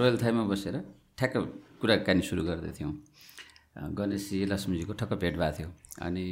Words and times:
Royal 0.00 0.16
थाईमा 0.22 0.42
बसेर 0.48 0.76
ठ्याक्क 1.18 1.36
कुराकानी 1.80 2.22
सुरु 2.28 2.42
गर्दै 2.48 2.72
थियौँ 2.78 2.92
गणेशजी 3.98 4.44
लक्ष्मीजीको 4.52 4.92
ठक्क 5.00 5.12
भेट 5.22 5.34
भएको 5.36 5.56
थियो 5.58 5.68
अनि 6.06 6.24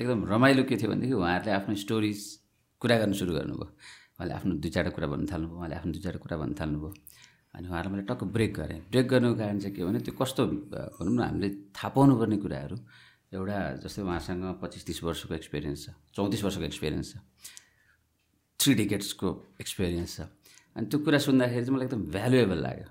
एकदम 0.00 0.20
रमाइलो 0.32 0.62
के 0.68 0.76
थियो 0.76 0.88
भनेदेखि 0.92 1.16
उहाँहरूले 1.16 1.52
आफ्नो 1.58 1.74
स्टोरिज 1.84 2.20
कुरा 2.82 2.96
गर्नु 3.00 3.14
सुरु 3.20 3.32
गर्नुभयो। 3.38 3.68
उहाँले 4.16 4.34
आफ्नो 4.38 4.52
दुई 4.62 4.70
चारवटा 4.74 4.94
कुरा 4.96 5.06
भन्नु 5.12 5.26
थाल्नुभयो 5.32 5.56
उहाँले 5.56 5.76
आफ्नो 5.80 5.90
दुई 5.92 6.02
चारवटा 6.04 6.22
कुरा 6.24 6.36
भन्नु 6.42 6.54
थाल्नुभयो 6.60 6.90
अनि 7.56 7.66
उहाँलाई 7.68 7.90
मैले 7.92 8.04
टक्क 8.10 8.22
ब्रेक 8.36 8.52
गरेँ। 8.60 8.80
ब्रेक 8.92 9.06
गर्नुको 9.12 9.36
कारण 9.40 9.58
चाहिँ 9.62 9.74
के 9.76 9.84
भने 9.84 9.98
त्यो 10.06 10.14
कस्तो 10.20 10.42
भनौँ 11.00 11.14
न 11.16 11.20
हामीले 11.20 11.48
थाहा 11.76 11.88
पाउनुपर्ने 11.96 12.36
कुराहरू 12.44 12.76
एउटा 13.32 13.58
जस्तै 13.82 14.02
उहाँसँग 14.02 14.44
पच्चिस 14.62 14.82
तिस 14.86 14.98
वर्षको 15.04 15.34
एक्सपिरियन्स 15.40 15.80
छ 15.84 15.88
चौतिस 16.16 16.44
वर्षको 16.44 16.64
एक्सपिरियन्स 16.68 17.08
छ 17.12 17.16
थ्री 18.60 18.72
डिकेट्सको 18.80 19.28
एक्सपिरियन्स 19.60 20.12
छ। 20.16 20.28
अनि 20.76 20.86
त्यो 20.86 20.98
कुरा 21.04 21.18
सुन्दाखेरि 21.18 21.64
चाहिँ 21.64 21.74
मलाई 21.76 21.86
एकदम 21.86 22.02
भ्यालुएबल 22.10 22.58
लाग्यो। 22.62 22.88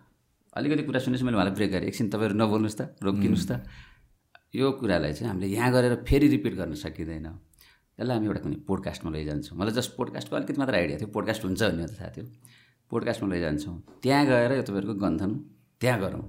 अलिकति 0.53 0.83
कुरा 0.83 0.99
सुनेपछि 0.99 1.23
मैले 1.25 1.37
उहाँलाई 1.37 1.55
ब्रेक 1.55 1.71
गरेँ। 1.71 1.87
एकछिन 1.87 2.07
तपाईँहरू 2.13 2.35
नबोल्नुहोस् 2.37 2.77
त 2.77 2.81
रोकिनुहोस् 3.01 3.47
त। 3.49 3.51
यो 4.53 4.65
कुरालाई 4.79 5.13
चाहिँ 5.13 5.29
हामीले 5.31 5.47
यहाँ 5.47 5.69
गरेर 5.71 5.93
फेरि 6.03 6.27
रिपिट 6.27 6.53
गर्न 6.59 6.73
सकिँदैन। 6.75 7.27
यसलाई 7.99 8.15
हामी 8.17 8.27
एउटा 8.27 8.41
कुनै 8.43 8.57
पोडकास्टमा 8.67 9.09
लैजान्छौँ। 9.15 9.55
मलाई 9.57 9.73
जस्ट 9.79 9.91
पोडकास्टको 9.95 10.35
अलिकति 10.35 10.59
मात्र 10.59 10.75
आइडिया 10.75 10.97
थियो। 10.99 11.09
पोडकास्ट 11.15 11.41
हुन्छ 11.45 11.61
भन्ने 11.63 11.85
त 11.87 11.93
थाहा 11.95 12.09
थियो। 12.15 12.25
पोडकास्टमा 12.91 13.27
लैजान्छौँ। 13.31 13.75
त्यहाँ 14.03 14.23
गएर 14.27 14.51
यो 14.59 14.63
तपाईँहरूको 14.67 14.95
गन्थन 14.99 15.31
त्यहाँ 15.81 15.99
गरौँ। 16.03 16.25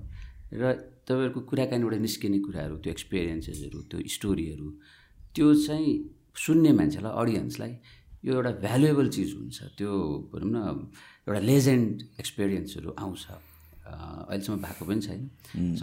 र 0.54 0.62
तपाईँहरूको 1.02 1.40
कुराकानीबाट 1.50 1.94
निस्किने 2.06 2.38
कुराहरू 2.46 2.74
त्यो 2.78 2.90
एक्सपिरियन्सेसहरू 2.94 3.78
त्यो 3.90 3.98
स्टोरीहरू 4.06 4.66
त्यो 5.34 5.46
चाहिँ 5.66 5.90
सुन्ने 6.36 6.70
मान्छेलाई 6.78 7.12
अडियन्सलाई 7.12 7.72
यो 8.22 8.30
एउटा 8.38 8.50
भ्यालुएबल 8.62 9.06
चिज 9.10 9.30
हुन्छ। 9.34 9.58
त्यो 9.74 9.90
भनौँ 10.30 10.46
न 10.46 10.58
एउटा 11.22 11.40
लेजेन्ड 11.40 12.18
एक्सपिरियन्सहरू 12.18 12.90
आउँछ। 12.98 13.22
अहिलेसम्म 13.92 14.56
भएको 14.58 14.82
पनि 14.88 15.00
छैन। 15.06 15.20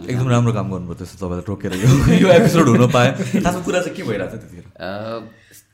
एकदम 0.04 0.28
राम्रो 0.28 0.52
काम 0.52 0.66
गर्नुभयो 0.68 0.94
त्यसो 1.00 1.16
तपाईँलाई 1.16 1.44
टोकेर 1.48 1.72
यो 2.20 2.28
एपिसोड 2.38 2.68
हुन 2.76 2.84
पाएँ 2.92 3.10
खासमा 3.40 3.60
कुरा 3.64 3.80
चाहिँ 3.80 3.96
के 3.96 4.02
भइरहेको 4.04 4.36
थियो 4.36 4.40
त्यतिखेर? 4.40 4.66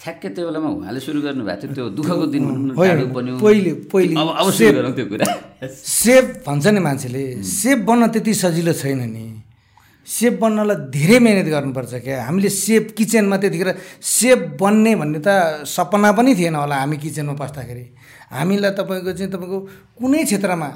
ठ्याक्कै 0.03 0.29
त्यो 0.37 0.45
बेलामा 0.47 0.69
उहाँले 0.71 1.01
सुरु 1.03 1.19
गर्नुभएको 1.27 1.67
थियो। 1.67 1.75
त्यो 1.75 1.87
दुःखको 1.99 2.27
दिन 2.35 2.45
पहिले 2.79 3.73
पहिले 3.91 4.15
अब 4.15 4.49
गरौँ 4.55 4.93
त्यो 4.95 5.07
कुरा। 5.11 5.27
सेफ 5.67 6.25
भन्छ 6.47 6.67
नि 6.71 6.81
मान्छेले 6.87 7.23
सेफ 7.43 7.79
बन्न 7.89 8.03
त्यति 8.15 8.33
सजिलो 8.43 8.73
छैन 8.83 9.03
नि। 9.11 9.27
सेफ 10.07 10.35
बन्नलाई 10.39 10.77
धेरै 10.95 11.19
मिहिनेत 11.19 11.49
गर्नुपर्छ 11.51 11.93
क्या। 12.07 12.17
हामीले 12.31 12.51
सेफ 12.55 12.95
किचनमा 12.95 13.37
त्यतिखेर 13.43 13.71
सेफ 13.99 14.39
बन्ने 14.63 14.93
भन्ने 15.03 15.19
त 15.27 15.67
सपना 15.67 16.13
पनि 16.15 16.31
थिएन 16.39 16.55
होला 16.55 16.77
हामी 16.87 16.97
किचनमा 17.03 17.35
पस्दाखेरि। 17.35 17.85
हामीलाई 18.31 18.73
तपाईँको 18.79 19.13
चाहिँ 19.13 19.31
तपाईँको 19.33 19.59
कुनै 19.99 20.25
क्षेत्रमा 20.25 20.69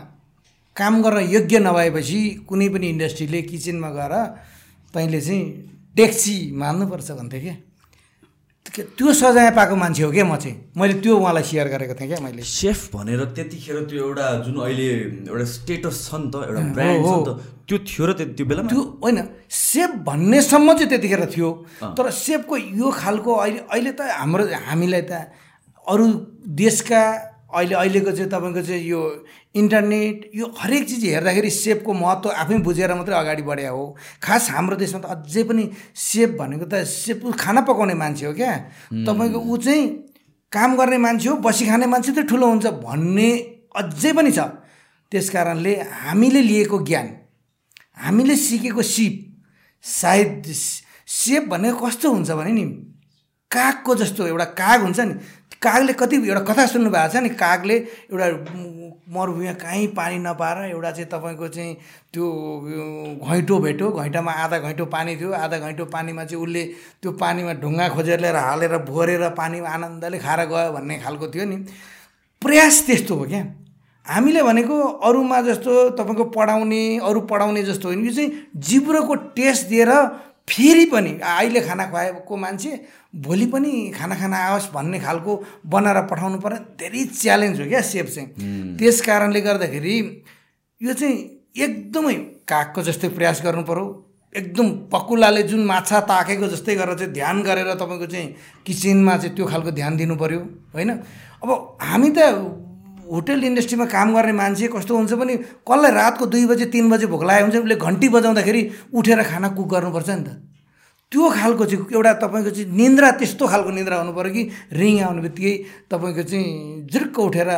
काम 0.77 0.95
गर्न 1.03 1.19
योग्य 1.31 1.59
नभएपछि 1.59 2.21
कुनै 2.49 2.69
पनि 2.69 2.87
इन्डस्ट्रीले 2.95 3.41
किचनमा 3.51 3.91
गएर 3.91 4.15
तैँले 4.95 5.21
चाहिँ 5.21 5.43
डेक्सी 5.97 6.37
मान्नुपर्छ 6.55 7.11
भन्थ्यो 7.11 7.41
क्या। 7.41 7.57
त्यो 8.71 9.13
सजाय 9.13 9.51
पाएको 9.51 9.75
मान्छे 9.77 10.03
हो 10.03 10.11
क्या 10.15 10.25
म 10.25 10.37
चाहिँ। 10.39 10.71
मैले 10.79 10.95
त्यो 11.03 11.17
उहाँलाई 11.19 11.43
सेयर 11.43 11.69
गरेको 11.75 11.95
थिएँ 11.99 12.09
क्या 12.09 12.21
मैले। 12.23 12.43
सेफ 12.43 12.95
भनेर 12.95 13.25
त्यतिखेर 13.35 13.77
त्यो 13.91 13.99
एउटा 13.99 14.27
जुन 14.47 14.57
अहिले 14.63 14.87
एउटा 15.27 15.45
स्टेटस 15.59 15.97
छ 16.07 16.15
नि 16.23 16.31
त 16.31 16.35
एउटा 16.47 16.63
ब्रान्ड 16.79 17.03
छ 17.03 17.11
नि 17.11 17.25
त 17.27 17.31
त्यो 17.67 17.77
थियो 17.83 18.05
र 18.07 18.11
त्यो 18.15 18.45
बेला 18.47 18.63
त्यो 18.71 18.83
होइन 19.03 19.19
सेफ 19.51 19.91
भन्नेसम्म 20.07 20.69
चाहिँ 20.79 20.89
त्यतिखेर 20.89 21.23
थियो। 21.35 21.49
तर 21.99 22.11
सेफको 22.15 22.55
यो 22.79 22.87
खालको 22.95 23.31
अहिले 23.43 23.61
अहिले 23.75 23.93
त 23.99 24.01
हाम्रो 24.07 24.45
हामीलाई 24.71 25.03
त 25.03 25.13
अरू 25.91 26.07
देशका 26.47 27.03
अहिले 27.55 27.75
अहिलेको 27.75 28.11
चाहिँ 28.11 28.31
तपाईँको 28.31 28.63
चाहिँ 28.63 28.85
यो 28.85 29.01
इन्टरनेट 29.55 30.31
यो 30.35 30.47
हरेक 30.59 30.89
चिज 30.89 31.05
हेर्दाखेरि 31.05 31.51
सेपको 31.51 31.93
महत्त्व 31.93 32.31
आफै 32.33 32.59
बुझेर 32.63 32.95
मात्रै 32.95 33.17
अगाडि 33.17 33.43
बढे 33.43 33.67
हो। 33.67 33.85
खास 34.23 34.51
हाम्रो 34.51 34.77
देशमा 34.77 35.01
त 35.01 35.07
अझै 35.11 35.43
पनि 35.45 35.65
सेप 35.95 36.31
भनेको 36.39 36.67
त 36.71 36.85
सेप 36.87 37.27
खाना 37.35 37.61
पकाउने 37.67 37.95
मान्छे 37.95 38.27
हो 38.27 38.33
क्या। 38.33 38.53
तपाईँको 39.07 39.39
ऊ 39.41 39.57
चाहिँ 39.57 39.87
काम 40.53 40.77
गर्ने 40.77 40.99
मान्छे 40.99 41.29
हो 41.29 41.37
बसी 41.43 41.67
खाने 41.67 41.87
मान्छे 41.87 42.13
त 42.13 42.27
ठुलो 42.31 42.47
हुन्छ 42.47 42.67
भन्ने 42.87 43.31
अझै 43.77 44.13
पनि 44.13 44.31
छ। 44.31 44.39
त्यस 45.13 45.31
कारणले 45.31 45.75
हामीले 46.07 46.41
लिएको 46.43 46.79
ज्ञान 46.87 47.07
हामीले 47.99 48.37
सिकेको 48.37 48.83
सिप 48.83 49.15
सायद 49.85 50.47
सेप 50.47 51.43
भनेको 51.51 51.87
कस्तो 51.87 52.07
हुन्छ 52.13 52.31
भने 52.31 52.53
नि 52.53 52.65
कागको 53.51 53.95
जस्तो 53.95 54.27
एउटा 54.27 54.45
काग 54.55 54.83
हुन्छ 54.83 55.01
नि 55.01 55.15
कागले 55.63 55.93
कति 55.93 56.17
एउटा 56.17 56.41
कथा 56.49 56.67
सुन्नु 56.67 56.91
भएको 56.91 57.13
छ 57.13 57.17
नि 57.21 57.29
कागले 57.37 57.77
एउटा 58.09 58.27
मरुभूमिमा 59.13 59.53
कहीँ 59.61 59.87
पानी 59.93 60.19
नपाएर 60.25 60.71
एउटा 60.71 60.91
चाहिँ 60.91 61.09
तपाईँको 61.13 61.49
चाहिँ 61.49 61.75
त्यो 62.13 62.25
घैँटो 63.21 63.59
भेट्यो। 63.61 63.91
घैँटामा 63.93 64.33
आधा 64.33 64.59
घैँटो 64.59 64.85
पानी 64.87 65.17
थियो। 65.17 65.33
आधा 65.35 65.59
घैँटो 65.59 65.85
पानीमा 65.93 66.25
चाहिँ 66.25 66.43
उसले 66.45 66.65
त्यो 67.03 67.13
पानीमा 67.13 67.53
ढुङ्गा 67.61 67.89
खोजेर 67.93 68.21
लिएर 68.21 68.37
हालेर 68.37 68.77
भोरेर 68.89 69.29
पानीमा 69.37 69.69
आनन्दले 69.69 70.19
खाएर 70.19 70.41
गयो 70.49 70.73
भन्ने 70.73 70.99
खालको 71.05 71.29
थियो 71.29 71.45
नि। 71.45 71.57
प्रयास 72.43 72.87
त्यस्तो 72.87 73.15
हो 73.15 73.25
क्या। 73.29 73.45
हामीले 74.07 74.43
भनेको 74.43 74.75
अरूमा 75.05 75.41
जस्तो 75.45 75.73
तपाईँको 76.01 76.25
पढाउने 76.33 76.83
अरू 77.05 77.21
पढाउने 77.29 77.63
जस्तो 77.63 77.89
होइन। 77.89 78.05
यो 78.07 78.13
चाहिँ 78.13 78.31
जिब्रोको 78.57 79.15
टेस्ट 79.37 79.69
दिएर 79.69 79.93
फेरि 80.51 80.85
पनि 80.85 81.11
अहिले 81.23 81.61
खाना 81.61 81.87
खुवाएको 81.87 82.37
मान्छे 82.37 82.73
भोलि 83.17 83.47
पनि 83.47 83.73
खाना 83.99 84.15
खाना 84.15 84.37
आओस् 84.37 84.71
भन्ने 84.75 85.01
खालको 85.01 85.33
बनाएर 85.67 86.01
पठाउनु 86.11 86.39
पर्ने 86.41 86.59
धेरै 86.81 87.05
च्यालेन्ज 87.15 87.61
हो 87.61 87.67
क्या 87.67 87.81
सेप 87.81 88.07
चाहिँ। 88.07 88.29
त्यस 88.79 89.01
कारणले 89.01 89.41
गर्दाखेरि 89.41 89.97
यो 90.81 90.93
चाहिँ 90.93 91.17
एकदमै 91.57 92.15
कागको 92.49 92.83
जस्तै 92.83 93.09
प्रयास 93.09 93.43
गर्नु 93.45 93.63
पऱ्यो। 93.63 93.87
एकदम 94.35 94.67
पकुलाले 94.93 95.43
जुन 95.43 95.65
माछा 95.65 96.01
ताकेको 96.07 96.47
जस्तै 96.47 96.75
गरेर 96.75 96.99
चाहिँ 96.99 97.13
ध्यान 97.13 97.43
गरेर 97.43 97.75
तपाईँको 97.75 98.07
चाहिँ 98.07 98.35
किचनमा 98.67 99.17
चाहिँ 99.17 99.35
त्यो 99.37 99.47
खालको 99.47 99.71
ध्यान 99.71 99.97
दिनु 99.97 100.17
पऱ्यो 100.17 100.41
होइन? 100.75 100.91
अब 101.43 101.51
हामी 101.83 102.11
त 102.11 102.19
होटल 103.11 103.45
इन्डस्ट्रीमा 103.45 103.87
काम 103.91 104.15
गर्ने 104.15 104.33
मान्छे 104.33 104.67
कस्तो 104.75 104.97
हुन्छ 104.97 105.13
भने 105.19 105.37
कसलाई 105.67 105.93
रातको 105.93 106.27
दुई 106.27 106.47
बजे 106.47 106.67
तिन 106.71 106.91
बजे 106.91 107.07
भोक 107.07 107.23
लागेको 107.25 107.47
हुन्छ 107.47 107.57
उसले 107.65 107.77
घन्टी 107.77 108.09
बजाउँदाखेरि 108.09 108.63
उठेर 108.95 109.23
खाना 109.23 109.49
कुक 109.59 109.69
गर्नुपर्छ 109.69 110.11
नि 110.11 110.23
त। 110.23 110.31
त्यो 111.13 111.27
खालको 111.27 111.65
चाहिँ 111.67 111.87
एउटा 111.91 112.13
तपाईँको 112.23 112.51
चाहिँ 112.55 112.71
निन्द्रा 112.71 113.11
त्यस्तो 113.19 113.47
खालको 113.51 113.71
निन्द्रा 113.75 113.97
हुनु 113.99 114.13
पऱ्यो 114.15 114.31
कि 114.31 114.43
रिङ 114.79 114.95
आउने 115.03 115.21
बित्तिकै 115.27 115.55
तपाईँको 115.91 116.23
चाहिँ 116.23 116.87
जिर्क 116.87 117.19
उठेर 117.19 117.51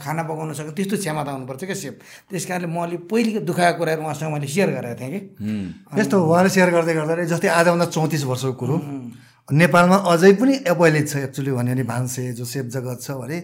खाना 0.00 0.22
पकाउन 0.24 0.52
सक्ने 0.56 0.72
त्यस्तो 0.72 0.96
क्षमता 1.04 1.30
हुनुपर्छ 1.36 1.62
क्या 1.68 1.76
सेप 1.76 2.00
त्यस 2.32 2.44
कारणले 2.48 2.72
म 2.72 2.80
अलिक 2.80 3.04
पहिलेको 3.04 3.40
दुखाएको 3.44 3.76
कुराहरू 3.78 4.02
उहाँसँग 4.08 4.32
मैले 4.32 4.48
सेयर 4.48 4.68
गरेको 4.72 4.96
थिएँ 4.96 5.12
कि। 5.12 6.00
यस्तो 6.00 6.16
उहाँले 6.16 6.48
सेयर 6.48 6.70
गर्दै 6.72 6.94
गर्दा 6.96 7.28
जस्तै 7.28 7.48
आजभन्दा 7.52 7.86
चौतिस 7.92 8.24
वर्षको 8.24 8.52
कुरो। 8.56 8.76
नेपालमा 9.52 9.96
अझै 10.08 10.32
पनि 10.40 10.54
एपोइलेट 10.72 11.08
छ 11.08 11.16
एक्चुली 11.28 11.52
भन्यो 11.52 11.74
भने 11.74 11.84
भान्से 11.84 12.32
जो 12.32 12.44
सेफ 12.48 12.66
जगत 12.72 12.98
छ 13.04 13.12
भने 13.20 13.38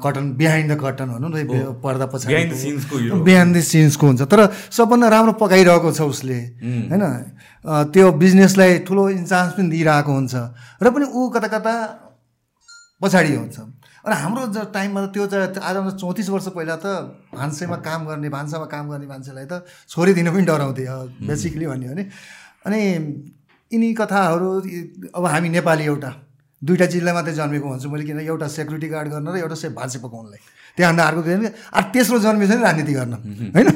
कटन 0.00 0.32
बिहाइन्ड 0.40 0.72
द 0.72 0.74
कटन 0.80 1.08
भनौँ 1.12 1.30
न 1.30 1.44
पर्दा 1.84 2.06
पछाडि 2.08 2.32
बिहाइन्ड 2.32 3.56
द 3.56 3.60
सिन्सको 3.60 4.06
हुन्छ। 4.06 4.22
तर 4.24 4.40
सबभन्दा 4.72 5.08
राम्रो 5.08 5.32
पकाइरहेको 5.36 5.92
छ 5.92 6.00
उसले 6.00 6.38
होइन? 6.88 7.04
त्यो 7.92 8.06
बिजनेसलाई 8.24 8.78
ठुलो 8.88 9.08
इन्चान्स 9.20 9.52
पनि 9.60 9.68
दिइरहेको 9.68 10.12
हुन्छ। 10.16 10.34
र 10.80 10.86
पनि 10.88 11.06
ऊ 11.12 11.28
कता 11.28 11.48
कता 11.52 11.74
पछाडि 13.04 13.36
हुन्छ। 13.36 13.56
र 14.00 14.12
हाम्रो 14.16 14.42
ज 14.48 14.72
टाइममा 14.72 15.00
त 15.04 15.12
त्यो 15.12 15.24
चाहिँ 15.28 15.60
आज 15.60 15.76
चौतिस 16.00 16.28
वर्ष 16.32 16.48
पहिला 16.56 16.76
त 16.80 16.86
भान्सेमा 17.36 17.76
काम 17.84 18.00
गर्ने 18.08 18.28
भान्सामा 18.32 18.66
काम 18.72 18.84
गर्ने 18.96 19.06
मान्छेलाई 19.12 19.44
त 19.44 19.64
छोडिदिनु 19.92 20.32
पनि 20.32 20.44
डराउँथे 20.48 20.84
बेसिकली 21.28 21.66
भन्यो 21.68 21.92
भने। 21.92 22.04
अनि 22.64 22.80
यिनी 23.74 23.94
कथाहरू 23.94 24.48
अब 25.10 25.24
हामी 25.26 25.48
नेपाली 25.58 25.84
एउटा 25.84 26.12
दुइटा 26.62 26.86
जिल्ला 26.86 27.12
मात्रै 27.12 27.34
जन्मेको 27.34 27.66
हुन्छु 27.68 27.88
मैले 27.92 28.04
किन 28.08 28.20
एउटा 28.24 28.46
सेक्युरिटी 28.48 28.88
गार्ड 28.88 29.08
गर्न 29.12 29.28
र 29.28 29.36
एउटा 29.36 29.56
सेफ 29.62 29.72
भान्से 29.76 29.98
पकाउनलाई। 30.00 30.40
त्यहाँभन्दा 30.76 31.04
अर्को 31.04 31.22
के 31.22 31.32
अरू 31.76 31.88
तेस्रो 31.92 32.18
जन्मेछ 32.24 32.50
नि 32.50 32.62
राजनीति 32.62 32.92
गर्न 32.94 33.14
होइन? 33.52 33.68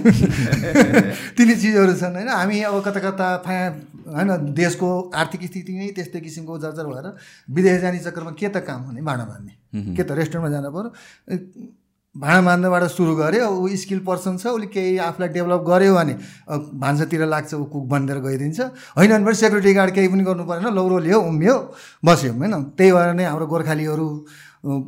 तिनी 1.36 1.54
चिजहरू 1.54 1.92
छन् 1.94 2.16
होइन? 2.16 2.28
हामी 2.28 2.56
अब 2.64 2.80
कता 2.80 3.00
कता 3.00 3.26
फाया 3.44 3.66
होइन? 4.08 4.30
देशको 4.56 4.88
आर्थिक 5.14 5.42
स्थिति 5.44 5.72
नै 5.78 5.88
त्यस्तै 5.92 6.20
किसिमको 6.20 6.58
जर्जर 6.58 6.86
भएर 6.88 7.06
विदेश 7.50 7.80
जाने 7.80 7.98
चक्करमा 8.08 8.32
के 8.40 8.48
त 8.48 8.64
काम 8.64 8.80
हुने 8.88 9.02
भाँडा 9.04 9.24
मान्ने 9.26 9.52
के 9.94 10.02
त 10.02 10.10
रेस्टुरेन्टमा 10.16 10.50
जानु 10.50 10.70
पऱ्यो 10.72 10.90
भाँडा 12.19 12.41
मान्दाबाट 12.43 12.82
सुरु 12.91 13.15
गऱ्यो 13.15 13.47
ऊ 13.47 13.69
स्किल 13.79 13.99
पर्सन 14.03 14.37
छ 14.43 14.50
उसले 14.50 14.67
केही 14.75 14.99
आफूलाई 14.99 15.29
डेभलप 15.38 15.62
गर्यो 15.70 15.94
भने 15.94 16.15
भान्सातिर 16.82 17.23
लाग्छ 17.31 17.55
ऊ 17.55 17.65
कुक 17.70 17.85
बनिदिएर 17.88 18.19
गइदिन्छ। 18.26 18.61
होइन 18.99 19.11
भने 19.25 19.35
सेक्युरिटी 19.35 19.73
गार्ड 19.75 19.94
केही 19.94 20.09
पनि 20.11 20.23
गर्नु 20.26 20.44
परेन 20.50 20.67
लौरो 20.75 20.99
लियो 20.99 21.19
उम्यो 21.31 21.55
बस्यो 22.05 22.32
होइन? 22.35 22.55
त्यही 22.75 22.91
भएर 22.93 23.12
नै 23.15 23.25
हाम्रो 23.25 23.47
गोर्खालीहरू 23.47 24.06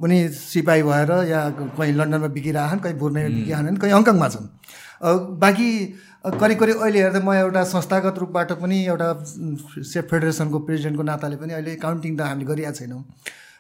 पनि 0.03 0.17
सिपाही 0.29 0.83
भएर 0.83 1.11
या 1.31 1.41
कहीँ 1.79 1.93
लन्डनमा 1.95 2.29
बिकिरहेछन् 2.35 2.83
कहीँ 2.83 2.99
बुर्नेमा 2.99 3.31
बिकिरहन् 3.39 3.79
कहीँ 3.79 3.93
हङकङमा 3.95 4.29
छन्। 4.29 4.47
बाँकी 5.39 5.69
करिब 6.41 6.59
करिब 6.61 6.77
अहिले 6.83 6.99
हेर्दा 7.01 7.21
म 7.23 7.33
एउटा 7.33 7.63
संस्थागत 7.65 8.19
रूपबाट 8.19 8.53
पनि 8.59 8.77
एउटा 8.91 9.09
सेफ 9.87 10.05
फेडरेसनको 10.11 10.59
प्रेसिडेन्टको 10.67 11.03
नाताले 11.07 11.37
पनि 11.39 11.53
अहिले 11.55 11.77
काउन्टिङ 11.79 12.13
त 12.19 12.21
हामीले 12.27 12.47
गरिरहेको 12.51 12.79
छैनौँ। 12.79 13.03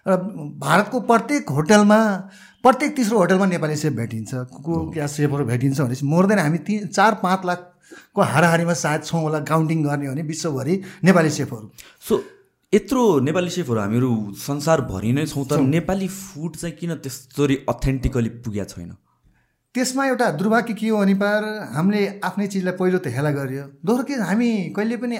र 0.00 0.16
भारतको 0.58 1.00
प्रत्येक 1.08 1.48
होटलमा 1.56 2.00
प्रत्येक 2.64 2.96
तेस्रो 2.96 3.18
होटलमा 3.18 3.46
नेपाली 3.46 3.76
सेफ 3.76 3.92
भेटिन्छ। 3.92 4.30
कुक 4.64 4.96
या 4.96 5.06
सेफहरू 5.08 5.44
भेटिन्छ 5.44 5.80
भनेपछि 5.80 6.06
मोर 6.06 6.26
देन 6.26 6.38
हामी 6.38 6.58
तिन 6.66 6.86
चार 6.88 7.14
पाँच 7.22 7.40
लाखको 7.46 8.20
हाराहारीमा 8.22 8.74
सायद 8.76 9.04
छौँ 9.04 9.22
होला 9.22 9.38
काउन्टिङ 9.48 9.82
गर्ने 9.84 10.06
हो 10.06 10.12
भने 10.12 10.22
विश्वभरि 10.28 10.74
नेपाली 11.04 11.30
सेफहरू। 11.30 11.70
सो 12.08 12.22
यत्रो 12.72 13.02
नेपाली 13.20 13.50
सेफहरू 13.50 13.80
हामीहरू 13.80 14.10
संसारभरि 14.38 15.12
नै 15.12 15.26
छौँ 15.26 15.44
तर 15.50 15.60
नेपाली 15.66 16.08
फुड 16.08 16.56
चाहिँ 16.56 16.74
किन 16.76 16.94
त्यस्तरी 17.00 17.56
अथेन्टिकली 17.68 18.28
पुगेको 18.44 18.68
छैन? 18.70 18.92
त्यसमा 19.74 20.06
एउटा 20.06 20.30
दुर्भाग्य 20.36 20.74
के 20.74 20.88
हो 20.88 20.98
भने 20.98 21.14
पार 21.14 21.44
हामीले 21.74 22.00
आफ्नै 22.20 22.46
चिजलाई 22.46 22.74
पहिलो 22.76 22.98
त 22.98 23.06
हेला 23.16 23.30
गरियो। 23.30 23.64
दोस्रो 23.86 24.04
के 24.04 24.14
हामी 24.28 24.50
कहिले 24.76 24.96
पनि 25.00 25.16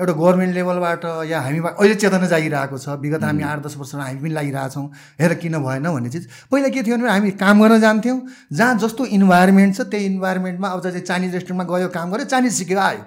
एउटा 0.00 0.12
गभर्मेन्ट 0.12 0.54
लेभलबाट 0.54 1.04
या 1.28 1.40
हामी 1.40 1.58
अहिले 1.60 1.94
चेतना 1.94 2.26
जागिरहेको 2.26 2.78
छ। 2.78 2.96
विगत 3.04 3.24
हामी 3.24 3.42
आठ 3.44 3.58
दस 3.62 3.76
वर्षमा 3.76 4.04
हामी 4.04 4.20
पनि 4.20 4.32
लागिरहेछौँ। 4.32 4.86
हेर 5.20 5.34
किन 5.36 5.54
भएन 5.60 5.86
भन्ने 5.92 6.10
चिज। 6.10 6.24
पहिला 6.50 6.68
के 6.72 6.82
थियो 6.82 6.96
भने 6.96 7.10
हामी 7.10 7.30
काम 7.36 7.62
गर्न 7.62 7.80
जान्थ्यौँ। 7.80 8.18
जहाँ 8.52 8.74
जस्तो 8.80 9.04
इन्भाइरोमेन्ट 9.20 9.76
छ 9.76 9.80
त्यही 9.92 10.04
इन्भाइरोमेन्टमा 10.06 10.68
अब 10.68 10.80
जस्तै 10.80 11.00
चाइनिज 11.04 11.34
रेस्टुरेन्टमा 11.34 11.64
गयो 11.68 11.88
काम 11.92 12.06
गऱ्यो 12.12 12.24
चाइनिज 12.32 12.52
सिक्यो 12.54 12.78
आयो। 12.80 13.04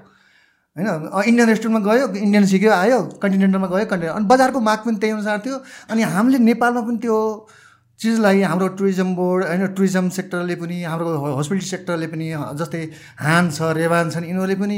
होइन? 0.76 0.88
इन्डियन 1.30 1.48
रेस्टुरेन्टमा 1.50 1.82
गयो 1.90 2.06
इन्डियन 2.14 2.46
सिक्यो 2.54 2.72
आयो 2.72 3.02
कन्टिनेन्टलमा 3.22 3.68
गयो 3.74 3.86
कन्टिनेन्ट 3.90 4.18
अनि 4.18 4.26
बजारको 4.30 4.60
माग 4.70 4.80
पनि 4.86 4.98
त्यही 5.02 5.14
अनुसार 5.18 5.38
थियो। 5.46 5.58
अनि 5.90 6.02
हामीले 6.14 6.38
नेपालमा 6.46 6.82
पनि 6.88 6.98
त्यो 7.02 7.18
चिजलाई 8.00 8.42
हाम्रो 8.42 8.68
टुरिज्म 8.78 9.10
बोर्ड 9.16 9.42
होइन 9.48 9.68
टुरिज्म 9.78 10.10
सेक्टरले 10.10 10.56
पनि 10.62 10.78
हाम्रो 10.84 11.10
हस्पिटल 11.40 11.66
सेक्टरले 11.66 12.08
पनि 12.14 12.26
जस्तै 12.60 12.82
हान 13.22 13.50
छ 13.50 13.70
रेवान 13.78 14.10
छन् 14.10 14.26
यिनीहरूले 14.26 14.56
पनि 14.62 14.78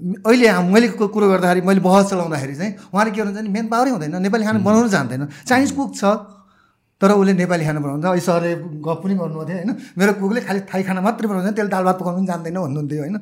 अहिले 0.00 0.46
मैले 0.74 0.88
कुरो 0.98 1.26
गर्दाखेरि 1.30 1.60
मैले 1.66 1.80
बहस 1.80 2.10
चलाउँदाखेरि 2.10 2.54
चाहिँ 2.54 2.72
उहाँले 2.90 3.10
के 3.14 3.20
भन्नुहुन्छ 3.22 3.40
भने 3.40 3.50
मेन 3.54 3.66
पावरै 3.70 3.90
हुँदैन 3.90 4.16
नेपाली 4.22 4.44
खाना 4.44 4.58
बनाउनु 4.58 4.88
जान्दैन। 4.90 5.22
चाइनिज 5.46 5.70
कुक 5.70 5.90
छ 5.94 6.04
तर 7.00 7.10
उसले 7.14 7.32
नेपाली 7.34 7.64
खाना 7.64 7.80
बनाउँछ। 7.80 8.04
अहिले 8.04 8.24
सरले 8.26 8.50
गफ 8.82 8.98
पनि 9.04 9.14
गर्नुभएको 9.14 9.46
थियो 9.46 9.56
होइन? 9.56 9.70
मेरो 9.98 10.12
कुकले 10.18 10.40
खालि 10.46 10.60
थाई 10.66 10.82
खाना 10.82 11.00
मात्रै 11.00 11.26
बनाउँछ 11.30 11.46
त्यसले 11.54 11.70
दाल 11.70 11.84
भात 11.84 11.96
पकाउनु 12.00 12.18
पनि 12.18 12.26
जान्दैन 12.26 12.58
भन्नुहुन्थ्यो 12.58 13.00
होइन? 13.04 13.16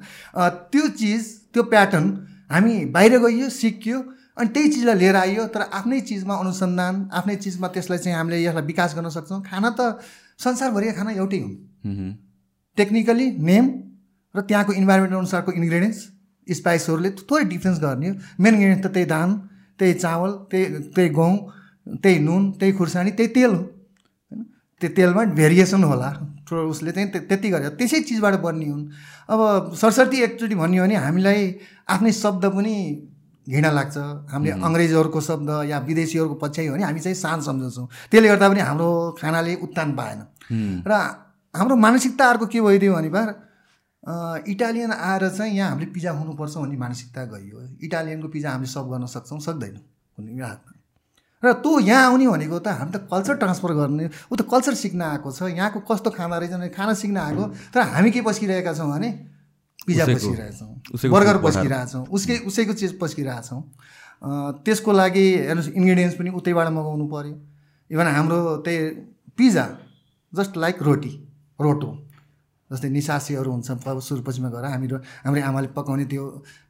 त्यो 0.73 0.85
चिज 0.97 1.23
त्यो 1.53 1.63
प्याटर्न 1.73 2.07
हामी 2.53 2.75
बाहिर 2.89 3.13
गइयो 3.21 3.49
सिकियो 3.53 3.99
अनि 4.33 4.49
त्यही 4.49 4.69
चिजलाई 4.73 4.97
लिएर 4.97 5.17
आइयो 5.17 5.43
तर 5.53 5.63
आफ्नै 5.77 6.01
चिजमा 6.09 6.35
अनुसन्धान 6.41 6.95
आफ्नै 7.13 7.37
चिजमा 7.37 7.69
त्यसलाई 7.69 7.99
चाहिँ 8.01 8.17
हामीले 8.17 8.41
यसलाई 8.45 8.65
विकास 8.65 8.97
गर्न 8.97 9.09
सक्छौँ। 9.13 9.41
खाना 9.45 9.71
त 9.77 10.01
संसारभरिका 10.41 10.93
खाना 10.97 11.11
एउटै 11.21 11.41
हुन्। 11.45 12.11
टेक्निकली 12.79 13.27
नेम 13.45 13.65
र 14.35 14.41
त्यहाँको 14.49 14.73
इन्भाइरोमेन्ट 14.73 15.15
अनुसारको 15.15 15.53
इन्ग्रिडियन्ट्स 15.53 16.01
स्पाइसहरूले 16.51 17.11
थोरै 17.11 17.45
डिफ्रेन्स 17.45 17.81
गर्ने 17.81 18.09
हो। 18.09 18.15
मेन 18.41 18.55
इन्ग्रिडियन्ट 18.55 18.87
त 18.87 18.93
त्यही 18.93 19.07
धान 19.07 19.35
त्यही 19.79 19.95
चावल 19.95 20.31
त्यही 20.31 20.65
त्यही 20.67 21.09
गहुँ 21.09 21.39
त्यही 21.89 22.19
नुन 22.19 22.51
त्यही 22.51 22.73
खुर्सानी 22.73 23.11
त्यही 23.11 23.35
तेल 23.35 23.51
हो। 23.51 23.57
होइन? 23.57 24.43
त्यो 24.81 24.91
तेलमा 24.97 25.25
भेरिएसन 25.25 25.85
होला। 25.85 26.13
थोरै 26.51 26.71
उसले 26.71 26.93
चाहिँ 26.93 27.11
त्य- 27.11 27.23
त्यति 27.23 27.51
गरेर 27.51 27.69
त्यसै 27.69 28.01
चिजबाट 28.01 28.35
बन्ने 28.35 28.69
हुन्। 28.69 28.87
अब 29.29 29.73
सरस्वती 29.75 30.23
एकचोटि 30.23 30.55
भन्यो 30.55 30.83
भने 30.85 30.95
हामीलाई 30.95 31.55
आफ्नै 31.89 32.13
शब्द 32.13 32.47
पनि 32.47 33.07
घृणा 33.49 33.71
लाग्छ। 33.71 33.99
हामीले 34.31 34.53
अङ्ग्रेजहरूको 34.65 35.21
शब्द 35.21 35.71
या 35.71 35.79
विदेशीहरूको 35.79 36.35
पछ्याइ 36.35 36.67
हो 36.67 36.75
भने 36.75 36.85
हामी 36.85 37.01
चाहिँ 37.01 37.15
सान 37.15 37.41
सम्झन्छौँ। 37.41 37.89
त्यसले 38.11 38.29
गर्दा 38.29 38.49
पनि 38.49 38.61
हाम्रो 38.61 39.17
खानाले 39.21 39.55
उत्तान 39.55 39.93
पाएन। 39.93 40.19
र 40.87 40.93
हाम्रो 41.57 41.77
मानसिकता 41.77 42.25
अर्को 42.27 42.47
के 42.47 42.61
भइदियो 42.61 42.95
भने 42.95 43.09
बार 43.09 43.52
इटालियन 44.03 44.93
आएर 44.93 45.29
चाहिँ 45.29 45.57
यहाँ 45.57 45.71
हामीले 45.71 45.91
पिज्जा 45.95 46.11
हुनुपर्छ 46.11 46.57
भन्ने 46.57 46.77
मानसिकता 46.77 47.25
गइयो। 47.25 47.59
इटालियनको 47.87 48.29
पिज्जा 48.29 48.51
हामीले 48.51 48.71
सर्भ 48.71 48.87
गर्न 48.93 49.07
सक्छौँ 49.07 49.41
सक्दैनौँ 49.41 49.83
भन्ने 50.19 50.33
कुरा 50.35 50.49
आएको। 50.49 50.71
र 51.43 51.53
तँ 51.63 51.81
यहाँ 51.83 52.03
आउने 52.11 52.27
भनेको 52.27 52.59
त 52.59 52.69
हामी 52.69 52.93
त 52.93 53.07
कल्चर 53.07 53.35
ट्रान्सफर 53.39 53.73
गर्ने 53.75 54.05
ऊ 54.31 54.35
त 54.35 54.43
कल्चर 54.47 54.75
सिक्न 54.75 55.03
आएको 55.03 55.31
छ। 55.31 55.55
यहाँको 55.55 55.81
कस्तो 55.87 56.11
खाना 56.19 56.39
रहेछ 56.39 56.53
भने 56.53 56.69
खाना 56.75 56.95
सिक्न 56.99 57.17
आएको 57.19 57.45
तर 57.75 57.81
हामी 57.95 58.11
के 58.11 58.21
पस्किरहेका 58.23 58.73
छौँ 58.75 58.91
भने 58.91 59.11
पिज्जा 59.87 60.07
पस्किरहेछौँ 60.07 61.11
बर्गर। 61.11 61.37
पस्किरहेछौँ 61.43 62.07
उसकै 62.11 62.39
उसैको 62.47 62.73
चिज 62.79 62.99
पस्किरहेछौँ 62.99 63.63
त्यसको 64.63 64.91
लागि 64.93 65.27
हेर्नुहोस् 65.47 65.75
इन्ग्रिडियन्ट्स 65.75 66.17
पनि 66.19 66.31
उतैबाट 66.31 66.69
मगाउनु 66.71 67.07
पऱ्यो 67.11 67.35
इभन 67.91 68.07
हाम्रो 68.07 68.39
त्यही 68.63 68.79
पिज्जा 69.39 69.67
जस्ट 70.33 70.57
लाइक 70.57 70.83
रोटी 70.83 71.13
रोटो। 71.59 71.91
जस्तै 72.73 72.89
निसासीहरू 72.89 73.51
हुन्छ 73.53 73.71
प- 73.85 74.01
सुरपछिमा 74.01 74.49
गएर 74.49 74.65
हामीहरू 74.75 74.97
हाम्रो 75.25 75.43
आमाले 75.51 75.69
पकाउने 75.77 76.05
त्यो 76.13 76.25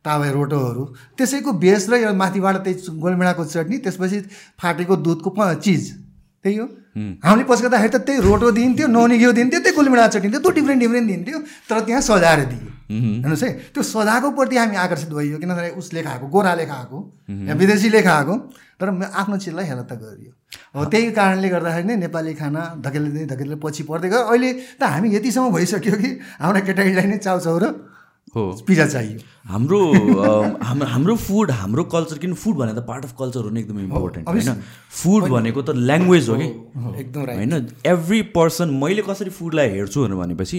तावा 0.04 0.26
रोटोहरू 0.36 0.84
त्यसैको 1.16 1.50
बेस 1.64 1.82
र 1.90 1.92
यो 2.02 2.12
माथिबाट 2.22 2.56
त्यही 2.64 2.98
गोलमेडाको 2.98 3.42
चटनी 3.44 3.76
त्यसपछि 3.86 4.18
फाटेको 4.60 4.94
दुधको 5.06 5.30
चिज 5.62 5.82
त्यही 6.44 6.56
हो। 6.58 6.66
हामीले 7.22 7.44
पस्काउँदाखेरि 7.46 7.92
त 7.94 7.96
त्यही 8.02 8.20
रोटो 8.20 8.50
दिन्थ्यो 8.50 8.86
नौनी 8.90 9.16
घिउ 9.18 9.30
दिन्थ्यो 9.32 9.60
त्यही 9.62 9.76
गोलमेडा 9.78 10.06
चटनी 10.12 10.28
दिन्थ्यो 10.28 10.40
त्यो 10.42 10.52
डिफ्रेन्ट 10.58 10.80
डिफ्रेन्ट 10.82 11.06
दिन्थ्यो 11.08 11.38
तर 11.70 11.80
त्यहाँ 11.86 12.02
सजाएर 12.02 12.40
दियो। 12.50 12.68
हेर्नुहोस् 12.92 13.44
है 13.44 13.50
त्यो 13.72 13.82
सजाको 13.82 14.28
प्रति 14.36 14.56
हामी 14.58 14.76
आकर्षित 14.76 15.10
भइयो 15.16 15.38
किनभने 15.38 15.68
उसले 15.80 16.02
खाएको 16.02 16.26
गोराले 16.28 16.64
खाएको 16.66 16.98
या 17.48 17.54
विदेशीले 17.54 18.00
खाएको। 18.02 18.34
तर 18.82 18.90
म- 18.90 19.10
आफ्नो 19.22 19.36
चिजलाई 19.44 19.66
हेर 19.70 19.80
त 19.90 19.92
गरियो 20.02 20.32
हो 20.76 20.84
त्यही 20.92 21.10
कारणले 21.18 21.48
गर्दाखेरि 21.54 21.86
नै 21.88 21.96
नेपाली 22.04 22.34
खाना 22.42 22.62
धकेल्दै 22.84 23.24
धकेल्दै 23.32 23.56
पछि 23.64 23.82
पर्दै 23.90 24.08
गयो। 24.12 24.22
अहिले 24.34 24.50
त 24.80 24.82
हामी 24.92 25.08
यतिसम्म 25.16 25.50
भइसक्यो 25.56 25.94
कि 26.02 26.10
हाम्रा 26.42 26.60
केटाकेटीलाई 26.68 27.06
नै 27.12 27.18
चाउचाउ 27.26 27.58
र 27.64 27.66
हो। 28.34 28.42
पिज्जा 28.66 28.86
चाहियो। 28.92 29.18
हाम्रो 29.52 29.78
हाम्रो 30.92 31.14
फुड 31.26 31.50
हाम्रो 31.60 31.82
कल्चर 31.94 32.18
किन 32.18 32.34
फुड 32.42 32.54
भनेको 32.56 32.80
त 32.80 32.84
पार्ट 32.90 33.04
अफ 33.04 33.12
कल्चर 33.18 33.40
हो 33.44 33.50
नि 33.50 33.60
एकदमै 33.60 33.82
इम्पोर्टेन्ट 33.88 34.28
होइन? 34.28 34.50
फुड 35.00 35.22
भनेको 35.34 35.60
त 35.62 35.70
ल्याङ्ग्वेज 35.88 36.28
हो 36.30 36.36
कि? 36.40 36.48
एकदम 37.02 37.20
होइन? 37.36 37.52
एभ्री 37.92 38.20
पर्सन 38.36 38.68
मैले 38.82 39.02
कसरी 39.08 39.30
फुडलाई 39.38 39.68
हेर्छु 39.76 39.98
भनेर 40.04 40.16
भनेपछि 40.22 40.58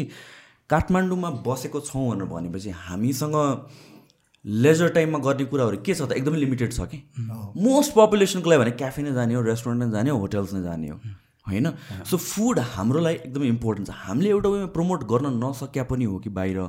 काठमाडौँमा 0.70 1.30
बसेको 1.48 1.80
छौँ 1.90 2.06
भनेर 2.12 2.28
भनेपछि 2.36 2.70
हामीसँग 2.86 3.36
लेजर 4.46 4.90
टाइममा 4.96 5.20
गर्ने 5.20 5.46
कुराहरू 5.46 5.78
के 5.86 5.94
छ 5.94 6.02
त? 6.02 6.12
एकदमै 6.14 6.38
लिमिटेड 6.38 6.74
छ 6.74 6.88
कि? 6.92 6.98
मोस्ट 7.58 7.94
पपुलेसनको 7.96 8.50
लागि 8.50 8.60
भने 8.64 8.72
क्याफे 8.80 9.02
नै 9.04 9.14
जाने 9.14 9.34
हो 9.34 9.42
रेस्टुरेन्ट 9.42 9.84
नै 9.84 9.92
जाने 9.92 10.10
हो 10.10 10.18
होटल्स 10.20 10.54
नै 10.54 10.62
जाने 10.64 10.90
हो 10.90 10.98
होइन? 11.48 11.68
सो 12.10 12.18
फुड 12.18 12.60
हाम्रो 12.76 13.00
लागि 13.00 13.18
एकदमै 13.28 13.48
इम्पोर्टेन्ट 13.48 13.88
छ। 13.88 13.96
हामीले 14.04 14.30
एउटा 14.30 14.50
वेमा 14.50 14.68
प्रमोट 14.76 15.04
गर्न 15.12 15.32
नसक्या 15.44 15.84
पनि 15.88 16.06
हो 16.06 16.20
कि 16.20 16.30
बाहिर? 16.30 16.60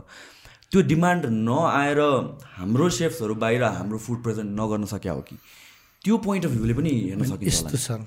त्यो 0.71 0.83
डिमान्ड 0.83 1.27
नआएर 1.27 2.01
हाम्रो 2.55 2.89
सेफ्सहरू 2.91 3.35
बाहिर 3.43 3.63
हाम्रो 3.65 3.99
फुड 3.99 4.23
प्रेजेन्ट 4.23 4.51
नगर्न 4.61 4.85
सक्या 4.95 5.13
हो 5.13 5.21
कि? 5.29 5.37
त्यो 6.05 6.15
पोइन्ट 6.25 6.47
अफ 6.47 6.53
भ्यूले 6.53 6.75
पनि 6.75 6.91
हेर्न 6.91 7.25
सकिन्छ 7.25 7.47
यस्तो 7.49 7.77
छ। 7.77 8.01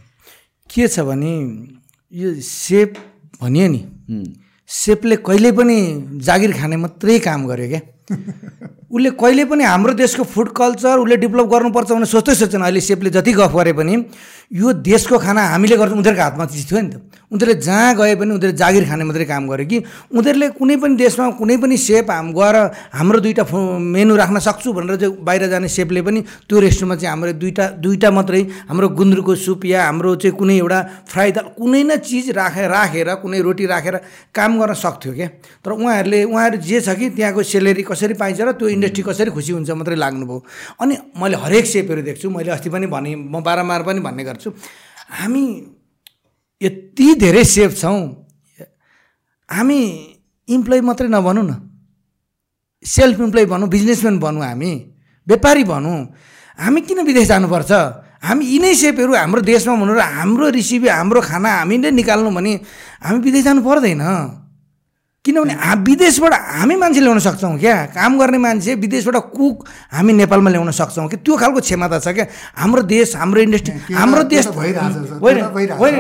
के 0.70 0.88
छ 0.88 1.00
भने 1.08 1.32
यो 2.14 2.34
सेप 2.42 2.98
भनियो 3.42 3.68
नि। 3.68 3.82
सेपले 4.68 5.16
कहिले 5.24 5.52
पनि 5.52 5.78
जागिर 6.28 6.52
खाने 6.52 6.76
मात्रै 6.76 7.20
काम 7.20 7.48
गर्यो 7.48 7.68
क्या। 7.68 7.82
उसले 8.92 9.10
कहिले 9.16 9.46
पनि 9.46 9.64
हाम्रो 9.64 9.94
देशको 9.94 10.24
फुड 10.24 10.50
कल्चर 10.52 11.00
उसले 11.00 11.18
डेभलप 11.24 11.48
गर्नुपर्छ 11.48 11.92
भनेर 11.92 12.06
सोच्दै 12.06 12.36
सोच्दैन। 12.36 12.62
अहिले 12.62 12.82
सेपले 12.82 13.10
जति 13.10 13.32
गफ 13.34 13.56
गरे 13.56 13.74
पनि 13.74 13.96
यो 14.52 14.74
देशको 14.80 15.18
खाना 15.20 15.42
हामीले 15.54 15.76
गर्छ 15.78 15.92
उनीहरूको 15.92 16.24
हातमा 16.24 16.46
चिज 16.48 16.72
थियो 16.72 16.80
नि 16.80 16.90
त। 16.90 16.96
उनीहरूले 17.28 17.60
जहाँ 17.60 17.96
गए 18.00 18.16
पनि 18.16 18.32
उनीहरूले 18.32 18.56
जागिर 18.56 18.84
खाने 18.88 19.04
मात्रै 19.04 19.26
काम 19.28 19.44
गर्यो 19.52 19.68
कि 19.68 19.78
उनीहरूले 20.16 20.48
कुनै 20.56 20.76
पनि 20.80 20.96
देशमा 20.96 21.26
कुनै 21.36 21.58
पनि 21.60 21.76
सेप 21.76 22.08
हाम 22.08 22.32
गएर 22.32 22.56
हाम्रो 22.96 23.20
फु 23.44 23.58
मेनु 23.76 24.16
राख्न 24.16 24.40
सक्छु 24.40 24.72
भनेर 24.72 24.96
चाहिँ 24.96 25.20
बाहिर 25.20 25.44
जाने 25.52 25.68
सेपले 25.68 26.02
पनि 26.02 26.20
त्यो 26.48 26.60
रेस्टुरेन्टमा 26.64 26.96
चाहिँ 26.96 27.12
हाम्रो 27.12 27.32
दुइटा 27.44 27.66
दुइटा 27.84 28.10
मात्रै 28.16 28.42
हाम्रो 28.72 28.88
गुन्द्रुकको 28.96 29.36
सुप 29.36 29.66
या 29.68 29.84
हाम्रो 29.84 30.16
चाहिँ 30.16 30.36
कुनै 30.40 30.56
एउटा 30.64 30.80
फ्राई 31.12 31.32
दाल 31.36 31.46
कुनै 31.60 31.84
न 31.84 32.00
चिज 32.08 32.32
राखेर 32.40 32.72
राखेर 32.72 33.10
कुनै 33.20 33.40
रोटी 33.44 33.66
राखेर 33.68 33.96
काम 34.32 34.52
गर्न 34.64 34.74
सक्थ्यो 34.80 35.12
क्या। 35.12 35.28
तर 35.60 35.72
उहाँहरूले 35.76 36.24
उहाँहरू 36.24 36.58
जे 36.64 36.80
छ 36.80 36.96
कि 36.96 37.10
त्यहाँको 37.20 37.44
सेलेरी 37.44 37.84
कसरी 37.84 38.16
पाइन्छ 38.16 38.40
र 38.40 38.52
त्यो 38.56 38.68
इन्डस्ट्री 38.72 39.04
कसरी 39.04 39.30
खुसी 39.36 39.52
हुन्छ 39.52 39.70
मात्रै 39.76 40.00
लाग्नुभयो। 40.00 40.40
अनि 40.80 40.94
मैले 41.20 41.36
हरेक 41.44 41.66
सेपहरू 41.68 42.02
देख्छु 42.08 42.32
मैले 42.32 42.52
अस्ति 42.56 42.70
पनि 42.72 42.88
भने 42.88 43.16
म 43.20 43.44
बारम्बार 43.44 43.84
पनि 43.84 44.00
भन्ने 44.00 44.24
गर्छु। 44.24 44.36
हामी 45.10 45.44
यति 46.62 47.08
धेरै 47.16 47.44
सेफ 47.44 47.72
छौँ। 47.82 48.00
हामी 49.50 49.80
इम्प्लोइ 50.48 50.82
मात्रै 50.82 51.08
नभनौँ 51.08 51.44
न। 51.44 51.52
सेल्फ 52.86 53.20
इम्प्लोइ 53.20 53.46
भनौँ 53.46 53.70
बिजनेसम्यान 53.70 54.20
भनौँ 54.20 54.44
हामी 54.46 54.72
व्यापारी 55.28 55.64
भनौँ। 55.64 55.98
हामी 56.60 56.82
किन 56.82 57.00
विदेश 57.06 57.28
जानुपर्छ? 57.28 57.72
हामी 58.18 58.44
यिनै 58.46 58.74
सेपहरू 58.74 59.14
हाम्रो 59.14 59.42
देशमा 59.42 59.76
भनौँ 59.78 59.96
र 59.96 60.02
हाम्रो 60.02 60.50
रेसिपी 60.50 60.88
हाम्रो 60.90 61.22
खाना 61.22 61.50
हामीले 61.62 61.92
निकाल्नु 61.92 62.30
भने 62.34 62.54
हामी 63.06 63.20
विदेश 63.22 63.44
जानु 63.46 63.62
पर्दैन। 63.62 64.02
किनभने 65.28 65.54
हा- 65.60 65.78
विदेशबाट 65.84 66.34
हामी 66.34 66.76
मान्छे 66.80 67.00
ल्याउन 67.04 67.20
सक्छौँ 67.20 67.58
क्या। 67.60 67.76
काम 67.92 68.18
गर्ने 68.20 68.38
मान्छे 68.40 68.76
विदेशबाट 68.80 69.16
कुक 69.36 69.68
हामी 69.92 70.14
नेपालमा 70.24 70.50
ल्याउन 70.50 70.72
सक्छौँ 70.72 71.08
कि? 71.12 71.18
त्यो 71.20 71.36
खालको 71.36 71.60
क्षमता 71.60 72.00
छ 72.00 72.08
क्या। 72.16 72.26
हाम्रो 72.56 72.82
देश 72.88 73.16
हाम्रो 73.16 73.42
इन्डस्ट्री 73.44 73.94
हाम्रो 73.94 74.24
देश 74.24 74.48
होइन। 74.48 74.76
होइन। 75.76 75.96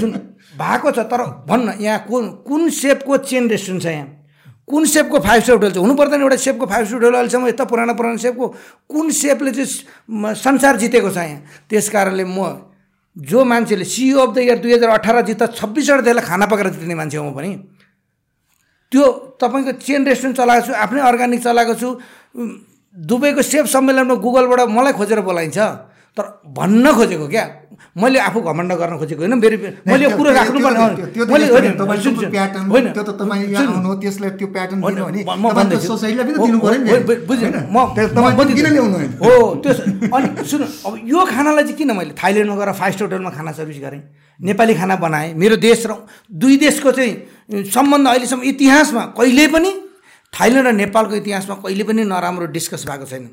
सुन 0.00 0.10
भएको 0.56 0.90
छ 0.90 0.98
तर 1.12 1.20
भन्न 1.48 1.74
यहाँ 1.84 1.98
कुन 2.08 2.24
कुन 2.48 2.68
सेपको 2.72 3.16
चेन 3.28 3.48
रेस्टुरेन्ट 3.52 3.82
छ 3.82 3.86
यहाँ? 3.86 4.08
कुन 4.68 4.84
सेपको 4.84 5.18
फाइभ 5.20 5.42
स्टार 5.42 5.56
होटल 5.56 5.70
छ? 5.70 5.76
हुनु 5.76 5.94
पर्दैन 5.94 6.20
एउटा 6.26 6.36
सेपको 6.36 6.66
फाइभ 6.66 6.86
स्टार 6.86 7.02
होटल 7.04 7.14
अहिलेसम्म 7.14 7.46
यता 7.48 7.64
पुरानो 7.70 7.94
पुरानो 7.94 8.16
सेपको 8.18 8.46
कुन 8.88 9.10
सेपले 9.12 9.50
चाहिँ 9.52 10.34
संसार 10.34 10.76
जितेको 10.80 11.10
छ 11.10 11.16
यहाँ? 11.16 11.40
त्यस 11.70 11.88
कारणले 11.92 12.24
म 12.24 12.72
जो 13.16 13.44
मान्छेले 13.44 13.84
सिइओ 13.84 14.18
अफ 14.26 14.34
द 14.34 14.38
इयर 14.38 14.58
दुई 14.58 14.72
हजार 14.74 14.90
अठार 14.98 15.20
जित्दा 15.24 15.46
छब्बिसवटा 15.46 16.02
देशलाई 16.02 16.24
खाना 16.24 16.46
पकाएर 16.46 16.68
जित्ने 16.72 16.94
मान्छे 16.94 17.16
हो 17.16 17.24
म 17.24 17.32
पनि। 17.32 17.75
त्यो 18.92 19.04
तपाईँको 19.40 19.72
चेन 19.82 20.06
रेस्टुरेन्ट 20.06 20.36
चलाएको 20.36 20.66
छु 20.66 20.72
आफ्नै 20.72 21.00
अर्ग्यानिक 21.10 21.40
चलाएको 21.42 21.74
छु 21.80 21.88
दुबईको 22.96 23.42
सेफ 23.42 23.66
सम्मेलनमा 23.66 24.14
गुगलबाट 24.24 24.60
मलाई 24.70 24.92
खोजेर 24.98 25.20
बोलाइन्छ। 25.20 25.58
तर 26.16 26.24
भन्न 26.48 26.92
खोजेको 26.96 27.26
क्या 27.28 27.44
मैले 27.96 28.18
आफू 28.18 28.40
घमण्ड 28.40 28.72
गर्न 28.80 28.96
खोजेको 28.98 29.20
होइन 29.22 29.34
मेरो 29.36 29.56
मैले 29.84 30.04
यो 30.04 30.10
कुरो 30.16 30.30
राख्नुपर्ने 30.32 30.80
त्यो? 31.06 31.06
हो 39.20 39.36
त्यो 39.60 39.72
अनि 40.08 40.28
सुन 40.50 40.62
अब 40.86 40.92
यो 41.04 41.24
खानालाई 41.26 41.64
चाहिँ 41.64 41.76
किन 41.76 41.90
मैले 41.96 42.12
थाइल्यान्डमा 42.16 42.56
गएर 42.56 42.72
फाइभ 42.80 42.92
स्टार 42.94 43.08
होटलमा 43.08 43.30
खाना 43.36 43.52
सर्भिस 43.52 43.78
गरेँ 43.84 44.00
नेपाली 44.40 44.74
खाना 44.74 44.96
बनाएँ 44.96 45.34
मेरो 45.36 45.56
देश 45.60 45.86
र 45.86 46.00
दुई 46.32 46.56
देशको 46.56 46.92
चाहिँ 46.92 47.64
सम्बन्ध 47.70 48.08
अहिलेसम्म 48.08 48.42
इतिहासमा 48.52 49.02
कहिले 49.18 49.46
पनि 49.52 49.70
थाइल्यान्ड 50.32 50.68
र 50.68 50.72
नेपालको 50.80 51.14
इतिहासमा 51.16 51.54
कहिले 51.60 51.84
पनि 51.84 52.02
नराम्रो 52.04 52.46
डिस्कस 52.56 52.84
भएको 52.88 53.06
छैन 53.06 53.28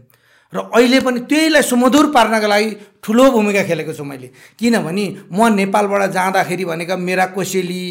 र 0.54 0.70
अहिले 0.70 1.00
पनि 1.02 1.20
त्यहीलाई 1.26 1.62
सुमधुर 1.62 2.06
पार्नका 2.14 2.48
लागि 2.48 2.70
ठुलो 3.04 3.24
भूमिका 3.32 3.64
खेलेको 3.64 3.94
छु 3.94 4.04
मैले। 4.04 4.30
किनभने 4.60 5.06
म 5.32 5.48
नेपालबाट 5.54 6.12
जाँदाखेरि 6.14 6.66
भनेका 6.66 6.96
मेरा 6.98 7.26
कोसेली 7.36 7.82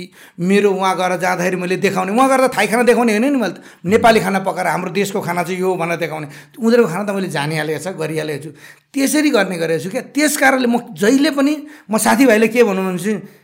मेरो 0.41 0.71
उहाँ 0.71 0.95
गएर 0.97 1.17
जाँदाखेरि 1.19 1.57
मैले 1.57 1.77
देखाउने 1.77 2.13
उहाँ 2.13 2.29
गएर 2.29 2.49
थाई 2.49 2.67
खाना 2.67 2.83
देखाउने 2.89 3.13
होइन 3.13 3.33
नि 3.33 3.39
मैले 3.43 3.91
नेपाली 3.91 4.21
खाना 4.21 4.39
पकाएर 4.47 4.67
हाम्रो 4.67 4.91
देशको 4.95 5.21
खाना 5.21 5.43
चाहिँ 5.43 5.61
यो 5.61 5.75
भनेर 5.75 5.99
देखाउने। 5.99 6.27
उनीहरूको 6.57 6.89
खाना 6.89 7.05
त 7.05 7.11
मैले 7.13 7.29
जानिहालेको 7.29 7.83
छ 7.83 7.89
गरिहालेको 7.99 8.43
छु। 8.45 8.51
त्यसरी 8.95 9.31
गर्ने 9.31 9.57
गरेको 9.59 9.83
छु 9.85 9.91
क्या। 9.91 10.03
त्यस 10.15 10.37
कारणले 10.39 10.69
म 10.71 10.95
जहिले 10.95 11.31
पनि 11.35 11.53
म 11.91 11.99
साथीभाइले 11.99 12.49
के 12.49 12.63
भन्नु 12.63 12.83
भने 12.89 13.42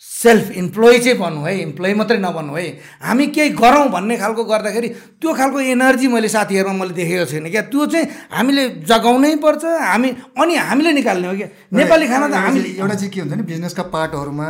सेल्फ 0.00 0.50
इम्प्लोइ 0.50 0.98
चाहिँ 0.98 1.18
बन्नु 1.18 1.40
है 1.44 1.60
इम्प्लोइ 1.60 1.94
मात्रै 1.94 2.18
नबन्नु 2.18 2.54
है। 2.56 2.66
हामी 3.04 3.26
केही 3.26 3.50
गरौँ 3.52 3.88
भन्ने 3.88 4.16
खालको 4.16 4.44
गर्दाखेरि 4.44 4.88
त्यो 5.20 5.34
खालको 5.34 5.60
एनर्जी 5.60 6.08
मैले 6.08 6.28
साथीहरूमा 6.28 6.72
मैले 6.72 6.94
देखेको 6.94 7.24
छैन 7.24 7.50
क्या। 7.50 7.62
त्यो 7.68 7.86
चाहिँ 7.86 8.06
हामीले 8.32 8.68
जगाउनै 8.88 9.36
पर्छ 9.36 9.64
हामी 9.64 10.08
अनि 10.40 10.54
हामीले 10.56 10.92
निकाल्ने 10.92 11.28
हो 11.28 11.36
क्या। 11.36 11.48
नेपाली 11.72 12.06
खाना 12.08 12.28
त 12.28 12.32
हामीले 12.32 12.68
एउटा 12.80 12.94
चाहिँ 12.94 13.10
के 13.12 13.20
हुन्छ 13.20 13.32
नि 13.34 13.42
बिजनेसका 13.42 13.82
पार्टहरूमा 13.92 14.48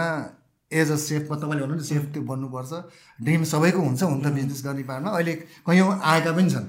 एज 0.71 0.90
अ 0.90 0.97
सेफमा 0.97 1.37
तपाईँले 1.37 1.62
भन्नु 1.66 1.76
नि 1.76 1.85
सेफ 1.85 2.02
त्यो 2.14 2.23
बन्नुपर्छ 2.23 2.73
ड्रिम 3.23 3.42
सबैको 3.45 3.80
हुन्छ 3.83 4.02
हुन 4.02 4.21
त 4.23 4.26
बिजनेस 4.30 4.62
गर्ने 4.66 4.83
पार्टमा। 4.87 5.11
अहिले 5.11 5.33
कैयौँ 5.66 5.90
आएका 5.99 6.30
पनि 6.30 6.50
छन्। 6.50 6.66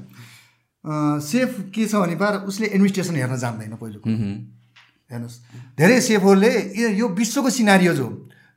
अँ, 0.85 1.19
सेफ 1.21 1.50
के 1.69 1.85
छ 1.85 1.93
भने 2.01 2.15
पार 2.17 2.33
उसले 2.50 2.67
एडमिनिस्ट्रेसन 2.73 3.15
हेर्न 3.15 3.38
जान्दैन 3.38 3.77
पहिलो। 3.77 4.00
हेर्नुहोस्। 4.09 5.38
धेरै 5.77 6.01
सेफहरूले 6.01 6.51
यो- 6.81 6.93
यो 6.97 7.07
विश्वको 7.07 7.50
सिनारियो 7.50 7.93
जो 7.93 8.07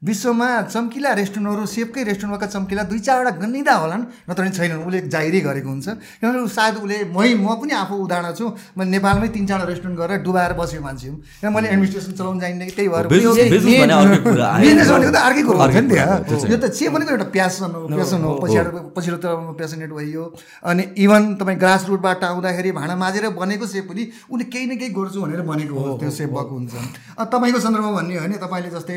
विश्वमा 0.04 0.48
चम्किला 0.68 1.10
रेस्टुरेन्टहरू 1.16 1.64
सेफकै 1.64 2.02
रेस्टुरेन्टमा 2.04 2.46
चम्किला 2.54 2.82
दुई 2.92 3.00
चारवटा 3.00 3.32
गन्निदा 3.40 3.74
होलान्। 3.82 4.02
नत्र 4.28 4.42
छैनन्। 4.52 4.84
उसले 4.84 5.00
जाहिरै 5.08 5.40
गरेको 5.48 5.68
हुन्छ। 5.68 5.88
किनभने 6.20 6.44
सायद 6.44 6.74
उसले 6.84 6.96
मै 7.08 7.32
म 7.40 7.48
पनि 7.56 7.72
आफू 7.72 7.94
उदाहरण 8.04 8.36
छु। 8.36 8.44
मैले 8.76 8.90
नेपालमै 9.00 9.28
तिन 9.32 9.44
चारवटा 9.48 9.68
रेस्टुरेन्ट 9.72 9.96
गरेर 9.96 10.18
डुबाएर 10.20 10.52
बसेको 10.60 10.82
मान्छे 10.84 11.08
हुँ। 11.08 11.18
किन 11.40 11.48
मैले 11.56 11.66
एडमिनिस्ट्रेसन 11.72 12.12
चलाउनु 12.20 12.40
जान्ने 12.44 12.64
त्यही 12.76 12.88
भएर 12.92 13.06
बिजनेस 13.08 14.88
भनेको 14.92 15.10
त 15.10 15.18
अर्कै 15.24 15.42
कुरो 15.48 15.56
हुन्छ 15.56 15.76
नि 15.80 15.88
त्यहाँ 15.88 16.16
यो 16.52 16.56
त 16.60 16.68
चाहिँ 16.68 16.92
भनेको 16.92 17.10
एउटा 17.16 17.28
प्यासन 17.32 17.72
हो 17.72 17.88
प्यासन 17.88 18.20
हो। 18.28 18.32
पछाडि 18.44 18.70
पछिल्लो 18.92 19.18
तहमा 19.24 19.52
प्यासनेट 19.56 19.90
भइयो 19.96 20.24
अनि 20.68 20.82
इभन 21.00 21.22
तपाईँ 21.40 21.58
ग्रास 21.64 21.82
रुटबाट 21.88 22.24
आउँदाखेरि 22.28 22.70
भाँडा 22.76 22.94
माझेर 23.00 23.24
बनेको 23.40 23.66
सेप 23.72 23.88
पनि 23.88 24.02
उसले 24.28 24.44
केही 24.52 24.66
न 24.68 24.72
केही 24.76 24.92
गर्छु 24.92 25.18
भनेर 25.24 25.40
बनेको 25.48 25.74
हो 25.74 25.96
त्यो 25.96 26.10
सेप 26.12 26.28
भएको 26.28 26.54
हुन्छ। 26.60 26.72
अब 27.16 27.26
तपाईँको 27.32 27.58
सन्दर्भमा 27.64 27.92
भन्ने 27.98 28.14
हो 28.14 28.22
भने 28.28 28.36
तपाईँले 28.44 28.70
जस्तै 28.76 28.94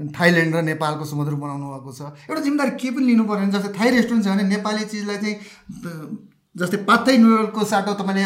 थाइल्यान्ड 0.00 0.54
र 0.56 0.60
नेपालको 0.64 1.04
समुद्र 1.04 1.34
बनाउनु 1.36 1.66
भएको 1.76 1.90
छ। 1.92 2.00
एउटा 2.24 2.40
जिम्मेदारी 2.40 2.72
के 2.80 2.88
पनि 2.96 3.04
लिनु 3.04 3.24
पऱ्यो 3.28 3.40
भने 3.44 3.52
जस्तै 3.52 3.72
थाई 3.76 3.88
रेस्टुरेन्ट 4.00 4.24
छ 4.24 4.28
भने 4.32 4.44
नेपाली 4.48 4.84
चिजलाई 4.88 5.18
चाहिँ 5.20 5.36
जस्तै 6.56 6.78
पातै 6.88 7.16
नुडलको 7.20 7.60
साटो 7.62 7.94
तपाईँले 8.00 8.24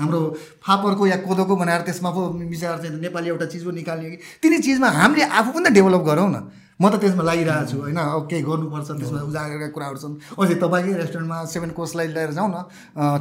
हाम्रो 0.00 0.20
फापरको 0.64 1.02
या 1.06 1.16
कोदोको 1.22 1.54
बनाएर 1.56 1.82
त्यसमा 1.86 2.10
पो 2.10 2.20
मिसाएर 2.34 2.78
चाहिँ 2.82 2.98
नेपाली 2.98 3.28
एउटा 3.28 3.46
चिज 3.52 3.62
पो 3.64 3.70
निकाल्ने 3.70 4.10
कि? 4.10 4.18
तिनी 4.42 4.58
चिजमा 4.66 4.88
हामीले 4.88 5.24
आफू 5.30 5.50
पनि 5.52 5.70
त 5.70 5.72
डेभलप 5.76 6.02
गरौँ 6.02 6.30
न। 6.32 6.38
म 6.82 6.90
त 6.90 6.98
त्यसमा 6.98 7.22
लागिरहेको 7.22 7.70
छु 7.70 7.76
होइन? 7.78 7.98
अब 8.02 8.26
केही 8.26 8.42
गर्नुपर्छ 8.42 8.88
त्यसमा 8.98 9.20
उजागरका 9.30 9.68
कुराहरू 9.70 9.98
छन्। 10.02 10.14
अझै 10.34 10.54
तपाईँकै 10.58 10.92
रेस्टुरेन्टमा 10.98 11.38
सेभेन 11.46 11.70
कोर्सलाई 11.78 12.08
लिएर 12.10 12.30
जाउँ 12.34 12.50
न। 12.50 12.58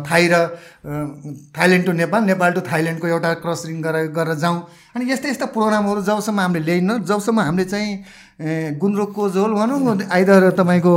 थाई 0.02 0.24
र 0.34 0.36
Thailand 1.54 1.86
to 1.86 1.92
Nepal 2.02 2.22
Nepal 2.34 2.52
to 2.58 2.62
थाइल्यान्डको 2.66 3.08
एउटा 3.14 3.32
क्रसिङ 3.46 3.78
गरेर 3.86 4.10
गरेर 4.10 4.42
जाउँ। 4.42 4.58
अनि 4.96 5.12
यस्ता 5.12 5.30
यस्ता 5.30 5.46
प्रोग्रामहरू 5.56 6.02
जबसम्म 6.04 6.40
हामीले 6.40 6.66
ल्याइन 6.66 6.92
जबसम्म 7.08 7.40
हामीले 7.40 7.66
चाहिँ 7.72 8.76
गुन्द्रुकको 8.82 9.30
झोल 9.30 9.52
भनौँ 9.54 10.12
आइदर 10.12 10.50
तपाईँको 10.60 10.94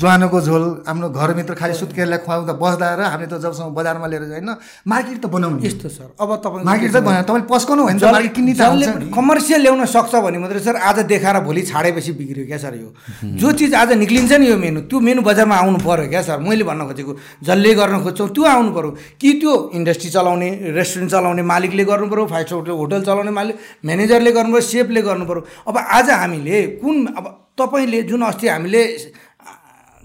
ज्वानोको 0.00 0.40
झोल 0.40 0.64
आफ्नो 0.88 1.08
घरभित्र 1.10 1.54
खालि 1.60 1.74
सुत्केरलाई 1.74 2.18
खुवाउँदा 2.24 2.52
बस्दा 2.56 2.86
र 2.96 3.02
हामीले 3.12 3.28
त 3.28 3.40
जबसम्म 3.44 3.74
बजारमा 3.76 4.06
लिएर 4.06 4.24
जाइन 4.32 4.48
मार्केट 4.88 5.18
त 5.20 5.26
बनाउनु 5.26 5.60
यस्तो 5.66 5.88
सर 5.90 6.08
अब 6.16 6.30
तपाईँ 6.40 6.64
मार्केट 6.64 6.92
चाहिँ 6.92 7.04
बनायो 7.04 7.24
तपाईँले 7.28 7.48
पस्काउनु 7.52 7.82
भने 7.84 7.98
त 8.00 8.04
मार्केट 8.04 8.32
किन्ने 8.36 8.54
त। 8.54 9.12
कमर्सियल 9.12 9.60
ल्याउन 9.60 9.84
सक्छ 9.84 10.14
भने 10.24 10.38
मात्रै 10.38 10.60
सर 10.60 10.76
आज 10.76 10.98
देखाएर 11.12 11.36
भोलि 11.44 11.62
छाडेपछि 11.68 12.12
बिग्रियो 12.16 12.46
क्या 12.46 12.58
सर 12.64 12.74
यो। 12.80 12.88
जो 13.36 13.52
चिज 13.58 13.74
आज 13.74 13.92
निक्लिन्छ 13.98 14.32
नि 14.40 14.46
यो 14.48 14.56
मेनु 14.56 14.80
त्यो 14.88 15.00
मेनु 15.00 15.20
बजारमा 15.26 15.56
आउनु 15.56 15.78
पऱ्यो 15.84 16.08
क्या 16.08 16.22
सर। 16.22 16.38
मैले 16.46 16.64
भन्न 16.64 16.86
खोजेको 16.88 17.12
जसले 17.44 17.74
गर्न 17.74 17.96
खोज्छौँ 18.06 18.28
त्यो 18.30 18.44
आउनु 18.54 18.70
पऱ्यो 18.72 18.90
कि 19.20 19.28
त्यो 19.40 19.52
इन्डस्ट्री 19.74 20.10
चलाउने 20.16 20.48
रेस्टुरेन्ट 20.78 21.10
चलाउने 21.12 21.42
मालिकले 21.42 21.84
गर्नु 21.90 22.06
पऱ्यो 22.06 22.26
फाइभ 22.30 22.46
स्टार 22.46 22.69
होटल 22.72 22.90
होटल 22.90 23.04
चलाउने 23.04 23.30
मालिक 23.30 23.56
म्यानेजरले 23.84 24.30
गर्नु 24.32 24.52
पऱ्यो 24.52 24.68
सेफले 24.68 25.02
गर्नु 25.02 25.24
पऱ्यो 25.26 25.42
अब 25.68 25.76
आज 25.78 26.10
हामीले 26.10 26.66
कुन 26.82 27.06
अब 27.18 27.24
तपाईँले 27.58 28.02
जुन 28.10 28.22
अस्ति 28.22 28.48
हामीले 28.48 28.82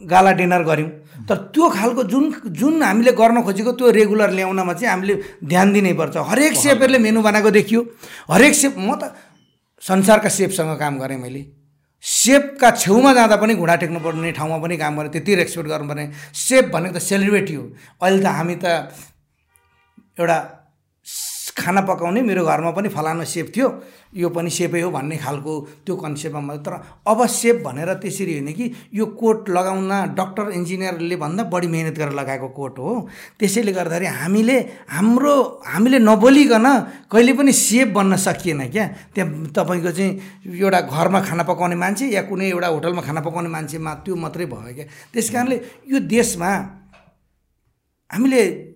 गाला 0.01 0.31
डिनर 0.39 0.63
गऱ्यौँ 0.63 0.89
तर 1.29 1.35
त्यो 1.55 1.69
खालको 1.69 2.03
जुन 2.03 2.23
जुन 2.59 2.83
हामीले 2.83 3.11
गर्न 3.17 3.41
खोजेको 3.41 3.71
त्यो 3.79 3.89
रेगुलर 3.97 4.31
ल्याउनमा 4.37 4.73
चाहिँ 4.73 4.91
हामीले 4.91 5.15
ध्यान 5.43 5.73
दिनैपर्छ 5.73 6.17
हरेक 6.29 6.53
सेफहरूले 6.53 6.99
मेनु 6.99 7.21
बनाएको 7.21 7.51
देखियो। 7.51 7.81
हरेक 8.31 8.53
सेफ 8.55 8.77
म 8.77 8.95
त 8.99 9.15
संसारका 9.83 10.29
सेफसँग 10.29 10.77
काम 10.79 10.99
गरेँ 10.99 11.17
मैले। 11.17 11.41
सेफका 12.03 12.69
छेउमा 12.71 13.13
जाँदा 13.13 13.35
पनि 13.41 13.55
घुँडा 13.55 13.75
टेक्नु 13.81 13.99
पर्ने 13.99 14.31
ठाउँमा 14.37 14.57
पनि 14.61 14.77
काम 14.77 14.93
गरेँ 14.99 15.11
त्यति 15.11 15.35
रेस्पेक्ट 15.35 15.69
गर्नुपर्ने। 15.69 16.05
सेफ 16.35 16.65
भनेको 16.73 16.93
त 16.93 17.01
सेलिब्रेटी 17.01 17.53
हो। 17.55 17.63
अहिले 18.01 18.21
त 18.21 18.27
हामी 18.27 18.55
त 18.61 18.65
एउटा 20.19 20.37
खाना 21.55 21.81
पकाउने 21.81 22.21
मेरो 22.21 22.43
घरमा 22.45 22.71
पनि 22.71 22.89
फलानु 22.91 23.25
सेफ 23.25 23.51
थियो। 23.55 23.67
यो 24.15 24.29
पनि 24.29 24.49
सेफै 24.49 24.81
हो 24.81 24.89
भन्ने 24.91 25.15
खालको 25.17 25.53
त्यो 25.85 25.95
कन्सेप्टमा 25.95 26.41
मात्रै 26.41 26.63
तर 26.63 26.73
अब 27.07 27.19
सेफ 27.27 27.55
भनेर 27.63 27.93
त्यसरी 28.03 28.33
होइन 28.33 28.51
कि 28.51 28.65
यो 28.93 29.05
कोट 29.19 29.49
लगाउन 29.49 29.91
डक्टर 30.15 30.51
इन्जिनियरले 30.51 31.15
भन्दा 31.15 31.43
बढी 31.47 31.67
मिहिनेत 31.67 31.95
गरेर 31.95 32.13
लगाएको 32.19 32.47
कोट 32.55 32.79
हो। 32.79 32.91
त्यसैले 33.39 33.71
गर्दाखेरि 33.71 34.05
हामीले 34.05 34.57
हाम्रो 34.91 35.33
हामीले 35.63 35.99
नबोलिकन 35.99 36.67
कहिले 37.11 37.33
पनि 37.39 37.51
सेफ 37.51 37.87
बन्न 37.95 38.15
सकिएन 38.19 38.61
क्या। 38.71 38.85
त्यहाँ 39.15 39.51
तपाईँको 39.55 39.91
चाहिँ 39.91 40.11
एउटा 40.59 40.79
घरमा 40.91 41.19
खाना 41.23 41.43
पकाउने 41.43 41.75
मान्छे 41.75 42.05
या 42.11 42.21
कुनै 42.27 42.51
एउटा 42.51 42.67
होटलमा 42.67 43.01
खाना 43.01 43.21
पकाउने 43.23 43.49
मान्छेमा 43.55 43.91
त्यो 44.03 44.15
मात्रै 44.15 44.45
भयो 44.51 44.75
क्या। 44.75 44.85
त्यस 45.11 45.27
कारणले 45.31 45.57
यो 45.87 45.99
देशमा 46.03 46.51
हामीले 48.11 48.74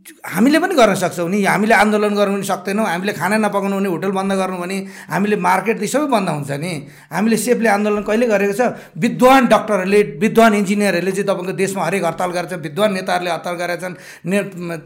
हामीले 0.00 0.58
पनि 0.58 0.74
गर्न 0.74 0.94
सक्छौँ 0.96 1.28
नि। 1.28 1.44
हामीले 1.44 1.74
आन्दोलन 1.74 2.14
गर्नु 2.16 2.36
पनि 2.40 2.46
सक्दैनौँ 2.48 2.86
हामीले 2.86 3.12
खाना 3.12 3.36
नपकाउनु 3.36 3.76
भने 3.76 3.88
होटल 3.88 4.12
बन्द 4.16 4.32
गर्नु 4.32 4.56
भने 4.58 4.76
हामीले 5.12 5.36
मार्केट 5.36 5.84
सबै 5.84 6.06
बन्द 6.08 6.28
हुन्छ 6.28 6.50
नि। 6.56 6.72
हामीले 7.12 7.36
सेफले 7.36 7.68
आन्दोलन 7.68 8.02
कहिले 8.08 8.26
गरेको 8.26 8.54
छ? 8.56 8.62
विद्वान 8.96 9.46
डक्टरहरूले 9.52 10.00
विद्वान 10.24 10.52
इन्जिनियरहरूले 10.54 11.12
चाहिँ 11.12 11.28
तपाईँको 11.28 11.52
देशमा 11.52 11.84
हरेक 11.84 12.04
हडताल 12.04 12.30
गरेका 12.32 12.50
छन् 12.50 12.64
विद्वान 12.64 12.90
नेताहरूले 12.96 13.30
हडताल 13.30 13.54
गरेका 13.60 13.80
छन्। 13.82 13.94
ने 14.24 14.38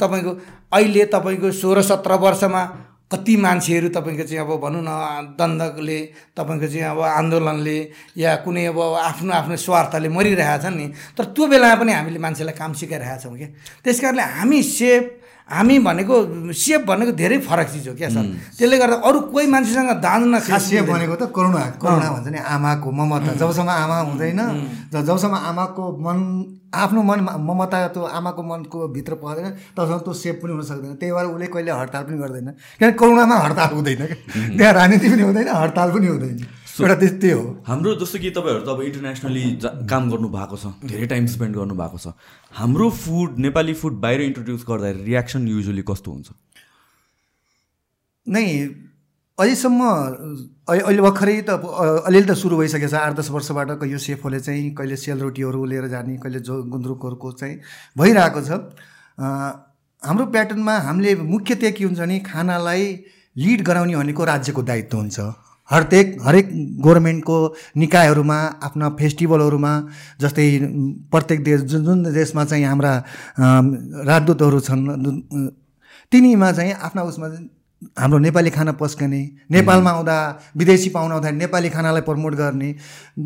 तपाईँको 0.03 0.33
अहिले 0.73 1.05
तपाईँको 1.15 1.49
सोह्र 1.53 1.83
सत्र 1.83 2.13
वर्षमा 2.19 2.63
कति 3.15 3.37
मान्छेहरू 3.39 3.89
तपाईँको 3.95 4.25
चाहिँ 4.27 4.43
अब 4.43 4.51
भनौँ 4.59 4.83
न 4.83 4.91
दण्डले 5.39 5.99
तपाईँको 6.35 6.67
चाहिँ 6.67 6.87
अब 6.91 7.01
आन्दोलनले 7.23 7.79
या 8.19 8.35
कुनै 8.43 8.65
अब 8.75 8.79
आफ्नो 8.83 9.33
आफ्नो 9.33 9.57
स्वार्थले 9.57 10.09
मरिरहेछन् 10.11 10.77
नि 10.77 10.87
तर 11.15 11.25
त्यो 11.31 11.47
बेलामा 11.47 11.75
पनि 11.79 11.93
हामीले 11.95 12.19
मान्छेलाई 12.19 12.55
काम 12.59 12.73
सिकाइरहेका 12.75 13.19
छौँ 13.23 13.37
क्या। 13.39 13.49
त्यस 13.85 14.01
कारणले 14.03 14.23
हामी 14.43 14.63
सेफ 14.63 15.03
हामी 15.49 15.79
भनेको 15.79 16.15
सेफ 16.57 16.81
भनेको 16.89 17.13
धेरै 17.13 17.39
फरक 17.45 17.69
चिज 17.69 17.89
हो 17.89 17.95
क्या 17.95 18.09
सर? 18.09 18.25
त्यसले 18.57 18.77
गर्दा 18.81 18.97
अरू 19.05 19.21
कोही 19.29 19.47
मान्छेसँग 19.53 19.91
दाँज्न 20.01 20.41
खास 20.41 20.63
सेफ 20.73 20.85
भनेको 20.89 21.15
त 21.21 21.29
करुणा 21.37 21.63
करुणा 21.77 22.09
भन्छ 22.11 22.29
नि 22.33 22.39
आमाको 22.41 22.89
ममता। 22.91 23.33
जबसम्म 23.37 23.69
आमा 23.69 23.99
हुँदैन 24.09 24.41
जबसम्म 24.89 25.35
आमाको 25.53 25.85
मन 26.01 26.19
आफ्नो 26.75 27.03
मन 27.05 27.19
ममता 27.45 27.77
त्यो 27.93 28.03
आमाको 28.19 28.43
मनको 28.43 28.89
भित्र 28.97 29.15
पर्दैन 29.21 29.51
तबसम्म 29.77 29.99
त्यो 30.01 30.13
सेफ 30.17 30.35
पनि 30.43 30.53
हुन 30.53 30.63
सक्दैन। 30.65 30.95
त्यही 30.97 31.13
भएर 31.13 31.27
उसले 31.29 31.47
कहिले 31.53 31.71
हडताल 31.71 32.03
पनि 32.09 32.17
गर्दैन। 32.25 32.49
किनभने 32.81 32.97
करुणामा 32.99 33.37
हडताल 33.45 33.71
हुँदैन। 33.77 34.01
क्या 34.01 34.57
त्यहाँ 34.57 34.73
राजनीति 34.75 35.07
पनि 35.13 35.23
हुँदैन 35.23 35.49
हडताल 35.55 35.89
पनि 35.93 36.07
हुँदैन। 36.09 36.37
एउटा 36.81 36.95
त्यही 36.95 37.31
हो। 37.31 37.65
हाम्रो 37.67 37.95
जस्तो 37.95 38.19
कि 38.19 38.31
तपाईँहरू 38.31 38.65
त 38.65 38.69
अब 38.69 38.83
इन्टरनेसनली 38.83 39.59
काम 39.65 40.11
गर्नु 40.11 40.29
भएको 40.29 40.57
छ 40.57 40.67
धेरै 40.85 41.07
टाइम 41.07 41.27
स्पेन्ड 41.27 41.57
गर्नु 41.57 41.75
भएको 41.75 41.99
छ। 41.99 42.07
हाम्रो 42.53 42.91
फुड 42.91 43.39
नेपाली 43.39 43.75
फुड 43.75 43.93
बाहिर 43.93 44.21
इन्ट्रोड्युस 44.21 44.65
गर्दाखेरि 44.69 45.05
रियाक्सन 45.05 45.49
युजली 45.49 45.83
कस्तो 45.83 46.13
हुन्छ? 46.13 46.29
नै 48.29 48.69
अहिलेसम्म 49.39 49.81
अहि- 50.69 50.83
अहिले 50.83 51.03
भर्खरै 51.03 51.43
त 51.43 51.51
अलिअलि 52.07 52.27
त 52.27 52.31
सुरु 52.33 52.57
भइसकेको 52.57 52.89
छ। 52.89 52.95
आठ 52.95 53.13
दस 53.13 53.31
वर्षबाट 53.31 53.83
यो 53.85 53.99
सेफहरूले 53.99 54.41
चाहिँ 54.41 54.75
कहिले 54.75 54.97
सेलरोटीहरू 54.97 55.65
लिएर 55.65 55.87
जाने 55.87 56.17
कहिले 56.17 56.41
जो 56.41 56.63
गुन्द्रुकहरूको 56.63 57.33
चाहिँ 57.33 57.61
भइरहेको 57.99 58.41
छ। 58.43 58.51
हाम्रो 60.07 60.27
प्याटर्नमा 60.27 60.79
हामीले 60.79 61.15
मुख्यतया 61.15 61.71
के 61.71 61.85
हुन्छ 61.85 61.99
भने 61.99 62.19
खानालाई 62.21 63.05
लिड 63.37 63.63
गराउने 63.63 63.97
भनेको 63.97 64.25
राज्यको 64.25 64.63
दायित्व 64.63 64.99
हुन्छ। 64.99 65.21
हरेक 65.71 66.17
हरेक 66.23 66.49
गभर्मेन्टको 66.85 67.37
निकायहरूमा 67.77 68.37
आफ्ना 68.63 68.89
फेस्टिभलहरूमा 69.01 69.73
जस्तै 70.21 70.47
प्रत्येक 71.11 71.45
देश 71.45 71.61
जुन 71.73 71.85
जुन 71.85 72.03
देशमा 72.13 72.45
चाहिँ 72.45 72.65
हाम्रा 72.65 72.93
राजदूतहरू 74.05 74.61
छन् 74.61 74.83
तिनीमा 76.13 76.53
चाहिँ 76.53 76.73
आफ्ना 76.81 77.03
उसमा 77.03 77.29
हाम्रो 77.99 78.19
नेपाली 78.19 78.51
खाना 78.51 78.73
पस्कने 78.73 79.21
नेपालमा 79.51 79.91
आउँदा 79.91 80.17
विदेशी 80.57 80.89
पाहुना 80.91 81.15
आउँदाखेरि 81.15 81.39
नेपाली 81.39 81.69
खानालाई 81.71 82.03
प्रमोट 82.03 82.35
गर्ने 82.35 82.71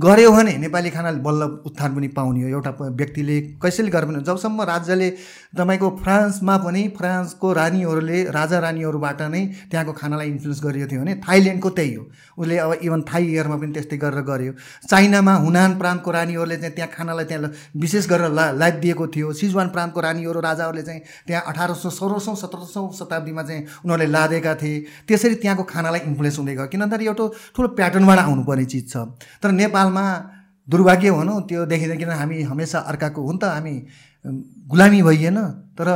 गऱ्यो 0.04 0.30
भने 0.32 0.56
नेपाली 0.58 0.90
खानाले 0.90 1.20
बल्ल 1.20 1.42
उत्थान 1.66 1.94
पनि 1.94 2.08
पाउने 2.16 2.42
हो। 2.42 2.48
एउटा 2.48 2.70
व्यक्तिले 2.92 3.36
कसैले 3.62 3.90
गरे 3.90 4.06
पनि 4.06 4.20
जबसम्म 4.24 4.62
राज्यले 4.62 5.08
तपाईँको 5.56 5.88
फ्रान्समा 6.02 6.56
पनि 6.64 6.82
फ्रान्सको 6.98 7.52
रानीहरूले 7.52 8.22
राजा 8.30 8.58
रानीहरूबाट 8.58 9.22
नै 9.32 9.42
त्यहाँको 9.70 9.92
खानालाई 9.92 10.28
इन्फ्लुएन्स 10.28 10.60
गरिएको 10.64 10.90
थियो 10.90 11.00
भने 11.02 11.14
थाइल्यान्डको 11.22 11.70
त्यही 11.70 11.94
हो। 11.94 12.04
उसले 12.38 12.58
अब 12.58 12.72
इभन 12.82 13.00
थाई 13.08 13.24
इयरमा 13.28 13.56
पनि 13.56 13.72
त्यस्तै 13.72 13.96
गरेर 13.96 14.22
गर्यो 14.30 14.52
चाइनामा 14.90 15.34
हुनान 15.46 15.78
प्रान्तको 15.78 16.10
रानीहरूले 16.10 16.56
चाहिँ 16.56 16.74
त्यहाँ 16.74 16.90
खानालाई 16.96 17.24
त्यहाँ 17.24 17.50
विशेष 17.76 18.08
गरेर 18.08 18.30
ला 18.32 18.70
दिएको 18.82 19.06
थियो। 19.14 19.32
सिजुवान 19.32 19.68
प्रान्तको 19.70 20.00
रानीहरू 20.00 20.40
राजाहरूले 20.40 20.82
चाहिँ 20.82 21.00
त्यहाँ 21.26 21.42
अठार 21.46 21.74
सौ 21.74 21.90
सोह्र 21.90 22.18
सौ 22.18 22.34
सत्र 22.34 22.64
सौ 22.74 22.80
शताब्दीमा 22.98 23.42
चाहिँ 23.42 23.62
उनीहरूले 23.84 24.06
लादेका 24.12 24.47
थिए। 24.54 24.76
त्यसरी 25.08 25.34
त्यहाँको 25.42 25.64
खानालाई 25.68 26.00
इन्फ्लुएन्स 26.08 26.38
हुँदै 26.38 26.54
गयो। 26.56 26.66
किन 26.72 26.80
भन्दाखेरि 26.80 27.04
एउटा 27.06 27.24
ठुलो 27.54 27.68
प्याटर्नबाट 27.76 28.18
आउनुपर्ने 28.18 28.64
चिज 28.64 28.84
छ। 28.92 28.94
तर 29.42 29.50
नेपालमा 29.52 30.04
दुर्भाग्य 30.68 31.10
भनौँ 31.10 31.36
त्यो 31.48 31.60
देखिँदैन 31.66 31.98
किन 31.98 32.10
हामी 32.12 32.36
हमेसा 32.48 32.78
अर्काको 32.88 33.20
हुन 33.20 33.36
त 33.36 33.44
हामी 33.44 33.74
गुलामी 34.68 35.00
भइएन। 35.02 35.38
तर 35.76 35.88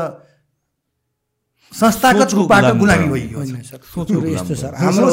संस्थागत 1.73 2.32
रूपबाट 2.37 2.64
गुलामी 2.76 3.09
भइयो। 3.09 3.44
सर 3.64 3.80
यस्तो। 4.28 4.54
हाम्रो। 4.76 5.09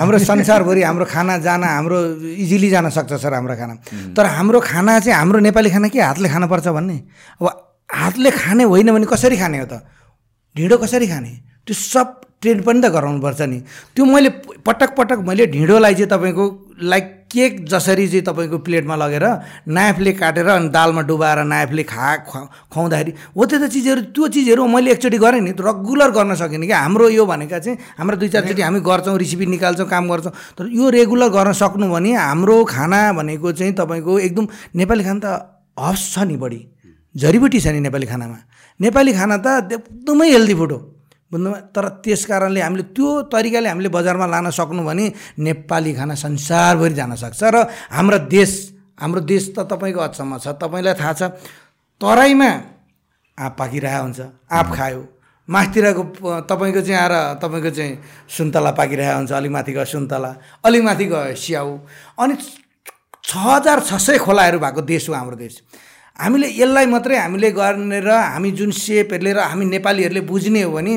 हाम्रो 0.00 0.18
संसारभरि 0.24 0.82
हाम्रो 0.82 1.04
खाना 1.04 1.36
जान 1.44 1.64
हाम्रो 1.64 1.98
इजिली 2.32 2.68
जान 2.72 2.88
सक्छ 2.88 3.12
सर 3.12 3.32
हाम्रो 3.36 3.56
खाना। 3.56 3.74
तर 4.16 4.24
हाम्रो 4.24 4.60
खाना 4.60 4.92
चाहिँ 5.04 5.18
हाम्रो 5.18 5.38
नेपाली 5.44 5.70
खाना 5.70 5.88
के 5.92 6.00
हातले 6.00 6.28
खानुपर्छ 6.32 6.68
भन्ने? 6.72 6.96
अब 7.40 7.46
हातले 7.92 8.30
खाने 8.32 8.64
होइन 8.64 8.88
भने 8.92 9.04
कसरी 9.04 9.36
खाने 9.36 9.58
हो 9.60 9.66
त? 9.68 9.84
ढिँडो 10.56 10.76
कसरी 10.80 11.06
खाने? 11.08 11.32
त्यो 11.68 11.74
सब 11.76 12.08
ट्रेन 12.42 12.62
पनि 12.66 12.80
त 12.82 12.90
गराउनुपर्छ 12.90 13.40
नि। 13.42 13.58
त्यो 13.94 14.04
मैले 14.04 14.28
पटक 14.66 14.90
पटक 14.98 15.18
मैले 15.22 15.46
ढिँडोलाई 15.46 15.94
चाहिँ 15.94 16.10
तपाईँको 16.10 16.44
लाइक 16.82 17.06
केक 17.32 17.64
जसरी 17.64 18.06
चाहिँ 18.08 18.24
तपाईँको 18.26 18.58
प्लेटमा 18.66 18.96
लगेर 18.96 19.24
नाइफले 19.68 20.12
काटेर 20.12 20.48
अनि 20.48 20.68
दालमा 20.68 21.02
डुबाएर 21.08 21.38
नाइफले 21.48 21.82
खा 21.82 22.16
खुवा- 22.28 22.48
खुवाउँदाखेरि 22.68 23.12
हो 23.36 23.44
त्यो 23.46 23.66
चिजहरू 23.68 24.00
त्यो 24.12 24.28
चिजहरू 24.28 24.66
मैले 24.68 24.90
एकचोटि 24.92 25.18
गरेँ 25.18 25.40
नि 25.40 25.52
रेगुलर 25.56 26.10
गर्न 26.12 26.34
सकिनँ 26.34 26.66
कि 26.66 26.72
हाम्रो 26.72 27.08
यो 27.08 27.24
भनेका 27.24 27.58
चाहिँ 27.58 27.78
हाम्रो 27.98 28.16
दुई 28.20 28.28
चारचोटि 28.28 28.62
हामी 28.62 28.80
गर्छौँ 28.84 29.16
रेसिपी 29.18 29.46
निकाल्छौँ 29.46 29.88
काम 29.88 30.08
गर्छौँ। 30.12 30.32
तर 30.58 30.68
यो 30.68 30.90
रेगुलर 30.90 31.28
गर्न 31.30 31.52
सक्नु 31.56 31.88
भने 31.88 32.12
हाम्रो 32.12 32.64
खाना 32.68 33.00
भनेको 33.16 33.52
चाहिँ 33.52 33.72
तपाईँको 33.72 34.18
एकदम 34.18 34.48
नेपाली 34.76 35.04
खाना 35.04 35.20
त 35.24 35.26
हब्स 35.78 36.02
छ 36.14 36.28
नि 36.28 36.36
बढी। 36.36 36.60
जडीबुटी 37.16 37.60
छ 37.60 37.66
नि 37.72 37.80
नेपाली 37.80 38.06
खानामा। 38.06 38.38
नेपाली 38.80 39.12
खाना 39.12 39.36
त 39.40 39.72
एकदमै 39.72 40.28
हेल्दी 40.30 40.54
फुड 40.54 40.72
हो। 40.72 40.78
बुझ्नुभयो 41.32 41.72
तर 41.72 41.88
त्यस 42.04 42.24
कारणले 42.28 42.60
हामीले 42.60 42.84
त्यो 42.92 43.08
तरिकाले 43.32 43.68
हामीले 43.68 43.88
बजारमा 43.88 44.26
लान 44.28 44.50
सक्नु 44.52 44.82
भने 44.84 45.06
नेपाली 45.40 45.92
खाना 45.96 46.14
संसारभरि 46.14 46.94
जान 46.94 47.14
सक्छ 47.16 47.42
र 47.54 47.56
हाम्रो 47.88 48.18
देश 48.28 48.52
हाम्रो 49.00 49.20
देश 49.24 49.44
त 49.56 49.64
तपाईँको 49.72 50.00
अचम्म 50.00 50.38
छ 50.38 50.46
तपाईँलाई 50.60 50.94
थाहा 51.00 51.12
छ 51.12 51.22
तराईमा 52.00 52.50
आँप 53.38 53.54
पाकिरहेको 53.58 54.02
हुन्छ 54.04 54.20
आँप 54.52 54.68
खायो। 54.76 55.00
माथितिरको 55.48 56.02
तपाईँको 56.50 56.80
चाहिँ 56.80 57.00
आएर 57.00 57.14
तपाईँको 57.42 57.70
चाहिँ 57.70 57.92
सुन्तला 58.28 58.70
पाकिरहेको 58.78 59.16
हुन्छ 59.18 59.32
अलिक 59.32 59.52
माथि 59.52 59.72
गयो 59.72 59.84
सुन्तला 59.88 60.30
अलिक 60.64 60.82
माथि 60.84 61.04
गयो 61.08 61.34
स्याउ। 61.34 61.70
अनि 62.20 62.34
छ 63.24 63.30
हजार 63.36 63.80
छ 63.80 63.96
सय 63.96 64.18
खोलाहरू 64.18 64.58
भएको 64.60 64.80
देश 64.84 65.08
हो 65.08 65.14
हाम्रो 65.14 65.36
देश। 65.36 65.54
हामीले 66.18 66.48
यसलाई 66.52 66.86
मात्रै 66.86 67.16
हामीले 67.16 67.50
गर्ने 67.50 68.00
र 68.04 68.10
हामी 68.10 68.50
जुन 68.52 68.70
सेपहरूले 68.70 69.32
र 69.32 69.40
हामी 69.50 69.64
नेपालीहरूले 69.74 70.20
बुझ्ने 70.30 70.62
हो 70.62 70.70
भने 70.76 70.94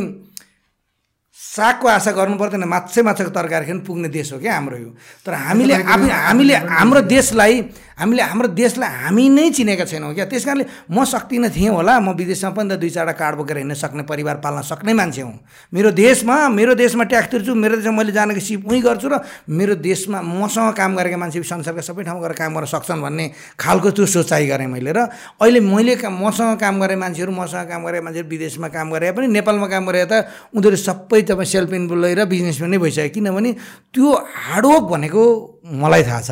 सागको 1.55 1.87
आशा 1.87 2.11
गर्नु 2.11 2.35
पर्दैन 2.37 2.63
माछै 2.67 3.01
माछाको 3.07 3.31
तरकारी 3.31 3.65
खान 3.65 3.79
पुग्ने 3.87 4.09
देश 4.11 4.33
हो 4.33 4.39
क्या 4.39 4.53
हाम्रो 4.53 4.77
यो। 4.77 4.89
तर 5.25 5.33
हामीले 5.33 5.75
आफै 5.87 6.09
हामीले 6.11 6.55
हाम्रो 6.75 7.01
देशलाई 7.07 7.61
हामीले 7.95 8.21
हाम्रो 8.21 8.47
देशलाई 8.51 8.89
हामी 9.07 9.25
नै 9.29 9.49
चिनेका 9.55 9.85
छैनौँ 9.87 10.13
क्या। 10.13 10.25
त्यस 10.27 10.45
कारणले 10.45 10.65
म 10.91 11.03
सक्दिनँ 11.03 11.49
थिएँ 11.55 11.71
होला। 11.71 11.99
म 11.99 12.11
विदेशमा 12.11 12.51
पनि 12.51 12.75
त 12.75 12.79
दुई 12.79 12.89
चारवटा 12.91 13.13
कार्ड 13.15 13.35
बोकेर 13.39 13.57
हिँड्न 13.57 13.73
सक्ने 13.73 14.03
परिवार 14.03 14.35
पाल्न 14.43 14.61
सक्ने 14.61 14.93
मान्छे 14.93 15.21
हुँ। 15.21 15.39
मेरो 15.73 15.91
देशमा 15.95 16.35
मेरो 16.49 16.75
देशमा 16.75 17.03
ट्याक्स 17.07 17.29
तिर्छु 17.31 17.55
मेरो 17.55 17.75
देशमा 17.79 17.95
मैले 17.95 18.11
जानेको 18.11 18.39
सिप 18.39 18.67
उहीँ 18.67 18.81
गर्छु 18.83 19.07
र 19.07 19.15
मेरो 19.47 19.75
देशमा 19.79 20.21
मसँग 20.21 20.73
काम 20.75 20.95
गरेका 20.95 21.17
मान्छे 21.17 21.43
संसारका 21.43 21.81
सबै 21.81 22.03
ठाउँमा 22.03 22.21
गएर 22.21 22.33
काम 22.35 22.51
गर्न 22.55 22.67
सक्छन् 22.67 23.01
भन्ने 23.01 23.25
खालको 23.55 23.89
त्यो 23.95 24.05
सोचाइ 24.05 24.47
गरेँ 24.47 24.67
मैले 24.67 24.91
र 24.91 24.99
अहिले 25.39 25.59
मैले 25.63 25.95
मसँग 25.95 26.59
काम 26.59 26.75
गरेँ 26.83 26.99
मान्छेहरू 26.99 27.31
मसँग 27.31 27.69
काम 27.71 27.81
गरेका 27.87 28.03
मान्छेहरू 28.03 28.29
विदेशमा 28.29 28.67
काम 28.75 28.91
गरे 28.91 29.11
पनि 29.15 29.27
नेपालमा 29.31 29.67
काम 29.71 29.83
गरे 29.87 30.05
त 30.11 30.13
उनीहरू 30.51 30.77
सबै 30.77 31.21
तपाईँ 31.31 31.47
सेल्फ 31.47 31.71
इन्प्लोइ 31.73 32.13
र 32.19 32.25
बिजनेसम्यान 32.27 32.71
नै 32.71 32.77
भइसक्यो 32.83 33.13
किनभने 33.15 33.51
त्यो 33.95 34.07
हार्डवर्क 34.51 34.83
भनेको 34.91 35.23
मलाई 35.63 36.03
थाहा 36.03 36.21
छ। 36.21 36.31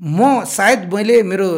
म 0.00 0.44
सायद 0.48 0.88
मैले 0.92 1.22
मेरो 1.22 1.48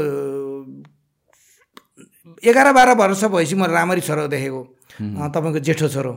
एघार 2.43 2.73
बाह्र 2.73 2.91
वर्ष 2.99 3.25
भएपछि 3.25 3.55
म 3.55 3.65
राम्ररी 3.71 4.01
छोरो 4.03 4.27
देखेको। 4.27 4.63
तपाईँको 5.31 5.59
जेठो 5.63 5.89
छोरो। 5.89 6.13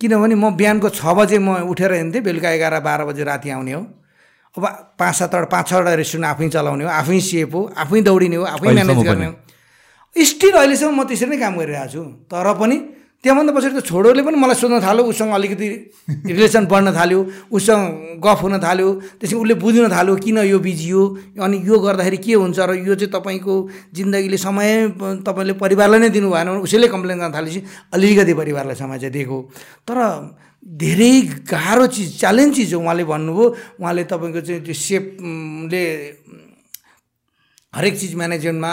किनभने 0.00 0.34
म 0.34 0.54
बिहानको 0.54 0.88
छ 0.94 1.02
बजे 1.18 1.38
म 1.38 1.66
उठेर 1.66 1.92
हिँड्थेँ 1.92 2.22
बेलुका 2.22 2.50
एघार 2.50 2.80
बाह्र 2.80 3.04
बजे 3.04 3.24
राति 3.24 3.50
आउने 3.50 3.72
हो। 3.72 3.82
अब 4.56 4.64
पाँच 4.98 5.14
सातवटा 5.14 5.46
पाँच 5.50 5.68
छवटा 5.68 5.94
रेस्टुरेन्ट 5.94 6.26
आफै 6.26 6.48
चलाउने 6.48 6.84
हो 6.84 6.90
आफै 6.90 7.20
सेप 7.20 7.54
हो 7.54 7.60
आफै 7.74 8.00
दौडिने 8.06 8.36
हो 8.36 8.44
आफै 8.54 8.70
म्यानेज 8.70 9.02
गर्ने 9.06 9.26
हो। 9.26 9.34
स्टिल 10.14 10.54
अहिलेसम्म 10.54 10.94
म 10.94 11.02
त्यसरी 11.06 11.30
नै 11.30 11.38
काम 11.38 11.54
गरिरहेको 11.58 11.90
छु। 11.90 12.02
तर 12.30 12.46
पनि 12.58 12.76
त्यहाँभन्दा 13.20 13.52
पछाडि 13.52 13.74
त 13.76 13.84
छोरोले 13.84 14.22
पनि 14.24 14.36
मलाई 14.40 14.56
सोध्न 14.56 14.80
थाल्यो 14.80 15.04
उसँग 15.12 15.32
अलिकति 15.36 15.68
रिलेसन 16.24 16.64
बढ्न 16.72 16.88
थाल्यो 16.96 17.20
उसँग 17.52 17.82
गफ 18.24 18.38
हुन 18.42 18.54
थाल्यो 18.64 18.88
त्यसपछि 19.20 19.36
उसले 19.36 19.54
बुझ्न 19.60 19.88
थाल्यो 19.92 20.14
किन 20.24 20.38
यो 20.48 20.58
बिजी 20.58 20.88
हो 20.90 21.02
अनि 21.36 21.56
यो 21.68 21.74
गर्दाखेरि 21.84 22.16
के 22.16 22.32
हुन्छ 22.40 22.58
र 22.64 22.80
यो 22.80 22.94
चाहिँ 22.96 23.12
तपाईँको 23.12 23.54
जिन्दगीले 23.92 24.38
समय 24.40 24.68
तपाईँले 25.28 25.52
परिवारलाई 25.60 26.00
नै 26.00 26.08
दिनु 26.16 26.30
भएन 26.32 26.48
भने 26.48 26.64
उसैले 26.64 26.88
कम्प्लेन 26.88 27.18
गर्न 27.20 27.32
थालेपछि 27.36 27.60
अलिकति 27.92 28.34
परिवारलाई 28.40 28.76
समय 28.80 28.98
चाहिँ 28.98 29.12
दिएको 29.12 29.38
तर 29.84 29.98
धेरै 30.80 31.12
गाह्रो 31.44 31.86
चिज 31.92 32.08
च्यालेन्ज 32.20 32.56
चिज 32.56 32.72
हो 32.74 32.80
उहाँले 32.80 33.04
भन्नुभयो। 33.04 33.46
उहाँले 33.80 34.04
तपाईँको 34.08 34.40
चाहिँ 34.40 34.64
त्यो 34.64 34.74
सेपले 34.76 35.84
हरेक 37.74 37.94
चिज 38.00 38.14
म्यानेजमेन्टमा 38.16 38.72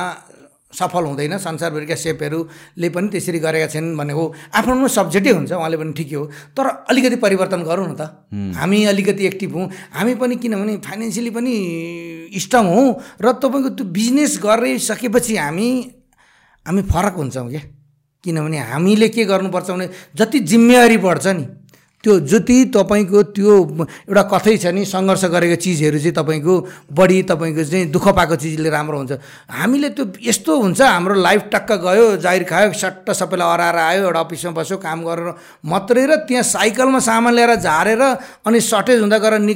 सफल 0.67 1.03
हुँदैन 1.03 1.37
संसारभरिका 1.37 1.95
सेपहरूले 1.95 2.89
पनि 2.89 3.07
त्यसरी 3.07 3.39
गरेका 3.39 3.67
छन् 3.71 3.95
भने 3.97 4.13
हो। 4.13 4.23
आफ्नो 4.51 4.73
आफ्नो 4.75 4.87
सब्जेक्टै 4.87 5.31
हुन्छ 5.31 5.51
उहाँले 5.51 5.77
पनि 5.77 5.93
ठिकै 5.93 6.15
हो। 6.15 6.25
तर 6.51 6.67
अलिकति 6.91 7.15
परिवर्तन 7.23 7.63
गरौँ 7.63 7.87
न 7.87 7.95
त। 7.95 8.01
हामी 8.59 8.83
अलिकति 8.85 9.25
एक्टिभ 9.25 9.55
हौँ। 9.55 9.69
हामी 9.95 10.13
पनि 10.15 10.35
किनभने 10.35 10.77
फाइनेन्सियली 10.83 11.31
पनि 11.31 11.53
स्ट्रङ 12.35 12.65
हौँ 12.67 12.87
र 13.21 13.31
तपाईँको 13.39 13.69
त्यो 13.79 13.85
बिजनेस 13.87 14.39
गरिसकेपछि 14.43 15.35
हामी 15.37 15.69
हामी 16.65 16.81
फरक 16.91 17.15
हुन्छौँ 17.15 17.49
क्या। 17.49 17.61
किनभने 18.23 18.57
हामीले 18.59 19.07
के 19.09 19.23
गर्नुपर्छ 19.23 19.69
भने 19.71 19.87
जति 20.15 20.39
जिम्मेवारी 20.51 20.97
बढ्छ 20.97 21.27
नि। 21.27 21.45
त्यो 22.07 22.19
जति 22.23 22.57
तपाईँको 22.71 23.21
त्यो 23.35 23.53
एउटा 24.07 24.23
कथै 24.31 24.55
छ 24.57 24.71
नि 24.71 24.85
सङ्घर्ष 24.87 25.23
गरेको 25.27 25.55
चिजहरू 25.59 25.99
चाहिँ 25.99 26.15
तपाईँको 26.15 26.53
बढी 26.95 27.21
तपाईँको 27.27 27.63
चाहिँ 27.67 27.85
दुःख 27.91 28.07
पाएको 28.15 28.35
चिजले 28.39 28.69
राम्रो 28.71 28.97
हुन्छ। 28.97 29.11
हामीले 29.51 29.89
त्यो 29.91 30.05
यस्तो 30.23 30.51
हुन्छ 30.55 30.81
हाम्रो 30.81 31.15
लाइफ 31.19 31.41
टक्क 31.51 31.71
गयो 31.83 32.05
जाहिर 32.23 32.43
खायो 32.47 32.71
सट्ट 32.73 33.11
सबैलाई 33.11 33.51
हराएर 33.51 33.75
आयो 33.75 34.03
एउटा 34.07 34.19
अफिसमा 34.23 34.51
बस्यो 34.55 34.77
काम 34.79 35.03
गरेर 35.03 35.27
मात्रै 35.67 36.05
र 36.07 36.15
त्यहाँ 36.23 36.43
साइकलमा 36.47 36.99
सामान 37.03 37.33
ल्याएर 37.35 37.55
झारेर 37.59 38.01
अनि 38.47 38.59
सर्टेज 38.63 38.99
हुँदा 39.03 39.17
गएर 39.19 39.35
नि 39.43 39.53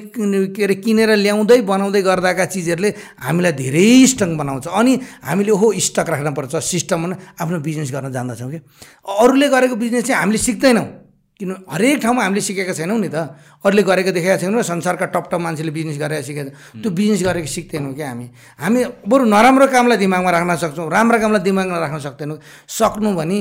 के 0.52 0.64
अरे 0.64 0.76
किनेर 0.84 1.16
ल्याउँदै 1.24 1.60
बनाउँदै 1.64 2.02
गर्दाका 2.04 2.46
चिजहरूले 2.52 2.90
हामीलाई 3.24 3.52
धेरै 3.56 3.88
स्ट्रङ 4.12 4.36
बनाउँछ। 4.36 4.68
अनि 4.68 4.94
हामीले 5.24 5.52
हो 5.56 5.72
स्टक 5.88 6.10
राख्नुपर्छ। 6.10 6.56
सिस्टम 6.60 7.00
आफ्नो 7.40 7.60
बिजनेस 7.64 7.92
गर्न 7.96 8.12
जान्दछौँ 8.12 8.52
कि? 8.52 8.60
अरूले 9.08 9.48
गरेको 9.48 9.76
बिजनेस 9.76 10.04
चाहिँ 10.04 10.20
हामीले 10.20 10.40
सिक्दैनौँ। 10.44 11.11
किन 11.42 11.66
हरेक 11.66 11.98
ठाउँमा 12.06 12.22
हामीले 12.22 12.42
सिकेका 12.46 12.74
छैनौँ 12.78 13.02
नि 13.02 13.10
त। 13.10 13.34
अरूले 13.66 13.82
गरेको 13.82 14.12
देखेका 14.14 14.38
छैनौँ 14.46 14.62
र 14.62 14.64
संसारका 14.64 15.06
टप 15.10 15.26
टप 15.34 15.42
मान्छेले 15.42 15.74
बिजनेस 15.74 15.98
गरेर 15.98 16.22
सिकेको 16.22 16.54
छ। 16.54 16.86
त्यो 16.86 16.90
बिजनेस 16.94 17.22
गरेको 17.26 17.50
सिक्दैनौँ 17.50 17.94
क्या 17.98 18.08
हामी। 18.14 18.28
हामी 18.62 18.80
बरु 19.10 19.24
नराम्रो 19.26 19.66
कामलाई 19.74 19.98
दिमागमा 19.98 20.30
राख्न 20.30 20.54
सक्छौँ 20.62 20.86
राम्रो 20.86 21.18
कामलाई 21.18 21.42
दिमागमा 21.42 21.78
राख्न 21.82 21.98
सक्दैनौँ। 21.98 22.38
सक्नु 22.70 23.10
भने 23.18 23.40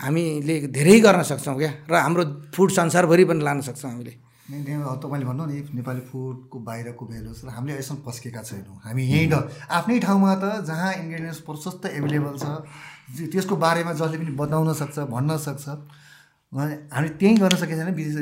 हामीले 0.00 0.54
धेरै 0.72 0.96
गर्न 1.04 1.22
सक्छौँ 1.28 1.56
क्या 1.60 1.72
र 1.84 1.94
हाम्रो 2.00 2.22
फुड 2.56 2.68
संसारभरि 2.72 3.24
पनि 3.28 3.44
लान 3.44 3.60
सक्छौँ 3.68 3.90
हामीले। 3.92 4.12
तपाईँले 4.46 5.26
भन्नु 5.26 5.44
नि 5.50 5.56
नेपाली 5.74 6.00
फुडको 6.06 6.56
बाहिरको 6.62 7.02
भ्यालुस 7.02 7.44
र 7.44 7.48
हामीले 7.50 7.72
अहिलेसम्म 7.76 8.00
पस्केका 8.06 8.40
छैनौँ। 8.46 8.78
हामी 8.86 9.02
यहीँ 9.02 9.28
आफ्नै 9.68 9.98
ठाउँमा 10.06 10.32
त 10.38 10.44
जहाँ 10.64 10.92
इन्ग्रिडियन्ट्स 11.02 11.40
प्रशस्त 11.42 11.82
एभाइलेबल 11.98 12.34
छ 12.38 12.46
त्यसको 13.34 13.54
बारेमा 13.58 13.92
जसले 13.98 14.16
पनि 14.22 14.32
बताउन 14.38 14.72
सक्छ 14.72 14.96
भन्न 15.10 15.36
सक्छ। 15.36 15.66
हामी 16.56 17.08
त्यहीँ 17.20 17.36
गर्न 17.36 17.56
सकेको 17.60 17.76
छैन 17.76 17.92
विश्व 17.94 18.20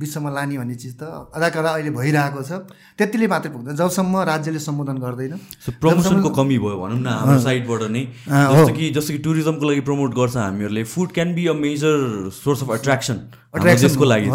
विश्वमा 0.00 0.30
लाने 0.32 0.56
भन्ने 0.56 0.74
चिज 0.74 0.94
त 0.96 1.04
अदाकदा 1.36 1.70
अहिले 1.76 1.90
भइरहेको 1.92 2.40
छ। 2.40 2.64
त्यतिले 2.96 3.26
मात्रै 3.28 3.50
पुग्दैन 3.52 3.76
जबसम्म 3.76 4.14
राज्यले 4.24 4.60
सम्बोधन 4.64 4.96
गर्दैन। 5.04 5.36
सो 5.36 5.70
प्रमोसनको 5.84 6.30
कमी 6.32 6.56
भयो 6.64 6.76
भनौँ 6.80 7.00
न 7.04 7.08
हाम्रो 7.12 7.40
साइडबाट 7.44 7.82
नै। 7.92 8.02
जस्तो 8.24 8.72
कि 8.72 8.84
जस्तो 8.96 9.12
कि 9.12 9.20
टुरिज्मको 9.20 9.64
लागि 9.68 9.82
प्रमोट 9.84 10.10
गर्छ 10.16 10.36
हामीहरूले 10.36 10.82
food 10.88 11.08
can 11.12 11.34
be 11.34 11.44
a 11.46 11.54
major 11.60 12.30
source 12.32 12.62
of 12.64 12.70
attraction 12.80 13.16
देशको 13.60 14.04
लागि। 14.04 14.28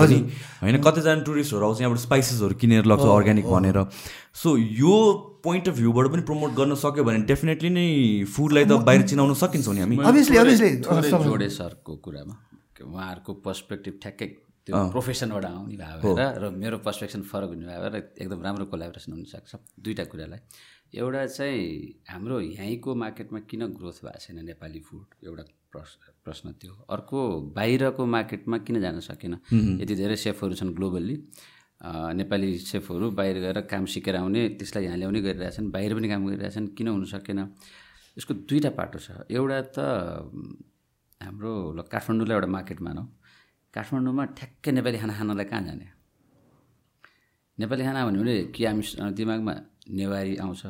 होइन 0.61 0.75
कतिजना 0.85 1.25
टुरिस्टहरू 1.25 1.65
आउँछ 1.65 1.81
यहाँबाट 1.81 1.99
स्पाइसेसहरू 2.05 2.53
किनेर 2.61 2.85
लग्छ 2.85 3.05
अर्ग्यानिक 3.17 3.45
भनेर। 3.49 3.77
सो 4.35 4.57
यो 4.57 4.93
पोइन्ट 5.43 5.67
अफ 5.69 5.75
भ्यूबाट 5.81 6.05
पनि 6.13 6.21
प्रमोट 6.29 6.51
गर्न 6.53 6.75
सक्यो 6.77 7.03
भने 7.03 7.25
डेफिनेटली 7.25 7.69
नै 7.73 7.87
फुडलाई 8.29 8.65
त 8.69 8.77
बाहिर 8.85 9.01
चिनाउन 9.09 9.33
सकिन्छौँ 9.41 9.73
नि 9.73 9.81
हामी। 9.81 9.97
जोडे 11.25 11.49
सरको 11.49 11.95
कुरामा। 12.05 12.35
उहाँहरूको 12.85 13.33
पर्सपेक्टिभ 13.45 13.99
ठ्याक्कै 14.01 14.27
त्यो 14.65 14.75
प्रोफेसनबाट 14.93 15.45
आउने 15.45 15.75
भयो 15.81 16.13
भएर 16.15 16.39
र 16.43 16.49
मेरो 16.63 16.77
पर्सपेक्सन 16.87 17.21
फरक 17.31 17.49
हुने 17.49 17.65
भएर 17.65 17.95
एकदम 18.21 18.39
राम्रो 18.47 18.65
कोलाबोरेसन 18.71 19.11
हुनसक्छ 19.11 19.55
दुईवटा 19.83 20.03
कुरालाई। 20.11 20.39
एउटा 20.99 21.25
चाहिँ 21.25 21.65
हाम्रो 22.09 22.39
यहीँको 22.41 22.95
मार्केटमा 22.95 23.39
किन 23.49 23.61
ग्रोथ 23.77 23.97
भएको 24.05 24.19
छैन 24.19 24.37
नेपाली 24.45 24.79
फुड 24.87 25.05
एउटा 25.25 25.43
प्रश्न 25.73 26.13
प्रश्न 26.25 26.53
थियो 26.61 26.73
अर्को 26.89 27.19
बाहिरको 27.57 28.05
मार्केटमा 28.05 28.57
किन 28.65 28.81
जान 28.81 28.99
सकेन? 28.99 29.33
यति 29.81 29.95
धेरै 29.95 30.15
सेफहरू 30.15 30.53
छन् 30.59 30.73
ग्लोबल्ली 30.73 31.15
नेपाली 32.19 32.49
सेफहरू 32.59 33.11
बाहिर 33.19 33.37
गएर 33.39 33.61
काम 33.69 33.85
सिकेर 33.85 34.15
आउने 34.15 34.41
त्यसलाई 34.59 34.83
यहाँ 34.85 34.97
ल्याउने 34.97 35.21
गरिरहेछन् 35.21 35.69
बाहिर 35.71 35.93
पनि 35.95 36.07
काम 36.09 36.25
गरिरहेछन् 36.27 36.67
किन 36.77 36.87
हुन 36.87 37.05
सकेन? 37.05 37.39
यसको 38.17 38.33
दुईवटा 38.49 38.69
पाटो 38.75 38.99
छ। 38.99 39.07
एउटा 39.29 39.59
त 39.75 39.77
हाम्रो 41.21 41.75
ल 41.75 41.79
काठमाडौँलाई 41.91 42.35
एउटा 42.35 42.47
मार्केट 42.47 42.79
मानौँ। 42.81 43.05
काठमाडौँमा 43.75 44.23
ठ्याक्कै 44.39 44.71
नेपाली 44.71 44.97
खाना 45.03 45.13
खानलाई 45.19 45.45
कहाँ 45.51 45.63
जाने? 45.67 45.87
नेपाली 47.59 47.83
खाना 47.83 47.99
भन्यो 48.07 48.21
भने 48.23 48.35
कि 48.55 48.61
हामी 48.65 48.83
दिमागमा 49.19 49.53
नेवारी 49.99 50.33
आउँछ। 50.39 50.63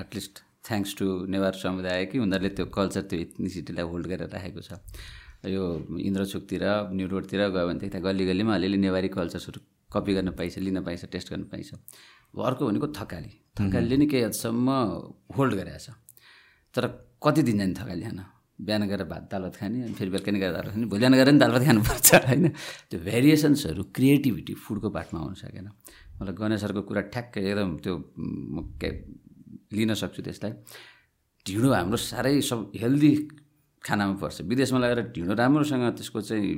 एटलिस्ट 0.00 0.34
थ्याङ्क्स 0.64 0.92
टु 0.98 1.06
नेवार 1.28 1.52
समुदाय 1.52 2.04
कि 2.08 2.16
उनीहरूले 2.16 2.50
त्यो 2.56 2.66
कल्चर 2.72 3.02
त्यो 3.12 3.18
इथनिसिटीलाई 3.24 3.84
होल्ड 3.92 4.06
गरेर 4.08 4.28
राखेको 4.32 4.60
छ। 4.64 4.80
यो 5.44 5.62
इन्द्रचोकतिर 6.08 6.64
न्यु 6.96 7.06
रोडतिर 7.12 7.40
गयो 7.52 7.66
भनेदेखि 7.68 7.92
त्यहाँ 7.92 8.04
गल्ली 8.08 8.24
गल्लीमा 8.24 8.52
अलिअलि 8.56 8.78
नेवारी 8.80 9.08
कल्चर्सहरू 9.12 9.60
कपी 9.92 10.12
गर्न 10.16 10.30
पाइन्छ 10.32 10.58
लिन 10.64 10.80
पाइन्छ 10.80 11.12
टेस्ट 11.12 11.28
गर्न 11.28 11.44
पाइन्छ। 11.52 11.70
अर्को 12.40 12.62
भनेको 12.68 12.88
थकाली। 12.88 13.32
थकालीले 13.52 13.96
नि 14.00 14.06
केही 14.08 14.22
हदसम्म 14.32 14.68
होल्ड 15.36 15.52
गरेको 15.60 15.80
छ। 15.84 15.92
तर 16.74 16.84
कति 17.20 17.42
दिन 17.44 17.56
जाने 17.60 17.74
थकाली 17.76 18.04
खान? 18.08 18.20
बिहान 18.60 18.82
गएर 18.88 19.02
भात 19.04 19.22
दाल 19.32 19.42
भात 19.42 19.56
खाने 19.56 19.82
अनि 19.82 19.94
फेरि 19.98 20.10
बेलुका 20.10 20.30
नि 20.32 20.38
गएर 20.38 20.52
दाल 20.52 20.62
भात 20.62 20.72
खाने। 20.74 20.86
भोलि 20.86 21.00
बिहान 21.00 21.14
गएर 21.14 21.28
नि 21.32 21.38
दाल 21.38 21.50
भात 21.52 21.64
खानुपर्छ 21.64 22.08
होइन? 22.28 22.48
त्यो 22.90 22.98
भेरिएसन्सहरू 23.00 23.82
क्रिएटिभिटी 23.96 24.54
फुडको 24.54 24.88
पार्टमा 24.90 25.18
आउनु 25.20 25.36
सकेन। 25.40 25.68
मलाई 26.20 26.34
गणेशहरूको 26.36 26.82
कुरा 26.88 27.02
ठ्याक्कै 27.12 27.40
एकदम 27.40 27.70
त्यो 27.84 27.94
म 27.96 28.76
के 28.80 28.88
लिन 29.72 29.94
सक्छु 29.94 30.20
त्यसलाई। 30.22 30.52
ढिँडो 31.46 31.68
हाम्रो 31.72 31.96
साह्रै 31.96 32.40
सब 32.44 32.72
हेल्दी 32.76 33.12
खानामा 33.84 34.14
पर्छ। 34.20 34.36
विदेशमा 34.44 34.78
लगेर 34.78 35.00
ढिँडो 35.16 35.32
राम्रोसँग 35.40 35.84
त्यसको 35.96 36.20
चाहिँ 36.20 36.48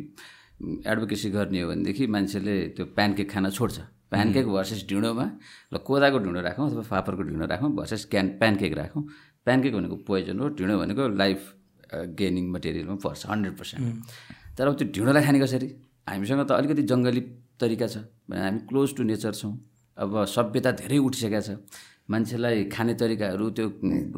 एडभोकेसी 0.86 1.28
गर्ने 1.30 1.60
हो 1.62 1.68
भनेदेखि 1.70 2.06
मान्छेले 2.06 2.54
त्यो 2.74 2.84
प्यानकेक 2.98 3.30
खान 3.30 3.50
छोड्छ। 3.50 3.78
प्यानकेक 4.10 4.46
भर्सेस 4.46 4.80
ढिँडोमा 4.90 5.26
ल 5.72 5.76
कोदाको 5.86 6.18
ढिँडो 6.18 6.40
राखौँ 6.42 6.66
अथवा 6.70 6.82
फापरको 6.82 7.22
ढिँडो 7.30 7.46
राखौँ 7.46 7.70
भर्सेस 7.78 8.04
क्यान 8.10 8.26
प्यानकेक 8.42 8.72
राखौँ। 8.74 9.02
प्यानकेक 9.46 9.72
भनेको 9.74 9.96
पोइजन 10.06 10.38
हो 10.38 10.48
ढिँडो 10.58 10.78
भनेको 10.78 11.08
लाइफ 11.16 11.40
गेनिङ 12.18 12.44
मटेरियलमा 12.52 12.96
पर्छ 13.04 13.20
हन्ड्रेड 13.30 13.54
पर्सेन्ट 13.58 13.84
तर 14.58 14.66
अब 14.68 14.74
त्यो 14.78 14.86
ढिँडोलाई 14.94 15.22
खाने 15.26 15.38
कसरी 15.40 15.68
हामीसँग 16.08 16.42
त 16.48 16.50
अलिकति 16.58 16.82
जङ्गली 16.92 17.22
तरिका 17.60 17.86
छ। 17.86 17.96
भने 18.28 18.42
हामी 18.42 18.60
क्लोज 18.68 18.88
टु 18.96 19.02
नेचर 19.10 19.32
छौँ। 19.40 19.52
अब 19.98 20.10
सभ्यता 20.34 20.70
धेरै 20.82 20.98
उठिसकेको 20.98 21.40
छ। 21.46 21.50
मान्छेलाई 22.10 22.64
खाने 22.74 22.94
तरिकाहरू 23.00 23.44
त्यो 23.56 23.66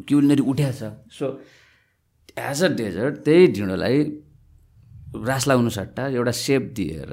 क्युलिनरी 0.07 0.43
उठ्या 0.51 0.71
छ। 0.71 0.81
सो 1.13 1.25
एज 2.35 2.63
अ 2.63 2.69
डेजर्ट 2.81 3.15
त्यही 3.25 3.47
ढिँडोलाई 3.55 3.97
रास 5.15 5.47
लाउनु 5.47 5.69
सट्टा 5.71 6.03
एउटा 6.11 6.31
सेप 6.35 6.63
दिएर 6.75 7.11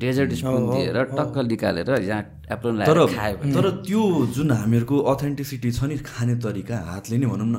डेजर्ट 0.00 0.30
स्पुन 0.40 0.62
दिएर 0.72 0.96
टक्क 1.12 1.36
निकालेर 1.52 1.90
यहाँ 2.00 2.22
एप्रोन 2.48 2.74
तर 2.80 2.96
लगाएर 2.96 3.16
खायो 3.16 3.36
भने। 3.36 3.52
तर 3.52 3.66
त्यो 3.84 4.02
जुन 4.32 4.50
हामीहरूको 4.50 4.96
अथेन्टिसिटी 5.12 5.70
छ 5.72 5.84
नि 5.90 5.96
खाने 6.00 6.34
तरिका 6.40 6.76
हातले 6.88 7.16
नै 7.20 7.26
भनौँ 7.28 7.48
न 7.52 7.56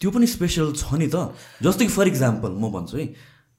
त्यो 0.00 0.10
पनि 0.10 0.26
स्पेसल 0.26 0.72
छ 0.76 0.84
नि 0.94 1.06
त. 1.08 1.32
जस्तो 1.62 1.82
कि 1.84 1.92
फर 1.92 2.06
इक्जाम्पल 2.08 2.50
म 2.50 2.70
भन्छु 2.72 2.96
है 2.98 3.06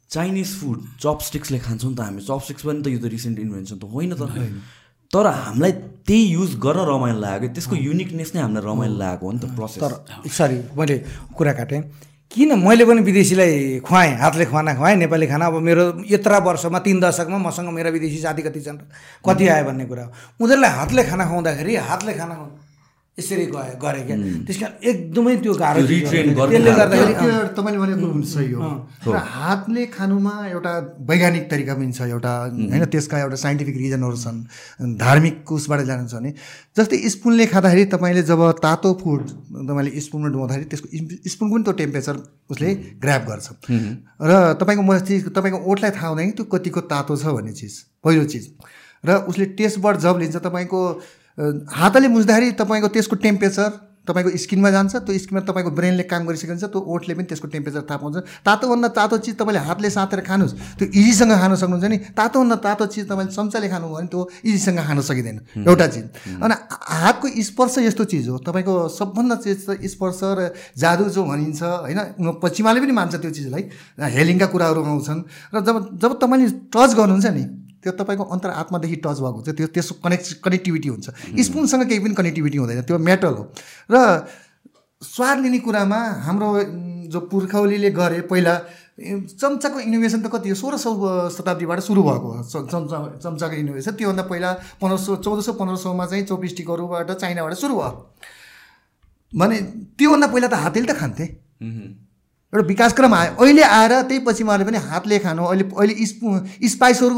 चाइनिज 0.09 0.49
फुड 0.59 0.77
चपस्टिक्सले 1.03 1.59
खान्छौँ 1.59 1.89
नि 1.91 1.95
त 1.97 1.99
हामी। 1.99 2.21
चपस्टिक्स 2.21 2.61
पनि 2.63 2.81
त 2.81 2.87
यो 2.87 2.99
त 2.99 3.05
रिसेन्ट 3.11 3.39
इन्भेन्सन 3.39 3.77
त 3.77 3.83
होइन 3.83 4.13
त। 4.13 4.21
तर 5.11 5.25
हामीलाई 5.27 5.71
त्यही 6.07 6.23
युज 6.35 6.55
गर्न 6.59 6.79
रमाइलो 6.83 7.19
लाग्यो 7.19 7.49
त्यसको 7.55 7.75
युनिकनेस 7.75 8.31
नै 8.35 8.41
हामीलाई 8.41 8.63
रमाइलो 8.63 8.95
लागेको 8.97 9.25
हो 9.25 9.31
नि 9.31 9.39
त 9.39 9.45
प्रोसेस 9.55 9.83
तर 9.83 9.93
सरी 10.27 10.57
मैले 10.75 10.95
कुरा 11.31 11.53
काटेँ। 11.53 11.81
किन 12.27 12.59
मैले 12.59 12.83
पनि 12.85 13.01
विदेशीलाई 13.07 13.79
खुवाएँ? 13.87 14.11
हातले 14.19 14.45
खाना 14.51 14.75
खुवाएँ 14.75 14.95
नेपाली 14.99 15.27
खाना। 15.31 15.45
अब 15.47 15.63
मेरो 15.63 16.03
यत्र 16.11 16.43
वर्षमा 16.43 16.79
तिन 16.83 16.99
दशकमा 16.99 17.37
मसँग 17.39 17.71
मेरा 17.71 17.89
विदेशी 17.89 18.19
साथी 18.19 18.41
कति 18.43 18.61
छन्। 18.67 18.77
कति 19.23 19.47
आयो 19.47 19.63
भन्ने 19.65 19.85
कुरा 19.87 20.03
हो। 20.03 20.11
उनीहरूलाई 20.43 20.71
हातले 20.75 21.03
खाना 21.07 21.23
खुवाउँदाखेरि 21.25 21.75
हातले 21.75 22.13
खाना 22.19 22.35
खुवा- 22.35 22.66
यसरी 23.17 23.45
गए 23.49 23.71
गरे 23.81 24.01
क्या। 24.07 24.15
त्यस 24.45 24.57
कारण 24.61 24.73
एकदमै 24.89 25.35
त्यो 25.41 25.53
गाह्रो 25.57 25.81
त्यसले। 25.89 26.71
गर्दाखेरि 26.77 27.13
तपाईँले 27.57 27.79
भनेको 27.81 28.21
सही 28.29 28.51
हो 28.53 28.61
र 29.09 29.17
हातले 29.17 29.85
खानुमा 29.89 30.33
एउटा 30.47 30.73
वैज्ञानिक 31.09 31.49
तरिका 31.51 31.73
पनि 31.73 31.91
छ 31.97 32.01
एउटा 32.13 32.33
होइन 32.69 32.85
त्यसका 32.93 33.19
एउटा 33.19 33.37
साइन्टिफिक 33.41 33.75
रिजनहरू 33.77 34.17
छन् 34.21 34.39
धार्मिक 35.01 35.51
उसबाट 35.51 35.79
जानुहुन्छ 35.89 36.13
भने। 36.13 36.31
जस्तै 36.77 36.97
स्पुनले 37.09 37.45
खाँदाखेरि 37.49 37.85
तपाईँले 37.89 38.23
जब 38.29 38.41
तातो 38.61 38.93
फुड 39.01 39.21
तपाईँले 39.65 39.91
स्पुनमा 40.05 40.27
डुबाउँदाखेरि 40.29 40.65
त्यसको 40.69 40.87
स्पुनको 41.33 41.53
पनि 41.55 41.63
त्यो 41.65 41.73
टेम्परेचर 41.81 42.15
उसले 42.53 42.69
ग्राप 43.01 43.21
गर्छ। 43.29 43.47
र 44.21 44.31
तपाईँको 44.61 44.83
मस्ती 44.85 45.15
तपाईँको 45.33 45.59
ओठलाई 45.65 45.91
थाहा 45.97 46.07
हुँदैन 46.07 46.31
त्यो 46.37 46.45
कतिको 46.53 46.81
तातो 46.85 47.17
छ 47.17 47.33
भन्ने 47.33 47.53
चिज 47.57 47.73
पहिलो 48.05 48.23
चिज। 48.29 48.45
र 49.03 49.09
उसले 49.25 49.45
टेस्टबाट 49.57 49.95
जब 50.05 50.15
लिन्छ 50.21 50.37
तपाईँको 50.37 50.81
हातले 51.37 52.07
मुछ्दाखेरि 52.07 52.51
तपाईँको 52.57 52.87
त्यसको 52.89 53.15
टेम्परेचर 53.21 53.69
तपाईँको 54.07 54.29
स्किनमा 54.39 54.69
जान्छ 54.71 54.95
त्यो 55.03 55.17
स्किनमा 55.19 55.41
तपाईँको 55.45 55.71
ब्रेनले 55.77 56.03
काम 56.07 56.25
गरिसकेको 56.25 56.53
हुन्छ 56.53 56.65
त्यो 56.71 56.79
ओठले 56.79 57.13
पनि 57.13 57.27
त्यसको 57.27 57.47
टेम्परेचर 57.53 57.83
थाहा 57.85 57.99
पाउँछ। 57.99 58.15
तातोभन्दा 58.47 58.87
तातो 58.95 59.17
चिज 59.19 59.35
तपाईँले 59.35 59.61
हातले 59.67 59.89
साँतेर 59.91 60.21
खानुहोस् 60.23 60.55
त्यो 60.79 60.87
इजीसँग 60.87 61.33
खान 61.35 61.55
सक्नुहुन्छ 61.59 61.85
नि। 61.91 61.97
तातोभन्दा 62.15 62.55
तातो 62.63 62.85
चिज 62.87 63.05
तपाईँले 63.05 63.31
चम्चाले 63.35 63.67
खानु 63.67 63.87
भने 63.91 64.07
त्यो 64.07 64.21
इजीसँग 64.47 64.79
खान 64.79 65.01
सकिँदैन 65.03 65.37
एउटा 65.67 65.87
चिज। 65.93 66.05
अनि 66.39 66.55
हातको 67.03 67.27
स्पर्श 67.43 67.75
यस्तो 67.83 68.03
चिज 68.07 68.27
हो 68.31 68.37
तपाईँको 68.47 68.73
सबभन्दा 68.95 69.35
चिज 69.43 69.57
त 69.67 69.77
स्पर्श 69.83 70.19
र 70.23 70.55
जादु 70.73 71.11
जो 71.11 71.21
भनिन्छ 71.27 71.61
होइन 71.61 71.99
पश्चिमाले 72.39 72.79
पनि 72.81 72.93
मान्छ 72.95 73.15
त्यो 73.19 73.31
चिजलाई। 73.35 73.63
हेलिङका 73.99 74.47
कुराहरू 74.47 74.81
आउँछन्। 74.87 75.19
र 75.51 75.55
जब 75.61 75.75
जब 75.99 76.11
तपाईँले 76.15 76.47
टच 76.71 76.91
गर्नुहुन्छ 76.95 77.27
नि 77.27 77.43
त्यो 77.87 77.95
तपाईँको 77.95 78.23
अन्तर 78.35 78.49
आत्मादेखि 78.67 78.95
टच 78.99 79.17
भएको 79.23 79.37
हुन्छ 79.39 79.49
त्यो 79.55 79.67
त्यसको 79.71 79.95
कनेक्ट 80.03 80.43
कनेक्टिभिटी 80.43 80.89
हुन्छ। 80.91 81.07
स्पुनसँग 81.39 81.87
केही 81.87 81.99
पनि 82.03 82.13
कनेक्टिभिटी 82.19 82.57
हुँदैन 82.57 82.81
त्यो 82.83 82.97
मेटल 82.99 83.33
हो। 83.39 83.43
र 83.87 83.95
स्वाद 85.01 85.39
लिने 85.39 85.59
कुरामा 85.63 85.99
हाम्रो 86.25 86.47
जो 87.07 87.19
पुर्खौलीले 87.31 87.89
गरे 87.93 88.21
पहिला 88.27 88.53
चम्चाको 88.97 89.79
इनोभेसन 89.79 90.25
त 90.25 90.27
कति 90.33 90.49
हो? 90.49 90.55
सोह्र 90.57 90.77
सौ 90.81 90.89
शताब्दीबाट 91.29 91.79
सुरु 91.85 92.01
भएको 92.01 92.27
हो। 92.33 92.41
चम्चा 92.65 92.97
चम्चाको 93.21 93.55
इनोभेसन 93.55 93.93
त्योभन्दा 93.93 94.23
पहिला 94.25 94.49
पन्ध्र 94.81 94.97
सौ 94.97 95.15
चौध 95.21 95.39
सौ 95.45 95.53
पन्ध्र 95.53 95.75
सौमा 95.77 96.05
चाहिँ 96.09 96.25
चोपिस्टिकहरूबाट 96.25 97.11
चाइनाबाट 97.13 97.53
सुरु 97.53 97.75
भयो। 97.77 97.93
भने 99.31 99.57
त्योभन्दा 100.01 100.27
पहिला 100.27 100.47
त 100.49 100.53
हातले 100.65 100.85
त 100.89 100.97
खान्थे। 100.97 101.25
एउटा 102.53 102.67
विकासक्रम 102.67 103.13
आयो। 103.13 103.31
अहिले 103.43 103.61
आएर 103.61 103.91
त्यही 104.07 104.19
पश्चिमाले 104.23 104.63
पनि 104.65 104.77
हातले 104.79 105.17
खानु 105.19 105.43
अहिले 105.43 105.63
अहिले 105.67 106.05
स्पु 106.07 106.27
स्पाइसहरू 106.73 107.15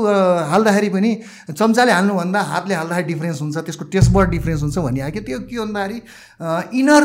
हाल्दाखेरि 0.49 0.89
पनि 0.89 1.11
चम्चाले 1.53 1.91
हाल्नुभन्दा 1.91 2.39
हातले 2.51 2.73
हाल्दाखेरि 2.75 3.07
डिफ्रेन्स 3.13 3.41
हुन्छ 3.41 3.57
त्यसको 3.69 3.85
टेस्टबाट 3.93 4.29
डिफ्रेन्स 4.29 4.61
हुन्छ 4.63 4.77
कि 5.13 5.19
त्यो 5.29 5.39
के 5.45 5.57
भन्दाखेरि 5.59 5.97
इनर 6.79 7.03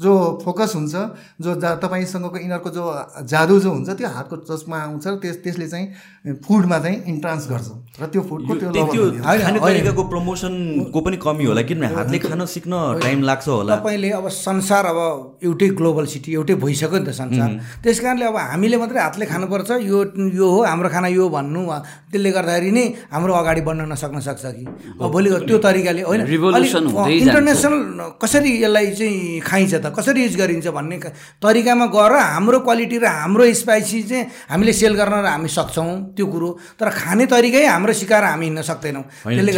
जो 0.00 0.12
फोकस 0.44 0.72
हुन्छ 0.74 0.94
जो 1.44 1.50
जा 1.60 1.70
तपाईँसँगको 1.84 2.38
यिनीहरूको 2.38 2.70
जो 2.72 2.84
जादु 3.28 3.58
जो 3.60 3.70
हुन्छ 3.70 3.90
त्यो 4.00 4.08
हातको 4.08 4.36
चस्मा 4.48 4.76
आउँछ 4.80 5.06
र 5.06 5.14
त्यस 5.22 5.36
त्यसले 5.44 5.66
चाहिँ 5.68 5.86
फुडमा 6.40 6.78
चाहिँ 6.78 6.96
इन्ट्रान्स 7.12 7.44
गर्छ 7.50 7.68
र 8.00 8.06
त्यो 8.12 8.22
फुडको 8.28 8.54
त्यो 8.56 10.04
प्रमोसनको 10.10 11.00
पनि 11.00 11.16
कमी 11.20 11.44
होला 11.44 11.62
किनभने 11.68 11.94
हातले 11.94 12.18
खान 12.18 12.44
सिक्न 12.46 12.72
टाइम 13.02 13.22
लाग्छ 13.28 13.48
होला। 13.48 13.76
तपाईँले 13.76 14.10
अब 14.10 14.28
संसार 14.28 14.84
अब 14.86 14.98
एउटै 15.44 15.68
ग्लोबल 15.76 16.06
सिटी 16.08 16.32
एउटै 16.32 16.54
भइसक्यो 16.64 16.98
नि 16.98 17.04
त 17.04 17.12
संसार। 17.20 17.50
त्यस 17.84 18.00
कारणले 18.00 18.24
अब 18.24 18.36
हामीले 18.56 18.76
मात्रै 18.80 19.00
हातले 19.00 19.26
खानुपर्छ 19.26 19.70
यो 19.84 19.98
यो 20.32 20.46
हो 20.48 20.60
हाम्रो 20.64 20.88
खाना 20.88 21.08
यो 21.12 21.28
भन्नु 21.28 21.60
त्यसले 22.10 22.30
गर्दाखेरि 22.32 22.70
नै 22.72 22.84
हाम्रो 23.12 23.32
अगाडि 23.36 23.60
बढ्न 23.68 23.92
नसक्न 23.92 24.20
सक्छ 24.24 24.44
कि। 24.56 24.64
अब 24.96 25.10
भोलि 25.12 25.28
त्यो 25.44 25.58
तरिकाले 25.60 26.02
होइन। 26.08 26.20
इन्टरनेसनल 26.24 27.78
कसरी 28.22 28.50
यसलाई 28.64 28.86
चाहिँ 28.96 29.40
खाइन्छ 29.44 29.74
त? 29.74 29.89
कसरी 29.96 30.20
युज 30.24 30.34
गरिन्छ 30.40 30.66
भन्ने 30.76 30.96
क- 31.02 31.12
तरिकामा 31.42 31.86
गएर 31.94 32.12
हाम्रो 32.16 32.58
क्वालिटी 32.66 32.98
र 32.98 33.06
हाम्रो 33.06 33.44
स्पाइसी 33.60 34.02
चाहिँ 34.10 34.24
हामीले 34.50 34.72
सेल 34.72 34.94
गर्न 34.94 35.14
र 35.24 35.26
हामी 35.34 35.48
सक्छौँ 35.48 36.14
त्यो 36.16 36.26
कुरो। 36.26 36.48
तर 36.78 36.88
खाने 36.90 37.24
तरिकै 37.26 37.64
हाम्रो 37.66 37.92
सिकाएर 38.00 38.24
हामी 38.24 38.44
हिँड्न 38.46 38.62
सक्दैनौँ। 38.70 39.04
त्यसले 39.24 39.52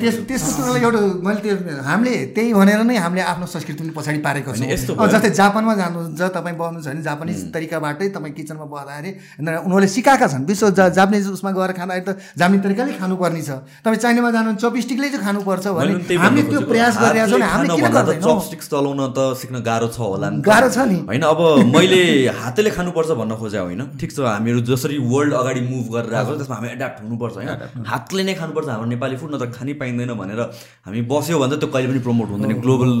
त्यस 0.00 0.16
त्यसको 0.28 0.76
एउटा 0.76 1.00
मैले 1.24 1.40
त्यो 1.44 1.54
हामीले 1.88 2.12
त्यही 2.34 2.52
भनेर 2.54 2.80
नै 2.88 2.96
हामीले 3.04 3.22
आफ्नो 3.32 3.46
संस्कृति 3.46 3.80
पनि 3.84 3.92
पछाडि 3.96 4.18
पारेको 4.26 4.50
छौँ। 4.52 4.66
जस्तै 5.12 5.30
जापानमा 5.40 5.74
जानुहुन्छ 5.80 6.20
तपाईँ 6.36 6.56
बस्नुहुन्छ 6.58 6.86
भने 6.88 7.02
जापानिज 7.08 7.38
तरिकाबाटै 7.54 8.06
तपाईँ 8.16 8.32
किचनमा 8.38 8.66
बस्दाखेरि 8.74 9.10
उनीहरू- 9.40 9.62
उनीहरूले 9.66 9.88
सिकाएका 9.94 10.26
छन्। 10.32 10.44
विश्व 10.48 10.70
जा 10.78 10.84
जापानिज 10.98 11.24
उसमा 11.36 11.50
गएर 11.58 11.72
खाँदाखेरि 11.78 12.04
त 12.04 12.10
जापानिज 12.38 12.60
तरिकाले 12.64 12.92
खानुपर्ने 13.00 13.42
छ। 13.42 13.50
तपाईँ 13.84 14.00
चाइनामा 14.04 14.30
जानु 14.36 14.50
चपस्टिकले 14.62 15.08
चाहिँ 15.12 15.22
खानुपर्छ 15.24 15.66
भने 15.76 15.92
हामीले 16.18 16.42
त्यो। 16.50 16.60
प्रयास 16.64 16.94
गरिरहेको 16.98 17.30
छौँ 17.30 17.48
हामीले 17.54 17.74
किन 17.74 17.86
गर्दैनौँ? 17.94 18.38
चलाउन 18.64 19.00
त 19.16 19.18
सिक्न 19.40 19.62
गाह्रो 19.62 19.88
छ 19.88 19.98
होला 19.98 20.28
नि 20.30 20.42
त। 20.42 20.46
गाह्रो 20.50 20.68
छ 20.74 20.78
नि। 20.90 20.98
होइन 21.08 21.22
अब 21.24 21.40
मैले 21.74 22.02
हातले 22.40 22.70
खानुपर्छ 22.76 23.10
भन्न 23.20 23.32
खोजे 23.40 23.58
होइन। 23.58 23.82
ठिक 24.00 24.10
छ 24.12 24.18
हामीहरू 24.26 24.60
जसरी 24.70 24.98
वर्ल्ड 25.12 25.32
अगाडि 25.40 25.60
मुभ 25.70 25.86
गरेर 25.94 26.14
आएको 26.14 26.30
छ 26.34 26.36
त्यसमा 26.42 26.56
हामी 26.58 26.68
एड्याप्ट 26.76 26.98
हुनुपर्छ 27.04 27.34
होइन। 27.38 27.50
हातले 27.86 28.22
नै 28.28 28.34
खानुपर्छ 28.40 28.68
हाम्रो 28.68 28.88
नेपाली 28.94 29.16
फुड 29.22 29.30
नत्र 29.34 29.48
खानै 29.56 29.74
पाइँदैन 29.80 30.12
भनेर 30.20 30.40
हामी 30.86 31.00
बस्यो 31.10 31.38
भने 31.38 31.56
त 31.56 31.60
त्यो 31.62 31.68
कहिले 31.74 31.88
पनि 31.92 32.00
प्रमोट 32.06 32.28
हुँदैन 32.34 32.52
ग्लोबल। 32.64 32.92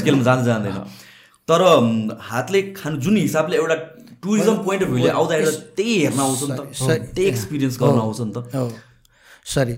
स्केलमा 0.00 0.24
जान 0.28 0.38
जाँदैन। 0.44 0.78
तर 1.48 1.60
हातले 2.30 2.60
खानु 2.74 2.96
जुन 3.04 3.16
हिसाबले 3.16 3.56
एउटा 3.56 3.76
टुरिज्म 4.22 4.54
पोइन्ट 4.66 4.82
अफ 4.82 4.88
भ्यूले 4.90 5.10
आउँदाखेरि 5.14 5.46
त 5.46 5.58
त्यही 5.76 5.94
हेर्न 6.02 6.20
आउँछ 6.20 6.42
नि 6.42 6.54
त। 6.56 6.60
त्यही 7.14 7.28
एक्सपिरियन्स 7.28 7.76
गर्न 7.78 7.98
आउँछ 8.02 8.20
नि 8.20 8.32
त। 8.34 8.38
सरी। 9.46 9.74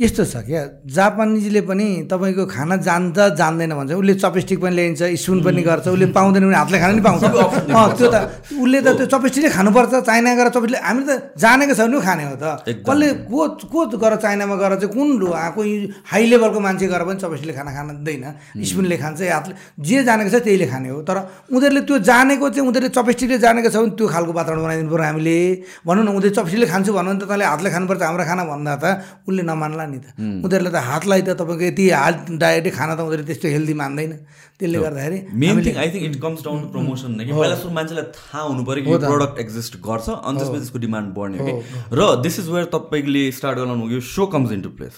यस्तो 0.00 0.24
छ 0.24 0.36
क्या? 0.48 0.60
जापानिजले 0.96 1.60
पनि 1.68 2.08
तपाईँको 2.08 2.44
खाना 2.48 2.76
जान्छ 2.88 3.36
जान्दैन 3.36 3.72
भन्छ। 3.76 3.92
उसले 4.00 4.14
चपस्टिक 4.16 4.58
पनि 4.64 4.74
ल्याइन्छ 4.74 5.02
स्पुन 5.20 5.38
पनि 5.44 5.60
गर्छ। 5.60 5.86
उसले 5.92 6.06
पाउँदैन 6.16 6.44
भने 6.48 6.56
हातले 6.56 6.78
खान 6.80 6.90
नि 6.96 7.02
पाउँछ। 7.04 7.24
अँ 7.76 7.88
त्यो 8.00 8.08
त 8.08 8.16
उसले 8.48 8.80
त 8.80 8.88
त्यो 8.96 9.06
चपस्टिकले 9.12 9.50
खानुपर्छ 9.52 9.92
चाइना 10.08 10.30
गएर 10.40 10.48
चपस्टिकले 10.56 10.78
हामी 10.80 11.02
त 11.04 11.36
जानेको 11.36 11.74
छ 11.76 11.80
भने 11.84 12.00
खाने 12.00 12.24
हो 12.32 12.36
त। 12.40 12.44
कसले 12.64 13.08
को 13.28 13.40
को 13.68 13.80
गएर 14.00 14.14
चाइनामा 14.24 14.54
गएर 14.56 14.72
चाहिँ 14.80 14.88
कुन 14.96 15.08
लो- 15.20 15.36
आ, 15.36 15.52
कोही 15.52 15.72
हाई 16.08 16.24
लेभलको 16.32 16.60
मान्छे 16.64 16.86
गएर 16.88 17.02
पनि 17.04 17.18
चपस्टिकले 17.20 17.52
खाना 17.60 17.70
खान 17.76 17.86
दिँदैन। 18.00 18.24
स्पुनले 18.56 18.96
खान्छ 18.96 19.20
हातले। 19.20 19.54
जे 19.84 19.96
जानेको 20.08 20.30
छ 20.32 20.36
त्यहीले 20.40 20.66
खाने 20.72 20.88
हो। 20.96 20.98
तर 21.04 21.16
उनीहरूले 21.52 21.80
त्यो 21.84 21.96
जानेको 22.08 22.48
चाहिँ 22.48 22.64
उनीहरूले 22.64 22.88
चपस्टिकले 22.96 23.36
जानेको 23.44 23.68
छ 23.68 23.76
भने 23.84 23.92
त्यो 24.00 24.06
खालको 24.08 24.32
वातावरण 24.32 24.60
बनाइदिनु 24.64 24.88
पऱ्यो 24.96 25.04
हामीले। 25.12 25.36
भनौँ 25.84 26.02
न 26.04 26.08
उनीहरूले 26.08 26.32
चपस्टिकले 26.40 26.66
खान्छु 26.72 26.90
भन्नु 26.96 27.10
भने 27.12 27.20
त 27.20 27.28
तँले 27.28 27.44
हातले 27.44 27.68
खानुपर्छ 27.68 28.02
हाम्रो 28.08 28.24
खाना 28.24 28.42
भन्दा 28.48 28.72
त। 28.80 28.84
उसले 29.28 29.42
नमान्ला 29.44 29.84
नि 29.92 29.98
त। 29.98 30.06
उनीहरूले 30.18 30.70
त 30.70 30.78
हातलाई 30.90 31.22
त 31.26 31.30
तपाईँको 31.40 31.64
यति 31.70 31.84
हात 31.90 32.16
डाइरेक्टै 32.42 32.70
खाना 32.78 32.94
त 32.94 33.00
उनीहरूले 33.06 33.26
त्यस्तो 33.30 33.48
हेल्दी 33.56 33.74
मान्दैन। 33.82 34.12
त्यसले 34.60 34.78
गर्दाखेरि 34.84 35.18
main 35.42 35.56
thing 35.64 35.76
I 35.82 35.88
think 35.92 36.04
it 36.08 36.16
comes 36.20 36.40
down 36.44 36.58
to 36.62 36.68
promotion 36.74 37.10
कि 37.16 37.32
पहिला 37.32 37.56
सुरु 37.60 37.72
मान्छेलाई 37.78 38.06
थाहा 38.16 38.40
हुनु 38.44 38.62
पऱ्यो 38.68 38.82
कि 38.84 38.90
यो 38.92 38.98
प्रडक्ट 39.00 39.36
एक्जिस्ट 39.44 39.72
गर्छ 39.88 40.06
अनि 40.10 40.36
त्यसपछि 40.38 40.60
त्यसको 40.60 40.78
डिमान्ड 40.84 41.08
बढ्ने 41.16 41.38
हो। 41.38 41.46
कि 41.46 41.96
र 41.96 42.00
दिस 42.22 42.34
इज 42.40 42.48
वेयर 42.54 42.66
तपाईँले 42.76 43.22
स्टार्ट 43.38 43.56
गर्नु 43.58 43.88
यो 43.90 44.00
so 44.04 44.26
comes 44.34 44.52
into 44.62 44.70
place 44.76 44.94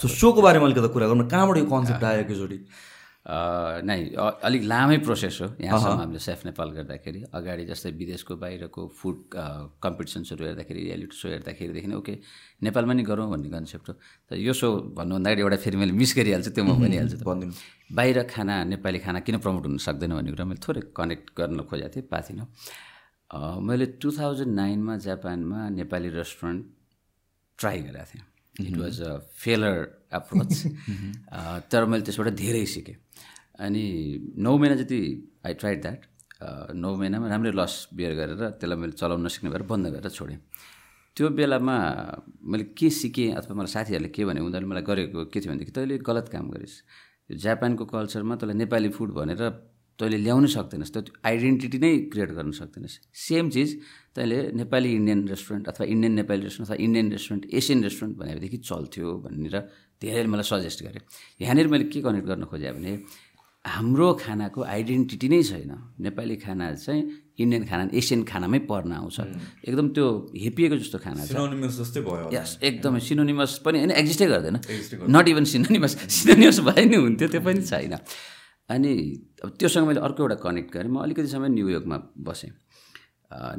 so 0.00 0.06
सोको 0.08 0.40
बारेमा 0.46 0.66
अलिकति 0.70 0.88
कुरा 0.94 1.06
गर्नु। 1.10 1.26
कहाँबाट 1.34 1.56
यो 1.58 1.66
कन्सेप्ट 1.74 2.04
आयो 2.04 2.20
एकैचोटि? 2.24 2.58
नै 3.22 3.98
अलिक 4.18 4.62
लामै 4.66 4.98
प्रोसेस 5.06 5.36
हो 5.42 5.46
यहाँसम्म 5.62 5.98
हामीले 5.98 6.18
सेफ 6.18 6.40
नेपाल 6.46 6.68
गर्दाखेरि। 6.74 7.20
अगाडि 7.38 7.64
जस्तै 7.70 7.90
विदेशको 7.94 8.34
बाहिरको 8.34 8.82
फुड 8.98 9.18
कम्पिटिसन्सहरू 9.78 10.42
हेर्दाखेरि 10.44 10.80
रियालिटी 10.82 11.16
सो 11.16 11.28
हेर्दाखेरिदेखि 11.30 11.92
ओके 12.02 12.14
नेपालमा 12.66 12.92
नि 12.98 13.02
गरौँ 13.06 13.30
भन्ने 13.30 13.50
कन्सेप्ट 13.54 13.88
हो। 13.88 13.94
तर 14.26 14.36
यो 14.42 14.52
सो 14.52 14.68
भन्नुभन्दाखेरि 14.98 15.42
एउटा 15.46 15.58
फेरि 15.62 15.76
मैले 15.78 15.94
मिस 16.02 16.10
गरिहाल्छु 16.18 16.50
त्यो 16.50 16.64
म 16.66 16.74
भनिहाल्छु 16.82 17.16
त। 17.18 17.22
भनिदिनु। 17.22 17.54
बाहिर 17.94 18.18
खाना 18.26 18.54
नेपाली 18.74 18.98
खाना 19.06 19.18
किन 19.22 19.38
प्रमोट 19.38 19.64
हुन 19.70 19.78
सक्दैन 19.86 20.10
भन्ने 20.18 20.30
कुरा 20.34 20.46
मैले 20.50 20.60
थोरै 20.66 20.82
कनेक्ट 20.90 21.26
गर्न 21.38 21.58
खोजेको 21.70 21.94
थिएँ 21.94 22.06
पाथिनँ। 22.10 22.46
मैले 23.62 23.86
टु 24.02 24.08
थाउजन्ड 24.18 24.52
नाइनमा 24.58 24.94
जापानमा 25.06 25.68
नेपाली 25.78 26.08
रेस्टुरेन्ट 26.18 26.60
ट्राई 27.58 27.78
गरेको 27.86 28.06
थिएँ। 28.10 28.24
It 28.66 28.76
was 28.76 29.00
a 29.00 29.16
failure 29.42 29.76
approach. 30.12 30.52
तर 31.70 31.84
मैले 31.86 32.02
त्यसबाट 32.04 32.28
धेरै 32.42 32.66
सिकेँ। 32.66 32.96
अनि 33.62 33.84
नौ 34.38 34.56
महिना 34.58 34.76
जति 34.82 35.00
आई 35.46 35.54
ट्राइड 35.54 35.82
द्याट 35.82 36.00
नौ 36.74 36.94
महिनामा 36.96 37.28
राम्रै 37.30 37.52
लस 37.54 37.74
बियर 37.94 38.12
गरेर 38.18 38.42
त्यसलाई 38.58 38.78
मैले 38.82 38.92
चलाउन 38.98 39.26
नसिक्ने 39.26 39.50
भएर 39.50 39.62
बन्द 39.70 39.86
गरेर 39.94 40.10
छोडेँ। 40.10 40.38
त्यो 41.16 41.28
बेलामा 41.38 41.76
मैले 42.42 42.64
के 42.74 42.88
सिकेँ 42.90 43.30
अथवा 43.38 43.54
मलाई 43.54 43.72
साथीहरूले 43.72 44.10
के 44.16 44.24
भने 44.24 44.40
उनीहरूले 44.40 44.68
मलाई 44.70 44.82
गरेको 44.82 45.24
के 45.30 45.38
थियो 45.40 45.50
भनेदेखि 45.52 45.72
तैँले 45.76 45.98
गलत 46.08 46.26
काम 46.34 46.50
गरिस्। 46.50 46.74
यो 47.30 47.36
जापानको 47.38 47.84
कल्चरमा 47.84 48.34
तँलाई 48.40 48.56
नेपाली 48.58 48.88
फुड 48.96 49.10
भनेर 49.14 49.42
तैँले 49.98 50.18
ल्याउनै 50.24 50.48
सक्दैनस् 50.56 50.92
त्यो 50.94 51.02
आइडेन्टिटी 51.20 51.78
नै 51.78 51.92
क्रिएट 52.12 52.30
गर्न 52.32 52.50
सक्दैनस्। 52.58 52.94
सेम 53.12 53.50
चिज 53.54 53.70
तैँले 54.16 54.38
नेपाली 54.56 54.90
इन्डियन 54.98 55.20
रेस्टुरेन्ट 55.28 55.68
अथवा 55.68 55.84
इन्डियन 55.94 56.12
नेपाली 56.18 56.42
रेस्टुरेन्ट 56.48 56.68
अथवा 56.68 56.78
इन्डियन 56.86 57.06
रेस्टुरेन्ट 57.12 57.44
एसियन 57.60 57.78
रेस्टुरेन्ट 57.86 58.14
भनेदेखि 58.18 58.58
चल्थ्यो 58.66 59.08
भनेर 59.24 59.56
धेरैले 60.02 60.28
मलाई 60.32 60.46
सजेस्ट 60.48 60.78
गरे। 60.82 61.00
यहाँनिर 61.44 61.66
मैले 61.68 61.84
के 61.92 62.00
कनेक्ट 62.02 62.26
गर्न 62.26 62.44
खोजेँ 62.50 62.72
भने 62.72 62.92
हाम्रो 63.64 64.06
खानाको 64.18 64.60
आइडेन्टिटी 64.62 65.28
नै 65.28 65.42
छैन। 65.42 65.72
नेपाली 66.02 66.36
खाना 66.42 66.74
चाहिँ 66.74 67.02
इन्डियन 67.38 67.64
खाना 67.70 67.82
एसियन 67.94 68.22
खानामै 68.26 68.58
पर्न 68.66 68.92
आउँछ। 68.92 69.18
एकदम 69.70 69.86
त्यो 69.94 70.06
हेपिएको 70.34 70.76
जस्तो 70.82 70.98
खाना 70.98 71.22
छ। 71.22 71.30
सिनोनिमस 71.30 71.72
जस्तै 71.78 72.00
भयो। 72.02 72.26
यस 72.34 72.58
एकदमै 72.58 73.00
सिनोनिमस 73.00 73.52
पनि 73.62 73.78
होइन 73.78 73.92
एक्जिस्टै 74.02 74.26
गर्दैन। 74.26 74.56
नट 75.06 75.26
इभन 75.30 75.44
सिनोनिमस 75.46 75.92
सिनोनिमस 76.10 76.58
भए 76.66 76.84
नि 76.90 76.96
हुन्थ्यो 77.06 77.28
त्यो 77.30 77.40
पनि 77.40 77.62
छैन। 77.62 77.94
अनि 78.68 78.92
अब 79.44 79.48
त्योसँग 79.58 79.86
मैले 79.86 80.00
अर्को 80.02 80.20
एउटा 80.22 80.36
कनेक्ट 80.42 80.70
गरेँ। 80.74 80.90
म 80.90 80.98
अलिकति 81.06 81.28
समय 81.30 81.48
न्युयोर्कमा 81.54 81.96
बसेँ। 82.18 82.50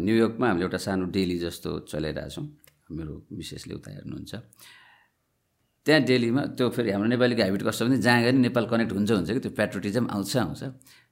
न्युयोर्कमा 0.04 0.46
हामीले 0.48 0.66
एउटा 0.68 0.80
सानो 0.84 1.06
डेली 1.16 1.38
जस्तो 1.40 1.70
चलाइरहेछौँ। 1.88 2.46
मेरो 2.92 3.14
विशेषले 3.32 3.74
उता 3.80 3.90
हेर्नुहुन्छ। 3.96 4.34
त्यहाँ 5.86 6.02
डेलीमा 6.08 6.42
त्यो 6.56 6.70
फेरि 6.76 6.92
हाम्रो 6.96 7.08
नेपालीको 7.12 7.44
हेबिट 7.44 7.64
कस्तो 7.68 7.86
भने 7.86 7.98
जहाँ 8.00 8.22
गएर 8.24 8.34
नेपाल 8.48 8.66
कनेक्ट 8.72 8.92
हुन्छ 8.94 9.12
हुन्छ 9.12 9.30
कि 9.36 9.40
त्यो 9.44 9.52
पेट्रोटिजम 9.52 10.06
आउँछ 10.16 10.38
आउँछ। 10.38 10.64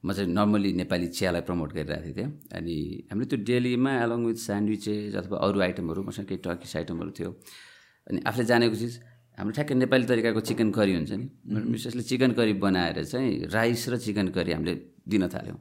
म 0.04 0.14
चाहिँ 0.16 0.32
नर्मली 0.32 0.72
नेपाली 0.80 1.08
चियालाई 1.12 1.42
प्रमोट 1.44 1.70
गरिरहेको 1.76 2.08
थिएँ 2.08 2.16
त्यहाँ। 2.16 2.32
अनि 2.56 2.76
हामीले 3.12 3.28
त्यो 3.28 3.40
डेलीमा 3.52 3.92
एलोङ 4.04 4.22
विथ 4.26 4.40
स्यान्डविचेस 4.48 5.16
अथवा 5.16 5.38
अरू 5.44 5.60
आइटमहरू 5.60 6.02
मसँग 6.08 6.26
केही 6.32 6.40
टर्किस 6.48 6.76
आइटमहरू 6.76 7.12
थियो। 7.12 7.30
अनि 8.08 8.20
आफूले 8.28 8.46
जानेको 8.48 8.76
चिज 8.80 8.94
हाम्रो 9.38 9.54
ठ्याक्कै 9.60 9.76
नेपाली 9.76 10.06
तरिकाको 10.08 10.40
चिकन 10.40 10.72
करी 10.72 10.94
हुन्छ 10.96 11.12
नि। 11.20 11.26
मिसेसले 11.52 12.04
चिकन 12.08 12.32
करी 12.40 12.54
बनाएर 12.64 13.04
चाहिँ 13.12 13.52
राइस 13.52 13.90
र 13.92 13.98
चिकन 14.00 14.28
करी 14.32 14.52
हामीले 14.56 14.74
दिन 15.04 15.28
थाल्यौँ। 15.28 15.60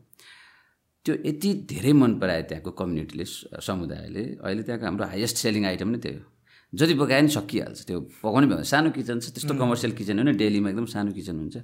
त्यो 1.07 1.15
यति 1.27 1.51
धेरै 1.67 1.93
मन 1.99 2.19
परायो 2.23 2.43
त्यहाँको 2.47 2.71
कम्युनिटीले 2.79 3.25
समुदायले। 3.59 4.23
अहिले 4.39 4.63
त्यहाँको 4.63 4.85
हाम्रो 4.87 5.05
हाइएस्ट 5.13 5.37
सेलिङ 5.43 5.65
आइटम 5.67 5.89
नै 5.91 5.99
त्यो 5.99 6.13
हो। 6.15 6.23
जति 6.73 6.95
पकाए 6.95 7.21
नि 7.23 7.29
सकिहाल्छ। 7.29 7.79
त्यो 7.87 7.99
पकाउने 8.23 8.47
भयो 8.47 8.63
सानो 8.63 8.91
किचन 8.95 9.19
छ 9.21 9.35
त्यस्तो 9.35 9.55
कमर्सियल 9.59 9.93
किचन 9.99 10.17
होइन 10.23 10.37
डेलीमा 10.37 10.69
एकदम 10.71 10.87
सानो 10.87 11.11
किचन 11.13 11.37
हुन्छ। 11.41 11.57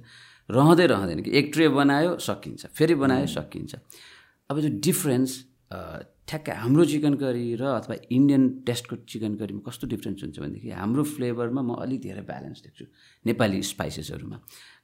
रहँदै 0.49 0.85
रहँदैन 0.87 1.19
कि 1.23 1.31
एक 1.31 1.45
ट्रे 1.53 1.67
बनायो 1.71 2.17
सकिन्छ। 2.19 2.61
फेरि 2.75 2.95
बनायो 2.95 3.27
सकिन्छ। 3.27 3.71
अब 4.49 4.55
त्यो 4.59 4.71
डिफ्रेन्स 4.83 5.31
ठ्याक्कै 6.27 6.53
हाम्रो 6.59 6.83
चिकन 6.91 7.13
करी 7.23 7.55
र 7.55 7.63
अथवा 7.79 7.95
इन्डियन 8.11 8.43
टेस्टको 8.67 8.95
चिकन 9.07 9.33
करीमा 9.39 9.61
कस्तो 9.63 9.87
डिफ्रेन्स 9.87 10.19
हुन्छ 10.23 10.37
भनेदेखि 10.43 10.69
हाम्रो 10.75 11.03
फ्लेभरमा 11.15 11.61
म 11.63 11.71
अलिक 11.79 11.99
धेरै 12.03 12.23
ब्यालेन्स 12.27 12.59
देख्छु 12.67 12.85
नेपाली 13.31 13.61
स्पाइसेसहरूमा 13.71 14.37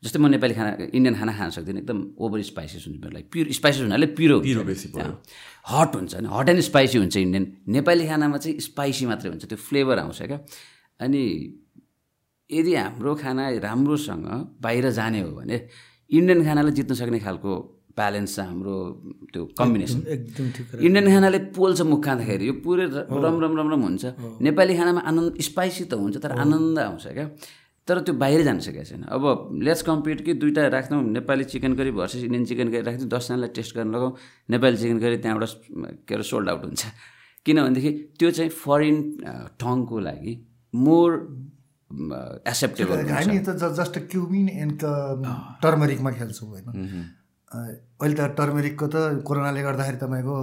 जस्तै 0.03 0.19
म 0.23 0.31
नेपाली 0.35 0.53
खाना 0.55 0.71
इन्डियन 0.95 1.15
खाना 1.19 1.33
खान 1.35 1.49
सक्दिनँ 1.51 1.79
एकदम 1.83 1.99
ओभर 2.23 2.39
स्पाइसेस 2.51 2.81
हुन्छ 2.87 2.97
मेरो 3.03 3.11
लागि। 3.11 3.27
प्युर 3.27 3.51
स्पाइसेस 3.59 3.83
हुनाले 3.83 4.07
पिरो 4.15 4.39
पिरो 4.39 4.63
बेसी 4.63 4.87
हट 5.67 5.91
हुन्छ 5.99 6.13
नि 6.23 6.27
हट 6.31 6.47
एन्ड 6.49 6.61
स्पाइसी 6.69 6.97
हुन्छ 7.03 7.15
इन्डियन। 7.17 7.45
नेपाली 7.75 8.03
खानामा 8.07 8.37
चाहिँ 8.39 8.59
स्पाइसी 8.69 9.03
मात्रै 9.11 9.29
हुन्छ 9.35 9.43
त्यो 9.51 9.59
फ्लेभर 9.67 9.99
आउँछ 9.99 10.21
क्या। 10.31 10.39
अनि 11.03 11.23
यदि 12.49 12.73
हाम्रो 12.75 13.15
खाना 13.19 13.43
राम्रोसँग 13.67 14.27
बाहिर 14.63 14.89
जाने 14.95 15.19
हो 15.27 15.31
भने 15.35 15.57
इन्डियन 16.09 16.39
खानालाई 16.47 16.71
जित्न 16.71 16.93
सक्ने 16.95 17.19
खालको 17.19 17.51
ब्यालेन्स 17.97 18.35
छ 18.35 18.39
हाम्रो 18.49 18.75
त्यो 19.33 19.41
कम्बिनेसन। 19.59 19.99
एकदम 20.15 20.45
ठिक 20.55 20.65
इन्डियन 20.81 21.07
खानाले 21.13 21.39
पोल्छ 21.53 21.81
मुख 21.85 22.01
खाँदाखेरि 22.05 22.45
यो 22.47 22.53
पुरै 22.65 22.85
रम 22.89 23.35
रम 23.43 23.53
रम 23.57 23.67
रम 23.73 23.81
हुन्छ। 23.87 24.03
नेपाली 24.41 24.73
खानामा 24.77 25.01
आनन्द 25.09 25.41
स्पाइसी 25.49 25.83
त 25.85 25.93
हुन्छ 25.93 26.17
तर 26.23 26.31
आनन्द 26.43 26.79
आउँछ 26.79 27.05
क्या। 27.13 27.27
तर 27.87 27.99
त्यो 28.07 28.13
बाहिर 28.15 28.41
जान 28.47 28.59
सकेको 28.63 28.83
छैन। 28.89 29.03
अब 29.11 29.23
लेट्स 29.59 29.81
कम्पिट 29.83 30.19
कि 30.25 30.33
दुइटा 30.39 30.67
राख्थौँ 30.71 31.03
Nepali 31.03 31.43
chicken 31.51 31.73
curry 31.75 31.91
versus 31.91 32.23
Indian 32.23 32.45
chicken 32.47 32.67
curry 32.71 32.83
राख्थौँ 32.87 33.09
दसजनालाई 33.11 33.49
टेस्ट 33.53 33.75
गर्न 33.75 33.89
लगाउँ 33.95 34.11
नेपाली 34.49 34.77
चिकन 34.77 34.99
करी 35.03 35.17
त्यहाँबाट 35.19 36.07
के 36.07 36.13
अरे 36.15 36.23
सोल्ड 36.23 36.49
आउट 36.49 36.63
हुन्छ। 36.63 36.83
किनभनेदेखि 37.45 37.91
त्यो 38.15 38.29
चाहिँ 38.31 38.51
फरेन 38.55 38.97
टङको 39.59 39.99
लागि 39.99 40.33
मोर 40.73 41.09
एक्सेप्टेबल 42.47 42.97
हामी 43.11 43.39
त 43.43 43.49
जस्ट 43.79 43.99
क्युमिन 44.09 44.47
एन्ड 44.49 44.79
टर्मरिकमा 45.61 46.11
खेल्छौँ 46.11 46.49
होइन। 46.49 46.71
अहिले 47.53 48.15
त 48.17 48.33
टर्मेरिकको 48.33 48.85
त 48.89 48.95
कोरोनाले 49.21 49.61
गर्दाखेरि 49.61 49.97
तपाईँको 50.01 50.35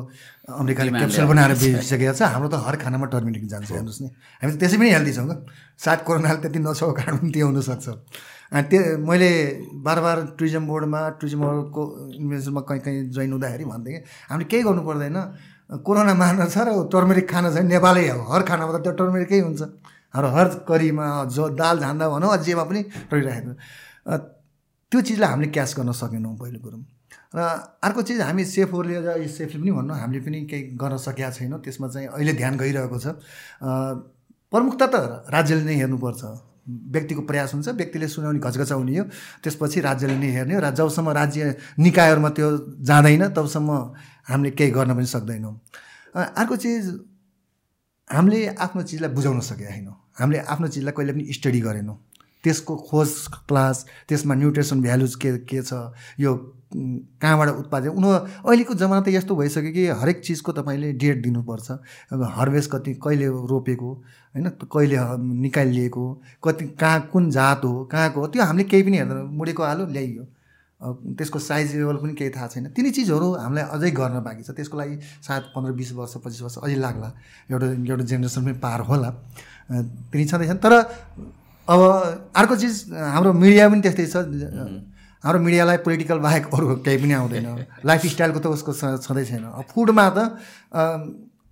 अमेरिकाले 0.46 0.90
क्याप्सुल 0.94 1.26
बनाएर 1.26 1.52
बेचिसकेको 1.58 2.14
छ। 2.14 2.22
हाम्रो 2.30 2.48
त 2.48 2.56
हर 2.62 2.76
खानामा 2.78 3.06
टर्मेरिक 3.10 3.44
जान्छ 3.50 3.70
हेर्नुहोस् 3.74 4.00
नि। 4.02 4.08
हामी 4.40 4.50
त 4.54 4.56
त्यसै 4.62 4.76
पनि 4.78 4.90
हेल्दी 4.94 5.12
छौँ 5.18 5.26
सायद 5.74 6.00
कोरोनाले 6.06 6.38
त्यति 6.38 6.58
नछाएको 6.62 6.92
कारण 6.94 7.14
पनि 7.18 7.30
त्यो 7.34 7.46
हुनसक्छ। 7.50 7.86
अनि 8.54 8.62
त्यो 8.70 8.80
मैले 9.02 9.30
बार 9.82 9.98
बार 10.06 10.16
टुरिज्म 10.38 10.62
बोर्डमा 10.70 11.00
टुरिज्म 11.18 11.40
बोर्डको 11.42 11.82
इन्भेन्सनमा 12.20 12.60
कहीँ 12.68 12.80
कहीँ 12.86 12.98
जोइन 13.14 13.30
हुँदाखेरि 13.34 13.64
भन्थेँ 13.66 13.92
कि 13.94 14.00
हामीले 14.30 14.46
केही 14.50 14.62
गर्नु 14.66 14.82
पर्दैन। 14.86 15.18
कोरोना 15.86 16.14
मार्न 16.14 16.46
छ 16.46 16.58
र 16.66 16.70
टर्मेरिक 16.90 17.26
खाना 17.30 17.50
छ 17.54 17.62
नेपालै 17.66 18.06
हो। 18.10 18.22
हर 18.30 18.42
खानामा 18.46 18.70
त 18.74 18.78
त्यो 18.86 18.92
टर्मेरिकै 18.98 19.38
हुन्छ। 19.46 19.62
हाम्रो 20.14 20.28
हर 20.34 20.46
करीमा 20.66 21.06
जो 21.30 21.54
दाल 21.54 21.76
झान्दा 21.78 22.04
भनौँ 22.10 22.30
अझैमा 22.38 22.64
पनि 22.70 22.80
रहिरहेको। 23.10 23.52
त्यो 24.90 24.98
चिजलाई 25.06 25.30
हामीले 25.30 25.50
क्यास 25.54 25.70
गर्न 25.78 25.90
सकेनौँ 25.94 26.34
पहिलो 26.34 26.58
कुरो। 26.58 26.78
र 27.34 27.38
अर्को 27.82 28.02
चिज 28.02 28.20
हामी 28.20 28.44
सेफहरूले 28.44 29.00
र 29.06 29.28
सेफले 29.28 29.60
पनि 29.60 29.70
भनौँ 29.70 29.96
हामीले 29.98 30.20
पनि 30.26 30.38
केही 30.50 30.62
गर्न 30.74 30.96
सकेका 30.98 31.30
छैनौँ। 31.30 31.60
त्यसमा 31.62 31.88
चाहिँ 31.88 32.08
अहिले 32.10 32.32
ध्यान 32.34 32.56
गइरहेको 32.58 32.98
छ। 32.98 33.06
प्रमुखता 34.52 34.86
त 34.86 35.30
राज्यले 35.30 35.62
नै 35.64 35.74
हेर्नुपर्छ। 35.78 36.22
व्यक्तिको 36.66 37.22
प्रयास 37.22 37.54
हुन्छ 37.54 37.68
व्यक्तिले 37.70 38.06
सुनाउने 38.08 38.38
घचघचाउने 38.38 38.98
हो। 38.98 39.04
त्यसपछि 39.42 39.80
राज्यले 39.80 40.16
नै 40.18 40.30
हेर्ने 40.36 40.54
हो। 40.54 40.60
र 40.60 40.70
जबसम्म 40.74 41.08
राज्य 41.10 41.54
निकायहरूमा 41.78 42.30
त्यो 42.34 42.48
जाँदैन 42.82 43.24
तबसम्म 43.30 43.70
हामीले 44.26 44.50
केही 44.58 44.70
गर्न 44.70 44.90
पनि 44.98 45.06
सक्दैनौँ। 45.06 45.54
अर्को 46.14 46.56
चिज 46.56 46.84
हामीले 48.10 48.38
आफ्नो 48.58 48.82
चिजलाई 48.82 49.10
बुझाउन 49.14 49.40
सकेका 49.40 49.70
छैनौँ। 49.70 49.96
हामीले 50.18 50.38
आफ्नो 50.50 50.66
चिजलाई 50.66 50.94
कहिले 50.98 51.12
पनि 51.14 51.24
स्टडी 51.38 51.60
गरेनौँ। 51.62 51.96
त्यसको 52.44 52.76
खोज 52.90 53.10
क्लास 53.48 53.76
त्यसमा 54.08 54.34
न्युट्रिसन 54.34 54.80
भ्यालुज 54.82 55.14
के 55.14 55.30
के 55.46 55.62
छ 55.62 55.94
यो 56.18 56.30
कहाँबाट 56.72 57.48
उत्पादन? 57.50 57.88
उनीहरू 57.90 58.46
अहिलेको 58.46 58.74
जमाना 58.74 59.00
त 59.02 59.08
यस्तो 59.10 59.36
भइसक्यो 59.36 59.72
कि 59.72 59.86
हरेक 60.00 60.20
चिजको 60.24 60.52
तपाईँले 60.54 60.92
डेट 61.02 61.22
दिनुपर्छ। 61.22 61.70
हार्भेस्ट 62.14 62.70
कति 62.70 62.94
कहिले 63.02 63.26
रोपेको 63.26 63.90
होइन? 64.34 64.48
कहिले 64.64 64.98
निकालिएको 65.18 66.04
कति 66.44 66.64
कहाँ 66.80 67.00
कुन 67.12 67.30
जात 67.30 67.64
हो 67.64 67.84
कहाँको 67.90 68.26
त्यो 68.26 68.42
हामीले 68.42 68.64
केही 68.70 68.82
पनि 68.82 68.96
हेर्दैन। 68.96 69.18
मुडेको 69.34 69.62
हालो 69.62 69.86
ल्याइयो। 69.90 70.24
त्यसको 70.80 71.38
साइज 71.38 71.74
लेभल 71.76 71.96
पनि 72.00 72.14
केही 72.14 72.30
थाहा 72.30 72.46
छैन। 72.46 72.66
तिनी 72.72 72.90
चिजहरू 72.94 73.26
हामीलाई 73.34 73.64
अझै 73.74 73.90
गर्न 73.90 74.22
बाँकी 74.22 74.42
छ। 74.46 74.50
त्यसको 74.54 74.78
लागि 74.78 74.96
सायद 75.26 75.42
पन्ध्र 75.52 75.72
बिस 75.74 75.92
वर्ष 75.92 76.14
पच्चिस 76.24 76.42
वर्ष 76.42 76.56
अझै 76.64 76.76
लाग्ला। 76.78 77.08
एउटा 77.50 77.66
एउटा 77.66 78.04
जेनेरेसन 78.06 78.40
पनि 78.46 78.54
पार 78.62 78.80
होला। 78.86 79.10
तिनी 80.08 80.24
छँदैछन्। 80.24 80.62
तर 80.62 80.72
अब 81.68 81.80
अर्को 82.32 82.54
चिज 82.56 82.94
हाम्रो 82.94 83.32
मिडिया 83.34 83.68
पनि 83.68 83.80
त्यस्तै 83.82 84.06
छ। 84.06 84.16
हाम्रो 85.24 85.40
मिडियालाई 85.42 85.76
पोलिटिकल 85.84 86.18
बाहेक 86.18 86.44
अरू 86.54 86.76
केही 86.80 86.98
पनि 87.02 87.12
आउँदैन। 87.12 87.46
लाइफस्टाइलको 87.84 88.40
त 88.40 88.46
उसको 88.56 88.72
छँदै 89.04 89.24
छैन। 89.30 89.44
फुडमा 89.68 90.06
त 90.16 90.18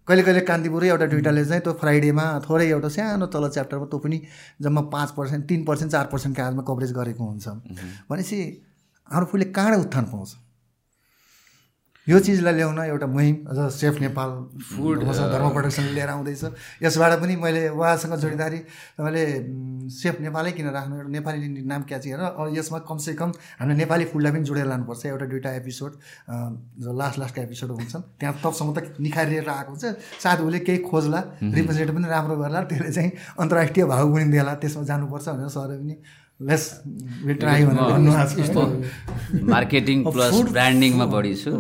कहिले 0.09 0.23
कहिले 0.25 0.41
कान्तिपुरै 0.49 0.89
एउटा 0.89 1.07
दुइटाले 1.13 1.45
चाहिँ 1.45 1.63
त्यो 1.63 1.73
फ्राइडेमा 1.77 2.25
थोरै 2.49 2.67
एउटा 2.73 2.89
सानो 2.89 3.27
तल 3.29 3.45
च्याप्टरमा 3.53 3.87
त्यो 3.93 3.99
पनि 4.01 4.19
जम्मा 4.65 4.83
पाँच 4.89 5.09
पर्सेन्ट 5.13 5.43
तिन 5.49 5.65
पर्सेन्ट 5.69 5.93
चार 5.93 6.07
पर्सेन्टको 6.13 6.43
आधारमा 6.43 6.65
कभरेज 6.65 6.93
गरेको 6.97 7.25
हुन्छ। 7.25 7.47
भनेपछि 8.09 8.39
हाम्रो 9.09 9.27
फुलले 9.29 9.47
कहाँबाट 9.53 9.81
उत्थान 9.85 10.05
पाउँछ। 10.13 10.31
यो 12.09 12.19
चिजलाई 12.25 12.55
ल्याउन 12.57 12.79
एउटा 12.89 13.07
मुहिम 13.07 13.37
अझ 13.53 13.59
सेफ 13.69 14.01
नेपाल 14.01 14.31
फुड 14.65 15.05
धर्म 15.05 15.49
प्रोडक्सन 15.53 15.85
लिएर 15.93 16.09
आउँदैछ। 16.09 16.45
यसबाट 16.83 17.13
पनि 17.21 17.37
मैले 17.37 17.69
उहाँसँग 17.69 18.15
जोडिँदाखेरि 18.17 18.59
तपाईँले 18.97 19.25
सेफ 19.93 20.21
नेपालै 20.25 20.53
किन 20.57 20.69
राख्नु? 20.73 20.95
एउटा 20.97 21.11
नेपाली 21.13 21.49
नाम 21.69 21.83
क्याची 21.85 22.09
हेर। 22.09 22.21
अब 22.33 22.57
यसमा 22.57 22.79
कमसेकम 22.89 23.31
हामीले 23.61 23.77
नेपाली 23.77 24.05
फुडलाई 24.09 24.33
पनि 24.33 24.45
जोडेर 24.49 24.67
लानुपर्छ। 24.73 25.05
एउटा 25.07 25.27
दुइटा 25.29 25.51
एपिसोड 25.61 25.93
जो 26.81 26.91
लास्ट 26.97 27.19
लास्टका 27.21 27.43
एपिसोड 27.43 27.71
हुन्छन् 27.77 28.03
त्यहाँ 28.17 28.35
तबसम्म 28.41 28.73
त 28.73 28.97
निखारिएर 29.05 29.49
आएको 29.49 29.71
हुन्छ। 29.77 29.85
सायद 30.17 30.41
उसले 30.49 30.59
केही 30.65 30.79
खोज्ला 30.89 31.21
रिप्रेजेन्ट 31.45 31.91
पनि 31.93 32.09
राम्रो 32.09 32.37
गर्ला 32.41 32.61
त्यसले 32.73 32.93
चाहिँ 32.97 33.11
अन्तर्राष्ट्रिय 33.37 33.85
भाव 33.85 34.05
पनि 34.15 34.25
दिएला 34.33 34.55
त्यसमा 34.65 34.83
जानुपर्छ 34.89 35.29
भनेर 35.29 35.49
सरले 35.53 35.77
पनि 35.77 35.97
मार्केटिङ 39.53 40.03
प्लस 40.07 40.35
ब्रान्डिङमा 40.51 41.07
बढी 41.15 41.35
छु 41.35 41.53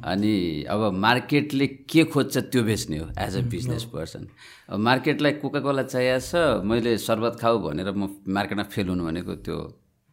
अनि 0.00 0.34
अब 0.64 0.80
मार्केटले 0.96 1.66
के 1.92 2.04
खोज्छ 2.12 2.34
त्यो 2.48 2.62
बेच्ने 2.64 2.98
हो 2.98 3.06
एज 3.20 3.36
अ 3.36 3.40
बिजनेस 3.54 3.84
पर्सन 3.92 4.22
अब 4.70 4.78
मार्केटलाई 4.80 5.32
कोका 5.44 5.60
कोला 5.66 5.84
चाहिएको 5.92 6.24
छ 6.24 6.32
मैले 6.64 6.96
शर्बत 7.04 7.34
खाऊ 7.40 7.54
भनेर 7.68 7.88
म 7.92 8.02
मार्केटमा 8.36 8.64
फेल 8.72 8.86
हुनु 8.88 9.02
भनेको 9.04 9.32
त्यो 9.44 9.56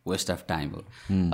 वेस्ट 0.05 0.27
अफ 0.31 0.41
टाइम 0.49 0.67
हो। 0.75 0.81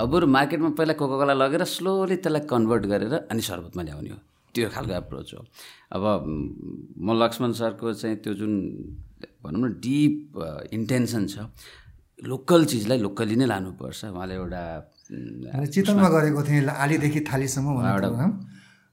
अब 0.02 0.06
बरु 0.12 0.26
मार्केटमा 0.38 0.70
पहिला 0.78 0.94
कोका 1.02 1.16
कोला 1.18 1.34
लगेर 1.34 1.64
स्लोली 1.74 2.16
त्यसलाई 2.22 2.44
कन्भर्ट 2.46 2.84
गरेर 2.94 3.14
अनि 3.26 3.42
शर्बतमा 3.50 3.82
ल्याउने 3.90 4.10
हो। 4.10 4.20
त्यो 4.54 4.70
खालको 4.70 4.94
एप्रोच 5.02 5.30
हो। 5.34 5.42
अब 5.98 6.04
म 7.02 7.08
लक्ष्मण 7.24 7.52
सरको 7.58 7.86
चाहिँ 8.06 8.18
त्यो 8.22 8.34
जुन 8.38 8.54
भनौँ 9.44 9.62
न 9.66 9.68
डिप 9.82 10.18
इन्टेन्सन 10.78 11.24
छ 11.34 11.36
लोकल 12.20 12.66
चिजलाई 12.66 12.98
लोकली 13.06 13.36
नै 13.38 13.46
लानुपर्छ। 13.46 14.00
उहाँले 14.10 14.34
एउटा 14.42 14.62
चितवनमा 15.74 16.10
गरेको 16.10 16.42
थिएँ 16.44 16.66
आलीदेखि 16.84 17.20
थालीसम्म 17.30 17.68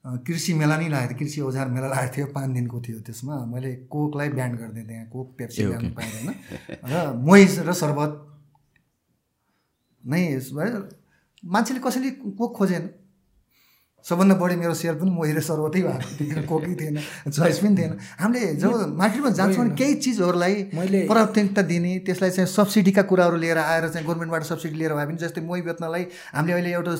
अ, 0.05 0.09
कृषि 0.27 0.53
मेला 0.61 0.77
नै 0.77 0.89
लागेको 0.93 1.17
थियो 1.17 1.19
कृषि 1.19 1.41
औजार 1.49 1.67
मेला 1.73 1.89
लागेको 1.89 2.13
थियो 2.15 2.27
पाँच 2.37 2.49
दिनको 2.57 2.79
थियो 2.85 2.99
त्यसमा। 3.07 3.35
मैले 3.49 3.71
कोकलाई 3.89 4.29
ब्यान्ड 4.37 4.55
गरिदिएँ 4.61 4.87
त्यहाँ 4.89 5.07
कोक 5.09 5.29
पेप्सी 5.39 5.63
ल्याउनु 5.65 5.91
पाइँदैन। 5.97 6.29
र 6.93 6.95
मोही 7.25 7.45
र 7.65 7.73
शर्बत 7.73 8.13
नै। 10.05 10.21
मान्छेले 11.45 11.81
कसैले 11.81 12.11
कोक 12.37 12.53
खोजेन। 12.57 12.85
सबभन्दा 14.05 14.35
बढी 14.37 14.57
मेरो 14.57 14.75
सेयर 14.75 14.95
पनि 14.95 15.11
मोही 15.11 15.33
र 15.33 15.41
शर्बतै 15.41 15.81
भएको 15.81 16.09
थियो 16.15 16.29
किन 16.31 16.45
कोकै 16.47 16.75
थिएन 16.77 16.97
चोइस 17.27 17.59
पनि 17.59 17.75
थिएन। 17.75 17.93
हामीले 18.15 18.41
जब 18.55 18.73
मार्केटमा 18.95 19.31
जान्छौँ 19.31 19.65
भने 19.65 19.75
केही 19.75 19.95
चिजहरूलाई 20.05 20.55
मैले- 20.75 21.07
प्राथमिकता 21.09 21.63
दिने 21.65 21.93
त्यसलाई 22.05 22.31
चाहिँ 22.31 22.49
सब्सिडीका 22.51 23.03
कुराहरू 23.03 23.37
लिएर 23.39 23.59
आएर 23.59 23.89
चाहिँ 23.89 24.07
गभर्मेन्टबाट 24.07 24.43
सब्सिडी 24.45 24.77
लिएर 24.77 24.93
भए 24.95 25.07
पनि 25.07 25.17
जस्तै 25.19 25.41
मही 25.43 25.63
बेच्नलाई 25.65 26.05
हामीले 26.35 26.53
अहिले 26.55 26.71
एउटा 26.75 26.95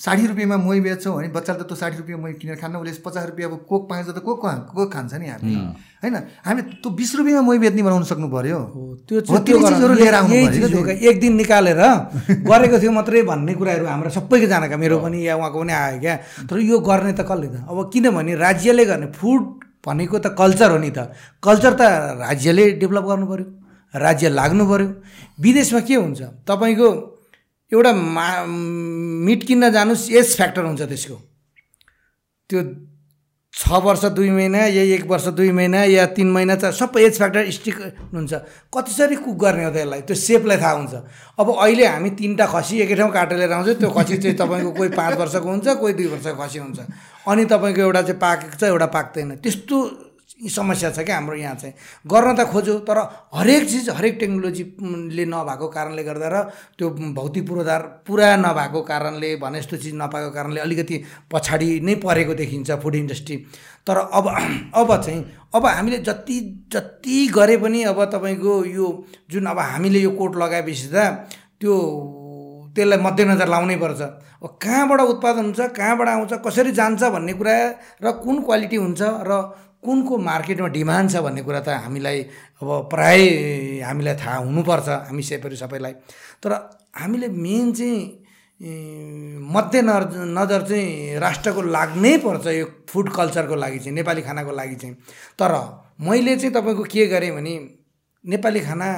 साठी 0.00 0.26
रुपियाँमा 0.26 0.56
मही 0.58 0.80
बेच्छौँ 0.80 1.12
भने 1.14 1.28
बच्चाले 1.30 1.58
त 1.60 1.66
त्यो 1.66 1.76
साठी 1.76 1.96
रुपियाँ 1.98 2.18
मही 2.18 2.32
किनेर 2.40 2.56
खान्न 2.56 2.76
उसले 2.78 2.92
पचास 3.04 3.24
रुपियाँ 3.28 3.50
अब 3.50 3.56
कोक 3.68 3.82
पाएछ 3.90 4.06
त 4.08 4.18
कोक 4.20 4.38
खा- 4.40 4.64
कोक 4.72 4.88
खान्छ 4.92 5.12
नि 5.14 5.26
हामी। 5.28 5.54
होइन 6.02 6.14
हामी 6.46 6.62
त्यो 6.80 6.88
बिस 6.96 7.10
रुपियाँमा 7.20 7.44
मही 7.48 7.58
बेच्ने 7.60 7.82
बनाउनु 7.84 8.06
सक्नु 8.08 8.28
पऱ्यो 8.32 8.58
हो, 8.72 8.80
त्यो 9.04 9.20
चिजहरू। 9.20 9.94
लिएर 10.00 10.14
आउनु 10.16 10.34
एक 10.96 11.16
दिन 11.20 11.32
निकालेर 11.40 11.80
गरेको 12.48 12.76
थियो 12.80 12.92
मात्रै 12.98 13.22
भन्ने 13.28 13.52
कुराहरू 13.60 13.84
हाम्रो 13.84 14.10
सबैजनाका 14.16 14.76
मेरो 14.80 14.96
पनि 15.04 15.18
या 15.28 15.36
उहाँको 15.36 15.58
पनि 15.60 15.72
आयो 15.72 15.98
क्या। 16.00 16.14
तर 16.48 16.56
यो 16.56 16.76
गर्ने 16.80 17.12
त 17.12 17.20
कसले 17.28 17.48
त? 17.52 17.56
अब 17.68 17.78
किनभने 17.92 18.32
राज्यले 18.40 18.84
गर्ने 18.88 19.06
फुड 19.12 19.42
भनेको 19.84 20.16
त 20.24 20.26
कल्चर 20.40 20.68
हो 20.72 20.78
नि 20.80 20.90
त। 20.96 21.12
कल्चर 21.44 21.72
त 21.76 21.82
राज्यले 22.24 22.64
डेभलप 22.80 23.04
गर्नु 23.04 23.26
पऱ्यो 23.28 23.46
राज्य 23.94 24.28
लाग्नु 24.40 24.64
पऱ्यो 24.72 24.88
विदेशमा 25.44 25.80
के 25.84 25.94
हुन्छ? 26.00 26.20
तपाईँको 26.48 26.88
एउटा 27.72 27.92
मा 27.92 28.26
मिट 28.48 29.40
किन्न 29.48 29.70
जानुहोस् 29.76 30.10
एज 30.16 30.28
फ्याक्टर 30.36 30.64
हुन्छ 30.64 30.82
त्यसको। 30.88 31.16
त्यो 32.50 32.60
छ 33.52 33.80
वर्ष 33.82 34.04
दुई 34.14 34.30
महिना 34.30 34.58
या 34.58 34.82
एक 34.94 35.04
वर्ष 35.10 35.26
दुई 35.34 35.50
महिना 35.52 35.82
या 35.84 36.06
तिन 36.14 36.30
महिना 36.30 36.54
त 36.54 36.70
सबै 36.70 37.02
एज 37.02 37.16
फ्याक्टर 37.18 37.50
स्टिक 37.50 37.78
हुन्छ 38.14 38.32
कतिसरी 38.74 39.16
कुक 39.26 39.36
गर्ने 39.36 39.64
हो 39.64 39.70
त्यसलाई 39.70 40.00
त्यो 40.06 40.16
सेपलाई 40.16 40.56
थाहा 40.56 40.72
हुन्छ। 40.72 40.94
अब 41.38 41.48
अहिले 41.58 41.86
हामी 41.86 42.10
तिनवटा 42.14 42.46
खसी 42.46 42.78
एकै 42.80 42.94
ठाउँ 42.94 43.10
काटेर 43.10 43.38
लिएर 43.38 43.52
आउँछ। 43.52 43.68
त्यो 43.82 43.90
खसी 43.90 44.16
चाहिँ 44.22 44.36
तपाईँको 44.38 44.70
कोही 44.70 44.90
पाँच 44.94 45.18
वर्षको 45.18 45.48
हुन्छ 45.50 45.66
कोही 45.82 45.92
दुई 45.98 46.06
वर्षको 46.14 46.38
खसी 46.42 46.58
हुन्छ। 46.58 46.78
अनि 47.26 47.44
तपाईँको 47.50 47.80
एउटा 47.80 48.02
चाहिँ 48.02 48.20
पाकेको 48.22 48.56
छ 48.56 48.62
एउटा 48.70 48.86
पाक्दैन। 48.86 49.30
त्यस्तो 49.42 49.76
समस्या 50.48 50.90
छ 50.90 51.04
क्या 51.04 51.16
हाम्रो 51.16 51.36
यहाँ 51.36 51.54
चाहिँ। 51.54 51.74
गर्न 52.06 52.34
त 52.36 52.48
खोज्यो 52.48 52.78
तर 52.88 52.98
हरेक 53.34 53.68
चिज 53.68 53.88
हरेक 53.90 54.16
टेक्नोलोजीले 54.20 55.24
नभएको 55.26 55.66
कारणले 55.68 56.02
गर्दा 56.04 56.28
र 56.28 56.36
त्यो 56.78 56.90
भौतिक 57.12 57.46
पूर्वाधार 57.48 57.82
पुरा 58.06 58.28
नभएको 58.36 58.80
कारणले 58.82 59.34
भने 59.36 59.60
जस्तो 59.60 59.76
चिज 59.76 59.94
नपाएको 59.94 60.30
कारणले 60.30 60.60
अलिकति 60.60 60.96
पछाडि 61.32 61.68
नै 61.84 61.94
परेको 62.00 62.34
देखिन्छ 62.34 62.70
फुड 62.80 62.94
इन्डस्ट्री। 62.94 63.36
तर 63.86 63.96
अब 63.96 64.26
अब 64.74 64.96
चाहिँ 65.02 65.24
अब 65.54 65.66
हामीले 65.66 65.98
जति 66.08 66.38
जति 66.72 67.26
गरे 67.34 67.56
पनि 67.56 67.82
अब 67.92 68.04
तपाईँको 68.08 68.64
यो 68.66 68.88
जुन 69.30 69.46
अब 69.46 69.58
हामीले 69.58 70.00
यो 70.00 70.10
कोट 70.16 70.36
लगाएपछि 70.36 70.88
त 70.88 71.28
त्यो 71.60 71.76
त्यसलाई 72.76 72.98
मध्यनजर 72.98 73.48
लाउनै 73.48 73.76
पर्छ। 73.76 74.00
अब 74.40 74.58
कहाँबाट 74.62 75.00
उत्पादन 75.00 75.44
हुन्छ 75.44 75.60
कहाँबाट 75.76 76.08
आउँछ 76.08 76.32
कसरी 76.46 76.72
जान्छ 76.72 77.02
भन्ने 77.12 77.32
कुरा 77.34 77.54
र 78.00 78.12
कुन 78.24 78.40
क्वालिटी 78.42 78.76
हुन्छ 78.76 79.00
र 79.02 79.32
कुनको 79.82 80.16
मार्केटमा 80.18 80.68
डिमान्ड 80.68 81.10
छ 81.10 81.16
भन्ने 81.24 81.42
कुरा 81.42 81.60
त 81.60 81.68
हामीलाई 81.84 82.18
अब 82.60 82.68
प्राय 82.92 83.20
हामीलाई 83.80 84.14
थाहा 84.22 84.36
हुनुपर्छ 84.44 84.88
हामी 85.08 85.22
सेपहरू 85.22 85.56
सबैलाई। 85.56 85.92
तर 86.42 86.52
हामीले 87.00 87.28
मेन 87.28 87.72
चाहिँ 87.72 87.96
मध्य 88.60 89.80
नजर 90.36 90.62
चाहिँ 90.68 91.18
राष्ट्रको 91.18 91.62
लाग्नै 91.76 92.16
पर्छ 92.24 92.46
यो 92.46 92.66
फुड 92.88 93.08
कल्चरको 93.16 93.54
लागि 93.56 93.78
चाहिँ 93.78 93.94
नेपाली 93.96 94.22
खानाको 94.22 94.52
लागि 94.52 94.76
चाहिँ। 94.76 94.94
तर 95.40 95.52
मैले 95.96 96.36
चाहिँ 96.36 96.52
तपाईँको 96.54 96.84
के 96.84 97.06
गरेँ 97.08 97.30
भने 97.32 97.54
नेपाली 98.24 98.60
खाना 98.60 98.88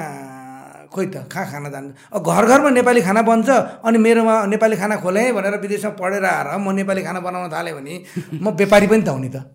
खोइ 0.91 1.05
त 1.07 1.25
कहाँ 1.31 1.45
खाना 1.51 1.69
जान्छ? 1.71 2.19
घर 2.19 2.45
घरमा 2.45 2.69
नेपाली 2.69 3.01
खाना 3.01 3.21
बन्छ 3.23 3.49
अनि 3.87 3.97
मेरोमा 3.97 4.35
नेपाली 4.51 4.75
खाना 4.75 4.95
खोलेँ 4.99 5.31
भनेर 5.31 5.55
विदेशमा 5.63 5.91
पढेर 5.95 6.25
आएर 6.27 6.59
म 6.59 6.75
नेपाली 6.75 7.01
खाना 7.03 7.19
बनाउन 7.23 7.47
थालेँ 7.49 7.73
भने 7.73 7.93
म 8.35 8.51
व्यापारी 8.51 8.87
पनि 8.91 9.01
त 9.01 9.09
हुने 9.15 9.29
त। 9.31 9.47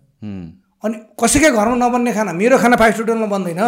अनि 0.83 0.95
कसैकै 1.19 1.51
घरमा 1.51 1.75
नबन्ने 1.75 2.11
खाना 2.13 2.31
मेरो 2.33 2.57
खाना 2.57 2.75
फाइभ 2.81 2.93
स्टार 2.93 3.07
होटलमा 3.09 3.27
बन्दैन। 3.35 3.61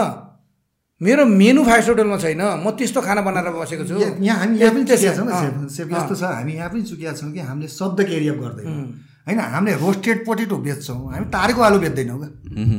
मेरो 1.02 1.24
मेनु 1.26 1.62
फाइभ 1.66 1.82
स्टार 1.84 1.96
होटलमा 1.96 2.18
छैन। 2.24 2.42
म 2.64 2.72
त्यस्तो 2.78 3.00
खाना 3.02 3.22
बनाएर 3.28 3.52
बसेको 3.52 3.84
छु। 3.90 3.96
यहाँ 4.22 4.38
हामी 4.40 4.56
यहाँ 4.60 4.74
पनि 4.74 4.84
चुकिया 4.88 5.12
छौँ 5.18 5.28
यस्तो 5.28 6.16
छ। 6.16 6.24
हामी 6.24 6.54
यहाँ 6.56 6.70
पनि 6.72 6.82
चुकिया 6.88 7.12
छौँ 7.20 7.32
कि 7.34 7.40
हामीले 7.40 7.68
शब्द 7.68 8.00
एरिया 8.00 8.34
गर्दैनौँ। 8.40 8.86
होइन? 9.28 9.40
हामीले 9.40 9.74
रोस्टेड 9.84 10.18
पोटेटो 10.26 10.56
बेच्छौँ। 10.58 11.00
हामी 11.12 11.26
तारेको 11.36 11.62
आलु 11.62 11.78
बेच्दैनौँ 11.84 12.18
क्या। 12.22 12.30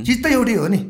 चिज 0.07 0.18
त 0.22 0.26
एउटै 0.33 0.55
हो 0.55 0.66
नि। 0.70 0.80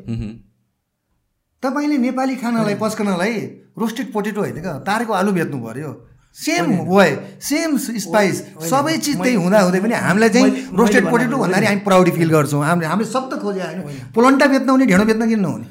तपाईँले 1.63 1.97
नेपाली 1.99 2.35
खानालाई 2.43 2.75
पस्कनलाई 2.79 3.35
रोस्टेड 3.81 4.13
पोटेटो 4.13 4.41
होइन 4.41 4.59
क्या? 4.61 4.73
तारेको 4.87 5.13
आलु 5.13 5.31
बेच्नु 5.33 5.59
पर्यो। 5.67 5.91
सेम 6.37 6.67
वे 6.89 7.07
सेम 7.43 7.77
स्पाइस 7.77 8.37
सबै 8.71 8.97
चिज 8.99 9.17
त्यही 9.23 9.35
हुँदा 9.37 9.59
हुँदै 9.61 9.81
पनि 9.81 9.95
हामीलाई 9.95 10.29
चाहिँ 10.29 10.51
रोस्टेड 10.79 11.05
पोटेटो 11.11 11.37
भन्दाखेरि 11.37 11.67
हामी 11.67 11.81
प्राउडी 11.85 12.11
फिल 12.11 12.29
गर्छौँ। 12.31 12.65
हामीले 12.65 12.87
हामीले 12.89 13.09
शब्द 13.13 13.33
खोजे 13.43 13.61
होइन। 13.61 13.81
पोलन्टा 14.15 14.47
बेच्न 14.53 14.69
हुने 14.71 14.87
ढेँडो 14.87 15.05
बेच्न 15.05 15.29
किन 15.29 15.41
नहुने 15.41 15.67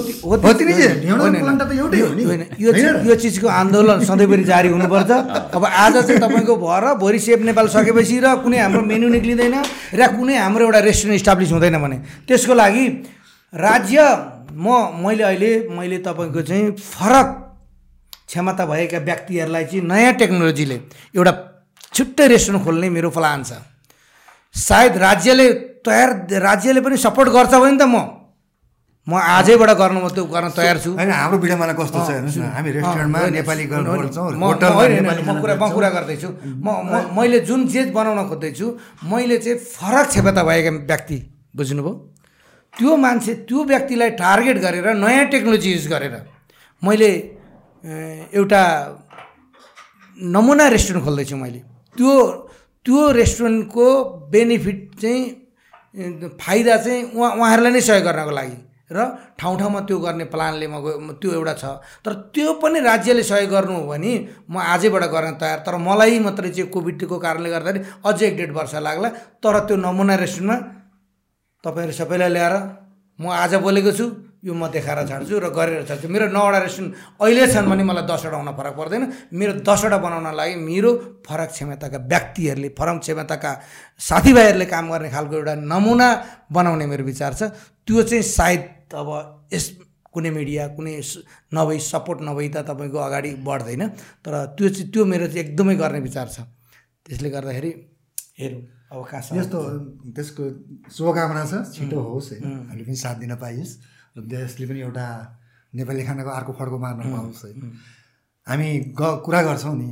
ती- 0.00 0.14
ती- 1.90 2.02
ती 2.72 2.82
त 2.82 3.06
यो 3.06 3.14
चिजको 3.22 3.48
आन्दोलन 3.50 3.98
सधैँभरि 4.04 4.44
जारी 4.44 4.68
हुनुपर्छ। 4.68 5.10
अब 5.58 5.64
आज 5.64 5.94
चाहिँ 6.06 6.20
तपाईँको 6.20 6.54
भएर 6.56 6.84
भोलि 7.02 7.18
सेप 7.18 7.40
नेपाल 7.50 7.66
सकेपछि 7.74 8.18
र 8.22 8.34
कुनै 8.46 8.58
हाम्रो 8.58 8.82
मेन्यु 8.86 9.08
निक्लिँदैन 9.10 9.54
र 9.94 10.06
कुनै 10.16 10.36
हाम्रो 10.38 10.64
एउटा 10.70 10.78
रेस्टुरेन्ट 10.86 11.16
इस्टाब्लिस 11.20 11.50
हुँदैन 11.52 11.76
भने। 11.82 11.96
त्यसको 12.30 12.54
लागि 12.54 12.84
राज्य 13.54 13.98
म 14.54 14.66
मैले 15.02 15.22
अहिले 15.24 15.50
मैले 15.78 15.98
तपाईँको 16.06 16.40
चाहिँ 16.42 16.70
फरक 16.78 17.28
क्षमता 18.30 18.64
भएका 18.70 18.98
व्यक्तिहरूलाई 19.08 19.64
चाहिँ 19.70 19.82
नयाँ 19.90 20.12
टेक्नोलोजीले 20.22 20.76
एउटा 21.18 21.32
छुट्टै 21.94 22.26
रेस्टुरेन्ट 22.32 22.64
खोल्ने 22.64 22.88
मेरो 22.96 23.10
प्लान 23.10 23.42
छ। 23.42 23.58
सायद 24.54 24.96
राज्यले 25.06 25.46
तयार 25.86 26.10
राज्यले 26.46 26.80
पनि 26.86 26.96
सपोर्ट 26.96 27.28
गर्छ 27.34 27.54
भने 27.62 27.76
त 27.78 27.84
म 27.90 27.96
म 29.06 29.16
आजैबाट 29.16 29.70
गर्न 29.80 29.96
म 29.98 30.08
त्यो 30.14 30.24
गर्न 30.30 30.48
तयार 30.54 30.76
छु। 30.78 30.90
होइन 30.94 31.10
हाम्रो 31.10 31.38
भिडियोमा 31.42 31.66
कस्तो 31.74 31.98
छ 32.06 32.10
हेर्नुहोस् 32.14 32.38
न 32.38 32.46
हामी 32.54 32.70
रेस्टुरेन्टमा 32.78 33.18
नेपाली 33.34 33.64
म- 33.66 35.40
कुरा 35.42 35.54
म। 35.56 35.64
कुरा 35.74 35.88
गर्दैछु। 35.96 36.28
म 36.62 36.68
मैले 37.18 37.38
जुन 37.48 37.60
जे 37.66 37.80
बनाउन 37.96 38.28
खोज्दैछु 38.30 38.66
मैले 39.10 39.36
चाहिँ 39.42 39.58
फरक 39.74 40.06
क्षमता 40.14 40.42
भएका 40.46 40.70
व्यक्ति 40.86 41.16
बुझ्नुभयो? 41.56 41.92
त्यो 42.74 42.90
मान्छे 42.96 43.32
त्यो 43.48 43.58
व्यक्तिलाई 43.64 44.10
टार्गेट 44.22 44.56
गरेर 44.62 44.86
नयाँ 44.94 45.24
टेक्नोलोजी 45.32 45.68
युज 45.74 45.86
गरेर 45.90 46.14
मैले 46.82 47.10
एउटा 47.84 48.62
नमुना 50.22 50.68
रेस्टुरेन्ट 50.68 51.04
खोल्दैछु 51.04 51.36
मैले। 51.36 51.58
त्यो 51.96 52.12
त्यो 52.84 53.10
रेस्टुरेन्टको 53.10 54.04
बेनिफिट 54.30 55.00
चाहिँ 55.00 55.22
फाइदा 56.28 56.76
चाहिँ 56.76 57.12
उहाँ 57.12 57.30
उहाँहरूलाई 57.32 57.72
नै 57.72 57.80
सहयोग 57.80 58.04
गर्नको 58.04 58.30
लागि। 58.30 58.56
र 58.92 59.18
ठाउँ 59.38 59.58
ठाउँमा 59.58 59.80
त्यो 59.80 59.98
गर्ने 59.98 60.24
प्लानले 60.24 60.66
म- 60.66 61.16
त्यो 61.22 61.32
एउटा 61.32 61.52
छ। 61.52 61.64
तर 62.04 62.12
त्यो 62.12 62.52
पनि 62.52 62.80
राज्यले 62.80 63.22
सहयोग 63.22 63.50
गर्नु 63.50 63.74
हो 63.80 63.86
भने 63.86 64.28
म 64.50 64.58
आजैबाट 64.58 65.04
गर्न 65.04 65.32
तयार। 65.40 65.58
तर 65.58 65.76
मलाई 65.76 66.18
मात्रै 66.18 66.50
चाहिँ 66.50 66.70
कोभिडको 66.70 67.18
कारणले 67.18 67.50
गर्दाखेरि 67.50 67.80
अझै 68.04 68.26
एक 68.26 68.36
डेढ 68.36 68.50
वर्ष 68.52 68.74
लाग्ला। 68.74 69.08
तर 69.40 69.58
त्यो 69.66 69.76
नमुना 69.76 70.14
रेस्टुरेन्टमा 70.14 70.56
तपाईँहरू 71.64 71.92
सबैलाई 71.92 72.28
ल्याएर 72.28 72.54
म 73.20 73.28
आज 73.28 73.54
बोलेको 73.54 73.92
छु। 73.92 74.29
यो 74.40 74.52
म 74.54 74.68
देखाएर 74.72 74.98
छाड्छु 75.04 75.36
र 75.36 75.48
गरेर 75.52 75.84
छाड्छु। 75.84 76.08
मेरो 76.08 76.32
नौवटा 76.32 76.58
रेस्टुरेन्ट 76.64 76.94
अहिले 77.20 77.46
छन् 77.52 77.68
भने 77.68 77.84
मलाई 77.84 78.04
दसवटा 78.08 78.36
हुन 78.40 78.50
फरक 78.56 78.74
पर्दैन। 78.80 79.02
मेरो 79.36 79.52
दसवटा 79.60 79.98
बनाउन 80.00 80.28
लागि 80.32 80.54
मेरो 80.56 80.90
फरक 81.20 81.50
क्षमताका 81.52 81.98
व्यक्तिहरूले 82.08 82.68
फरक 82.72 82.98
क्षमताका 83.04 83.50
साथीभाइहरूले 84.00 84.66
काम 84.72 84.84
गर्ने 84.90 85.08
खालको 85.12 85.34
एउटा 85.36 85.54
नमुना 85.60 86.08
बनाउने 86.48 86.86
मेरो 86.88 87.04
विचार 87.04 87.32
छ। 87.36 87.52
त्यो 87.84 88.02
चाहिँ 88.08 88.24
सायद 88.24 88.62
अब 88.96 89.08
यस 89.52 89.66
कुनै 90.08 90.30
मिडिया 90.32 90.62
कुनै 90.74 90.94
नभई 91.54 91.78
सपोर्ट 91.78 92.18
नभई 92.24 92.48
त 92.48 92.64
तपाईँको 92.66 92.98
अगाडि 92.98 93.30
बढ्दैन। 93.44 93.82
तर 94.24 94.56
त्यो 94.56 94.68
चाहिँ 94.72 94.90
त्यो 94.90 95.04
मेरो 95.04 95.26
चाहिँ 95.28 95.44
एकदमै 95.44 95.74
गर्ने 95.76 96.00
विचार 96.00 96.26
छ। 96.32 96.48
त्यसले 97.06 97.28
गर्दाखेरि 97.30 97.70
हेरौँ 98.40 98.62
अब 98.90 98.98
कहाँसम्म 99.06 99.38
यस्तो 99.38 99.58
त्यसको 100.16 100.42
शुभकामना 100.90 101.44
छ। 101.46 101.52
छिटो 101.76 101.98
होस् 102.00 102.28
होइन 102.32 102.42
हामीले 102.72 102.84
पनि 102.88 102.96
साथ 102.96 103.16
दिन 103.22 103.34
पाइयोस्। 103.38 103.72
र 104.16 104.20
देशले 104.26 104.66
पनि 104.66 104.80
एउटा 104.80 105.06
नेपाली 105.74 106.02
खानाको 106.04 106.30
अर्को 106.30 106.52
फड्को 106.58 106.78
मार्न 106.78 107.00
पाओस् 107.12 107.44
है। 107.44 107.50
हामी 108.46 108.68
ग 108.98 109.02
कुरा 109.24 109.40
गर्छौँ 109.42 109.74
नि 109.76 109.90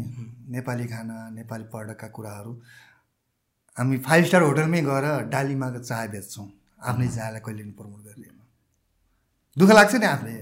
नेपाली 0.50 0.86
खाना 0.86 1.16
नेपाली 1.38 1.64
पर्यटकका 1.72 2.08
कुराहरू। 2.08 2.52
हामी 3.76 3.96
फाइभ 4.02 4.24
स्टार 4.24 4.42
होटलमै 4.42 4.80
गएर 4.82 5.06
डालीमाको 5.30 5.78
चाय 5.78 6.06
बेच्छौँ। 6.08 6.48
आफ्नै 6.82 7.08
चायलाई 7.08 7.40
कहिले 7.46 7.62
पनि 7.62 7.72
प्रमोट 7.78 8.00
गरिदिएन। 8.04 8.38
दुःख 9.56 9.70
लाग्छ 9.70 9.94
नि 9.94 10.06
आफूले। 10.06 10.36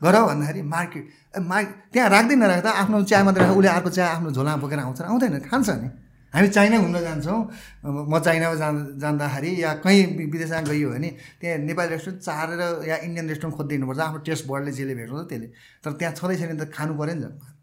गर 0.00 0.16
भन्दाखेरि 0.28 0.62
मार्केट 0.62 1.04
ए, 1.36 1.40
मार्क 1.40 1.68
त्यहाँ 1.92 2.08
राख्दै 2.10 2.36
नराख्दा 2.36 2.70
आफ्नो 2.84 2.96
चिया 3.04 3.24
मात्रै 3.24 3.42
राख्दा 3.44 3.56
उसले 3.56 3.68
अर्को 3.68 3.90
चिया 3.96 4.06
आफ्नो 4.06 4.30
झोलामा 4.30 4.60
बोकेर 4.60 4.78
आउँछ 4.78 5.00
आउँदैन 5.02 5.38
खान्छ 5.48 5.68
नि। 5.70 5.88
हामी 6.36 6.48
चाइना 6.52 6.76
घुम्न 6.84 7.00
जान्छौँ। 7.00 7.40
म 8.12 8.12
चाइनामा 8.20 8.54
जाँ 8.60 8.72
जाँदाखेरि 9.00 9.50
या 9.56 9.70
कहीँ 9.80 10.00
विदेशमा 10.28 10.60
गइयो 10.68 10.88
भने 10.92 11.08
त्यहाँ 11.40 11.58
नेपाली 11.64 11.88
रेस्टुरेन्ट 11.96 12.20
चारेर 12.20 12.60
या 12.84 12.96
इन्डियन 13.08 13.26
रेस्टुरेन्ट 13.32 13.56
खोज्दै 13.56 13.74
हिँड्नुपर्छ 13.74 14.00
आफ्नो 14.04 14.20
टेस्ट 14.28 14.44
बर्डले 14.46 14.70
जसले 14.76 14.94
भेट्छ 15.00 15.12
त्यसले। 15.32 15.48
तर 15.80 15.90
त्यहाँ 15.96 16.14
छँदै 16.14 16.36
छैन 16.36 16.60
त 16.60 16.68
खानु 16.76 16.92
पऱ्यो 17.00 17.14
नि 17.16 17.24
त। 17.24 17.56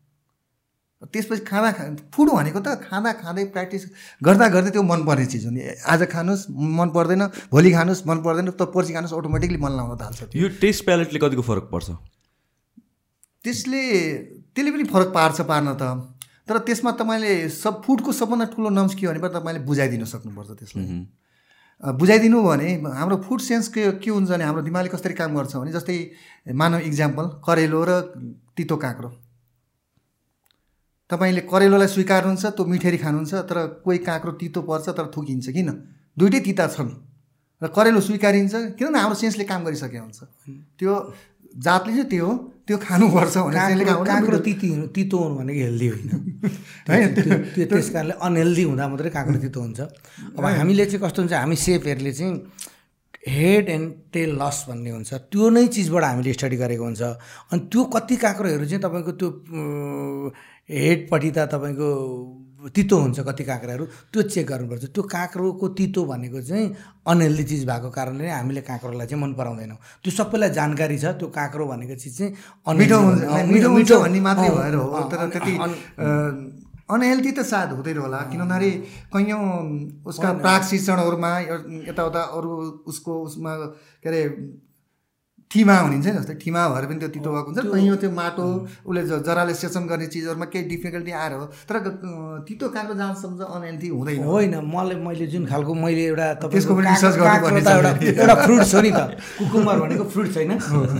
त्यसपछि 1.03 1.43
खाना 1.43 1.69
खा 1.75 1.83
फुड 2.15 2.27
भनेको 2.31 2.59
त 2.63 2.79
खाँदा 2.87 3.11
खाँदै 3.19 3.43
प्र्याक्टिस 3.53 3.83
गर्दा 4.23 4.47
गर्दै 4.55 4.71
त्यो 4.71 4.83
मनपर्ने 4.87 5.25
चिज 5.27 5.45
हो 5.45 5.51
नि। 5.51 5.61
आज 5.83 6.01
खानुहोस् 6.07 6.47
मन 6.49 6.89
पर्दैन 6.95 7.23
भोलि 7.51 7.69
खानुहोस् 7.75 8.07
मन 8.07 8.17
पर्दैन 8.23 8.55
त 8.55 8.71
पर्सि 8.71 8.93
खानुहोस् 8.95 9.15
अटोमेटिकली 9.19 9.59
मन 9.59 9.71
लाउन 9.77 9.99
थाल्छ 9.99 10.31
यो 10.31 10.47
टेस्ट 10.63 10.81
प्यालेटले 10.87 11.19
कतिको 11.19 11.43
फरक 11.43 11.67
पर्छ? 11.69 11.87
त्यसले 13.43 13.83
त्यसले 14.55 14.71
पनि 14.71 14.83
फरक 14.87 15.09
पार्छ 15.11 15.37
पार्न 15.43 15.75
त। 15.75 16.12
तर 16.47 16.57
त्यसमा 16.67 16.91
तपाईँले 16.99 17.49
सब 17.49 17.81
फुडको 17.83 18.11
सबभन्दा 18.11 18.45
ठुलो 18.53 18.69
नम्स 18.69 18.93
के 18.95 19.05
हो 19.07 19.13
भने 19.13 19.29
तपाईँले 19.35 19.59
बुझाइदिनु 19.63 20.05
सक्नुपर्छ 20.05 20.51
त्यसलाई। 20.59 20.87
बुझाइदिनु 21.83 22.39
भने 22.43 22.69
हाम्रो 22.99 23.17
फुड 23.27 23.39
सेन्स 23.41 23.67
के 23.67 23.91
के 24.03 24.09
हुन्छ 24.11 24.29
भने 24.29 24.43
हाम्रो 24.43 24.61
दिमागले 24.63 24.89
कसरी 24.91 25.13
काम 25.13 25.35
गर्छ 25.35 25.55
भने 25.55 25.71
जस्तै 25.71 25.97
मानव 26.51 26.79
इक्जाम्पल 26.89 27.25
करेलो 27.47 27.83
र 27.83 27.91
तितो 28.55 28.75
काँक्रो। 28.77 29.09
तपाईँले 31.09 31.41
करेलोलाई 31.47 31.87
स्वीकार्नुहुन्छ 31.87 32.45
त्यो 32.55 32.65
मिठेरी 32.65 32.97
खानुहुन्छ 32.97 33.33
तर 33.49 33.57
कोही 33.83 33.97
काँक्रो 34.07 34.31
तितो 34.39 34.61
पर्छ 34.67 34.89
तर 34.97 35.11
थुकिन्छ 35.15 35.47
किन? 35.55 35.69
दुइटै 36.17 36.39
तिता 36.39 36.67
छन्। 36.75 36.91
र 37.61 37.67
करेलो 37.71 37.99
स्वीकारिन्छ 37.99 38.53
किनभने 38.75 38.99
हाम्रो 38.99 39.15
सेन्सले 39.15 39.43
काम 39.47 39.63
गरिसकेको 39.63 40.03
हुन्छ। 40.03 40.19
त्यो 40.79 40.93
जातले 41.53 41.93
चाहिँ 41.93 42.09
त्यो 42.09 42.25
हो। 42.25 42.33
त्यो 42.67 42.77
खानुपर्छ 42.77 43.35
काँक्रो 44.07 44.37
तिती 44.37 44.67
हुनु 44.67 44.87
तितो 44.87 45.17
हुनु 45.17 45.35
भनेको 45.35 45.59
हेल्दी 45.59 45.87
होइन। 45.87 46.09
होइन, 46.89 47.13
त्यो 47.13 47.37
त्यो 47.55 47.65
त्यस 47.65 47.89
कारणले 47.89 48.13
अनहेल्दी 48.21 48.63
हुँदा 48.63 48.87
मात्रै 48.87 49.09
काँक्रो 49.09 49.37
तितो 49.41 49.59
हुन्छ। 49.61 49.79
अब 50.37 50.45
हामीले 50.45 50.85
चाहिँ 50.85 51.01
कस्तो 51.03 51.21
हुन्छ 51.21 51.33
हामी 51.33 51.55
सेफहरूले 51.55 52.11
चाहिँ 52.13 52.33
हेड 53.27 53.69
एन्ड 53.69 53.87
टेल 54.13 54.31
लस 54.39 54.65
भन्ने 54.69 54.89
हुन्छ। 54.89 55.13
त्यो 55.13 55.49
नै 55.49 55.67
चिजबाट 55.67 56.03
हामीले 56.03 56.33
स्टडी 56.33 56.57
गरेको 56.57 56.83
हुन्छ। 56.83 57.03
अनि 57.51 57.59
त्यो 57.71 57.83
कति 57.83 58.15
काँक्रोहरू 58.15 58.65
चाहिँ 58.65 58.81
तपाईँको 58.81 59.11
त्यो 59.11 59.29
हेडपट्टि 60.69 61.31
त 61.31 61.37
तपाईँको 61.51 61.89
तितो 62.69 62.95
हुन्छ 62.97 63.19
कति 63.27 63.43
काँक्राहरू 63.43 63.85
त्यो 64.13 64.21
चेक 64.33 64.47
गर्नुपर्छ। 64.47 64.83
त्यो 64.95 65.03
काँक्रोको 65.03 65.67
तितो 65.77 66.01
भनेको 66.05 66.41
चाहिँ 66.41 66.65
अनहेल्दी 67.07 67.43
चिज 67.43 67.61
भएको 67.67 67.89
कारणले 67.91 68.23
नै 68.23 68.31
हामीले 68.31 68.61
काँक्रोलाई 68.69 69.07
चाहिँ 69.07 69.21
मन 69.23 69.33
पराउँदैनौँ 69.39 69.77
त्यो 70.03 70.11
सबैलाई 70.17 70.49
जानकारी 70.55 70.97
छ 70.97 71.05
त्यो 71.19 71.27
काँक्रो 71.27 71.63
भनेको 71.67 71.95
चिज 71.99 72.13
चाहिँ 72.17 72.31
मिठो 72.77 72.97
unhealthy 72.97 73.03
हुन्छ 73.03 73.23
हो। 73.23 73.35
अँ, 73.35 73.43
मिठो 73.51 73.69
हुन्छ। 73.69 73.91
भन्ने 73.93 74.19
मात्रै 74.27 74.49
भएर 74.49 74.75
हो। 74.75 74.85
तर 75.11 75.19
त्यति 75.33 75.53
अन्- 75.59 75.77
अनहेल्दी 76.93 77.31
त 77.31 77.39
सायद 77.51 77.69
हुँदैन 77.79 77.97
होला 77.97 78.19
किनभने 78.31 78.69
कैयौँ 79.13 79.43
उसका 80.05 80.29
प्राक 80.43 80.61
शिक्षणहरूमा 80.69 81.31
यताउता 81.89 82.21
अरू 82.37 82.51
उसको 82.91 83.11
उसमा 83.27 83.51
के 84.03 84.07
अरे 84.09 84.21
ठिमा 85.53 85.73
हुनिन्छ 85.85 86.05
नि 86.05 86.11
जस्तै 86.17 86.33
ठिमा 86.41 86.61
भएर 86.73 86.85
पनि 86.89 86.99
त्यो 86.99 87.09
तितो 87.13 87.29
भएको 87.29 87.49
हुन्छ। 87.53 87.61
कहीँ 87.69 87.93
त्यो 88.01 88.09
माटो 88.09 88.45
उसले 88.89 89.01
जराले 89.21 89.53
सेचन 89.53 89.83
गर्ने 89.85 90.07
चिजहरूमा 90.09 90.45
केही 90.49 90.65
डिफिकल्टी 90.65 91.11
आएर 91.13 91.33
हो। 91.37 91.45
तर 91.69 91.75
तितो 92.41 92.65
काँक्रो 92.73 92.95
जहाँसम्म 92.97 93.33
चाहिँ 93.37 93.53
अनहेल्दी 93.53 93.87
हुँदैन। 93.93 94.23
होइन 94.25 94.55
मलाई 94.65 94.97
मैले 94.97 95.27
जुन 95.29 95.45
खालको 95.45 95.73
मैले 95.77 96.03
एउटा 96.09 96.27
त्यसको 96.49 96.73
पनि 96.73 96.89
गर्नुपर्ने 96.89 97.61
एउटा 97.69 97.91
एउटा 98.01 98.35
फ्रुट्स 98.45 98.73
हो 98.73 98.81
नि 98.81 98.91
त। 98.97 98.99
कुकुम्बर 99.37 99.75
भनेको 99.79 100.03
फ्रुट्स 100.09 100.35
होइन। 100.37 100.51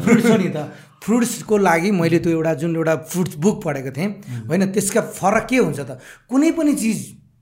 फ्रुट्स 0.06 0.26
हो 0.30 0.38
नि 0.38 0.50
त। 0.54 0.58
फ्रुट्सको 1.02 1.58
लागि 1.58 1.90
मैले 1.92 2.20
त्यो 2.22 2.32
एउटा 2.38 2.54
जुन 2.62 2.76
एउटा 2.78 2.96
फ्रुट्स 3.10 3.34
बुक 3.42 3.58
पढेको 3.64 3.92
थिएँ 3.98 4.10
होइन 4.48 4.72
त्यसका 4.72 5.02
फरक 5.18 5.48
के 5.50 5.58
हुन्छ 5.66 5.80
त? 5.82 5.98
कुनै 6.30 6.52
पनि 6.54 6.74
चिज 6.78 7.00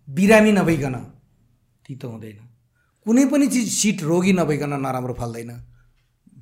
बिरामी 0.07 0.51
नभइकन 0.51 0.95
तितो 1.85 2.07
हुँदैन। 2.07 2.39
कुनै 3.05 3.25
पनि 3.27 3.47
चिज 3.51 3.67
सिट 3.69 3.97
रोगी 4.07 4.33
नभइकन 4.33 4.73
नराम्रो 4.79 5.13
फल्दैन। 5.19 5.51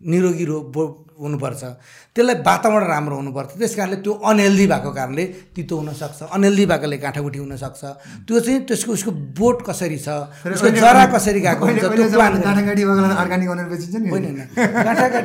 निरोगी 0.07 0.45
रो 0.45 0.61
बो 0.73 0.83
हुनुपर्छ। 1.20 1.63
त्यसलाई 2.15 2.36
वातावरण 2.47 2.88
राम्रो 2.88 3.15
हुनुपर्छ। 3.15 3.49
त्यस 3.59 3.76
कारणले 3.76 3.97
त्यो 4.01 4.13
अनहेल्दी 4.30 4.65
भएको 4.67 4.91
कारणले 4.91 5.26
तितो 5.55 5.76
हुनसक्छ। 5.78 6.20
अनहेल्दी 6.32 6.65
भएकोले 6.65 6.97
गाँठागुठी 6.97 7.39
हुनसक्छ। 7.39 7.84
त्यो 8.28 8.39
चाहिँ 8.39 8.59
त्यसको 8.67 8.91
उसको 8.93 9.11
बोट 9.39 9.57
कसरी 9.67 9.99
छ 9.99 10.09
उसको 10.47 10.70
जरा 10.80 11.05
कसरी 11.13 11.39
गएको 11.39 11.63
हुन्छ 11.65 11.84
त्यो 11.84 12.07
होइन 14.09 14.26
होइन। 14.30 14.38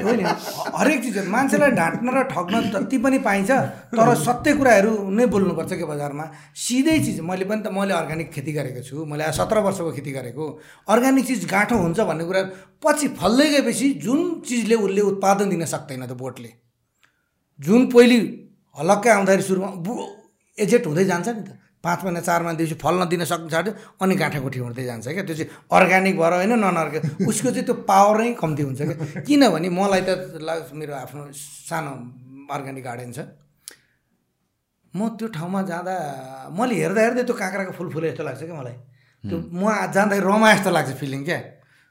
होइन। 0.05 0.27
हरेक 0.75 0.99
चिज 1.05 1.17
मान्छेलाई 1.29 1.71
ढाँट्न 1.71 2.07
र 2.09 2.23
ठग्न 2.33 2.55
जति 2.73 2.99
पनि 2.99 3.19
पाइन्छ 3.19 3.51
तर 3.95 4.09
सत्य 4.19 4.53
कुराहरू 4.59 4.93
नै 5.11 5.27
बोल्नुपर्छ 5.27 5.73
कि 5.73 5.85
बजारमा। 5.85 6.25
सिधै 6.57 6.99
चिज 7.05 7.21
मैले 7.21 7.45
पनि 7.45 7.63
त 7.63 7.69
मैले 7.71 7.95
अर्ग्यानिक 7.95 8.29
खेती 8.33 8.53
गरेको 8.53 8.81
छु। 8.83 9.05
मैले 9.05 9.33
सत्र 9.33 9.59
वर्षको 9.61 9.91
खेती 9.93 10.11
गरेको 10.13 10.45
अर्ग्यानिक 10.89 11.25
चिज 11.27 11.43
गाँठो 11.47 11.77
हुन्छ 11.77 12.01
भन्ने 12.01 12.25
कुरा 12.25 12.43
पछि 12.85 13.09
फल्दै 13.17 13.49
गएपछि 13.51 13.89
जुन 14.05 14.21
चिजले 14.45 14.77
उसले 14.77 15.01
उत्पादन 15.01 15.49
दिन 15.49 15.65
सक्दैन 15.85 16.07
त्यो 16.07 16.17
बोटले। 16.17 16.51
जुन 17.61 17.87
पहिले 17.87 18.17
हलक्कै 18.79 19.11
आउँदाखेरि 19.11 19.43
सुरुमा 19.43 19.69
बु 19.85 19.93
एजेट 20.59 20.87
हुँदै 20.87 21.05
जान्छ 21.05 21.29
नि 21.29 21.43
त। 21.43 21.61
पाँच 21.85 22.05
महिना 22.05 22.21
चार 22.21 22.43
महिनादेखि 22.43 22.75
फल्न 22.75 23.09
दिन 23.09 23.25
सक्नु 23.25 23.49
छाड्यो 23.51 23.73
अनि 24.01 24.15
गाँठागुठी 24.17 24.59
हुँदै 24.59 24.85
जान्छ 24.85 25.09
क्या। 25.09 25.25
त्यो 25.25 25.37
चाहिँ 25.37 25.51
अर्ग्यानिक 25.73 26.19
भएर 26.19 26.33
होइन 26.33 26.53
नन 26.57 26.77
अर्ग्यानिक 26.77 27.29
उसको 27.29 27.51
चाहिँ 27.51 27.65
त्यो 27.65 27.75
पावर 27.75 28.21
नै 28.21 28.33
कम्ती 28.33 28.63
हुन्छ 28.63 28.81
क्या। 28.83 29.21
किनभने 29.21 29.69
मलाई 29.69 30.01
त 30.01 30.09
ला- 30.41 30.73
मेरो 30.73 30.95
आफ्नो 30.95 31.23
सानो 31.69 31.93
अर्ग्यानिक 32.55 32.85
गार्डन 32.85 33.13
छ। 33.13 33.19
म 34.97 35.09
त्यो 35.09 35.29
ठाउँमा 35.29 35.63
जाँदा 35.63 35.95
मैले 36.57 36.75
हेर्दा 36.75 37.01
हेर्दै 37.01 37.23
त्यो 37.23 37.37
काँक्राको 37.37 37.73
फुल 37.73 37.93
फुले 37.93 38.11
जस्तो 38.11 38.25
लाग्छ 38.25 38.43
क्या 38.43 38.57
मलाई। 38.61 38.77
त्यो 39.25 39.37
म 39.53 39.93
जाँदाखेरि 39.93 40.25
रमा 40.25 40.55
जस्तो 40.55 40.71
लाग्छ 40.71 40.91
फिलिङ 40.97 41.25
क्या। 41.25 41.39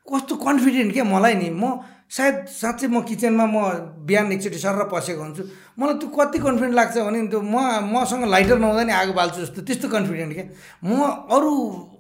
कस्तो 0.04 0.36
कन्फिडेन्ट 0.36 0.94
क्या 0.94 1.04
मलाई 1.04 1.34
नि? 1.34 1.50
म 1.50 1.80
सायद 2.10 2.46
साँच्चै 2.46 2.88
म 2.88 3.02
किचनमा 3.02 3.46
म 3.46 3.58
बिहान 4.06 4.32
एकचोटि 4.32 4.60
सर 4.60 4.84
पसेको 4.94 5.22
हुन्छु। 5.24 5.44
मलाई 5.80 5.96
त्यो 6.00 6.08
कति 6.10 6.38
कन्फिडेन्ट 6.40 6.76
लाग्छ 6.76 6.98
भने 6.98 7.28
त्यो 7.28 7.42
म 7.42 7.56
मसँग 7.94 8.24
लाइटर 8.30 8.58
नहुँदा 8.60 8.84
नि 8.84 8.94
आगो 8.94 9.14
बाल्छु 9.14 9.42
जस्तो। 9.42 9.62
त्यस्तो 9.62 9.88
कन्फिडेन्ट 9.90 10.32
क्या? 10.34 10.46
म 10.84 11.02
अरू 11.32 11.52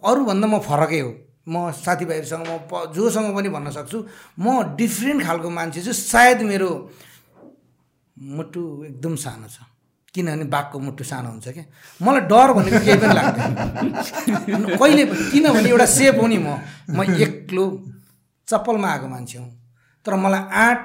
अरूभन्दा 0.06 0.47
म 0.47 0.60
फरकै 0.60 0.99
हो। 0.99 1.12
म 1.49 1.72
साथीभाइहरूसँग 1.72 2.47
म 2.47 2.58
प- 2.70 2.93
जोसँग 2.95 3.36
पनि 3.36 3.49
भन्न 3.49 3.72
सक्छु। 3.72 3.97
म 4.39 4.76
डिफ्रेन्ट 4.76 5.20
खालको 5.24 5.49
मान्छे 5.49 5.82
छु। 5.82 5.93
सायद 5.93 6.41
मेरो 6.43 6.70
मुटु 8.20 8.62
एकदम 8.86 9.16
सानो 9.16 9.47
छ। 9.47 9.58
किनभने 10.14 10.45
बाघको 10.45 10.80
मुटु 10.80 11.04
सानो 11.04 11.30
हुन्छ 11.30 11.47
क्या? 11.47 11.66
मलाई 12.01 12.22
डर 12.30 12.49
भनेको 12.54 12.80
केही 12.86 12.97
पनि 13.01 13.14
लाग्दैन। 13.18 14.78
कहिले 14.80 15.04
किनभने 15.32 15.70
एउटा 15.70 15.86
सेफ 15.86 16.16
हो 16.22 16.28
नि 16.28 16.38
म। 16.38 16.47
म 16.93 17.04
एक्लो 17.18 17.64
चप्पलमा 18.48 18.88
आएको 18.91 19.08
मान्छे 19.08 19.38
हुँ। 19.38 19.50
तर 20.06 20.16
मलाई 20.16 20.41
आँट 20.64 20.80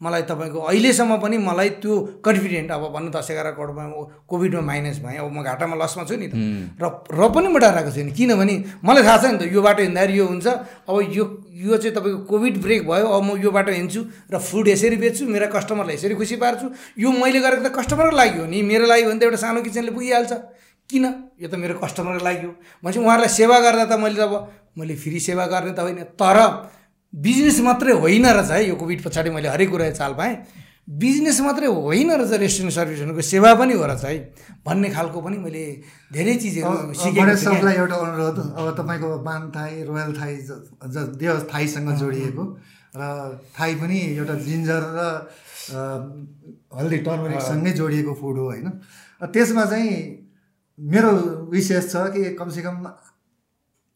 मलाई 0.00 0.22
तपाईँको 0.28 0.60
अहिलेसम्म 0.60 1.16
पनि 1.24 1.36
मलाई 1.40 1.68
त्यो 1.80 2.20
कन्फिडेन्ट 2.20 2.70
अब 2.70 2.82
भन्नु 2.92 3.10
दस 3.10 3.30
एघार 3.32 3.50
करोडमा 3.56 3.84
कोभिडमा 4.28 4.60
माइनस 4.60 4.98
भएँ 5.00 5.16
अब 5.24 5.32
म 5.32 5.40
घाटामा 5.40 5.76
लसमा 5.80 6.04
छु 6.04 6.16
नि 6.20 6.28
त। 6.28 6.36
र 6.76 6.84
र 7.16 7.28
पनि 7.32 7.48
म 7.48 7.56
डराएको 7.56 7.90
छैन 7.96 8.12
किनभने 8.12 8.84
मलाई 8.84 9.02
थाहा 9.02 9.16
छ 9.16 9.24
नि 9.32 9.38
त 9.40 9.48
यो 9.48 9.62
बाटो 9.64 9.82
हिँड्दाखेरि 9.88 10.18
यो 10.20 10.26
हुन्छ। 10.28 10.46
अब 10.84 10.96
यो 11.00 11.24
यो 11.48 11.76
चाहिँ 11.80 11.96
तपाईँको 11.96 12.28
कोभिड 12.28 12.60
ब्रेक 12.60 12.84
भयो 12.84 13.08
अब 13.08 13.22
म 13.24 13.40
यो 13.40 13.48
बाटो 13.48 13.72
हिँड्छु 13.72 14.00
र 14.28 14.36
फुड 14.36 14.68
यसरी 14.68 14.96
बेच्छु 15.00 15.24
मेरा 15.32 15.48
कस्टमरलाई 15.48 15.96
यसरी 15.96 16.14
खुसी 16.20 16.36
पार्छु। 16.44 16.66
यो 17.00 17.08
मैले 17.16 17.40
गरेको 17.40 17.64
त 17.64 17.72
कस्टमरको 17.72 18.16
लागि 18.20 18.36
हो 18.36 18.46
नि। 18.52 18.60
मेरो 18.68 18.84
लागि 18.84 19.04
भने 19.08 19.16
त 19.16 19.22
एउटा 19.32 19.40
सानो 19.40 19.64
किचनले 19.64 19.96
पुगिहाल्छ। 19.96 20.32
किन? 20.90 21.04
यो 21.42 21.48
त 21.48 21.54
मेरो 21.58 21.74
कस्टमरको 21.82 22.24
लागि 22.24 22.46
हो। 22.46 22.52
भनेपछि 22.82 22.98
उहाँहरूलाई 23.00 23.28
सेवा 23.38 23.56
गर्दा 23.60 23.84
त 23.90 23.92
मैले 24.00 24.22
अब 24.22 24.32
मैले 24.78 24.94
फ्री 24.96 25.18
सेवा 25.20 25.46
गर्ने 25.46 25.72
त 25.72 25.80
होइन 25.82 25.98
तर 26.20 26.38
बिजनेस 27.12 27.58
मात्रै 27.60 27.92
होइन 28.02 28.26
रहेछ 28.26 28.50
है 28.50 28.60
यो 28.68 28.74
कोभिड 28.76 29.02
पछाडि 29.04 29.30
मैले 29.30 29.48
हरेक 29.48 29.70
कुरा 29.70 29.90
चाल 29.90 30.12
पाएँ। 30.14 30.34
बिजनेस 30.86 31.40
मात्रै 31.42 31.66
होइन 31.66 32.10
रहेछ 32.12 32.32
रेस्टुरेन्ट 32.40 32.74
सर्भिसहरूको 32.74 33.22
सेवा 33.22 33.50
पनि 33.58 33.72
हो 33.74 33.84
रहेछ 33.86 34.04
है। 34.04 34.14
भन्ने 34.66 34.88
खालको 34.90 35.18
पनि 35.20 35.36
मैले 35.42 35.64
धेरै 36.12 36.34
चिजहरू 36.38 36.94
क्या। 36.94 37.34
सरलाई 37.34 37.74
एउटा 37.74 37.96
अनुरोध 37.96 38.38
अब 38.54 38.66
तपाईँको 38.78 39.08
बान 39.26 39.42
थाई 39.50 39.82
रोयल 39.82 40.12
थाई 40.20 40.34
ज- 40.36 41.10
देव 41.18 41.34
थाईसँग 41.50 41.88
जोडिएको। 41.98 42.44
र 42.96 43.02
थाई 43.58 43.74
पनि 43.82 43.98
एउटा 44.14 44.34
जिन्जर 44.46 44.82
र 44.94 45.00
हल्दी 46.78 46.98
टर्मरिकसँगै 47.06 47.72
जोडिएको 47.72 48.12
फुड 48.14 48.36
हो 48.38 48.44
होइन। 48.44 48.66
त्यसमा 49.34 49.64
चाहिँ 49.66 50.25
मेरो 50.78 51.10
विशेष 51.52 51.84
छ 51.92 51.96
कि 52.14 52.22
कमसेकम 52.36 52.86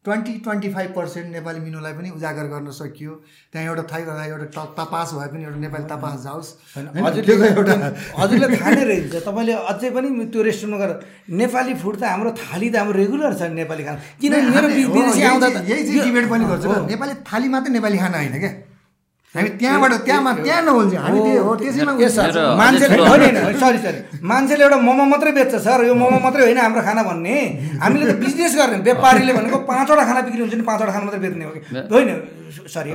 twenty 0.04 0.32
twenty 0.44 0.68
five 0.72 0.90
percent 0.96 1.26
Nepali 1.28 1.60
मिनुलाई 1.60 1.92
पनि 1.92 2.10
उजागर 2.10 2.46
गर्न 2.48 2.70
सकियो। 2.72 3.12
त्यहाँ 3.52 3.66
एउटा 3.68 3.82
थाई 3.92 4.02
एउटा 4.02 4.24
एउटा 4.24 4.64
तपास 4.78 5.12
भए 5.14 5.28
पनि 5.28 5.44
एउटा 5.44 5.60
नेपाली 5.60 5.84
तपास 5.92 6.16
जाओस्। 6.24 6.48
एउटा 6.80 7.74
हजुरले 8.16 8.48
थाहा 8.56 8.70
नै 8.70 8.84
रहेछ। 8.84 9.14
तपाईँले 9.28 9.52
अझै 9.52 9.90
पनि 9.92 10.08
त्यो 10.32 10.42
रेस्टुरेन्टमा 10.42 10.78
गएर 10.80 10.92
नेपाली 11.36 11.74
फुड 11.84 11.94
त 12.00 12.02
हाम्रो 12.16 12.30
थाली 12.32 12.70
त 12.70 12.76
हाम्रो 12.80 12.96
रेगुलर 12.96 13.34
छ 13.36 13.52
नेपाली 13.60 13.84
खाना। 13.84 14.00
किनभने 14.16 14.48
मेरो 14.88 15.04
आउँदा 15.28 15.48
यही 15.68 15.82
चाहिँ 15.84 16.00
डिबेट 16.08 16.26
पनि 16.32 16.44
गर्छु। 16.48 16.68
नेपाली 16.96 17.14
थाली 17.28 17.48
मात्रै 17.52 17.72
नेपाली 17.76 17.98
खाना 18.00 18.16
होइन 18.24 18.38
क्या? 18.40 18.52
हामी 19.34 19.48
त्यहाँबाट 19.56 19.92
त्यहाँमा 20.04 20.30
त्यहाँ 20.42 20.62
नहुन्छ 20.66 20.94
हामी 20.96 21.18
त्यो 21.22 21.42
हो 21.46 21.52
त्यसैमा 21.54 21.92
मान्छेले 22.58 22.96
होइन 23.06 23.36
सरी 23.62 23.78
सरी। 23.78 23.98
मान्छेले 24.26 24.62
एउटा 24.64 24.78
मोमो 24.82 25.04
मात्रै 25.06 25.32
बेच्छ 25.38 25.54
सर। 25.56 25.78
यो 25.86 25.94
मोमो 25.94 26.18
मात्रै 26.18 26.42
होइन 26.44 26.58
हाम्रो 26.58 26.82
खाना 26.82 27.02
भन्ने। 27.06 27.34
हामीले 27.78 28.04
त 28.10 28.16
बिजनेस 28.18 28.52
गर्ने। 28.58 28.76
व्यापारीले 28.82 29.32
भनेको 29.32 29.58
पाँचवटा 29.70 30.02
खाना 30.04 30.20
बिक्री 30.26 30.40
हुन्छ 30.42 30.54
नि 30.54 30.64
पाँचवटा 30.66 30.92
खाना 30.92 31.04
मात्रै 31.06 31.20
बेच्ने 31.22 31.44
हो 31.46 31.50
कि? 31.54 31.60
होइन। 31.94 32.08
सरी 32.74 32.90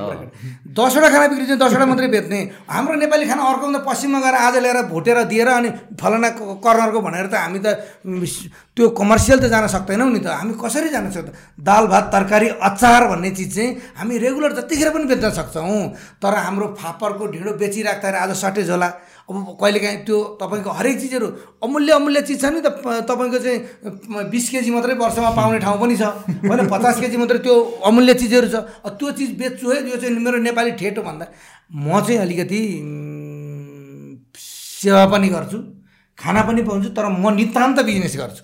दसवटा 0.75 1.09
खाना 1.09 1.25
बिक्री 1.31 1.43
हुन्छ 1.45 1.55
दसवटा 1.63 1.85
मात्रै 1.87 2.07
बेच्ने। 2.11 2.39
हाम्रो 2.67 2.95
नेपाली 2.99 3.25
खाना 3.31 3.41
अर्को 3.51 3.65
पश्चिममा 3.87 4.19
गएर 4.19 4.35
आज 4.35 4.55
ल्याएर 4.59 4.79
भुटेर 4.91 5.17
दिएर 5.31 5.47
अनि 5.55 5.69
फलाना 5.95 6.29
क- 6.35 6.59
कर्नरको 6.59 6.99
भनेर 7.01 7.25
त 7.31 7.35
हामी 7.39 7.59
त 7.63 7.67
त्यो 8.77 8.89
कमर्सियल 8.91 9.39
त 9.39 9.47
जान 9.47 9.67
सक्दैनौँ 9.71 10.09
नि 10.11 10.19
त। 10.19 10.27
हामी 10.35 10.53
कसरी 10.59 10.89
जान 10.91 11.07
सक्छ 11.07 11.31
दाल 11.63 11.87
भात 11.87 12.05
तरकारी 12.11 12.47
अचार 12.59 13.01
भन्ने 13.07 13.29
चिज 13.31 13.55
चाहिँ 13.55 13.69
हामी 13.95 14.13
रेगुलर 14.19 14.51
जतिखेर 14.59 14.89
पनि 14.91 15.05
बेच्न 15.07 15.29
सक्छौँ। 15.31 16.19
तर 16.19 16.33
हाम्रो 16.35 16.67
फापरको 16.75 17.23
ढिँडो 17.33 17.51
बेचिराख्दाखेरि 17.55 18.17
आज 18.19 18.31
सटेज 18.35 18.69
होला। 18.75 18.89
अब 19.25 19.57
कहिलेकाहीँ 19.57 19.99
त्यो 20.05 20.17
तपाईँको 20.37 20.69
हरेक 20.69 20.95
चिजहरू 21.01 21.27
अमूल्य 21.63 21.91
अमूल्य 21.97 22.21
चिज 22.27 22.41
छ 22.41 22.45
नि 22.51 22.59
त 22.61 22.67
तपाईँको 23.07 23.37
चाहिँ 23.39 24.27
बिस 24.29 24.45
केजी 24.51 24.71
मात्रै 24.75 24.93
वर्षमा 24.99 25.29
पाउने 25.39 25.59
ठाउँ 25.63 25.79
पनि 25.79 25.95
छ। 25.95 26.03
होइन 26.43 26.67
पचास 26.67 26.99
केजी 26.99 27.17
मात्रै 27.17 27.39
त्यो 27.47 27.55
अमूल्य 27.79 28.13
चिजहरू 28.21 28.47
छ। 28.51 28.55
त्यो 28.91 29.11
चिज 29.17 29.31
बेच्छु 29.39 29.65
है 29.71 29.77
यो 29.87 29.95
चाहिँ 29.97 30.19
मेरो 30.19 30.37
नेपाली 30.43 30.71
ठेट 30.75 30.99
भन्दा। 30.99 31.25
म 31.71 32.03
चाहिँ 32.03 32.19
अलिकति 32.21 32.59
सेवा 34.35 35.05
पनि 35.09 35.27
गर्छु 35.31 35.57
खाना 36.17 36.41
पनि 36.43 36.61
पाउँछु 36.61 36.89
तर 36.91 37.07
म 37.07 37.33
नितान्त 37.33 37.79
बिजनेस 37.81 38.15
गर्छु। 38.17 38.43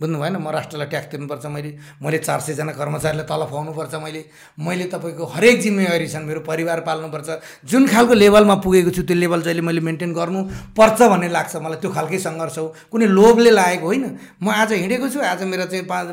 बुझ्नु 0.00 0.18
भएन 0.18 0.36
म 0.38 0.48
राष्ट्रलाई 0.54 0.86
ट्याक्स 0.88 1.10
तिर्नुपर्छ 1.10 1.46
मैले 1.50 1.70
मैले 1.98 2.18
चार 2.22 2.40
सयजना 2.40 2.72
कर्मचारीलाई 2.72 3.26
तल 3.26 3.42
खुवाउनुपर्छ 3.50 3.94
मैले 3.98 4.20
मैले 4.62 4.84
तपाईँको 4.94 5.24
हरेक 5.26 5.60
जिम्मेवारी 5.60 6.06
छन् 6.06 6.22
मेरो 6.22 6.40
परिवार 6.46 6.80
पाल्नुपर्छ। 6.86 7.28
जुन 7.66 7.86
खालको 7.90 8.14
लेभलमा 8.14 8.54
पुगेको 8.62 8.90
छु 8.94 9.02
त्यो 9.02 9.16
लेभल 9.18 9.42
चाहिँ 9.42 9.60
मैले 9.60 9.80
मेन्टेन 9.82 10.14
गर्नु 10.14 10.40
पर्छ 10.78 11.02
भन्ने 11.02 11.28
लाग्छ 11.34 11.56
मलाई 11.58 11.82
त्यो 11.82 11.90
खालकै 11.90 12.18
सङ्घर्ष 12.22 12.58
हो। 12.58 12.66
कुनै 12.94 13.06
लोभले 13.10 13.50
लागेको 13.50 13.86
होइन। 13.90 14.04
म 14.38 14.46
आज 14.54 14.72
हिँडेको 14.78 15.08
छु 15.10 15.18
आज 15.18 15.42
मेरो 15.42 15.66
चाहिँ 15.66 15.84
पाँच 15.90 16.06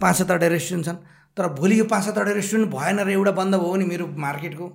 पाँच 0.00 0.14
सातवटा 0.16 0.46
रेस्टुरेन्ट 0.56 0.86
छन्। 0.88 0.98
तर 1.36 1.44
भोलि 1.60 1.78
यो 1.78 1.84
पाँच 1.92 2.04
सातवटा 2.04 2.32
रेस्टुरेन्ट 2.40 2.72
भएन 2.72 3.04
र 3.04 3.10
एउटा 3.20 3.32
बन्द 3.36 3.54
भयो 3.60 3.68
भने 3.68 3.84
मेरो 3.84 4.06
मार्केटको। 4.16 4.66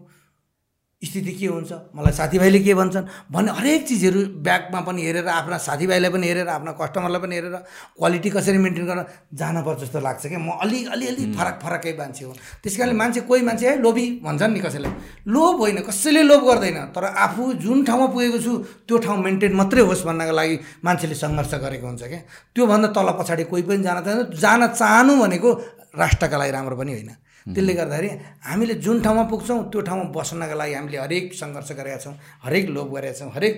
स्थिति 1.01 1.31
के 1.31 1.47
हुन्छ? 1.47 1.71
मलाई 1.95 2.13
साथीभाइले 2.13 2.59
के 2.59 2.73
भन्छन्? 2.73 3.05
भन्ने 3.31 3.51
हरेक 3.51 3.81
चिजहरू 3.87 4.19
ब्यागमा 4.41 4.79
पनि 4.81 5.01
हेरेर 5.05 5.27
आफ्ना 5.27 5.57
साथीभाइलाई 5.57 6.09
पनि 6.11 6.27
हेरेर 6.27 6.47
आफ्ना 6.47 6.71
कस्टमरलाई 6.81 7.21
पनि 7.21 7.35
हेरेर 7.35 7.55
क्वालिटी 7.99 8.29
कसरी 8.31 8.57
मेन्टेन 8.57 8.85
गर्न 8.85 9.03
जानुपर्छ 9.35 9.79
जस्तो 9.81 9.99
लाग्छ 9.99 10.25
क्या। 10.25 10.39
म 10.39 10.55
अलि 10.63 10.79
अलिअलि 10.95 11.25
फरक 11.35 11.59
फरकै 11.63 11.93
मान्छे 11.99 12.25
हो। 12.25 12.33
त्यस 12.63 12.77
कारणले 12.77 12.95
मान्छे 12.95 13.21
कोही 13.27 13.41
मान्छे 13.43 13.65
है 13.69 13.75
लोभी 13.81 14.05
भन्छन् 14.23 14.53
नि 14.53 14.59
कसैलाई। 14.59 14.91
लोभ 15.27 15.55
होइन 15.59 15.79
कसैले 15.83 16.21
लोभ 16.23 16.41
गर्दैन। 16.47 16.79
तर 16.95 17.03
आफू 17.05 17.53
जुन 17.59 17.83
ठाउँमा 17.85 18.07
पुगेको 18.15 18.39
छु 18.39 18.53
त्यो 18.87 18.97
ठाउँ 19.03 19.19
मेन्टेन 19.19 19.53
मात्रै 19.53 19.81
होस् 19.83 20.03
भन्नको 20.07 20.31
लागि 20.31 20.55
मान्छेले 20.79 21.15
सङ्घर्ष 21.15 21.53
गरेको 21.59 21.85
हुन्छ 21.85 22.03
क्या। 22.07 22.21
त्योभन्दा 22.55 22.87
तल 22.95 23.09
पछाडि 23.19 23.43
कोही 23.51 23.63
पनि 23.67 23.83
जान 23.83 23.99
चाहन्छ 23.99 24.39
जान 24.39 24.61
चाहनु 24.73 25.13
भनेको 25.21 25.49
राष्ट्रका 25.95 26.37
लागि 26.39 26.51
राम्रो 26.55 26.75
पनि 26.79 26.91
होइन। 26.95 27.11
त्यसले 27.45 27.73
गर्दाखेरि 27.73 28.09
हामीले 28.41 28.73
जुन 28.81 29.01
ठाउँमा 29.05 29.23
पुग्छौँ 29.29 29.59
त्यो 29.71 29.81
ठाउँमा 29.87 30.05
बस्नका 30.11 30.55
लागि 30.57 30.73
हामीले 30.73 30.97
हरेक 30.97 31.33
सङ्घर्ष 31.37 31.71
गरेका 31.77 31.97
छौँ 32.03 32.13
हरेक 32.43 32.69
लोभ 32.75 32.87
गरेका 32.95 33.19
छौँ 33.19 33.31
हरेक 33.35 33.55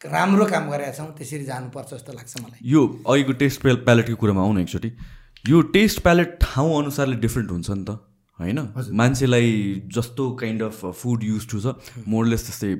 राम्रो 0.00 0.44
काम 0.50 0.70
गरेका 0.70 0.92
छौँ 0.98 1.08
त्यसरी 1.14 1.44
जानुपर्छ 1.44 1.90
जस्तो 1.94 2.12
लाग्छ 2.12 2.34
मलाई। 2.42 2.60
यो 2.64 2.80
अहिलेको 3.06 3.32
टेस्ट 3.38 3.62
पेल 3.62 3.76
प्यालेटको 3.86 4.16
कुरामा 4.16 4.42
आउनु 4.42 4.60
एकचोटि। 4.60 4.90
यो 5.48 5.60
टेस्ट 5.74 6.00
प्यालेट 6.02 6.38
ठाउँ 6.42 6.78
अनुसारले 6.78 7.16
डिफ्रेन्ट 7.22 7.50
हुन्छ 7.50 7.70
नि 7.70 7.84
त 7.84 7.90
होइन? 8.38 8.58
मान्छेलाई 8.98 9.48
जस्तो 9.94 10.24
kind 10.40 10.62
of 10.62 10.84
food 11.00 11.24
use 11.24 11.46
to 11.50 11.60
छ 11.60 12.02
मोरलेस 12.08 12.42
त्यस्तै 12.46 12.72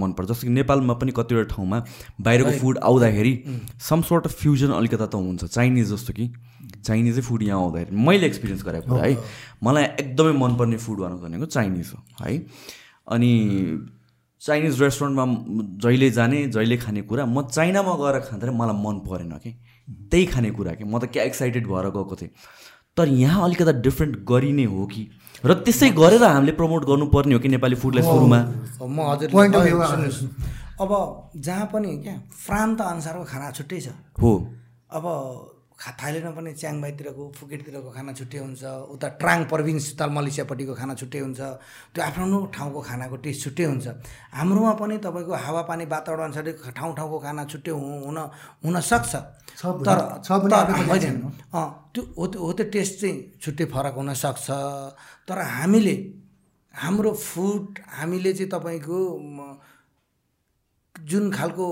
मनपर्छ। 0.00 0.28
जस्तो 0.30 0.46
कि 0.46 0.52
नेपालमा 0.54 0.94
पनि 0.96 1.12
कतिवटा 1.12 1.48
ठाउँमा 1.54 1.78
बाहिरको 2.22 2.52
फुड 2.60 2.78
आउँदाखेरि 2.78 3.34
सम 3.88 4.02
सर्ट 4.08 4.24
अफ 4.26 4.34
फ्युजन 4.40 4.70
अलिकता 4.78 5.06
त 5.06 5.14
हुन्छ 5.18 5.44
चाइनिज 5.44 5.92
जस्तो 5.92 6.12
कि। 6.14 6.26
चाइनिजै 6.86 7.22
फुड 7.22 7.42
यहाँ 7.42 7.60
आउँदाखेरि 7.60 7.96
मैले 7.96 8.26
एक्सपिरियन्स 8.26 8.62
गरेको 8.64 8.88
कुरा 8.88 9.02
है। 9.02 9.16
मलाई 9.62 9.84
एकदमै 10.00 10.32
मनपर्ने 10.38 10.76
फुड 10.76 10.98
भनेको 11.00 11.22
भनेको 11.22 11.46
चाइनिज 11.46 11.92
हो 11.94 12.24
है। 12.24 12.36
अनि 13.08 13.30
चाइनिज 14.40 14.80
रेस्टुरेन्टमा 14.82 15.24
जहिले 15.84 16.10
जाने 16.10 16.46
जहिले 16.48 16.76
खाने 16.76 17.02
कुरा 17.02 17.26
म 17.26 17.42
चाइनामा 17.48 17.94
गएर 18.00 18.18
खाँदाखेरि 18.20 18.56
मलाई 18.56 18.76
मन 18.80 18.96
परेन 19.04 19.32
कि। 19.38 19.50
त्यही 20.10 20.26
खाने 20.26 20.50
कुरा 20.50 20.72
कि। 20.74 20.84
म 20.84 20.98
त 20.98 21.04
क्या 21.12 21.22
एक्साइटेड 21.24 21.66
भएर 21.66 21.86
गएको 21.90 22.16
थिएँ। 22.16 22.30
तर 22.96 23.08
यहाँ 23.08 23.44
अलिकता 23.44 23.72
डिफ्रेन्ट 23.80 24.16
गरिने 24.24 24.64
हो 24.64 24.86
कि। 24.86 25.10
र 25.44 25.54
त्यसै 25.54 25.90
गरेर 25.92 26.24
हामीले 26.24 26.52
प्रमोट 26.52 26.84
गर्नुपर्ने 26.84 27.34
हो 27.34 27.40
कि 27.40 27.48
नेपाली 27.48 27.76
फुडलाई 27.76 28.02
सुरुमा। 28.04 28.40
अब 30.80 30.90
जहाँ 31.36 31.66
पनि 31.72 31.90
क्या 32.00 32.14
प्रान्त 32.48 32.80
अनुसारको 32.80 33.24
खाना 33.24 33.50
छुट्टै 33.52 33.80
छ। 33.80 33.88
हो। 34.20 34.32
अब 34.90 35.04
खा 35.80 35.90
थाइल्यान्डमा 36.00 36.32
पनि 36.36 36.50
च्याङमाईतिरको 36.60 37.24
फुकेटतिरको 37.40 37.90
खाना 37.96 38.12
छुट्टै 38.12 38.38
हुन्छ। 38.44 38.62
उता 38.94 39.08
ट्राङ 39.20 39.38
प्रोभिन्स 39.50 39.84
उता 39.96 40.04
मलेसियापट्टिको 40.16 40.74
खाना 40.80 40.94
छुट्टै 41.00 41.20
हुन्छ। 41.24 41.40
त्यो 41.96 42.00
आफ्नो 42.04 42.24
आफ्नो 42.30 42.38
ठाउँको 42.54 42.80
खानाको 42.88 43.16
टेस्ट 43.24 43.40
छुट्टै 43.44 43.64
हुन्छ। 43.64 43.86
हाम्रोमा 44.36 44.72
पनि 44.80 44.94
तपाईँको 45.00 45.32
हावापानी 45.32 45.84
वातावरण 45.88 46.24
अनुसारले 46.28 46.52
ठाउँ 46.76 46.92
ठाउँको 46.98 47.18
खाना 47.24 47.42
छुट्टै 47.48 47.72
हुन 47.72 48.18
हुनसक्छ 48.64 49.12
तर 49.88 49.98
होइन, 50.90 51.16
त्यो 51.92 52.02
हो 52.14 52.24
त्यो 52.28 52.38
हो 52.44 52.52
त्यो 52.52 52.66
टेस्ट 52.70 52.94
चाहिँ 53.00 53.16
छुट्टै 53.42 53.64
फरक 53.72 53.94
हुनसक्छ 53.96 54.46
तर 55.28 55.38
हामीले 55.58 55.96
हाम्रो 56.74 57.10
फुड 57.12 57.64
हामीले 57.98 58.32
चाहिँ 58.36 58.50
तपाईँको 58.52 58.98
जुन 61.08 61.24
खालको 61.32 61.66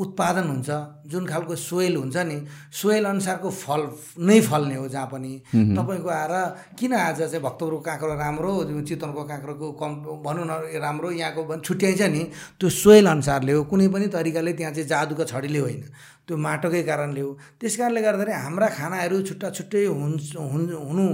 उत्पादन 0.00 0.46
हुन्छ 0.48 0.70
जुन 1.12 1.26
खालको 1.26 1.54
सोइल 1.56 1.96
हुन्छ 1.96 2.16
नि 2.16 2.36
सोइल 2.72 3.04
अनुसारको 3.04 3.50
फल 3.50 3.82
नै 4.18 4.40
फल्ने 4.40 4.74
हो 4.74 4.88
जहाँ 4.88 5.06
पनि 5.12 5.32
तपाईँको 5.76 6.08
आएर 6.08 6.34
किन 6.78 6.92
आज 6.94 7.18
चाहिँ 7.22 7.42
भक्तपुरको 7.44 7.80
काँक्रो 7.88 8.14
राम्रो 8.16 8.52
चितवनको 8.88 9.22
काँक्रोको 9.24 9.66
कम 9.80 9.92
भनौँ 10.24 10.46
न 10.48 10.52
राम्रो 10.80 11.10
यहाँको 11.10 11.56
छुट्याइन्छ 11.60 12.02
नि 12.02 12.22
त्यो 12.60 12.68
सोइल 12.70 13.06
अनुसारले 13.06 13.52
हो। 13.52 13.62
कुनै 13.70 13.88
पनि 13.88 14.06
तरिकाले 14.08 14.52
त्यहाँ 14.56 14.72
चाहिँ 14.72 14.88
जादुको 14.88 15.24
छडीले 15.24 15.58
होइन। 15.58 15.82
त्यो 16.26 16.36
माटोकै 16.36 16.82
कारणले 16.88 17.20
हो। 17.20 17.30
त्यस 17.60 17.76
कारणले 17.76 18.00
गर्दाखेरि 18.02 18.32
हाम्रा 18.32 18.68
खानाहरू 18.78 19.16
छुट्टा 19.28 19.48
छुट्टै 19.50 19.84
हुन्- 19.84 20.80
हुनु 20.88 21.06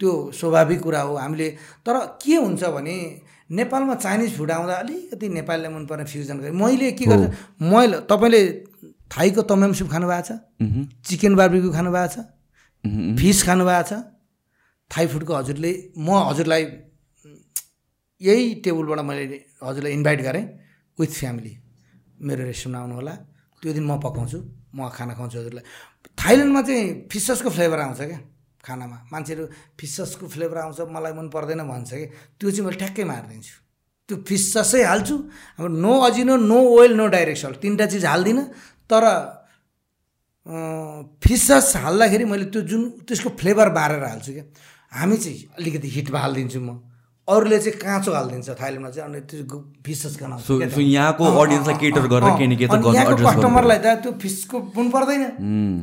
त्यो 0.00 0.10
स्वाभाविक 0.34 0.80
कुरा 0.82 1.00
हो। 1.00 1.14
हामीले 1.16 1.48
तर 1.86 1.96
के 2.22 2.36
हुन्छ 2.36 2.62
भने 2.76 3.23
नेपालमा 3.50 3.94
चाइनिज 3.94 4.36
फुड 4.36 4.50
आउँदा 4.50 4.74
अलिकति 4.74 5.28
नेपालीलाई 5.28 5.72
मनपर्ने 5.74 6.04
फ्युजन 6.04 6.38
गरेँ। 6.40 6.52
मैले 6.52 6.90
के 6.92 7.04
गर्छु 7.04 7.28
मैले 7.60 8.00
तपाईँले 8.10 8.40
थाईको 9.12 9.42
तमाम 9.42 9.72
सुप 9.78 9.88
खानुभएको 9.90 10.22
छ 10.24 10.32
चिकन 11.06 11.34
बार्बिक्यू 11.36 11.70
खानुभएको 11.72 12.08
छ 12.14 12.16
फिस 13.20 13.42
खानुभएको 13.44 13.82
छ 13.88 13.92
थाई 14.90 15.06
फुडको 15.12 15.32
हजुरले 15.34 15.70
म 15.98 16.08
हजुरलाई 16.30 16.62
यही 18.20 18.54
टेबलबाट 18.64 19.00
मैले 19.04 19.24
हजुरलाई 19.62 19.92
इन्भाइट 19.92 20.20
गरेँ 20.22 20.44
विथ 20.98 21.12
फ्यामिली 21.20 21.52
मेरो 22.24 22.44
रेस्टुरेन्टमा 22.44 22.80
आउनु 22.80 22.94
होला 22.94 23.14
त्यो 23.62 23.72
दिन 23.72 23.84
म 23.84 24.00
पकाउँछु 24.00 24.38
म 24.74 24.88
खाना 24.88 25.12
खुवाउँछु 25.14 25.38
हजुरलाई। 25.38 25.64
थाइल्यान्डमा 26.18 26.62
चाहिँ 26.62 27.08
फिसको 27.12 27.50
फ्लेभर 27.50 27.78
आउँछ 27.80 28.00
क्या? 28.00 28.20
खानामा। 28.64 28.98
मान्छेहरू 29.12 29.44
फिसको 29.78 30.24
फ्लेभर 30.26 30.58
आउँछ 30.64 30.80
मलाई 30.88 31.12
मन 31.12 31.28
पर्दैन 31.28 31.60
भन्छ 31.68 31.90
कि। 31.92 32.06
त्यो 32.40 32.50
चाहिँ 32.50 32.64
मैले 32.66 32.78
ठ्याक्कै 32.80 33.04
मारिदिन्छु। 33.04 33.54
त्यो 34.08 34.16
फिससै 34.28 34.82
हाल्छु। 34.84 35.16
अब 35.58 35.64
no 35.84 35.92
अजिनो 36.08 36.34
no 36.40 36.58
oil 36.76 36.92
no 36.96 37.06
direct 37.12 37.40
salt 37.40 37.56
तिनवटा 37.62 37.86
चिज 37.92 38.04
हाल्दिनँ 38.04 38.44
तर 38.90 39.04
फिसस 41.24 41.72
हाल्दाखेरि 41.80 42.24
मैले 42.24 42.44
त्यो 42.52 42.60
जुन 42.68 42.82
त्यसको 43.08 43.28
फ्लेभर 43.40 43.68
बारेर 43.72 44.04
हाल्छु 44.04 44.32
क्या। 44.32 44.44
हामी 44.92 45.16
चाहिँ 45.16 45.38
अलिकति 45.58 45.88
हिटमा 45.88 46.18
हालिदिन्छु 46.20 46.60
म। 46.60 46.70
अरूले 47.24 47.58
चाहिँ 47.58 47.78
काँचो 47.80 48.12
हालिदिन्छ 48.12 48.50
थाइल्यान्डमा 48.60 48.90
चाहिँ 48.92 49.08
अनि 49.08 49.20
त्यो 49.24 49.58
फिसस। 49.80 50.16
सो 50.44 50.60
यहाँको 50.60 51.24
अडियन्सलाई 51.24 51.76
केटर 51.80 52.04
गरेर 52.12 52.36
अनि 52.36 52.56
गर्नु 52.60 52.92
यहाँको 52.92 53.16
कस्टमरलाई 53.24 53.78
त 53.80 53.86
त्यो 54.04 54.12
फिसको 54.20 54.56
मन 54.76 54.86
पर्दैन। 54.92 55.22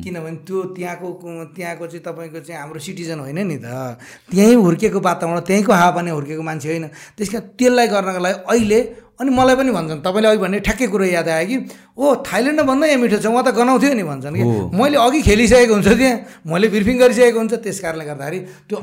किनभने 0.06 0.38
त्यो 0.46 0.58
त्यहाँको 0.70 1.08
त्यहाँको 1.50 1.84
चाहिँ 1.90 2.04
तपाईँको 2.06 2.40
चाहिँ 2.46 2.60
हाम्रो 2.62 2.78
सिटिजन 2.78 3.18
होइन 3.26 3.38
नि 3.42 3.58
त। 3.58 3.98
त्यहीँ 4.30 4.54
हुर्केको 4.54 5.00
वातावरण 5.02 5.40
त्यहीँको 5.42 5.72
हावापानी 5.72 6.10
हुर्केको 6.14 6.42
मान्छे 6.46 6.68
होइन। 6.70 6.86
त्यस 7.18 7.28
कारण 7.34 7.46
त्यसलाई 7.58 7.86
गर्नको 7.90 8.20
लागि 8.22 8.38
अहिले 8.46 8.80
अनि 9.20 9.30
मलाई 9.30 9.56
पनि 9.56 9.70
भन्छन् 9.72 10.00
तपाईँले 10.02 10.28
अघि 10.28 10.40
भन्ने 10.44 10.58
ठ्याक्कै 10.66 10.86
कुरो 10.92 11.04
याद 11.04 11.28
आयो 11.28 11.46
कि? 11.48 11.56
ओ 11.94 12.04
थाइल्यान्डमा 12.26 12.64
भन्दा 12.64 12.86
यहाँ 12.86 13.00
मिठो 13.02 13.18
छ 13.22 13.26
उहाँ 13.28 13.44
त 13.44 13.54
गनाउँथ्यो 13.54 13.94
नि 13.94 14.04
भन्छन् 14.08 14.34
कि। 14.34 14.44
मैले 14.72 14.96
अघि 14.98 15.20
खेलिसकेको 15.28 15.74
हुन्छ 15.74 15.88
त्यहाँ 16.00 16.16
मैले 16.48 16.66
ब्रिफिङ 16.72 16.96
गरिसकेको 17.02 17.38
हुन्छ। 17.38 17.54
त्यस 17.62 17.78
कारणले 17.84 18.04
गर्दाखेरि 18.08 18.38
त्यो 18.68 18.76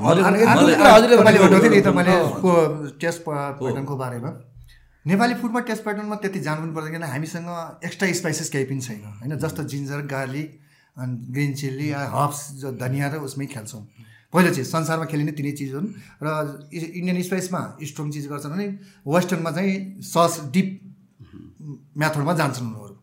टेस्ट 3.01 3.19
प्याटर्नको 3.25 3.95
बारेमा। 4.03 4.32
नेपाली 5.05 5.34
फुडमा 5.41 5.59
टेस्ट 5.67 5.84
प्याटर्नमा 5.84 6.15
त्यति 6.21 6.39
जानु 6.45 6.61
पनि 6.61 6.73
पर्दैन 6.75 6.91
किन 6.93 7.03
हामीसँग 7.09 7.49
एक्स्ट्रा 7.88 8.11
स्पाइसेस 8.19 8.49
केही 8.53 8.65
पनि 8.69 8.82
छैन। 8.86 9.03
होइन 9.19 9.38
जस्तो 9.39 9.63
जिन्जर 9.65 9.99
गार्लिक 10.05 10.49
अनि 10.97 11.13
ग्रिन 11.34 11.51
चिल्ली 11.55 11.89
हर्ब्स 12.15 12.39
जो 12.61 12.71
धनियाँ 12.77 13.09
र 13.09 13.23
उसमै 13.25 13.45
खेल्छौँ। 13.55 13.84
पहिलो 14.34 14.49
चिज 14.53 14.65
संसारमा 14.67 15.05
खेलिने 15.11 15.32
तिनै 15.34 15.51
चिज 15.57 15.73
हुन् 15.73 15.89
र 16.21 16.27
इन्डियन 16.69 17.21
स्पाइसमा 17.25 17.61
स्ट्रङ 17.82 18.07
चिज 18.13 18.25
गर्छन् 18.30 18.53
भने 18.53 18.67
वेस्टर्नमा 19.07 19.51
चाहिँ 19.57 19.73
सस 20.05 20.34
डिप 20.53 20.69
मेथडमा 21.97 22.34
जान्छन् 22.39 22.67
उनीहरू। 22.69 22.95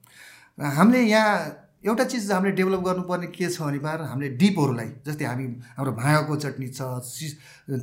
र 0.58 0.62
हामीले 0.76 1.00
यहाँ 1.02 1.65
एउटा 1.86 2.04
चिज 2.04 2.30
हामीले 2.32 2.52
डेभलप 2.56 2.80
गर्नुपर्ने 2.82 3.26
के 3.30 3.48
छ 3.48 3.62
भने 3.62 3.78
बार 3.78 4.02
हामीले 4.02 4.28
डिपहरूलाई 4.42 4.88
जस्तै 5.06 5.24
हामी 5.24 5.46
हाम्रो 5.76 5.92
भाँगाको 5.92 6.36
चटनी 6.36 6.68
छ 6.68 6.80
सिस 7.06 7.32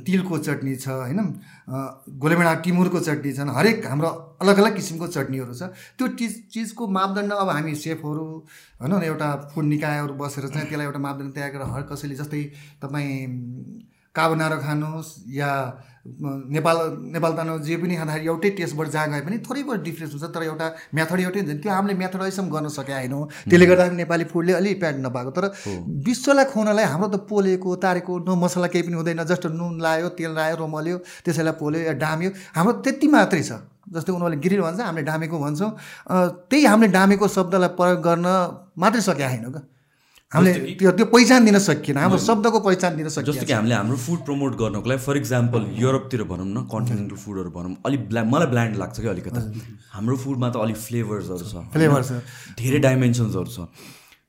तिलको 0.06 0.38
चटनी 0.38 0.74
छ 0.76 0.88
होइन? 0.88 1.20
गोलेमेडा 2.20 2.54
टिमुरको 2.64 3.00
चटनी 3.00 3.32
छन् 3.32 3.50
हरेक 3.56 3.86
हाम्रो 3.86 4.08
अलग 4.44 4.58
अलग 4.60 4.76
किसिमको 4.76 5.06
चटनीहरू 5.08 5.54
छ। 5.54 5.72
त्यो 5.96 6.08
चिज 6.20 6.32
चिजको 6.52 6.88
मापदण्ड 6.98 7.32
अब 7.32 7.48
हामी 7.48 7.74
सेफहरू 7.84 8.26
होइन? 8.80 8.92
एउटा 9.02 9.28
फुड 9.54 9.64
निकायहरू 9.64 10.14
बसेर 10.20 10.48
चाहिँ 10.48 10.68
त्यसलाई 10.68 10.86
एउटा 10.86 11.00
मापदण्ड 11.00 11.34
तयार 11.34 11.50
गरेर 11.56 11.72
हर 11.72 11.82
कसैले 11.88 12.14
जस्तै 12.20 12.42
तपाईँ 12.84 13.92
काबनारो 14.14 14.58
खानुहोस् 14.66 15.10
या 15.40 15.50
नेपाल 16.04 16.78
नेपाल 17.14 17.32
तानो 17.36 17.58
जे 17.66 17.76
पनि 17.80 17.96
खाँदाखेरि 17.96 18.26
एउटै 18.28 18.50
टेस्टबाट 18.60 18.88
जहाँ 18.94 19.08
गए 19.10 19.20
पनि 19.26 19.36
थोरै 19.46 19.62
बहुत 19.64 19.80
डिफ्रेन्स 19.88 20.12
हुन्छ 20.14 20.26
तर 20.36 20.42
एउटा 20.44 20.66
मेथड 20.94 21.20
एउटै 21.20 21.40
हुन्छ 21.40 21.62
त्यो 21.64 21.72
हामीले 21.72 21.94
मेथड 22.02 22.20
अहिलेसम्म 22.20 22.48
गर्न 22.54 22.68
सकेका 22.76 23.00
छैनौँ 23.00 23.22
त्यसले 23.48 23.66
गर्दाखेरि 23.66 23.96
नेपाली 23.96 24.24
फुडले 24.32 24.52
अलिक 24.60 24.78
प्याड 24.80 24.96
नपाएको 25.06 25.30
तर 25.36 25.44
विश्वलाई 26.06 26.44
खुवाउनलाई 26.52 26.84
हाम्रो 26.92 27.08
त 27.08 27.16
पोलेको 27.24 27.76
तारेको 27.84 28.12
नो 28.28 28.32
मसला 28.44 28.68
केही 28.68 28.84
पनि 28.86 28.96
हुँदैन। 29.00 29.24
जस्ट 29.32 29.46
नुन 29.56 29.80
लायो 29.80 30.08
तेल 30.20 30.32
लायो 30.36 30.54
रोमल्यो 30.62 30.96
त्यसैलाई 31.24 31.54
पोल्यो 31.60 31.80
या 31.88 31.94
डाम्यो। 32.04 32.30
हाम्रो 32.52 32.72
त्यति 32.84 33.06
मात्रै 33.08 33.42
छ। 33.42 33.64
जस्तै 33.88 34.12
उनीहरूले 34.12 34.40
गिरिल 34.44 34.60
भन्छ 34.60 34.80
हामीले 34.80 35.04
डामेको 35.08 35.36
भन्छौँ। 35.40 35.70
त्यही 36.52 36.64
हामीले 36.68 36.92
डामेको 36.92 37.26
शब्दलाई 37.28 37.70
प्रयोग 37.80 38.00
गर्न 38.04 38.26
मात्रै 38.76 39.02
सकेका 39.08 39.28
छैनौँ 39.32 39.52
क्या। 39.56 39.62
हामीले 40.34 40.74
त्यो 40.78 40.90
त्यो 40.98 41.06
पहिचान 41.14 41.44
दिन 41.44 41.58
सकिएन। 41.58 41.98
हाम्रो 41.98 42.18
शब्दको 42.18 42.58
पहिचान 42.60 42.96
दिन 42.96 43.08
सकिएन। 43.08 43.26
जस्तो 43.32 43.46
कि 43.46 43.52
हामीले 43.52 43.74
हाम्रो 43.74 43.96
फुड 43.96 44.20
प्रमोट 44.26 44.52
गर्नको 44.60 44.88
लागि 44.90 45.02
फर 45.06 45.16
इक्जाम्पल 45.16 45.62
युरोपतिर 45.78 46.22
भनौँ 46.30 46.46
न 46.46 46.58
कन्टिनेन्टल 46.74 47.16
फुडहरू 47.16 47.50
भनौँ 47.56 47.76
अलिक 47.86 48.08
ब्ल्या 48.08 48.24
मलाई 48.32 48.48
ब्ल्यान्ड 48.52 48.76
लाग्छ 48.82 48.96
कि 49.00 49.08
अलिकता। 49.14 49.40
हाम्रो 49.94 50.16
फुडमा 50.24 50.48
त 50.50 50.56
अलिक 50.64 50.78
फ्लेभर्सहरू 50.86 51.46
छ। 51.46 51.54
फ्लेभर 51.72 52.02
छ 52.02 52.12
धेरै 52.58 52.78
डाइमेन्सन्सहरू 52.86 53.50
छ। 53.54 53.70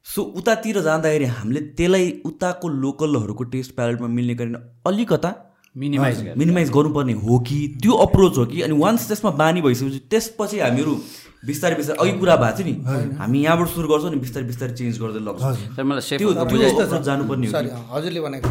सो 0.05 0.21
उतातिर 0.39 0.81
जाँदाखेरि 0.85 1.25
हामीले 1.25 1.61
त्यसलाई 1.73 2.05
उताको 2.25 2.67
लोकलहरूको 2.85 3.43
टेस्ट 3.53 3.75
प्यालेटमा 3.75 4.07
मिल्ने 4.07 4.33
गरेर 4.39 4.55
अलिकता 4.85 5.31
मिनिमाइज 5.75 6.17
मिनिमाइज 6.37 6.69
गर्नुपर्ने 6.71 7.13
हो 7.25 7.39
कि? 7.47 7.57
त्यो 7.81 7.93
अप्रोच 8.05 8.37
हो 8.37 8.45
कि? 8.45 8.61
अनि 8.61 8.75
वान्स 8.79 9.07
त्यसमा 9.07 9.31
बानी 9.41 9.61
भइसकेपछि 9.61 9.99
त्यसपछि 10.11 10.59
हामीहरू 10.59 10.93
बिस्तारै 11.45 11.75
बिस्तारै 11.75 11.97
अघि 12.01 12.13
कुरा 12.19 12.35
भएको 12.41 12.57
थियो 12.57 12.67
नि 12.67 12.73
हामी 13.19 13.37
यहाँबाट 13.43 13.67
सुरु 13.69 13.87
गर्छौँ 13.87 14.11
नि 14.11 14.19
बिस्तारै 14.23 14.45
बिस्तारै 14.47 14.73
चेन्ज 14.73 14.95
गर्दै 15.01 15.21
लग्छौँ। 15.27 17.01
जानुपर्ने 17.03 17.47
हो 17.47 17.51
सरी 17.51 17.69
कि 17.69 17.81
हजुरले 17.91 18.21
भनेको 18.25 18.49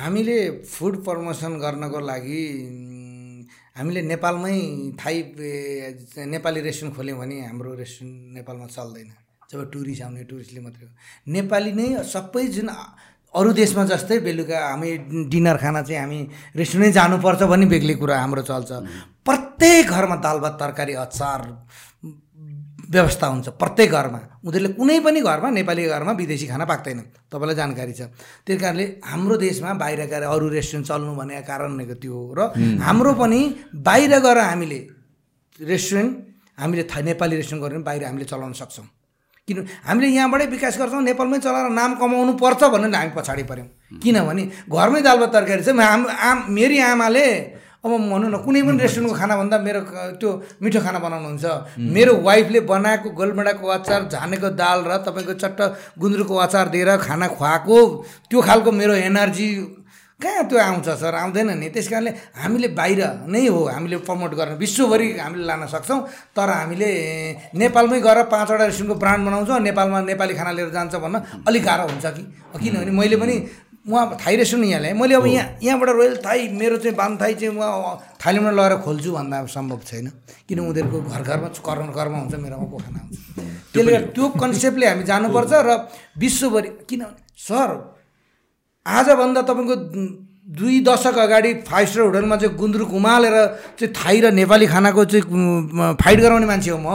हामीले 0.00 0.36
फुड 0.72 0.94
प्रमोसन 1.04 1.52
गर्नको 1.64 2.00
लागि 2.10 2.42
हामीले 3.76 4.00
नेपालमै 4.12 4.56
थाई 5.00 5.16
नेपाली 6.34 6.60
रेस्टुरेन्ट 6.68 6.96
खोल्यौँ 6.96 7.18
भने 7.18 7.36
हाम्रो 7.50 7.70
रेस्टुरेन्ट 7.82 8.16
नेपालमा 8.36 8.66
चल्दैन। 8.76 9.10
जब 9.50 9.60
टुरिस्ट 9.72 10.02
आउने 10.02 10.22
टुरिस्टले 10.30 10.60
मात्रै 10.62 10.86
हो। 10.86 10.92
नेपाली 11.34 11.72
नै 11.74 11.86
सबै 12.06 12.44
जुन 12.56 12.68
अरू 13.30 13.50
देशमा 13.54 13.84
जस्तै 13.86 14.18
बेलुका 14.26 14.58
हामी 14.70 14.90
डिनर 15.30 15.56
खाना 15.62 15.82
चाहिँ 15.86 16.00
हामी 16.02 16.18
रेस्टुरेन्टै 16.56 16.92
जानुपर्छ 16.98 17.42
भन्ने 17.46 17.66
बेग्लै 17.70 17.94
कुरा 18.02 18.14
हाम्रो 18.18 18.42
चल्छ। 18.42 18.70
प्रत्येक 19.22 19.86
घरमा 19.86 20.16
दाल 20.18 20.38
भात 20.42 20.54
तरकारी 20.60 20.94
अचार 21.06 21.40
व्यवस्था 22.90 23.26
हुन्छ। 23.26 23.48
प्रत्येक 23.54 23.90
घरमा। 23.90 24.20
उनीहरूले 24.42 24.70
कुनै 24.74 24.98
पनि 25.06 25.20
घरमा 25.22 25.48
नेपाली 25.62 25.82
घरमा 25.94 26.12
विदेशी 26.18 26.46
खाना 26.50 26.64
पाक्दैन 26.66 27.30
तपाईँलाई 27.30 27.54
जानकारी 27.54 27.92
छ। 27.94 28.10
त्यही 28.42 28.58
कारणले 28.58 28.84
हाम्रो 28.98 29.36
देशमा 29.38 29.70
बाहिर 29.78 30.00
गएर 30.10 30.22
अरू 30.26 30.46
रेस्टुरेन्ट 30.50 30.86
चल्नु 30.90 31.14
भनेको 31.14 31.46
कारण 31.46 31.70
भनेको 31.78 31.94
त्यो 32.02 32.10
हो 32.10 32.34
र 32.34 32.40
हाम्रो 32.82 33.12
पनि 33.14 33.40
बाहिर 33.78 34.12
गएर 34.26 34.38
हामीले 34.42 34.80
रेस्टुरेन्ट 35.70 36.10
हामीले 36.58 36.82
नेपाली 36.82 37.34
रेस्टुरेन्ट 37.38 37.62
गऱ्यो 37.62 37.78
भने 37.78 37.86
बाहिर 37.86 38.02
हामीले 38.10 38.26
चलाउन 38.26 38.52
सक्छौँ। 38.58 38.86
किन 39.50 39.58
हामीले 39.84 40.08
यहाँबाटै 40.14 40.46
विकास 40.54 40.78
गर्छौँ 40.78 41.02
नेपालमै 41.10 41.38
चलाएर 41.42 41.70
नाम 41.74 41.94
कमाउनु 41.98 42.32
पर्छ 42.38 42.62
भनेर 42.74 42.94
हामी 42.94 43.12
पछाडि 43.18 43.44
पऱ्यौँ 43.50 43.68
किनभने 44.02 44.42
घरमै 44.70 45.00
दाल 45.02 45.18
भात 45.18 45.32
तरकारी 45.34 45.62
छ 45.66 45.74
आम 45.84 46.06
आम 46.28 46.46
मेरी 46.54 46.78
आमाले 46.90 47.26
अब 47.80 47.90
भनौँ 47.90 48.28
न 48.28 48.36
कुनै 48.44 48.60
पनि 48.62 48.76
रेस्टुरेन्टको 48.76 49.16
खाना 49.16 49.34
भन्दा 49.40 49.56
मेरो 49.64 49.80
त्यो 50.20 50.30
मिठो 50.60 50.80
खाना 50.84 50.98
बनाउनुहुन्छ। 51.00 51.44
मेरो 51.80 52.12
वाइफले 52.28 52.60
बनाएको 52.68 53.08
गोलमेडाको 53.16 53.66
अचार 53.76 54.00
झानेको 54.12 54.48
दाल 54.52 54.78
र 54.84 55.00
तपाईँको 55.00 55.34
चट्ट 55.40 55.60
गुन्द्रुकको 55.96 56.34
अचार 56.44 56.68
दिएर 56.68 56.90
खाना 57.00 57.26
खुवाएको 57.32 57.76
त्यो 58.28 58.40
खालको 58.48 58.70
मेरो 58.80 58.94
एनर्जी 59.08 59.48
कहाँ 60.20 60.44
त्यो 60.48 60.58
आउँछ 60.60 60.88
सर? 61.00 61.14
आउँदैन 61.14 61.50
नि। 61.58 61.68
त्यस 61.72 61.88
कारणले 61.88 62.10
हामीले 62.36 62.68
बाहिर 62.76 63.00
नै 63.26 63.46
हो 63.48 63.60
हामीले 63.66 63.96
प्रमोट 64.04 64.32
गर्न। 64.36 64.52
विश्वभरि 64.60 65.08
हामीले 65.18 65.44
लान 65.48 65.66
सक्छौँ 65.66 66.00
तर 66.36 66.48
हामीले 66.50 66.90
नेपालमै 67.56 68.00
गएर 68.00 68.18
पाँचवटा 68.28 68.64
रेस्टुरेन्टको 68.64 69.00
ब्रान्ड 69.00 69.22
बनाउँछौँ 69.26 69.60
नेपालमा 69.60 70.00
नेपाली 70.12 70.34
खाना 70.36 70.52
लिएर 70.52 70.70
जान्छ 70.76 70.94
भन्न 71.00 71.16
अलिक 71.48 71.62
गाह्रो 71.64 71.84
हुन्छ 71.88 72.06
कि? 72.06 72.22
किनभने 72.60 72.92
मैले 72.92 73.16
पनि 73.16 73.36
उहाँ 73.88 74.18
थाई 74.20 74.36
रेस्टुरेन्ट 74.36 74.70
यहाँ 74.70 74.80
ल्याएँ। 74.80 74.96
मैले 75.00 75.14
अब 75.14 75.26
यहाँ 75.26 75.46
यहाँबाट 75.62 75.88
रोयल 75.88 76.16
थाई 76.20 76.48
मेरो 76.52 76.76
चाहिँ 76.84 76.96
बान 76.96 77.16
थाई 77.16 77.34
चाहिँ 77.40 77.56
म 77.56 77.64
थाइल्यान्डमा 78.20 78.52
लगेर 78.52 78.76
खोल्छु 78.84 79.10
भन्दा 79.12 79.36
सम्भव 79.48 79.80
छैन। 79.88 80.06
किन 80.48 80.58
उनीहरूको 80.60 81.00
घर 81.00 81.22
घरमा 81.24 81.48
कर्म 81.64 81.88
कर्म 81.96 82.14
हुन्छ 82.20 82.34
मेरोमा 82.44 82.66
को 82.68 82.76
खाना 82.76 82.98
हुन्छ। 83.00 83.16
त्यसले 83.72 83.92
गर्दा 83.92 84.12
त्यो 84.12 84.28
कन्सेप्टले 84.36 84.86
हामी 84.86 85.04
जानुपर्छ 85.08 85.52
र 85.64 85.70
विश्वभरि 86.20 86.68
किनभने 86.88 87.18
सर 87.40 87.70
आजभन्दा 88.86 89.42
तपाईँको 89.42 89.76
दुई 90.56 90.80
दशक 90.80 91.18
अगाडि 91.18 91.52
फाइभ 91.68 91.86
स्टार 91.88 92.04
होटलमा 92.04 92.36
चाहिँ 92.36 92.56
गुन्द्रुक 92.56 92.90
उमालेर 92.90 93.36
चाहिँ 93.78 93.92
थाई 93.94 94.20
र 94.20 94.30
नेपाली 94.32 94.66
खानाको 94.66 95.04
चाहिँ 95.04 95.24
फाइट 96.00 96.18
गराउने 96.20 96.46
मान्छे 96.46 96.70
हो 96.70 96.78
म। 96.78 96.88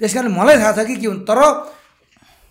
त्यस 0.00 0.14
कारण 0.14 0.30
मलाई 0.30 0.56
थाहा 0.58 0.72
छ 0.72 0.86
कि 0.86 0.96
के 0.96 1.06
हुन्छ 1.06 1.22
तर 1.26 1.40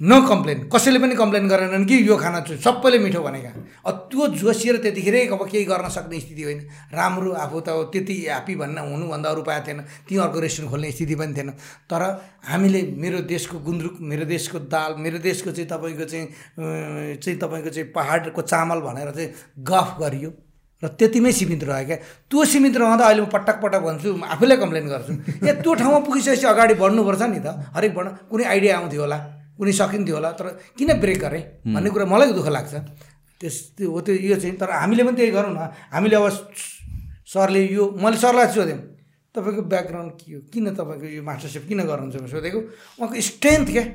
न 0.02 0.22
कम्प्लेन 0.30 0.70
कसैले 0.70 1.00
पनि 1.00 1.16
कम्प्लेन 1.16 1.48
गरेनन् 1.50 1.86
कि 1.86 1.96
यो 2.08 2.16
खाना 2.18 2.40
चाहिँ 2.46 2.62
सबैले 2.62 2.98
मिठो 3.00 3.22
भनेका। 3.22 3.50
अब 3.82 3.96
त्यो 4.14 4.28
जोसिएर 4.38 4.78
त्यतिखेरै 4.78 5.26
अब 5.34 5.42
केही 5.50 5.66
गर्न 5.66 5.90
सक्ने 5.90 6.20
स्थिति 6.20 6.44
होइन। 6.44 6.60
राम्रो 6.94 7.32
आफू 7.34 7.60
त 7.66 7.70
त्यति 7.90 8.16
ह्याप्पी 8.22 8.56
भन्न 8.56 8.78
हुनुभन्दा 8.78 9.30
अरू 9.30 9.42
उपाय 9.42 9.60
थिएन। 9.66 9.80
अर्को 10.22 10.40
रेस्टुरेन्ट 10.40 10.72
खोल्ने 10.72 10.92
स्थिति 10.92 11.16
पनि 11.16 11.34
थिएन। 11.34 11.50
तर 11.90 12.02
हामीले 12.46 12.82
मेरो 12.94 13.20
देशको 13.26 13.58
गुन्द्रुक 13.58 13.98
मेरो 14.02 14.26
देशको 14.26 14.60
दाल 14.70 14.96
मेरो 15.02 15.18
देशको 15.18 15.52
चाहिँ 15.52 15.70
तपाईँको 15.70 16.06
चाहिँ 16.06 17.18
चाहिँ 17.18 17.38
तपाईँको 17.40 17.70
चाहिँ 17.70 17.90
पहाडको 17.90 18.42
चामल 18.42 18.80
भनेर 18.86 19.10
चाहिँ 19.18 19.30
गफ 19.66 19.98
गरियो। 20.02 20.32
र 20.84 20.88
त्यतिमै 20.94 21.32
सीमित 21.34 21.64
रह्यो 21.66 21.86
क्या। 21.90 21.98
त्यो 22.30 22.46
सीमित 22.46 22.78
रहँदा 22.78 23.02
अहिले 23.02 23.22
म 23.22 23.34
पटक 23.34 23.58
पटक 23.66 23.82
भन्छु 23.82 24.14
आफूले 24.14 24.56
कम्प्लेन 24.62 24.86
गर्छु। 24.94 25.14
ए 25.42 25.52
त्यो 25.58 25.74
ठाउँमा 25.74 26.00
पुगिसकेपछि 26.06 26.46
अगाडि 26.46 26.74
बढ्नुपर्छ 26.78 27.22
नि 27.34 27.40
त। 27.42 27.74
हरेक 27.74 27.94
बढ्न 27.98 28.10
कुनै 28.30 28.46
आइडिया 28.46 28.78
आउँथ्यो 28.78 29.02
होला। 29.02 29.18
कुनै 29.58 29.74
सकिन्थ्यो 29.74 30.16
होला 30.16 30.32
तर 30.38 30.48
किन 30.78 30.94
ब्रेक 31.02 31.20
गरेँ? 31.20 31.44
भन्ने 31.74 31.90
कुरा 31.90 32.06
मलाई 32.06 32.32
दुःख 32.34 32.48
लाग्छ। 32.48 32.74
त्यस 33.42 33.56
त्यो 33.78 33.92
हो 33.92 34.00
त्यो 34.02 34.16
यो 34.16 34.36
चाहिँ 34.42 34.58
तर 34.58 34.70
हामीले 34.72 35.04
पनि 35.04 35.16
त्यही 35.18 35.32
गरौँ 35.32 35.54
न। 35.54 35.60
हामीले 35.94 36.16
अब 36.16 36.26
सरले 37.28 37.62
यो 37.74 37.84
मैले 37.98 38.18
सरलाई 38.18 38.48
सोधेँ 38.54 38.80
तपाईँको 39.36 39.62
ब्याकग्राउन्ड 39.70 40.12
के 40.18 40.34
हो? 40.34 40.40
किन 40.54 40.66
तपाईँको 40.74 41.06
यो 41.18 41.22
मास्टर 41.22 41.50
सेफ 41.50 41.64
किन 41.70 41.80
गर्नुहुन्छ 41.86 42.30
सोधेको 42.34 42.60
उहाँको 42.98 43.22
स्ट्रेन्थ 43.22 43.68
क्या? 43.72 43.86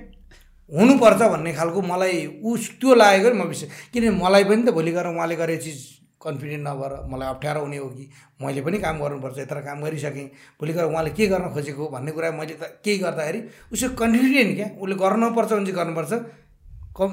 हुनुपर्छ 0.71 1.23
भन्ने 1.33 1.53
खालको 1.53 1.81
मलाई 1.83 2.41
उस 2.43 2.81
त्यो 2.81 2.95
लागेको 2.95 3.35
म 3.35 3.43
विषय 3.51 3.67
किनभने 3.93 4.11
मलाई 4.23 4.45
पनि 4.45 4.63
त 4.63 4.71
भोलि 4.73 4.91
गएर 4.93 5.07
उहाँले 5.13 5.37
गरेको 5.37 5.63
चिज 5.63 5.79
कन्फिडेन्ट 6.25 6.69
नभएर 6.69 6.93
मलाई 7.11 7.29
अप्ठ्यारो 7.29 7.61
हुने 7.61 7.77
हो 7.77 7.89
कि? 7.89 8.09
मैले 8.43 8.61
पनि 8.63 8.79
काम 8.79 8.99
गर्नुपर्छ 8.99 9.39
यत्र 9.39 9.61
काम 9.61 9.83
गरिसकेँ। 9.83 10.27
भोलि 10.61 10.73
गएर 10.73 10.85
उहाँले 10.85 11.11
के 11.11 11.27
गर्न 11.27 11.51
खोजेको 11.55 11.89
भन्ने 11.89 12.13
कुरा 12.13 12.31
मैले 12.33 12.55
त 12.55 12.81
केही 12.85 12.99
गर्दाखेरि 12.99 13.41
उसको 13.73 13.95
कन्फिडेन्ट 13.97 14.55
क्या? 14.57 14.69
उसले 14.81 14.95
गर्नुपर्छ 14.95 15.53
भने 15.53 15.67
चाहिँ 15.67 15.77
गर्नुपर्छ। 15.77 16.13
कम 16.97 17.11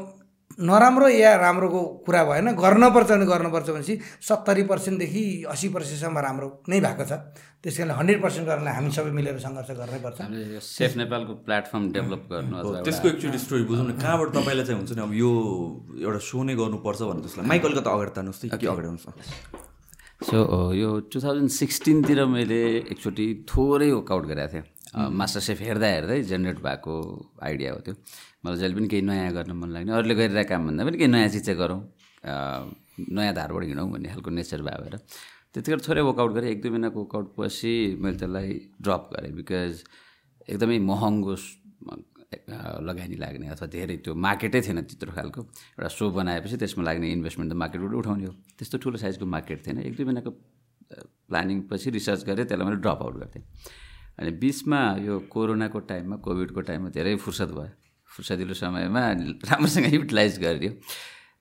नराम्रो 0.59 1.07
या 1.07 1.31
राम्रोको 1.39 1.81
कुरा 2.05 2.23
भएन 2.29 2.47
गर्नुपर्छ 2.59 3.09
भने 3.11 3.25
गर्नुपर्छ 3.25 3.69
भनेपछि 3.69 3.95
सत्तरी 4.27 4.63
पर्सेन्टदेखि 4.71 5.23
अस्सी 5.53 5.67
पर्सेन्टसम्म 5.75 6.17
राम्रो 6.27 6.47
नै 6.69 6.79
भएको 6.83 7.03
छ। 7.09 7.13
त्यस 7.63 7.77
कारणले 7.77 7.95
हन्ड्रेड 7.99 8.19
पर्सेन्ट 8.23 8.47
गर्नलाई 8.47 8.73
हामी 8.75 8.91
सबै 8.91 9.11
मिलेर 9.19 9.39
सङ्घर्ष 9.39 9.69
गर्नैपर्छ 9.79 10.19
हामीले 10.21 10.59
सेफ 10.63 10.91
नेपालको 10.99 11.33
प्लेटफर्म 11.47 11.83
डेभलप 11.95 12.23
गर्नु 12.31 12.55
त्यसको 12.87 13.07
एकचोटि 13.07 13.39
स्टोरी 13.45 13.63
बुझौँ 13.71 13.87
न 13.87 13.91
कहाँबाट 14.03 14.29
तपाईँलाई 14.35 14.65
चाहिँ 14.67 14.79
हुन्छ 14.79 14.91
नि 14.95 15.01
अब 15.07 15.13
यो 15.23 15.31
एउटा 16.03 16.19
सो 16.27 16.43
नै 16.43 16.55
गर्नुपर्छ 16.59 16.99
भनेर 17.07 17.23
त्यसलाई? 17.23 17.47
माइक 17.51 17.65
अलिकति 17.65 17.89
अगाडि 17.95 18.11
तान्नुहोस् 18.15 18.41
त 18.43 18.59
के 18.59 18.67
अगाडि 18.67 18.87
आउनुहोस् 18.87 19.67
सो 20.29 20.37
यो 20.75 20.89
टु 21.11 21.17
थाउजन्ड 21.23 21.51
सिक्सटिनतिर 21.55 22.19
मैले 22.35 22.61
एकचोटि 22.91 23.27
थोरै 23.47 23.89
वर्कआउट 23.91 24.23
गरेको 24.31 24.51
थिएँ। 24.53 24.63
मास्टर 24.95 25.39
सेफ 25.39 25.59
हेर्दा 25.61 25.87
हेर्दै 25.87 26.21
जेनेरेट 26.29 26.59
भएको 26.65 26.93
आइडिया 27.43 27.69
हो 27.73 27.79
त्यो। 27.85 27.93
मलाई 28.45 28.57
जहिले 28.59 28.75
पनि 28.75 28.87
केही 28.89 29.01
नयाँ 29.05 29.31
गर्न 29.37 29.51
मन 29.53 29.69
लाग्ने। 29.69 29.91
अरूले 29.93 30.15
गरिरहेको 30.15 30.49
काम 30.49 30.61
भन्दा 30.67 30.81
पनि 30.85 30.97
केही 30.97 31.11
नयाँ 31.13 31.29
चिज 31.29 31.45
चाहिँ 31.45 31.59
गरौँ 31.59 31.79
नयाँ 33.15 33.33
धारबाट 33.37 33.63
हिँडौँ 33.69 33.87
भन्ने 33.91 34.09
खालको 34.09 34.29
नेचर 34.33 34.61
भएर। 34.65 34.95
त्यतिखेर 35.53 35.79
थोरै 35.85 36.01
वर्कआउट 36.09 36.31
गरेँ। 36.33 36.49
एक 36.51 36.61
दुई 36.61 36.71
महिनाको 36.73 36.97
वर्कआउट 36.99 37.27
पछि 37.37 37.73
मैले 38.01 38.17
त्यसलाई 38.17 38.49
ड्रप 38.81 39.03
गरेँ 39.13 39.31
बिकज 39.37 39.73
एकदमै 40.49 40.77
महँगो 40.89 41.35
लगानी 42.85 43.15
लाग्ने 43.17 43.47
अथवा 43.53 43.67
धेरै 43.73 43.95
त्यो 44.05 44.13
मार्केटै 44.13 44.61
थिएन 44.61 44.81
त्यत्रो 44.89 45.11
खालको। 45.17 45.41
एउटा 45.41 45.89
सो 45.89 46.09
बनाएपछि 46.13 46.57
त्यसमा 46.61 46.83
लाग्ने 46.85 47.07
इन्भेस्टमेन्ट 47.17 47.49
त 47.53 47.55
मार्केटबाट 47.57 47.93
उठाउने 47.93 48.25
हो। 48.25 48.33
त्यस्तो 48.57 48.77
ठुलो 48.77 48.97
साइजको 48.97 49.25
मार्केट 49.25 49.65
थिएन। 49.65 49.77
एक 49.85 49.93
दुई 49.97 50.05
महिनाको 50.05 50.31
प्लानिङ 51.29 51.57
पछि 51.69 51.89
रिसर्च 51.89 52.21
गरेँ। 52.29 52.45
त्यसलाई 52.45 52.65
मैले 52.69 52.81
ड्रप 52.85 52.99
आउट 53.01 53.15
गर्थेँ 53.21 53.43
अनि 54.19 54.31
बिचमा 54.35 54.79
यो 54.99 55.19
कोरोनाको 55.31 55.79
टाइममा 55.89 56.15
कोभिडको 56.25 56.61
टाइममा 56.61 56.89
धेरै 56.91 57.15
फुर्सद 57.23 57.51
भयो। 57.55 57.71
फुर्सदिलो 58.09 58.53
समयमा 58.53 59.03
राम्रोसँग 59.47 59.93
युटिलाइज 59.93 60.39
गरियो 60.39 60.71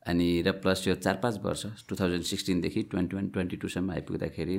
अनि 0.07 0.29
र 0.47 0.53
प्लस 0.63 0.87
यो 0.89 0.95
चार 0.95 1.17
पाँच 1.23 1.41
वर्ष 1.43 1.63
टु 1.89 1.97
थाउजन्ड 2.01 2.25
सिक्सटिनदेखि 2.25 2.83
ट्वेन्टी 2.91 3.17
वान 3.17 3.29
ट्वेन्टी 3.35 3.57
टूसम्म 3.57 3.91
आइपुग्दाखेरि 3.93 4.57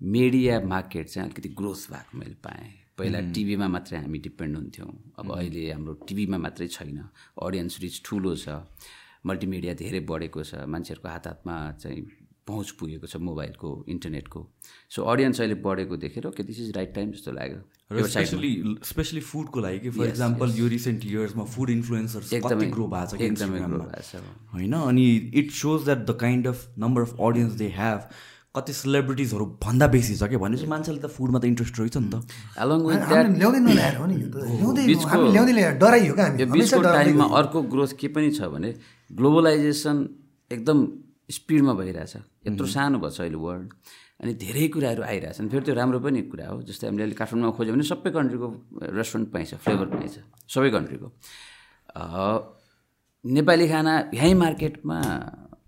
मिडिया 0.00 0.60
मार्केट 0.60 1.06
चाहिँ 1.08 1.28
अलिकति 1.28 1.48
ग्रोथ 1.58 1.80
भएको 1.90 2.18
मैले 2.18 2.34
पाएँ। 2.44 2.70
पहिला 2.98 3.20
टिभीमा 3.34 3.68
मात्रै 3.68 3.98
हामी 3.98 4.18
डिपेन्ड 4.18 4.56
हुन्थ्यौँ। 4.56 4.90
अब 5.18 5.32
अहिले 5.34 5.62
हाम्रो 5.72 5.92
टिभीमा 6.06 6.38
मात्रै 6.38 6.66
छैन। 6.68 6.98
अडियन्स 7.42 7.80
रिच 7.82 8.00
ठुलो 8.04 8.34
छ। 8.36 8.62
मल्टिमिडिया 9.26 9.74
धेरै 9.74 10.00
बढेको 10.06 10.42
छ। 10.44 10.68
मान्छेहरूको 10.70 11.08
हात 11.08 11.26
हातमा 11.26 11.56
चाहिँ 11.82 12.02
पहुँच 12.46 12.70
पुगेको 12.80 13.06
छ 13.06 13.16
मोबाइलको 13.20 13.68
इन्टरनेटको। 13.88 14.40
सो 14.90 15.02
अडियन्स 15.12 15.40
अहिले 15.40 15.54
बढेको 15.64 15.96
देखेर 15.96 16.26
okay 16.26 16.42
this 16.42 16.60
is 16.60 16.76
right 16.76 16.94
time 16.94 17.10
जस्तो 17.12 17.32
लाग्यो। 17.32 18.04
स्पेसली 18.04 18.52
स्पेसली 18.84 19.20
फुडको 19.20 19.60
लागि 19.60 19.78
कि? 19.78 19.90
फर 19.90 20.06
इक्जाम्पल 20.08 20.52
यो 20.56 20.66
रिसेन्ट 20.68 21.06
इयर्समा 21.06 21.44
फुड 21.54 21.70
इन्फ्लुएन्सर 21.70 22.36
एकदमै 22.36 22.66
ग्रो 22.76 22.86
भएको 22.92 23.16
छ 23.16 23.20
एकदमै 23.20 23.58
ग्रो 23.64 23.78
भएको 23.78 24.02
छ। 24.02 24.22
होइन? 24.52 24.72
अनि 24.74 25.06
it 25.34 25.50
shows 25.62 25.84
that 25.84 26.04
the 26.04 26.16
kind 26.20 26.46
of 26.48 26.68
number 26.78 27.02
of 27.02 27.20
audience 27.20 27.52
they 27.60 27.68
have 27.76 28.00
कति 28.56 28.72
सेलिब्रिटिजहरू 28.72 29.44
भन्दा 29.62 29.86
बेसी 29.94 30.14
छ 30.16 30.28
क्या? 30.30 30.38
भनेपछि 30.38 30.66
मान्छेले 30.70 30.98
त 30.98 31.10
फुडमा 31.10 31.38
त 31.38 31.44
इन्ट्रेस्ट 31.44 31.78
रहेछ 31.80 31.96
नि 31.96 32.10
त। 32.10 32.22
एलोङ 32.60 32.80
विथ 32.86 33.02
हामीले 33.02 33.38
ल्याउँदै 33.38 33.60
नल्याएर 33.60 33.96
हो 33.98 34.06
नि 34.06 34.14
यो 34.14 34.28
त। 34.30 34.36
ल्याउँदै 34.36 34.82
हामी 35.10 35.30
ल्याउँदै 35.32 35.54
ल्याएर 35.54 35.74
डराइयो 35.80 36.14
क्या 36.14 36.26
हामी। 36.26 36.38
यो 36.38 36.46
बिचको 36.52 36.82
टाइममा 36.82 37.26
अर्को 37.40 37.62
ग्रोथ 37.72 37.92
के 37.98 38.08
पनि 38.14 38.30
छ 38.30 38.52
भने 38.54 38.70
ग्लोबलाइजेसन 39.10 39.96
एकदम 40.50 40.78
स्पिडमा 41.28 41.72
भइरहेछ। 41.74 42.14
यत्रो 42.46 42.66
सानो 42.66 42.98
भएको 42.98 43.10
छ 43.16 43.20
अहिले 43.24 43.38
वर्ल्ड 43.40 43.68
अनि 44.22 44.32
धेरै 44.40 44.66
कुराहरू 44.74 45.02
आइरहेछन्। 45.02 45.48
फेरि 45.48 45.64
त्यो 45.64 45.74
राम्रो 45.74 45.98
पनि 46.04 46.20
कुरा 46.28 46.46
हो। 46.52 46.62
जस्तै 46.68 46.86
हामीले 46.88 47.02
अहिले 47.04 47.16
काठमाडौँमा 47.18 47.56
खोज्यो 47.56 47.72
भने 47.74 47.84
सबै 47.84 48.10
कन्ट्रीको 48.12 48.46
रेस्टुरेन्ट 48.98 49.28
पाइन्छ 49.32 49.52
फ्लेभर 49.64 49.86
पाइन्छ। 49.94 50.16
सबै 50.48 50.70
कन्ट्रीको 50.76 51.08
नेपाली 53.24 53.66
खाना 53.68 53.92
यहीँ 54.14 54.34
मार्केटमा 54.36 54.98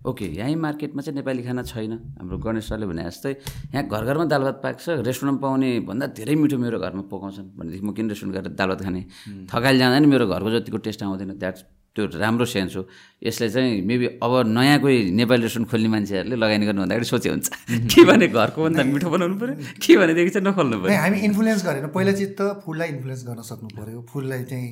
ओके 0.07 0.25
यहीँ 0.39 0.55
मार्केटमा 0.55 1.01
चाहिँ 1.01 1.17
नेपाली 1.19 1.41
खाना 1.43 1.61
छैन। 1.67 1.93
हाम्रो 2.21 2.37
गणेश 2.37 2.69
सरले 2.69 2.85
भने 2.85 3.03
जस्तै 3.09 3.31
यहाँ 3.73 3.83
घर 3.89 4.03
घरमा 4.05 4.25
दाल 4.31 4.41
भात 4.47 4.57
पाक्छ 4.63 5.03
रेस्टुरेन्टमा 5.03 5.41
पाउने 5.41 5.69
भन्दा 5.83 6.05
धेरै 6.15 6.35
मिठो 6.37 6.57
मेरो 6.61 6.77
घरमा 6.79 7.03
पकाउँछन्। 7.11 7.47
भनेदेखि 7.57 7.83
म 7.83 7.91
किन 7.97 8.05
रेस्टुरेन्ट 8.13 8.33
गएर 8.37 8.47
दाल 8.55 8.69
भात 8.71 8.81
खाने? 8.85 9.01
थकाइले 9.49 9.79
जाँदा 9.81 9.97
नि 9.99 10.07
मेरो 10.07 10.25
घरको 10.29 10.49
जतिको 10.53 10.77
टेस्ट 10.85 11.01
आउँदैन। 11.03 11.41
द्याट्स 11.41 11.61
त्यो 11.97 12.05
राम्रो 12.21 12.45
सेन्स 12.45 12.75
हो। 12.77 12.81
यसले 13.25 13.49
चाहिँ 13.49 13.81
मेबी 13.81 14.21
अब 14.21 14.33
नयाँ 14.45 14.77
कोही 14.85 14.97
नेपाली 15.17 15.41
रेस्टुरेन्ट 15.49 15.69
खोल्ने 15.71 15.89
मान्छेहरूले 15.89 16.35
लगानी 16.37 16.65
गर्नु 16.69 16.81
भन्दाखेरि 16.85 17.07
सोचे 17.09 17.29
हुन्छ। 17.33 17.47
के 17.91 18.01
भने 18.05 18.27
घरको 18.29 18.59
भन्दा 18.61 18.83
मिठो 18.85 19.09
बनाउनु 19.09 19.35
पऱ्यो? 19.41 19.55
के 19.81 19.93
भनेदेखि 19.97 20.31
चाहिँ 20.37 20.45
नखोल्नु 20.45 20.77
पऱ्यो? 20.85 20.93
हामी 20.93 21.17
इन्फ्लुएन्स 21.27 21.61
गरेर 21.65 21.85
पहिला 21.89 22.11
चाहिँ 22.13 22.31
त 22.37 22.41
फुडलाई 22.61 22.87
इन्फ्लुएन्स 22.93 23.21
गर्न 23.25 23.41
सक्नु 23.49 23.69
पऱ्यो। 23.73 23.99
फुडलाई 24.05 24.43
चाहिँ 24.45 24.69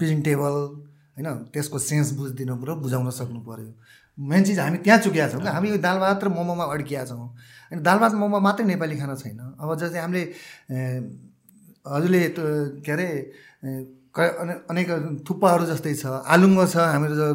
प्रेजेन्टेबल 0.00 0.54
होइन 1.12 1.28
त्यसको 1.52 1.78
सेन्स 1.78 2.08
बुझिदिनु 2.16 2.56
पऱ्यो 2.56 2.74
बुझाउन 2.80 3.10
सक्नु 3.12 3.40
पऱ्यो। 3.44 3.70
मेन 4.18 4.44
चिज 4.44 4.58
हामी 4.58 4.78
त्यहाँ 4.84 5.00
चुकिया 5.04 5.28
छौँ 5.28 5.40
हामी 5.44 5.68
यो 5.70 5.76
दाल 5.84 5.98
भात 6.00 6.24
र 6.24 6.28
मोमोमा 6.32 6.64
अड्किया 6.64 7.04
छौँ। 7.12 7.28
अनि 7.72 7.80
दाल 7.84 7.98
भात 8.00 8.12
मोमो 8.16 8.38
मात्रै 8.40 8.64
नेपाली 8.66 8.96
खाना 8.96 9.14
छैन। 9.20 9.40
अब 9.60 9.68
जस्तै 9.76 10.00
हामीले 10.00 10.22
हजुरले 11.84 12.20
त्यो 12.36 12.44
के 12.84 12.92
अरे 12.92 13.08
अनेक 14.14 14.88
थुक्पाहरू 15.28 15.64
जस्तै 15.66 15.94
छ। 15.94 16.04
आलुङ्गो 16.34 16.64
छ 16.68 16.76
हाम्रो 16.76 17.28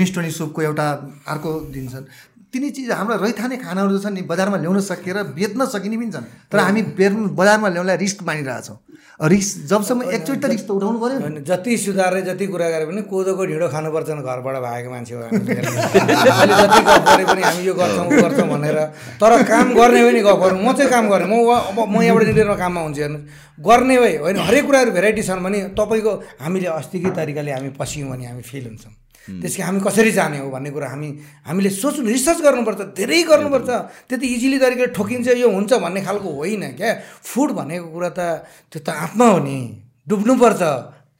मिस्टोनी 0.00 0.30
सुपको 0.30 0.60
एउटा 0.62 0.86
अर्को 1.28 1.50
दिन्छन् 1.74 2.06
तिनी 2.54 2.70
चिज 2.70 2.90
हाम्रा 2.94 3.16
रैथाने 3.18 3.56
खानाहरू 3.66 3.98
छन् 3.98 4.14
नि 4.14 4.22
बजारमा 4.30 4.62
ल्याउन 4.62 4.80
सकेर 4.80 5.16
बेच्न 5.34 5.66
सकिने 5.74 5.96
पनि 5.98 6.10
छन्। 6.14 6.24
तर 6.50 6.58
हामी 6.62 6.82
बेच्नु 6.94 7.34
बजारमा 7.34 7.68
ल्याउनलाई 7.74 7.96
रिस्क 7.98 8.22
मानिरहेछौँ। 8.22 8.78
रिस्क 9.14 9.54
जबसम्म 9.70 10.02
एकचोटि 10.14 10.40
त 10.40 10.46
रिस्क 10.50 10.66
त 10.66 10.70
उठाउनु 10.70 10.98
पऱ्यो। 11.02 11.18
जति 11.42 11.72
सुधारे 11.78 12.22
जति 12.22 12.46
कुरा 12.46 12.68
गरे 12.70 12.84
पनि 12.86 13.02
कोदोको 13.10 13.42
ढिँडो 13.46 13.68
खानुपर्छ 13.74 14.10
घरबाट 14.22 14.56
भएको 14.66 14.90
मान्छे 14.90 15.14
हो 15.14 15.22
जति 16.62 16.80
गफ 16.86 17.02
गरे 17.10 17.24
पनि 17.26 17.42
हामी 17.42 17.62
यो 17.66 17.74
गर्छौँ 17.74 18.06
गर्छौँ 18.22 18.48
भनेर। 18.48 18.78
तर 19.18 19.32
काम 19.50 19.74
गर्ने 19.74 20.00
हो 20.02 20.10
नि 20.14 20.20
गफ 20.22 20.38
गर्नु 20.42 20.58
म 20.62 20.72
चाहिँ 20.78 20.90
काम 20.90 21.04
गर्ने 21.10 21.26
म 21.30 21.42
अब 21.46 21.78
म 21.90 22.02
यहाँबाट 22.02 22.26
निस्केर 22.26 22.54
काममा 22.54 22.80
हुन्छु 22.86 23.00
हेर्नु। 23.02 23.18
गर्ने 23.66 23.96
भए 23.98 24.16
होइन 24.18 24.36
हरेक 24.46 24.64
कुराहरू 24.66 24.90
भेराइटी 24.98 25.22
छन् 25.22 25.42
भने 25.46 25.58
तपाईँको 25.78 26.12
हामीले 26.42 26.68
अस्तिकै 26.78 27.10
तरिकाले 27.18 27.50
हामी 27.54 27.70
पस्यौँ 27.78 28.10
भने 28.10 28.26
हामी 28.30 28.42
फेल 28.42 28.66
हुन्छौँ। 28.66 29.03
त्यसको 29.24 29.62
हामी 29.64 29.80
कसरी 29.80 30.12
जाने 30.12 30.38
हो 30.38 30.50
भन्ने 30.52 30.70
कुरा 30.70 30.88
हामी 30.92 31.08
हामीले 31.48 31.70
सोच्नु 31.70 32.04
रिसर्च 32.04 32.38
गर्नुपर्छ 32.44 32.80
धेरै 32.92 33.22
गर्नुपर्छ। 33.24 33.70
त्यति 34.08 34.26
इजिली 34.26 34.58
तरिकाले 34.60 34.92
ठोकिन्छ 34.92 35.28
यो 35.40 35.48
हुन्छ 35.48 35.72
भन्ने 35.80 36.00
खालको 36.04 36.28
होइन 36.28 36.76
क्या। 36.76 36.92
फुड 37.24 37.48
भनेको 37.56 37.86
कुरा 37.88 38.10
त 38.12 38.20
त्यो 38.68 38.80
त 38.84 38.88
आत्मा 38.88 39.26
हो 39.26 39.38
नि। 39.40 39.58
डुब्नुपर्छ। 40.08 40.62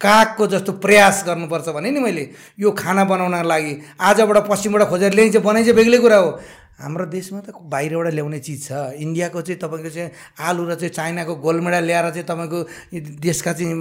कागको 0.01 0.47
जस्तो 0.53 0.73
प्रयास 0.85 1.25
गर्नुपर्छ 1.25 1.69
भने 1.73 1.91
नि 1.91 2.01
मैले 2.05 2.25
यो 2.61 2.71
खाना 2.77 3.05
बनाउनको 3.09 3.49
लागि। 3.49 3.73
आजबाट 3.97 4.39
पश्चिमबाट 4.53 4.83
खोजेर 4.93 5.13
ल्याइन्छ 5.17 5.37
बनाइन्छ 5.41 5.71
बेग्लै 5.73 5.99
कुरा 6.05 6.19
हो। 6.21 6.31
हाम्रो 6.75 7.07
देशमा 7.07 7.41
त 7.41 7.55
बाहिरबाट 7.55 8.13
ल्याउने 8.13 8.39
चिज 8.43 8.69
छ। 8.69 8.99
इन्डियाको 9.01 9.41
चाहिँ 9.41 9.59
तपाईँको 9.63 9.91
चाहिँ 9.95 10.11
आलु 10.43 10.63
र 10.69 10.75
चाहिँ 10.75 10.93
चाइनाको 10.93 11.35
गोल्ड 11.39 11.63
मेडल 11.63 11.85
ल्याएर 11.87 12.07
चाहिँ 12.11 12.27
तपाईँको 12.27 12.59
देशका 13.23 13.53
चाहिँ 13.55 13.75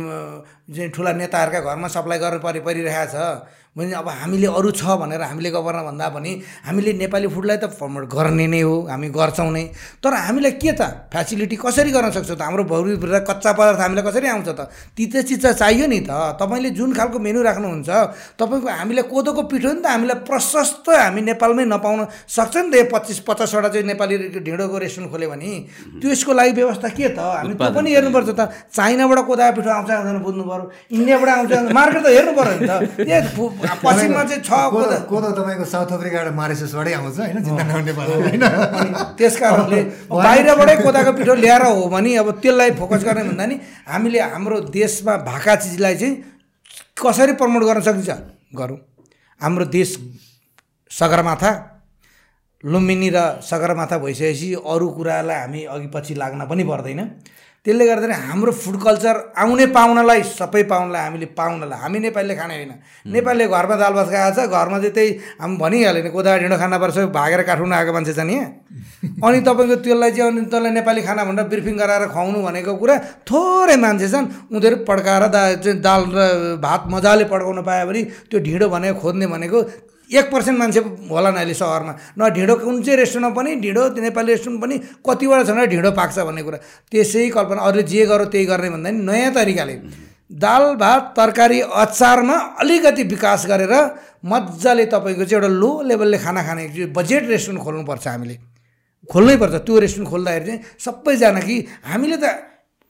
चाहिँ 0.72 0.90
ठुला 0.94 1.12
नेताहरूका 1.18 1.60
घरमा 1.60 1.88
सप्लाई 1.90 2.18
गर्नु 2.22 2.40
परि 2.40 2.60
परिरहेको 2.62 3.12
छ। 3.12 3.50
भने 3.74 3.94
अब 3.98 4.08
हामीले 4.22 4.48
अरू 4.54 4.70
छ 4.70 4.86
भनेर 5.02 5.22
हामीले 5.34 5.50
गर्न 5.50 5.82
भन्दा 5.82 6.08
पनि 6.14 6.32
हामीले 6.62 6.94
नेपाली 6.94 7.28
फुडलाई 7.34 7.58
त 7.58 7.74
प्रमोट 7.74 8.06
गर्ने 8.06 8.46
नै 8.46 8.62
हो 8.62 8.86
हामी 8.86 9.10
गर्छौँ 9.10 9.50
नै। 9.50 9.64
तर 9.98 10.14
हामीलाई 10.14 10.62
के 10.62 10.72
त? 10.78 11.10
फेसिलिटी 11.10 11.58
कसरी 11.58 11.90
गर्न 11.90 12.14
सक्छ 12.14 12.38
त? 12.38 12.42
हाम्रो 12.46 12.64
भौरी 12.70 13.02
कच्चा 13.02 13.52
पदार्थ 13.58 13.80
हामीलाई 13.82 14.06
कसरी 14.06 14.28
आउँछ 14.30 14.50
त? 14.54 14.70
तिते 14.94 15.26
चिज 15.26 15.58
चाहियो 15.58 15.90
नि 15.90 16.06
त। 16.06 16.38
तपाईँले 16.38 16.70
जुन 16.78 16.94
खालको 16.94 17.18
मेनु 17.18 17.42
राख्नुहुन्छ 17.42 17.90
तपाईँको 18.38 18.68
हामीलाई 18.70 19.06
कोदोको 19.10 19.42
पिठो 19.50 19.70
नि 19.74 19.82
त 19.82 19.90
हामीलाई 19.90 20.22
प्रशस्त 20.22 20.86
हामी 20.94 21.22
नेपालमै 21.34 21.66
नपाउन 21.74 22.00
सक्छ 22.30 22.54
नि 22.54 22.70
त। 22.70 22.74
यो 22.78 22.86
पच्चिस 22.94 23.26
पचासवटा 23.26 23.74
चाहिँ 23.74 23.90
नेपाली 23.90 24.38
ढिँडोको 24.38 24.78
रेस्टुरेन्ट 24.86 25.10
खोल्यो 25.10 25.30
भने 25.34 25.52
त्यसको 25.98 26.30
लागि 26.30 26.52
व्यवस्था 26.62 26.90
के 26.94 27.10
त? 27.10 27.20
हामी 27.42 27.58
त्यो 27.58 27.74
पनि 27.74 27.90
हेर्नुपर्छ 27.90 28.30
त। 28.38 28.42
चाइनाबाट 28.70 29.20
कोदाको 29.26 29.54
पिठो 29.58 29.70
आउँछ 29.74 29.90
आउँदैन 29.98 30.22
बुझ्नु 30.22 30.44
पऱ्यो 30.46 30.66
इन्डियाबाट 30.94 31.30
आउँछ 31.42 31.52
मार्केट 31.74 32.02
त 32.06 32.08
हेर्नु 32.14 32.34
पऱ्यो 32.38 32.54
नि 32.62 32.70
त। 32.70 33.62
पश्चिममा 33.64 34.24
चाहिँ 34.24 34.44
छ 34.44 34.52
कोदो 34.74 34.98
कोदो 35.10 35.30
तपाईँको 35.38 35.66
साउथ 35.66 35.92
अफ्रिकाबाट 35.96 36.34
मारिससबाटै 36.36 36.94
आउँछ 36.94 37.18
होइन? 37.20 37.38
त्यस 39.18 39.36
कारणले 39.40 39.82
बाहिरबाटै 40.26 40.76
कोदाको 40.84 41.12
पिठो 41.18 41.34
ल्याएर 41.44 41.64
हो 41.64 41.88
भने 41.90 42.16
अब 42.22 42.30
त्यसलाई 42.44 42.72
फोकस 42.80 43.04
गर्ने 43.08 43.24
भन्दा 43.30 43.46
नि 43.46 43.56
हामीले 43.88 44.20
हाम्रो 44.20 44.58
देशमा 44.70 45.14
भाका 45.30 45.56
चिजलाई 45.64 45.96
चाहिँ 45.96 46.14
कसरी 47.00 47.34
प्रमोट 47.40 47.64
गर्न 47.64 47.82
सकिन्छ? 47.82 48.10
गरौँ। 48.56 48.78
हाम्रो 49.42 49.66
देश 49.72 49.90
सगरमाथा 50.92 51.52
लुम्बिनी 52.64 53.10
र 53.16 53.18
सगरमाथा 53.44 53.98
भइसकेपछि 53.98 54.50
अरू 54.64 54.88
कुरालाई 54.98 55.40
हामी 55.40 55.62
अघि 55.66 55.88
पछि 55.94 56.14
लाग्न 56.16 56.46
पनि 56.48 56.64
पर्दैन। 56.64 57.00
त्यसले 57.66 57.86
गर्दाखेरि 57.88 58.14
हाम्रो 58.28 58.52
फुड 58.52 58.76
कल्चर 58.84 59.16
आउने 59.40 59.66
पाहुनालाई 59.72 60.22
सबै 60.36 60.64
पाहुनालाई 60.68 61.04
हामीले 61.04 61.28
पाहुनालाई 61.32 61.80
हामी 61.80 62.00
नेपालीले 62.00 62.36
खाने 62.36 62.56
होइन। 62.56 62.74
नेपालीले 63.08 63.48
घरमा 63.48 63.76
दाल 63.80 63.94
भात 63.94 64.08
खाएको 64.12 64.36
छ 64.36 64.52
घरमा 64.52 64.78
चाहिँ 64.84 64.92
त्यही 64.92 65.10
हामी 65.40 65.56
भनिहाल्यो 65.64 66.04
नि 66.04 66.10
कोदा 66.12 66.32
ढिँडो 66.44 66.58
खाना 66.60 66.78
पर्छ 66.84 66.98
भागेर 67.16 67.42
काठमाडौँ 67.48 67.78
आएको 67.80 67.92
मान्छे 67.96 68.14
छ 68.14 68.28
नि। 68.28 68.36
अनि 69.26 69.40
तपाईँको 69.48 69.76
त्यसलाई 69.80 70.12
चाहिँ 70.12 70.32
अनि 70.32 70.46
तँलाई 70.52 70.72
नेपाली 70.76 71.02
खाना 71.08 71.24
भनेर 71.24 71.48
ब्रिफिङ 71.48 71.76
गराएर 71.80 72.04
खुवाउनु 72.12 72.40
भनेको 72.44 72.74
कुरा 72.84 72.96
थोरै 73.32 73.78
मान्छे 73.80 74.08
छन् 74.12 74.28
उनीहरू 74.52 74.84
पड्काएर 74.84 75.24
दा 75.32 75.42
चाहिँ 75.64 75.80
दाल 75.80 76.02
र 76.12 76.20
भात 76.60 76.92
मजाले 76.92 77.26
पड्काउन 77.32 77.64
पायो 77.64 77.88
भने 77.88 78.02
त्यो 78.28 78.44
ढिँडो 78.44 78.68
भनेको 78.76 79.00
खोज्ने 79.00 79.28
भनेको 79.32 79.60
एक 80.14 80.26
पर्सेन्ट 80.32 80.58
मान्छे 80.60 80.80
होला 81.10 81.30
न 81.32 81.36
अहिले 81.42 81.54
सहरमा। 81.54 81.94
न 82.18 82.22
ढिँडो 82.36 82.56
कुन 82.62 82.82
चाहिँ 82.84 82.98
रेस्टुरेन्टमा 83.00 83.34
पनि 83.34 83.56
ढिँडो 83.64 83.82
नेपाली 83.98 84.32
रेस्टुरेन्ट 84.32 84.62
पनि 84.64 84.76
कतिवटा 85.02 85.44
छ 85.44 85.50
भने 85.52 85.68
ढिँडो 85.74 85.92
पाक्छ 85.92 86.18
भन्ने 86.28 86.42
कुरा। 86.44 86.58
त्यसै 86.92 87.30
कल्पना 87.36 87.62
अरूले 87.62 87.84
जे 87.84 88.06
गरौँ 88.06 88.28
त्यही 88.34 88.46
गर्ने 88.46 88.70
भन्दा 88.70 88.90
नि 88.92 89.00
नयाँ 89.10 89.32
तरिकाले। 89.34 89.76
दाल 90.34 90.64
भात 90.82 91.14
तरकारी 91.18 91.60
अचारमा 91.62 92.38
अलिकति 92.62 93.04
विकास 93.14 93.46
गरेर 93.48 93.74
मजाले 94.26 94.86
तपाईँको 94.94 95.24
चाहिँ 95.26 95.42
एउटा 95.42 95.50
लो 95.62 95.72
लेभलले 95.90 96.18
खाना 96.18 96.42
खाने 96.42 96.64
बजेट 96.90 97.24
रेस्टुरेन्ट 97.30 97.64
खोल्नुपर्छ 97.64 98.08
हामीले। 98.08 98.36
खोल्नै 99.10 99.36
पर्छ 99.38 99.56
त्यो 99.68 99.80
रेस्टुरेन्ट 99.84 100.10
खोल्दाखेरि 100.10 100.46
चाहिँ 100.46 100.60
सबैजना 100.80 101.40
कि 101.44 101.56
हामीले 101.92 102.18
त 102.18 102.26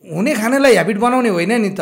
हुने 0.03 0.32
खानेलाई 0.36 0.76
हेबिट 0.76 0.97
बनाउने 0.99 1.30
होइन 1.30 1.53
नि 1.63 1.71
त। 1.80 1.82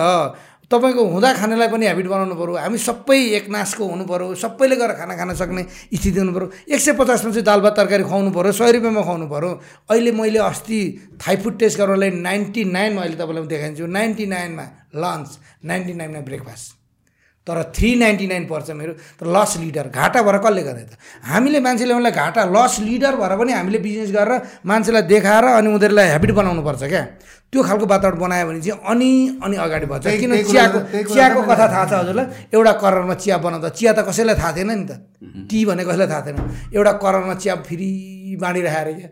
तपाईँको 0.71 1.03
हुँदा 1.13 1.33
खानेलाई 1.33 1.67
पनि 1.67 1.85
हेबिट 1.87 2.07
बनाउनु 2.07 2.35
पऱ्यो 2.35 2.55
हामी 2.63 2.77
सबै 2.79 3.19
एकनासको 3.37 3.83
हुनु 3.85 4.05
पऱ्यो 4.07 4.35
सबैले 4.43 4.75
गएर 4.75 4.91
खाना 4.99 5.15
खान 5.19 5.33
सक्ने 5.35 5.63
स्थिति 5.93 6.19
हुनु 6.19 6.33
पऱ्यो 6.33 6.47
एक 6.73 6.79
सय 6.79 6.93
पचासमा 6.99 7.31
चाहिँ 7.31 7.45
दाल 7.45 7.61
भात 7.61 7.75
तरकारी 7.77 8.03
खुवाउनु 8.03 8.31
पऱ्यो 8.31 8.51
सय 8.51 8.71
रुपियाँमा 8.71 9.01
खुवाउनु 9.01 9.27
पऱ्यो 9.27 9.51
अहिले 9.91 10.11
मैले 10.11 10.39
अस्ति 10.39 10.79
थाई 11.21 11.35
फुड 11.43 11.59
टेस्ट 11.59 11.77
गर्नलाई 11.77 12.09
नाइन्टी 12.23 12.63
नाइनमा 12.71 13.01
अहिले 13.01 13.17
तपाईँलाई 13.21 13.47
देखाइदिन्छु। 13.53 13.85
नाइन्टी 13.85 14.25
नाइनमा 14.25 14.65
लन्च 14.95 15.39
नाइन्टी 15.65 15.93
नाइनमा 15.93 16.21
ब्रेकफास्ट 16.29 16.80
तर 17.47 17.57
थ्री 17.73 17.95
नाइन्टी 17.95 18.27
नाइन 18.27 18.45
पर्छ 18.45 18.69
मेरो। 18.71 18.93
तर 19.17 19.25
लस 19.25 19.57
लिडर 19.57 19.87
घाटा 19.89 20.21
भएर 20.21 20.37
कसले 20.45 20.61
गर्ने 20.63 20.83
त? 20.85 20.93
हामीले 21.25 21.59
मान्छेले 21.59 21.93
उनलाई 21.93 22.11
घाटा 22.13 22.41
लस 22.45 22.79
लिडर 22.85 23.15
भएर 23.17 23.33
पनि 23.37 23.51
हामीले 23.53 23.79
बिजनेस 23.81 24.11
गरेर 24.13 24.61
मान्छेलाई 24.61 25.01
देखाएर 25.09 25.45
अनि 25.57 25.67
उनीहरूलाई 25.73 26.07
हेबिट 26.13 26.31
बनाउनुपर्छ 26.37 26.83
क्या। 26.85 27.03
त्यो 27.51 27.61
खालको 27.67 27.85
वातावरण 27.85 28.19
बनायो 28.19 28.45
भने 28.47 28.61
चाहिँ 28.61 28.79
अनि 28.79 29.11
अनि 29.43 29.55
अगाडि 29.57 29.85
बढ्छ। 29.91 30.05
किन 30.07 30.31
चियाको 30.47 30.79
चियाको 31.11 31.41
कथा 31.49 31.65
थाहा 31.67 31.85
छ 31.89 31.93
हजुरलाई? 31.99 32.25
एउटा 32.53 32.73
करोडमा 32.79 33.13
चिया 33.19 33.37
बनाउँदा 33.43 33.69
चिया 33.75 33.91
त 33.91 33.99
कसैलाई 34.07 34.35
थाहा 34.39 34.51
थिएन 34.55 34.71
नि 34.71 34.85
त। 34.87 34.91
टी 35.49 35.59
भने 35.65 35.83
कसैलाई 35.83 36.07
थाहा 36.07 36.21
थिएन। 36.21 36.37
एउटा 36.71 36.91
करोडमा 37.03 37.35
चिया 37.41 37.55
फेरि 37.67 37.89
बाँडिरहेको 38.39 38.79
अरे 38.79 38.93
क्या। 38.93 39.09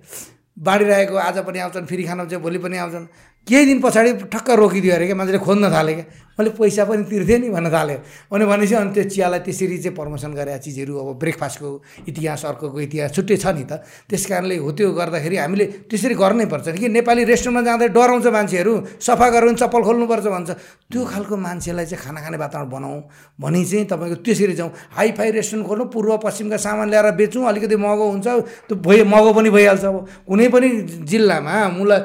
बाँडिरहेको 0.55 1.15
आज 1.17 1.37
पनि 1.43 1.59
आउँछन् 1.59 1.85
फेरि 1.89 2.03
खान 2.07 2.19
आउँछ 2.19 2.33
भोलि 2.39 2.59
पनि 2.63 2.77
आउँछन्। 2.77 3.05
केही 3.47 3.65
दिन 3.65 3.79
पछाडि 3.81 4.11
ठक्क 4.31 4.49
रोकिदियो 4.55 4.93
अरे 4.95 5.05
क्या 5.07 5.15
मान्छेले 5.19 5.39
खोज्न 5.43 5.71
थाल्यो 5.75 5.95
क्या। 5.99 6.05
मैले 6.39 6.55
पैसा 6.55 6.83
पनि 6.87 7.03
तिर्थेँ 7.03 7.39
नि 7.43 7.49
भन्न 7.51 7.67
थालेँ 7.67 7.99
अनि 8.31 8.45
भनेपछि 8.47 8.75
अनि 8.79 8.91
त्यो 8.95 9.03
चियालाई 9.11 9.39
त्यसरी 9.43 9.77
चाहिँ 9.83 9.95
प्रमोसन 9.95 10.31
गरेका 10.39 10.57
चिजहरू 10.63 10.93
अब 10.95 11.07
ब्रेकफास्टको 11.19 11.69
इतिहास 12.07 12.45
अर्कोको 12.47 12.79
इतिहास 12.79 13.11
छुट्टै 13.11 13.35
छ 13.35 13.47
नि 13.59 13.67
त। 13.67 13.83
त्यस 14.07 14.23
कारणले 14.31 14.55
हो 14.63 14.71
त्यो 14.71 14.87
गर्दाखेरि 14.95 15.35
हामीले 15.35 15.65
त्यसरी 15.91 16.15
गर्नै 16.15 16.45
पर्छ 16.47 16.79
कि 16.79 16.87
नेपाली 16.87 17.23
रेस्टुरेन्टमा 17.27 17.61
जाँदा 17.67 17.85
डराउँछ 17.91 18.27
मान्छेहरू 18.31 18.73
सफा 19.03 19.27
गरेर 19.35 19.53
चप्पल 19.59 19.81
खोल्नुपर्छ 19.83 20.25
भन्छ। 20.31 20.49
त्यो 20.87 21.01
खालको 21.03 21.35
मान्छेलाई 21.35 21.85
चाहिँ 21.91 21.99
खाना 21.99 22.19
खाने 22.23 22.37
वातावरण 22.39 22.69
बनाऊ। 22.71 22.97
भनी 23.35 23.61
चाहिँ 23.65 23.85
तपाईँको 23.91 24.17
त्यसरी 24.23 24.53
जाउँ। 24.55 24.71
हाई 24.95 25.11
फाई 25.19 25.29
रेस्टुरेन्ट 25.35 25.67
खोल्नु 25.67 25.85
पूर्व 25.91 26.17
पश्चिमका 26.23 26.57
सामान 26.57 26.87
ल्याएर 26.89 27.11
बेचौँ 27.19 27.43
अलिकति 27.51 27.75
महँगो 27.75 28.05
हुन्छ। 28.15 28.27
त्यो 28.67 28.75
भइ 28.79 29.03
महँगो 29.03 29.31
पनि 29.35 29.49
भइहाल्छ 29.49 29.85
अब। 29.85 29.97
कुनै 30.23 30.47
पनि 30.47 30.67
जिल्लामा 31.03 31.55
मुला 31.75 31.97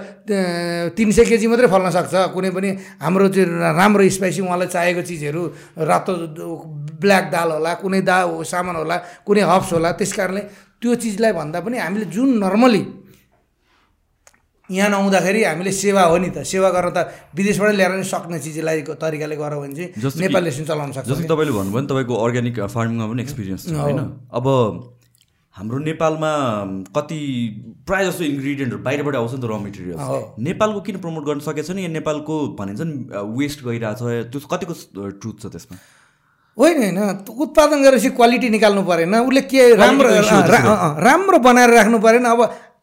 तिन 0.96 1.08
सय 1.12 1.24
केजी 1.24 1.46
मात्रै 1.46 1.68
फल्न 1.70 1.88
सक्छ। 1.94 2.14
कुनै 2.34 2.50
पनि 2.50 2.70
हाम्रो 2.98 3.28
चाहिँ 3.28 3.46
राम्रो 3.78 4.02
स्पाइसी 4.24 4.40
उहाँलाई 4.40 4.68
चाहिएको 4.72 5.02
चिजहरू 5.04 5.42
रातो 5.84 6.12
ब्ल्याक 6.96 7.24
दाल 7.30 7.50
होला 7.60 7.72
कुनै 7.84 8.00
दा 8.08 8.16
सामान 8.48 8.76
होला 8.80 8.96
कुनै 9.28 9.42
हब्स 9.44 9.72
होला 9.76 9.92
त्यस 10.00 10.12
कारणले 10.16 10.42
त्यो 10.80 10.94
चिजलाई 11.04 11.32
भन्दा 11.36 11.60
पनि 11.60 11.76
हामीले 11.84 12.06
जुन 12.08 12.28
नर्मली 12.40 12.82
यहाँ 14.70 14.88
नआउँदाखेरि 14.90 15.40
हामीले 15.44 15.72
सेवा 15.76 16.02
हो 16.08 16.16
नि 16.24 16.28
त। 16.32 16.40
सेवा 16.40 16.68
गर्न 16.72 16.88
त 16.96 17.12
विदेशबाट 17.36 17.70
ल्याएर 17.76 17.92
नि 18.00 18.04
सक्ने 18.08 18.38
चिजलाई 18.40 18.80
तरिकाले 18.96 19.36
गऱ्यो 19.36 19.60
भने 19.60 19.74
चाहिँ 19.76 20.20
नेपाली 20.24 20.50
चलाउन 20.64 20.90
सक्छ 20.96 21.04
जस्तै 21.04 21.28
तपाईँले 21.28 21.52
भन्नुभयो 21.52 21.80
नि 21.84 21.88
तपाईँको 21.92 22.14
अर्ग्यानिक 22.24 22.56
फार्मिङमा 22.72 23.06
पनि 23.12 23.20
एक्सपिरियन्स 23.28 23.62
छ 23.68 23.76
होइन? 23.76 24.00
अब 24.32 24.46
हाम्रो 25.54 25.78
नेपालमा 25.78 26.30
कति 26.96 27.16
प्रायः 27.86 28.10
जस्तो 28.10 28.24
इन्ग्रिडियन्टहरू 28.24 28.82
बाहिरबाट 28.82 29.16
आउँछ 29.16 29.34
नि 29.34 29.40
त 29.40 29.46
र 29.46 29.58
मेटेरियल 29.62 29.98
नेपालको 30.42 30.80
किन 30.82 30.96
प्रमोट 30.98 31.24
गर्न 31.24 31.40
सकेको 31.46 31.62
छैन? 31.62 31.78
या 31.78 31.90
नेपालको 31.94 32.34
भनिन्छ 32.58 32.80
नि 32.82 32.94
वेस्ट 33.38 33.62
गइरहेछ 33.62 34.34
त्यो 34.34 34.40
कतिको 34.50 34.74
ट्रुथ 35.22 35.36
छ 35.42 35.46
त्यसमा? 35.54 35.78
होइन 36.58 36.78
होइन। 36.82 36.98
उत्पादन 37.30 37.78
गरेपछि 37.86 38.10
क्वालिटी 38.18 38.48
निकाल्नु 38.50 38.82
परेन। 38.82 39.14
उसले 39.14 39.42
के 39.46 39.62
राम्रो 39.78 40.08
राम्रो 41.06 41.38
बनाएर 41.46 41.70
राख्नु 41.70 41.98
परेन। 42.02 42.26
अब 42.34 42.40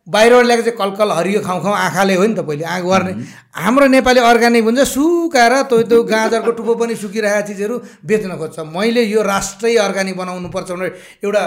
बाहिरबाट 0.07 0.45
ल्याएको 0.45 0.63
चाहिँ 0.63 0.77
कलकल 0.79 1.11
हरियो 1.11 1.39
खाउँ 1.43 1.61
खाउँ 1.63 1.75
आँखाले 1.75 2.15
हो 2.15 2.23
नि 2.23 2.35
त 2.39 2.47
पहिले 2.47 2.63
आँखा 2.71 2.87
गर्ने 2.87 3.11
हाम्रो 3.51 3.87
नेपाली 3.99 4.19
अर्ग्यानिक 4.31 4.63
हुन्छ 4.63 4.87
सुकाएर 4.95 5.53
त्यो 5.67 5.81
त्यो 5.91 5.99
गाजरको 6.07 6.51
टुप्पो 6.55 6.73
पनि 6.79 6.95
सुकिरहेको 7.03 7.47
चिजहरू 7.51 7.75
बेच्न 8.07 8.39
खोज्छ। 8.39 8.63
मैले 8.71 9.03
यो 9.11 9.19
राष्ट्रै 9.27 9.75
अर्ग्यानिक 9.75 10.15
बनाउनुपर्छ 10.17 10.71
भनेर 10.71 10.95
एउटा 11.27 11.43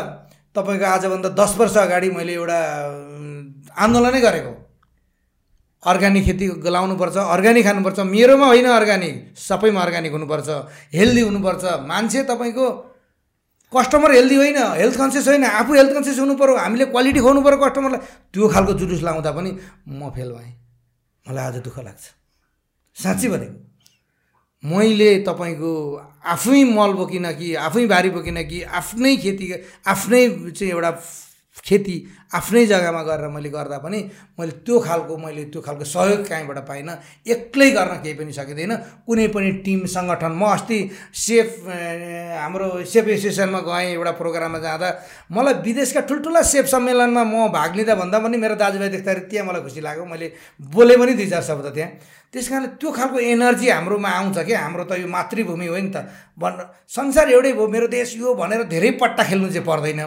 तपाईँको 0.54 0.86
आजभन्दा 0.86 1.28
दस 1.34 1.52
वर्ष 1.58 1.76
अगाडि 1.76 2.10
मैले 2.10 2.32
एउटा 2.34 2.58
आन्दोलनै 3.74 4.20
गरेको। 4.20 4.52
अर्ग्यानिक 5.82 6.24
खेती 6.24 6.46
लाउनुपर्छ 6.70 7.16
अर्ग्यानिक 7.34 7.64
खानुपर्छ। 7.64 7.98
मेरोमा 8.08 8.46
होइन 8.46 8.66
अर्ग्यानिक 8.70 9.14
सबैमा 9.36 9.80
अर्ग्यानिक 9.82 10.12
हुनुपर्छ। 10.12 10.48
हेल्दी 10.94 11.20
हुनुपर्छ। 11.20 11.64
मान्छे 11.90 12.22
तपाईँको 12.30 12.66
कस्टमर 13.72 14.10
हेल्दी 14.14 14.36
होइन 14.36 14.58
हेल्थ 14.80 14.96
कन्सियस 14.96 15.28
होइन 15.28 15.44
आफू 15.44 15.74
हेल्थ 15.74 15.92
कन्सियस 15.94 16.18
हुनु 16.18 16.34
पऱ्यो 16.38 16.56
हामीले 16.56 16.84
क्वालिटी 16.94 17.20
खुवाउनु 17.20 17.40
पऱ्यो 17.42 17.58
कस्टमरलाई। 17.58 18.00
त्यो 18.32 18.48
खालको 18.48 18.72
जुलुस 18.80 19.02
लाउँदा 19.02 19.30
पनि 19.36 19.50
म 19.88 20.10
फेल 20.14 20.30
भएँ। 20.32 20.52
मलाई 21.26 21.44
आज 21.44 21.56
दुःख 21.66 21.78
लाग्छ। 21.78 22.04
साँच्ची 22.96 23.28
भनेको 23.28 23.58
मैले 24.64 25.10
तपाईँको 25.28 25.70
आफै 26.24 26.64
मल 26.64 26.92
बोकिनँ 26.98 27.32
कि 27.36 27.54
आफै 27.60 27.86
बारी 27.86 28.10
बोकिनँ 28.10 28.44
कि 28.44 28.62
आफ्नै 28.80 29.16
खेती 29.16 29.52
आफ्नै 29.86 30.22
चाहिँ 30.50 30.72
एउटा 30.72 30.90
खेती 31.64 31.96
आफ्नै 32.34 32.64
जग्गामा 32.66 33.02
गरेर 33.08 33.28
मैले 33.32 33.48
गर्दा 33.48 33.78
पनि 33.80 33.98
मैले 34.38 34.52
त्यो 34.66 34.78
खालको 34.84 35.16
मैले 35.16 35.44
त्यो 35.48 35.60
खालको 35.64 35.84
सहयोग 35.84 36.22
कहीँबाट 36.28 36.58
पाइनँ। 36.68 36.92
एक्लै 37.24 37.70
गर्न 37.70 37.94
केही 38.04 38.14
पनि 38.20 38.32
सकिँदैन। 38.32 38.72
कुनै 39.06 39.26
पनि 39.32 39.50
टिम 39.64 39.80
सङ्गठन 39.88 40.32
म 40.36 40.44
अस्ति 40.44 40.78
सेफ 41.24 41.48
हाम्रो 42.36 42.84
सेफ 42.84 43.04
एसोसिएसनमा 43.08 43.60
गएँ 43.64 43.96
एउटा 43.96 44.12
प्रोग्राममा 44.20 44.58
जाँदा। 44.60 44.88
मलाई 45.32 45.54
विदेशका 45.64 46.00
ठुल्ठुला 46.04 46.42
सेफ 46.42 46.66
सम्मेलनमा 46.68 47.24
म 47.24 47.48
भाग 47.48 47.70
लिँदा 47.80 47.94
भन्दा 47.96 48.18
पनि 48.18 48.36
मेरो 48.44 48.54
दाजुभाइ 48.60 48.88
देख्दाखेरि 49.00 49.20
त्यहाँ 49.32 49.46
मलाई 49.48 49.62
खुसी 49.64 49.80
लाग्यो। 49.80 50.04
मैले 50.04 50.26
बोलेँ 50.60 50.96
पनि 51.00 51.12
दुई 51.16 51.28
चार 51.32 51.42
शब्द 51.48 51.66
त्यहाँ 51.72 51.90
त्यस 52.34 52.48
कारणले 52.50 52.68
त्यो 52.76 52.90
खालको 52.92 53.18
एनर्जी 53.30 53.68
हाम्रोमा 53.70 54.08
आउँछ 54.10 54.38
कि? 54.42 54.52
हाम्रो 54.52 54.84
त 54.84 54.98
यो 55.00 55.08
मातृभूमि 55.08 55.66
हो 55.70 55.76
नि 55.80 55.90
त। 55.94 56.02
भन् 56.36 56.60
संसार 56.90 57.30
एउटै 57.30 57.52
भयो 57.54 57.66
मेरो 57.70 57.86
देश 57.88 58.18
यो 58.18 58.34
भनेर 58.34 58.68
धेरै 58.68 58.90
पट्टा 59.00 59.22
खेल्नु 59.22 59.48
चाहिँ 59.48 59.64
पर्दैन। 59.64 60.02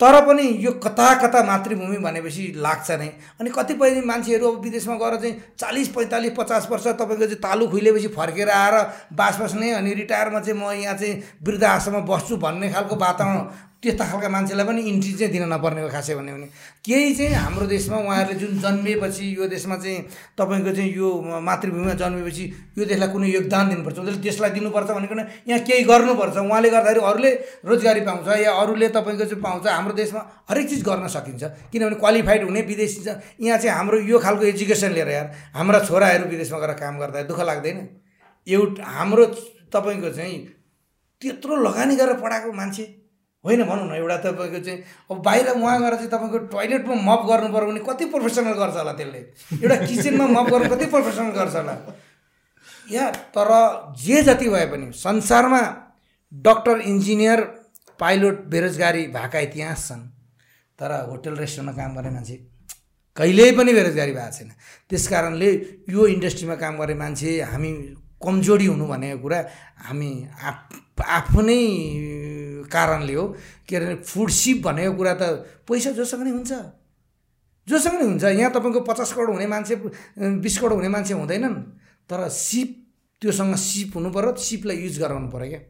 तर 0.00 0.20
पनि 0.26 0.42
यो 0.60 0.72
कता 0.78 1.06
कता 1.22 1.42
मातृभूमि 1.42 1.96
भनेपछि 1.98 2.52
लाग्छ 2.56 2.90
नै। 2.90 3.06
अनि 3.40 3.50
कतिपय 3.50 4.00
मान्छेहरू 4.06 4.46
अब 4.46 4.60
विदेशमा 4.64 4.94
गएर 4.94 5.16
चाहिँ 5.16 5.34
चालिस 5.58 5.88
पैँतालिस 5.88 6.32
पचास 6.38 6.68
वर्ष 6.70 6.86
तपाईँको 6.86 7.24
चाहिँ 7.24 7.42
तालु 7.42 7.66
खुइलेपछि 7.68 8.08
फर्केर 8.14 8.50
आएर 8.50 8.74
बास 9.12 9.40
बस्ने 9.40 9.70
अनि 9.74 9.94
रिटायरमा 9.94 10.40
चाहिँ 10.40 10.60
म 10.60 10.70
यहाँ 10.72 10.94
चाहिँ 10.94 11.22
वृद्ध 11.42 11.64
आश्रममा 11.64 12.00
बस्छु 12.06 12.36
भन्ने 12.38 12.70
खालको 12.72 12.96
वातावरण 12.96 13.42
त्यस्ता 13.82 14.04
खालका 14.10 14.28
मान्छेलाई 14.28 14.66
पनि 14.66 14.80
इन्ट्री 14.90 15.12
चाहिँ 15.14 15.32
दिन 15.32 15.42
नपर्ने 15.54 15.82
हो 15.82 15.88
खासै 15.88 16.14
भन्यो 16.18 16.34
भने। 16.34 16.46
केही 16.82 17.14
चाहिँ 17.14 17.34
हाम्रो 17.34 17.66
देशमा 17.66 17.96
उहाँहरूले 17.96 18.38
जुन 18.38 18.58
जन्मिएपछि 18.58 19.24
यो 19.38 19.46
देशमा 19.48 19.76
चाहिँ 19.78 19.98
तपाईँको 20.34 20.72
चाहिँ 20.74 20.90
यो 20.98 21.08
मातृभूमिमा 21.46 21.94
जन्मेपछि 21.94 22.44
यो 22.78 22.84
देशलाई 22.84 23.08
कुनै 23.14 23.28
योगदान 23.30 23.68
दिनुपर्छ 23.68 23.98
उनीहरूले 23.98 24.22
देशलाई 24.22 24.50
दिनुपर्छ 24.50 24.90
भनेको 24.90 25.14
यहाँ 25.14 25.62
केही 25.62 25.84
गर्नुपर्छ। 25.86 26.36
उहाँले 26.42 26.70
गर्दाखेरि 26.70 27.00
अरूले 27.06 27.30
रोजगारी 27.70 28.00
पाउँछ 28.02 28.26
या 28.42 28.52
अरूले 28.58 28.88
तपाईँको 28.98 29.24
चाहिँ 29.24 29.42
पाउँछ 29.46 29.66
हाम्रो 29.68 29.94
देशमा 29.94 30.20
हरेक 30.50 30.68
चिज 30.68 30.82
गर्न 30.82 31.06
सकिन्छ। 31.06 31.42
किनभने 31.70 31.96
क्वालिफाइड 32.02 32.44
हुने 32.44 32.60
विदेशी 32.66 33.00
यहाँ 33.46 33.58
चाहिँ 33.62 33.76
हाम्रो 33.78 33.98
यो 34.10 34.18
खालको 34.18 34.44
एजुकेसन 34.58 34.92
लिएर 34.92 35.08
यार 35.08 35.26
हाम्रा 35.54 35.78
छोराहरू 35.86 36.26
विदेशमा 36.26 36.58
गएर 36.58 36.72
काम 36.82 36.98
गर्दा 36.98 37.22
दुःख 37.30 37.40
लाग्दैन। 37.46 37.78
एउटा 38.46 38.82
हाम्रो 38.82 39.24
तपाईँको 39.70 40.10
चाहिँ 40.10 40.38
त्यत्रो 41.22 41.56
लगानी 41.62 41.94
गरेर 41.96 42.16
पढाएको 42.18 42.52
मान्छे 42.52 42.84
होइन 43.44 43.62
भनौँ 43.64 43.86
न 43.88 43.94
एउटा 43.94 44.16
तपाईँको 44.24 44.58
चाहिँ 44.64 44.82
अब 45.10 45.22
बाहिर 45.22 45.48
उहाँ 45.48 45.78
गएर 45.80 45.94
चाहिँ 45.94 46.10
तपाईँको 46.10 46.38
टोइलेटमा 46.52 46.94
मप 47.06 47.22
गर्नु 47.28 47.48
पऱ्यो 47.54 47.66
भने 47.68 47.80
कति 47.88 48.04
प्रोफेसनल 48.12 48.52
गर्छ 48.60 48.76
होला 48.76 48.92
त्यसले? 48.92 49.20
एउटा 49.62 49.76
किचनमा 49.86 50.26
मप 50.26 50.50
गर्नु 50.50 50.68
कति 50.74 50.86
प्रोफेसनल 50.86 51.30
गर्छ 51.38 51.54
होला? 51.54 51.74
या 52.90 53.10
तर 53.36 53.50
जे 54.02 54.22
जति 54.22 54.48
भए 54.48 54.66
पनि 54.66 54.90
संसारमा 54.96 55.62
डक्टर 56.32 56.80
इन्जिनियर 56.90 57.40
पाइलट 58.00 58.36
बेरोजगारी 58.50 59.06
भएका 59.14 59.38
इतिहास 59.46 59.88
छन् 59.88 60.02
तर 60.78 60.90
होटल 61.08 61.34
रेस्टुरेन्टमा 61.36 61.82
काम 61.82 61.94
गर्ने 61.96 62.10
मान्छे 62.10 62.36
कहिल्यै 63.16 63.50
पनि 63.52 63.72
बेरोजगारी 63.72 64.12
भएको 64.12 64.30
छैन। 64.36 64.50
त्यस 64.90 65.06
कारणले 65.08 65.50
यो 65.90 66.06
इन्डस्ट्रीमा 66.06 66.54
काम 66.54 66.74
गर्ने 66.78 66.94
मान्छे 66.94 67.30
हामी 67.52 67.70
कमजोरी 68.22 68.66
हुनु 68.66 68.86
भनेको 68.86 69.18
कुरा 69.22 69.38
हामी 69.86 70.10
आफ 70.42 71.02
आफ्नै 71.18 71.62
कारणले 72.68 73.14
हो 73.14 73.24
के 73.68 73.76
अरे 73.76 73.94
फुड 74.04 74.30
सिप 74.30 74.62
भनेको 74.64 74.92
कुरा 74.96 75.14
त 75.20 75.22
पैसा 75.68 75.90
जोसँग 75.96 76.22
नै 76.24 76.30
हुन्छ। 76.30 76.52
जोसँग 77.68 77.94
नै 78.00 78.04
हुन्छ। 78.04 78.24
यहाँ 78.24 78.52
तपाईँको 78.52 78.80
पचास 78.84 79.12
करोड 79.12 79.30
हुने 79.34 79.46
मान्छे 79.46 79.74
बिस 80.40 80.58
करोड 80.58 80.72
हुने 80.72 80.88
मान्छे 80.88 81.14
हुँदैनन्। 81.14 81.56
तर 82.10 82.28
सिप 82.28 82.70
त्योसँग 83.22 83.54
सिप 83.56 83.96
हुनु 83.96 84.10
पऱ्यो 84.10 84.36
सिपलाई 84.36 84.76
युज 84.76 84.98
गराउनु 85.00 85.28
पऱ्यो 85.28 85.48
क्या। 85.48 85.60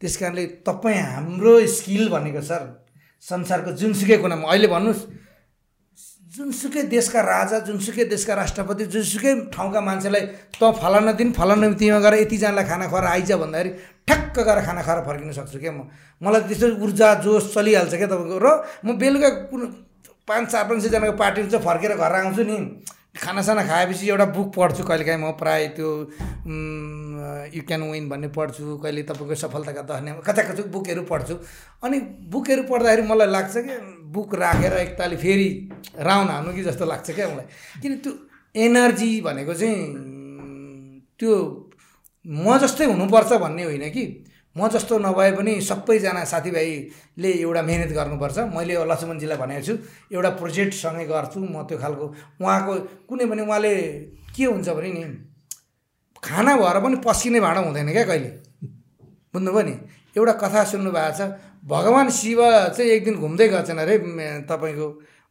त्यस 0.00 0.16
कारणले 0.16 0.44
तपाईँ 0.66 1.00
हाम्रो 1.12 1.54
स्किल 1.66 2.08
भनेको 2.08 2.40
सर 2.40 2.62
संसारको 3.22 3.70
जुनसुकै 3.78 4.16
कुनामा। 4.18 4.48
अहिले 4.48 4.68
भन्नुहोस् 4.68 5.02
जुनसुकै 6.32 6.82
देशका 6.88 7.20
राजा 7.20 7.58
जुनसुकै 7.68 8.04
देशका 8.08 8.34
राष्ट्रपति 8.34 8.84
जुनसुकै 8.92 9.32
ठाउँका 9.52 9.80
मान्छेलाई 9.84 10.22
त 10.56 10.70
फलाना 10.80 11.12
दिन 11.12 11.32
फलाना 11.36 11.68
तिमा 11.76 11.98
गएर 12.00 12.14
यतिजनालाई 12.24 12.64
खाना 12.64 12.86
खुवाएर 12.88 13.06
आइज 13.06 13.32
भन्दाखेरि 13.36 13.70
ठ्याक्क 14.08 14.36
गएर 14.40 14.60
खाना 14.64 14.82
खाएर 14.82 15.00
फर्किन 15.04 15.32
सक्छु 15.36 15.58
क्या 15.60 15.72
म। 15.76 15.92
मलाई 16.24 16.40
त्यस्तो 16.48 16.66
ऊर्जा 16.80 17.08
जोस 17.20 17.52
चलिहाल्छ 17.52 17.94
क्या 18.00 18.08
तपाईँको। 18.08 18.38
र 18.40 18.48
म 18.80 18.96
बेलुका 18.96 19.30
कुन 19.52 19.60
पाँच 20.24 20.44
चार 20.48 20.64
पाँच 20.72 20.80
सयजनाको 20.82 21.16
पार्टी 21.20 21.40
हुन्छ 21.44 21.54
फर्केर 21.68 21.92
घर 22.00 22.12
आउँछु 22.16 22.42
नि। 22.48 22.56
खानासाना 23.14 23.62
खाएपछि 23.62 24.08
एउटा 24.08 24.24
बुक 24.32 24.54
पढ्छु 24.56 24.82
कहिलेकाहीँ 24.84 25.20
म 25.20 25.30
प्रायः 25.36 25.68
त्यो 25.76 25.88
यु 27.54 27.62
क्यान 27.68 27.82
विन 27.90 28.08
भन्ने 28.08 28.28
पढ्छु 28.32 28.76
कहिले 28.82 29.02
तपाईँको 29.04 29.34
सफलताका 29.36 29.82
दहने 29.84 30.12
कचा 30.24 30.42
कचुक 30.42 30.66
बुकहरू 30.72 31.02
पढ्छु। 31.04 31.34
अनि 31.84 31.98
बुकहरू 32.32 32.62
पढ्दाखेरि 32.70 33.02
मलाई 33.02 33.28
लाग्छ 33.28 33.54
कि 33.58 33.74
बुक 34.12 34.34
राखेर 34.34 34.72
एकतालि 34.78 35.16
फेरि 35.16 35.48
राउन्ड 36.00 36.30
हान्नु 36.30 36.52
कि 36.52 36.62
जस्तो 36.64 36.84
लाग्छ 36.86 37.10
क्या 37.10 37.28
मलाई। 37.28 37.46
किन 37.82 37.92
त्यो 38.00 38.12
एनर्जी 38.54 39.20
भनेको 39.20 39.54
चाहिँ 39.54 39.76
त्यो 41.20 41.32
म 42.24 42.58
जस्तै 42.58 42.84
हुनुपर्छ 42.84 43.32
भन्ने 43.44 43.64
होइन 43.64 43.90
कि। 43.90 44.04
म 44.56 44.68
जस्तो 44.68 44.98
नभए 44.98 45.30
पनि 45.32 45.52
सबैजना 45.60 46.24
साथीभाइले 46.24 47.30
एउटा 47.40 47.62
मेहनत 47.62 47.90
गर्नुपर्छ। 47.96 48.38
मैले 48.52 48.74
लक्ष्मणजीलाई 48.84 49.38
भनेको 49.40 49.62
छु 49.66 49.74
एउटा 50.12 50.30
प्रोजेक्टसँगै 50.40 51.04
गर्छु 51.08 51.38
म 51.40 51.64
त्यो 51.68 51.78
खालको 51.80 52.04
उहाँको 52.40 52.72
कुनै 53.08 53.24
पनि 53.32 53.42
उहाँले 53.48 53.72
के 54.36 54.44
हुन्छ 54.44 54.68
भने 54.76 54.90
नि 54.92 55.02
खाना 56.20 56.52
भएर 56.56 56.76
पनि 56.84 56.96
पस्किने 57.00 57.40
भाँडो 57.40 57.60
हुँदैन 57.66 57.88
क्या 57.92 58.04
कहिले? 58.04 58.30
बुझ्नुभयो 59.32 59.62
नि? 59.66 59.74
एउटा 60.16 60.32
कथा 60.42 60.60
सुन्नु 60.70 60.90
भएको 60.92 61.16
छ 61.16 61.20
भगवान् 61.64 62.10
शिव 62.12 62.40
चाहिँ 62.76 62.90
एक 62.92 63.04
दिन 63.04 63.14
घुम्दै 63.24 63.48
गएछन् 63.48 63.80
अरे 63.80 63.94
तपाईँको। 64.50 64.86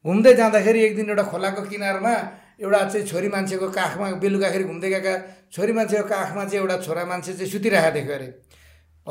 घुम्दै 0.06 0.34
जाँदाखेरि 0.34 0.80
एक 0.82 0.96
दिन 0.96 1.10
एउटा 1.14 1.24
खोलाको 1.30 1.62
किनारमा 1.70 2.14
एउटा 2.58 2.80
चाहिँ 2.90 3.06
छोरी 3.06 3.30
मान्छेको 3.30 3.68
काखमा 3.70 4.06
बेलुकाखेरि 4.18 4.64
घुम्दै 4.66 4.90
गएका 4.90 5.14
छोरी 5.54 5.74
मान्छेको 5.78 6.06
काखमा 6.10 6.44
चाहिँ 6.46 6.60
एउटा 6.66 6.78
छोरा 6.82 7.04
मान्छे 7.06 7.34
चाहिँ 7.38 7.52
सुतिरहेको 7.52 7.92
देख्यो 7.94 8.14
अरे। 8.18 8.28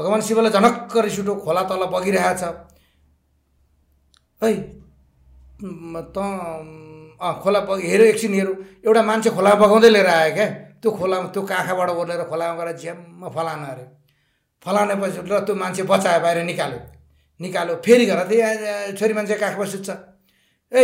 भगवान् 0.00 0.26
शिवलाई 0.26 0.52
झनक्क 0.56 0.96
रिस 1.04 1.18
उठो 1.20 1.34
खोला 1.44 1.62
तल 1.68 1.84
बगिरहेछ 1.92 2.42
है 4.42 4.52
त 6.16 6.18
खोला 7.42 7.60
बग 7.68 7.80
हेऱ्यो 7.84 8.06
एकछिन 8.06 8.32
हेऱ्यो 8.34 8.54
एउटा 8.80 9.02
मान्छे 9.04 9.30
खोला 9.36 9.50
बगाउँदै 9.60 9.90
लिएर 9.92 10.08
आयो 10.08 10.32
क्या। 10.34 10.46
त्यो 10.80 10.90
खोलामा 10.90 11.28
त्यो 11.36 11.42
काखाबाट 11.44 11.90
ओर्लेर 12.00 12.22
खोलामा 12.32 12.54
गएर 12.58 12.68
झ्याम्म 12.80 13.28
फलाना 13.28 13.66
अरे। 13.72 13.84
फलानेपछि 14.64 15.20
र 15.28 15.44
त्यो 15.44 15.54
मान्छे 15.54 15.82
बचायो 15.84 16.20
बाहिर 16.24 16.38
निकाल्यो। 16.48 16.80
निकाल्यो 17.40 17.74
फेरि 17.84 18.04
घर 18.08 18.20
त्यही 18.24 18.96
छोरी 18.96 19.12
मान्छे 19.12 19.36
काखमा 19.36 19.64
सुत्छ। 19.68 19.88
ए 20.72 20.82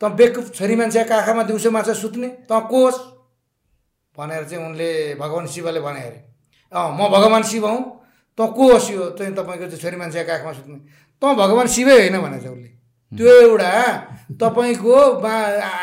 त 0.00 0.02
बेकु 0.16 0.40
छोरी 0.56 0.74
मान्छे 0.80 1.04
काखामा 1.04 1.42
दिउँसो 1.44 1.70
माछा 1.70 1.92
सुत्ने? 1.92 2.28
त 2.48 2.52
कोस? 2.72 2.96
भनेर 4.16 4.44
चाहिँ 4.48 4.64
उनले 4.64 5.14
भगवान् 5.20 5.52
शिवले 5.52 5.80
भने 5.84 6.00
अरे। 6.08 6.20
अँ 6.72 6.88
म 6.96 7.08
भगवान् 7.12 7.44
शिव 7.44 7.66
हुँ। 7.68 7.99
त 8.40 8.48
को 8.56 8.72
होस् 8.72 8.90
यो? 8.90 9.04
चाहिँ 9.20 9.36
तपाईँको 9.36 9.66
चाहिँ 9.68 9.80
छोरी 9.84 9.96
मान्छे 10.00 10.24
काखमा 10.24 10.52
सुत्ने। 10.56 10.78
त 11.20 11.24
भगवान् 11.36 11.68
शिवै 11.68 11.96
होइन 12.08 12.16
भनेछ 12.24 12.46
उसले। 12.48 12.70
त्यो 13.12 13.28
एउटा 13.40 13.70
तपाईँको 14.40 14.96
बा 15.20 15.34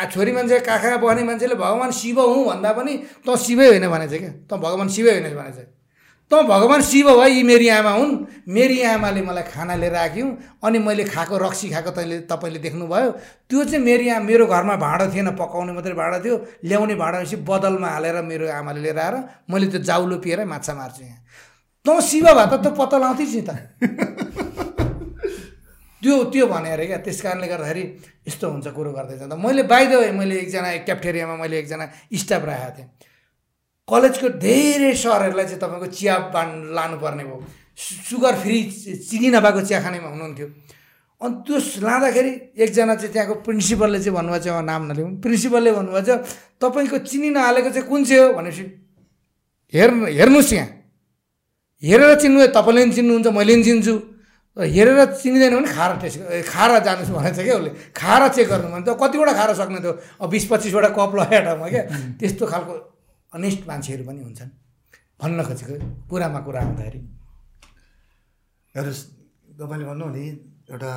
छोरी 0.10 0.32
मान्छे 0.32 0.60
काखमा 0.66 0.98
बस्ने 0.98 1.24
मान्छेले 1.30 1.56
भगवान् 1.56 1.92
शिव 1.94 2.18
हुँ 2.18 2.46
भन्दा 2.50 2.72
पनि 2.74 2.94
त 3.22 3.36
शिवै 3.38 3.68
होइन 3.68 3.86
भनेछ 3.94 4.14
क्या। 4.18 4.32
त 4.50 4.52
भगवान् 4.58 4.90
शिवै 4.90 5.12
होइन 5.12 5.36
भनेछ। 5.38 5.60
त 6.32 6.34
भगवान् 6.44 6.84
शिव 6.84 7.08
भयो 7.08 7.28
यी 7.28 7.44
मेरी 7.44 7.68
आमा 7.70 7.92
हुन्। 7.92 8.12
मेरी 8.48 8.78
आमाले 8.84 9.22
मलाई 9.22 9.44
खाना 9.44 9.76
लिएर 9.76 9.94
राख्यौँ। 9.94 10.32
अनि 10.64 10.80
मैले 10.80 11.04
खाएको 11.04 11.36
रक्सी 11.38 11.70
खाएको 11.70 11.92
तैँले 11.92 12.18
तपाईँले 12.32 12.60
देख्नुभयो। 12.60 13.12
त्यो 13.48 13.64
चाहिँ 13.64 13.84
मेरी 13.84 14.10
आमा 14.10 14.26
मेरो 14.26 14.46
घरमा 14.48 14.76
भाँडो 14.76 15.06
थिएन 15.14 15.30
पकाउने 15.36 15.72
मात्रै 15.72 15.94
भाँडो 15.94 16.20
थियो। 16.26 16.36
ल्याउने 16.64 16.96
भाँडो 16.96 17.38
बदलमा 17.44 17.88
हालेर 17.88 18.22
मेरो 18.24 18.46
आमाले 18.50 18.80
लिएर 18.82 19.00
आएर 19.00 19.16
मैले 19.52 19.68
त्यो 19.68 19.80
जाउलो 19.84 20.16
पिएर 20.20 20.44
माछा 20.46 20.74
मार्छु 20.74 21.04
यहाँ। 21.04 21.20
तँ 21.86 22.00
शिव 22.02 22.26
भए 22.34 22.46
त 22.48 22.54
तँ 22.64 22.72
पत्ता 22.78 22.98
लाउँथेस् 22.98 23.36
नि 23.36 23.42
त। 23.42 23.52
त्यो 26.02 26.24
त्यो 26.30 26.46
भने 26.48 26.70
अरे 26.72 26.86
क्या। 26.88 26.98
त्यस 27.02 27.22
कारणले 27.22 27.48
गर्दाखेरि 27.48 27.84
यस्तो 28.28 28.46
हुन्छ 28.48 28.68
कुरो 28.70 28.92
गर्दै 28.94 29.18
जाँदा। 29.18 29.36
मैले 29.36 29.64
बाहिर 29.66 30.14
मैले 30.14 30.36
एकजना 30.46 30.70
क्याप्टेरियामा 30.86 31.36
मैले 31.42 31.58
एकजना 31.60 31.86
स्टाफ 32.14 32.44
राखेको 32.46 32.72
थिएँ। 32.78 32.88
कलेजको 33.90 34.28
धेरै 34.38 34.94
सरहरूलाई 34.94 35.46
चाहिँ 35.46 35.62
तपाईँको 35.64 35.88
चिया 35.98 36.14
बान् 36.30 36.54
लानुपर्ने 36.78 37.24
भयो। 37.24 37.38
सुगर 37.78 38.36
फ्री 38.46 38.58
चिनी 39.10 39.30
नभएको 39.34 39.62
चिया 39.66 39.80
खानेमा 39.82 40.10
हुनुहुन्थ्यो। 40.14 40.48
अनि 41.22 41.36
त्यो 41.50 41.58
लाँदाखेरि 41.82 42.32
एकजना 42.62 42.94
चाहिँ 42.96 43.12
त्यहाँको 43.14 43.36
प्रिन्सिपलले 43.42 44.00
चाहिँ 44.00 44.16
भन्नुभएको 44.18 44.44
छ 44.46 44.64
नाम 44.70 44.82
नलिउँ। 44.94 45.10
प्रिन्सिपलले 45.18 45.72
भन्नुभएको 45.72 46.06
छ 46.06 46.30
तपाईँको 46.62 46.98
चिनी 47.10 47.30
नहालेको 47.34 47.70
चाहिँ 47.74 47.88
कुन 47.90 48.06
चाहिँ 48.06 48.22
हो? 48.22 48.34
भनेपछि 48.38 48.64
हेर्नु 49.74 50.06
हेर्नुहोस् 50.14 50.54
यहाँ। 50.54 50.77
हेरेर 51.84 52.12
चिन्नु 52.22 52.40
तपाईँले 52.58 52.82
पनि 52.84 52.94
चिन्नुहुन्छ 52.98 53.28
मैले 53.38 53.54
पनि 53.56 53.64
चिन्छु। 53.64 53.96
तर 54.58 54.66
हेरेर 54.66 55.00
चिनिँदैन 55.22 55.54
भने 55.56 55.70
खारा 55.70 55.96
टेस्ट 56.02 56.18
खारा 56.50 56.78
जानुहोस् 56.82 57.14
भनेको 57.14 57.36
छ 57.38 57.46
क्या 57.46 57.56
उसले। 57.58 57.72
खारा 57.94 58.28
चेक 58.34 58.48
गर्नु 58.50 58.68
भने 58.74 58.86
त 58.86 58.98
कतिवटा 58.98 59.34
खारा 59.38 59.54
सक्ने 59.54 59.80
थियो 59.86 59.94
अब 60.18 60.30
बिस 60.30 60.46
पच्चिसवटा 60.50 60.90
कप 60.98 61.12
लगाएर 61.14 61.44
ठाउँमा 61.46 61.68
क्या। 61.70 61.84
त्यस्तो 62.18 62.44
खालको 62.50 62.74
अनेस्ट 63.34 63.62
मान्छेहरू 63.70 64.04
पनि 64.10 64.22
हुन्छन्। 64.26 64.52
भन्न 65.22 65.40
खोजेको 65.46 65.76
कुरामा 66.10 66.40
कुरा 66.46 66.60
आउँदाखेरि 66.66 67.00
हेर्नुहोस् 68.76 69.04
तपाईँले 69.62 69.86
भन्नु 69.86 70.06
भने 70.06 70.26
एउटा 70.74 70.92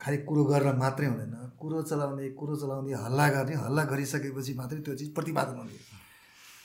खालि 0.00 0.16
कुरो 0.28 0.42
गरेर 0.52 0.76
मात्रै 0.76 1.06
हुँदैन। 1.08 1.32
कुरो 1.60 1.78
चलाउने 1.88 2.28
कुरो 2.36 2.54
चलाउने 2.60 2.92
हल्ला 2.92 3.26
गर्ने 3.34 3.54
हल्ला 3.64 3.82
गरिसकेपछि 3.88 4.52
मात्रै 4.60 4.80
त्यो 4.84 4.94
चिज 5.00 5.08
प्रतिपादन 5.16 5.56
हुने 5.56 5.76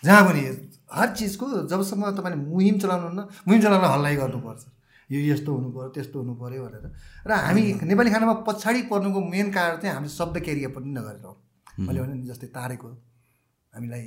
जहाँ 0.04 0.24
पनि 0.28 0.42
हर 0.88 1.08
चिजको 1.18 1.46
जबसम्म 1.68 2.12
तपाईँले 2.18 2.38
मुहिम 2.44 2.76
चलाउनुहुन्न 2.80 3.22
मुहिम 3.48 3.62
चलाउन 3.62 3.86
हल्लै 3.94 4.16
गर्नुपर्छ। 4.16 4.64
यो 5.10 5.20
यस्तो 5.34 5.52
हुनु 5.56 5.70
पऱ्यो 5.72 5.90
त्यस्तो 5.96 6.18
हुनु 6.20 6.34
पऱ्यो 6.36 6.62
भनेर। 6.64 6.86
र 7.28 7.32
हामी 7.32 7.64
नेपाली 7.88 8.10
खानामा 8.12 8.34
पछाडि 8.48 8.82
पर्नुको 8.92 9.20
मेन 9.34 9.52
कारण 9.52 9.78
चाहिँ 9.82 9.96
हामीले 9.96 10.12
शब्द 10.12 10.36
केरिया 10.46 10.70
पनि 10.76 10.90
नगरेर 10.92 11.26
हो। 11.26 11.34
मैले 11.80 12.00
भने 12.02 12.14
नि 12.14 12.26
जस्तै 12.28 12.48
तारेको 12.56 12.88
हामीलाई 13.74 14.06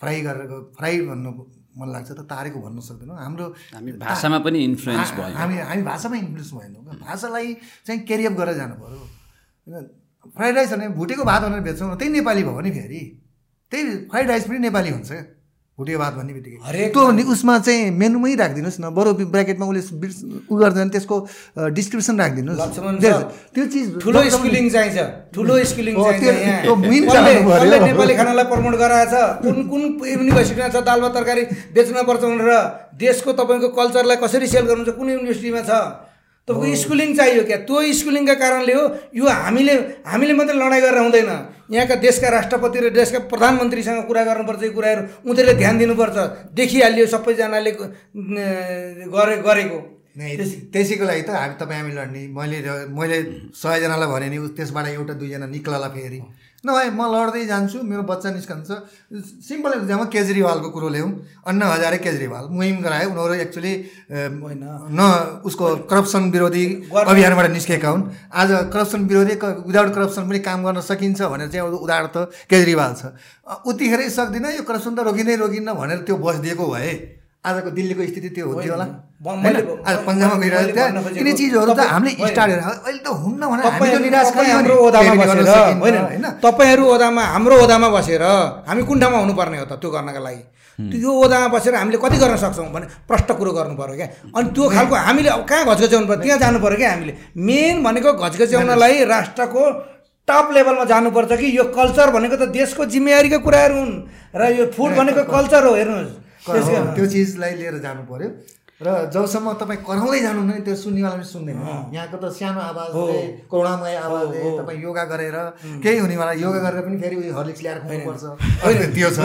फ्राई 0.00 0.20
गरेर 0.26 0.52
फ्राई 0.76 0.94
भन्नु 1.08 1.30
मन 1.78 1.88
लाग्छ 1.88 2.10
त 2.12 2.20
तारेको 2.28 2.58
भन्न 2.60 2.80
सक्दैनौँ 2.84 3.16
हाम्रो 3.16 3.46
हामी 3.72 3.92
भाषामा 4.00 4.38
पनि 4.44 4.58
इन्फ्लुएन्स 4.64 5.10
भयो। 5.16 5.36
हामी 5.40 5.56
हामी 5.56 5.82
भाषामा 5.82 6.16
इन्फ्लुएन्स 6.16 6.52
भएनौँ 6.52 6.82
भाषालाई 7.00 7.48
चाहिँ 7.86 8.00
क्यारिअप 8.08 8.32
गरेर 8.40 8.56
जानु 8.56 8.74
पऱ्यो 8.76 9.00
होइन 9.00 9.84
फ्राइड 10.36 10.54
राइस 10.56 10.72
भने 10.72 10.88
भुटेको 10.96 11.24
भात 11.24 11.42
भनेर 11.42 11.60
बेच्छौँ 11.68 11.96
त्यही 11.96 12.12
नेपाली 12.12 12.42
भयो 12.44 12.60
नि 12.60 12.70
फेरि। 12.70 13.02
त्यही 13.72 13.84
फ्राइड 14.12 14.28
राइस 14.28 14.44
पनि 14.44 14.58
नेपाली 14.58 14.90
हुन्छ। 14.90 15.08
क्या 15.08 15.24
भुटेको 15.78 15.98
भात 15.98 16.14
भन्ने 16.14 16.32
बित्तिकै। 16.32 16.58
हरेक 16.62 16.92
त्यो 16.92 17.32
उसमा 17.32 17.58
चाहिँ 17.58 17.90
मेनुमै 17.90 18.34
राखिदिनुहोस् 18.36 18.80
न। 18.80 18.92
बरु 18.92 19.12
ब्राकेटमा 19.32 19.66
उसले 19.66 20.08
उ 20.52 20.54
गर्दैन 20.60 20.88
त्यसको 20.92 21.16
डिस्क्रिप्सन 21.72 22.14
राखिदिनुहोस्। 22.20 22.60
त्यो- 23.56 23.68
चिज 23.72 23.86
ठुलो 24.04 24.20
स्कुलिङ 24.30 24.68
चाहिन्छ। 24.70 24.98
ठुलो 25.34 25.64
स्कुलिङ 25.64 25.94
नेपाली 27.88 28.14
खानालाई 28.14 28.44
प्रमोट 28.44 28.74
गराएछ 28.76 29.14
कुन 29.42 29.56
कुन 29.72 29.82
युनिभर्सिटीमा 30.04 30.68
छ? 30.68 30.76
दाल 30.84 31.00
भात 31.00 31.14
तरकारी 31.14 31.42
बेच्नुपर्छ 31.72 32.22
भनेर 32.22 32.52
देशको 33.00 33.32
तपाईँको 33.32 33.68
कल्चरलाई 33.72 34.16
कसरी 34.16 34.46
सेल 34.46 34.64
गर्नुहुन्छ? 34.68 34.92
कुन 34.92 35.08
युनिभर्सिटीमा 35.10 35.62
छ? 35.64 35.72
तपाईँको 36.48 36.76
स्कुलिङ 36.76 37.14
चाहियो 37.16 37.42
क्या? 37.46 37.56
त्यो 37.68 37.78
स्कुलिङका 38.02 38.34
कारणले 38.34 38.72
हो 38.74 38.84
यो 39.14 39.24
हामीले 39.26 39.74
हामीले 40.02 40.32
मात्रै 40.34 40.56
लडाइँ 40.58 40.82
गरेर 40.82 40.98
हुँदैन। 40.98 41.30
यहाँका 41.70 41.94
देशका 42.02 42.28
राष्ट्रपति 42.28 42.78
र 42.82 42.90
देशका 42.98 43.18
प्रधानमन्त्रीसँग 43.30 44.00
कुरा 44.10 44.22
गर्नुपर्छ 44.26 44.62
यो 44.62 44.72
कुराहरू 44.74 45.02
उनीहरूले 45.30 45.54
ध्यान 45.62 45.74
दिनुपर्छ। 45.78 46.16
देखिहाल्यो 46.58 47.06
सबैजनाले 47.14 47.70
गरे 49.14 49.36
गरेको। 49.46 49.78
त्यसैको 50.12 51.04
लागि 51.06 51.22
त 51.22 51.30
हामी 51.30 51.54
तपाईँ 51.62 51.80
हामी 51.80 51.92
लड्ने 51.94 52.22
मैले 52.36 52.58
मैले 52.90 53.18
सयजनालाई 53.54 54.08
भने 54.12 54.28
नि 54.28 54.38
त्यसबाट 54.58 54.86
एउटा 54.98 55.14
दुईजना 55.20 55.46
निक्लला 55.46 55.88
फेरि। 55.94 56.18
नभए 56.64 56.90
म 56.94 57.02
लड्दै 57.10 57.42
जान्छु 57.46 57.82
मेरो 57.82 58.02
बच्चा 58.06 58.30
निस्कन्छ। 58.38 58.70
सिम्पल 59.42 59.72
एक्जाम्पल 59.82 60.06
केजरीवालको 60.14 60.68
कुरो 60.70 60.88
ल्याउँ। 60.94 61.10
अन्ना 61.42 61.66
हजारे 61.66 61.98
केजरीवाल 61.98 62.44
मुहिम 62.54 62.76
गरायो 62.86 63.08
उनीहरू 63.10 63.34
एक्चुली 63.50 63.72
होइन। 64.10 64.62
न 64.94 65.00
उसको 65.42 65.90
करप्सन 65.90 66.30
विरोधी 66.30 66.64
अभियानबाट 66.86 67.50
निस्केका 67.50 67.88
हुन्। 67.90 68.02
आज 68.30 68.50
करप्सन 68.70 69.00
विरोधी 69.10 69.34
विदाउट 69.42 69.90
करप्सन 69.94 70.22
पनि 70.28 70.38
काम 70.38 70.58
गर्न 70.62 70.80
सकिन्छ 70.86 71.20
भनेर 71.22 71.48
चाहिँ 71.50 71.66
उदाहरण 71.82 72.06
त 72.14 72.30
केजरीवाल 72.46 72.92
छ। 72.94 73.02
उतिखेरै 73.66 74.08
सक्दिनँ 74.10 74.52
यो 74.54 74.62
करप्सन 74.62 74.94
त 74.94 74.98
रोकिँदै 75.02 75.36
रोकिन्न 75.42 75.74
भनेर 75.74 75.98
त्यो 76.06 76.14
बसिदिएको 76.16 76.66
भए। 76.70 77.21
आजको 77.42 77.70
दिल्लीको 77.74 78.02
स्थिति 78.06 78.28
त्यो 78.38 78.46
हुन्थ्यो 78.46 78.72
होला। 78.72 78.86
आज 79.82 79.96
पन्जाबमा 80.06 80.36
गइरहेको 80.42 80.78
थियो 80.78 81.10
यिनी 81.18 81.32
चिजहरू 81.34 81.72
त 81.74 81.82
हामीले 81.90 82.14
होइन। 82.14 82.30
स्टार्ट 82.30 82.50
गरेर 82.54 82.62
अहिले 82.62 83.02
त 83.02 83.08
हुन्न 83.18 83.42
भने 83.50 83.62
हामी 83.66 85.26
त 86.22 86.38
तपाईँहरू। 86.38 86.84
ओदामा 86.86 87.22
हाम्रो 87.34 87.54
ओदामा 87.66 87.88
बसेर 87.98 88.22
हामी 88.22 88.82
कुन 88.86 88.96
ठाउँमा 89.02 89.18
हुनुपर्ने 89.26 89.58
हो 89.58 89.66
त 89.66 89.74
त्यो 89.82 89.90
गर्नका 89.90 90.22
लागि। 90.22 90.42
त्यो 90.78 90.98
यो 91.02 91.10
ओदामा 91.18 91.46
बसेर 91.50 91.74
हामीले 91.82 91.98
कति 91.98 92.16
गर्न 92.22 92.36
सक्छौँ 92.38 92.70
भने 92.70 92.86
प्रष्ट 93.10 93.28
कुरो 93.34 93.50
गर्नु 93.58 93.74
पऱ्यो 93.74 93.94
क्या। 93.98 94.08
अनि 94.38 94.48
त्यो 94.54 94.64
खालको 94.70 94.94
हामीले 94.94 95.30
अब 95.34 95.42
कहाँ 95.42 95.66
घचघच्याउनु 95.66 96.06
पऱ्यो 96.06 96.22
त्यहाँ 96.22 96.38
जानु 96.46 96.58
पऱ्यो 96.62 96.78
क्या 96.78 96.90
हामीले। 96.94 97.12
मेन 97.42 97.82
भनेको 97.82 98.10
घचघच्याउनलाई 98.22 98.94
राष्ट्रको 99.10 99.62
टप 100.30 100.46
लेभलमा 100.54 100.84
जानुपर्छ 100.86 101.32
कि 101.42 101.46
यो 101.58 101.64
कल्चर 101.74 102.06
भनेको 102.14 102.36
त 102.38 102.54
देशको 102.54 102.86
जिम्मेवारीको 102.86 103.38
कुराहरू 103.42 103.74
हुन्। 103.82 103.94
र 104.30 104.42
यो 104.62 104.64
फुड 104.70 104.90
भनेको 104.94 105.22
कल्चर 105.26 105.62
हो 105.66 105.74
हेर्नुहोस्। 105.74 106.22
हो, 106.42 106.52
त्यसको 106.52 106.94
त्यो 106.96 107.06
चिजलाई 107.06 107.52
लिएर 107.60 107.76
जानु 107.78 108.02
पर्यो। 108.10 108.30
र 108.82 109.14
जबसम्म 109.14 109.62
तपाईँ 109.62 109.86
कराउँदै 109.86 110.20
जानुहुन्न 110.26 110.52
नि 110.58 110.62
त्यो 110.66 110.74
सुन्नेवाला 110.74 111.14
पनि 111.14 111.26
सुन्दैन। 111.30 111.58
यहाँको 111.94 112.16
त 112.18 112.24
सानो 112.34 112.60
आवाजले 112.66 113.46
करुणामय 113.46 113.94
आवाजले 113.94 114.38
तपाईँ 114.58 114.78
योगा 114.82 115.04
गरेर 115.06 115.36
केही 115.86 115.98
हुनेवाला 116.02 116.32
योगा 116.42 116.60
गरेर 116.66 116.82
पनि 116.82 116.96
फेरि 116.98 117.16
उयो 117.22 117.30
हर्लिक्स 117.30 117.62
ल्याएर 117.62 117.78
खुवाउनुपर्छ। 117.78 118.24
होइन। 118.58 118.80
त्यो 118.90 119.08
छ। 119.14 119.18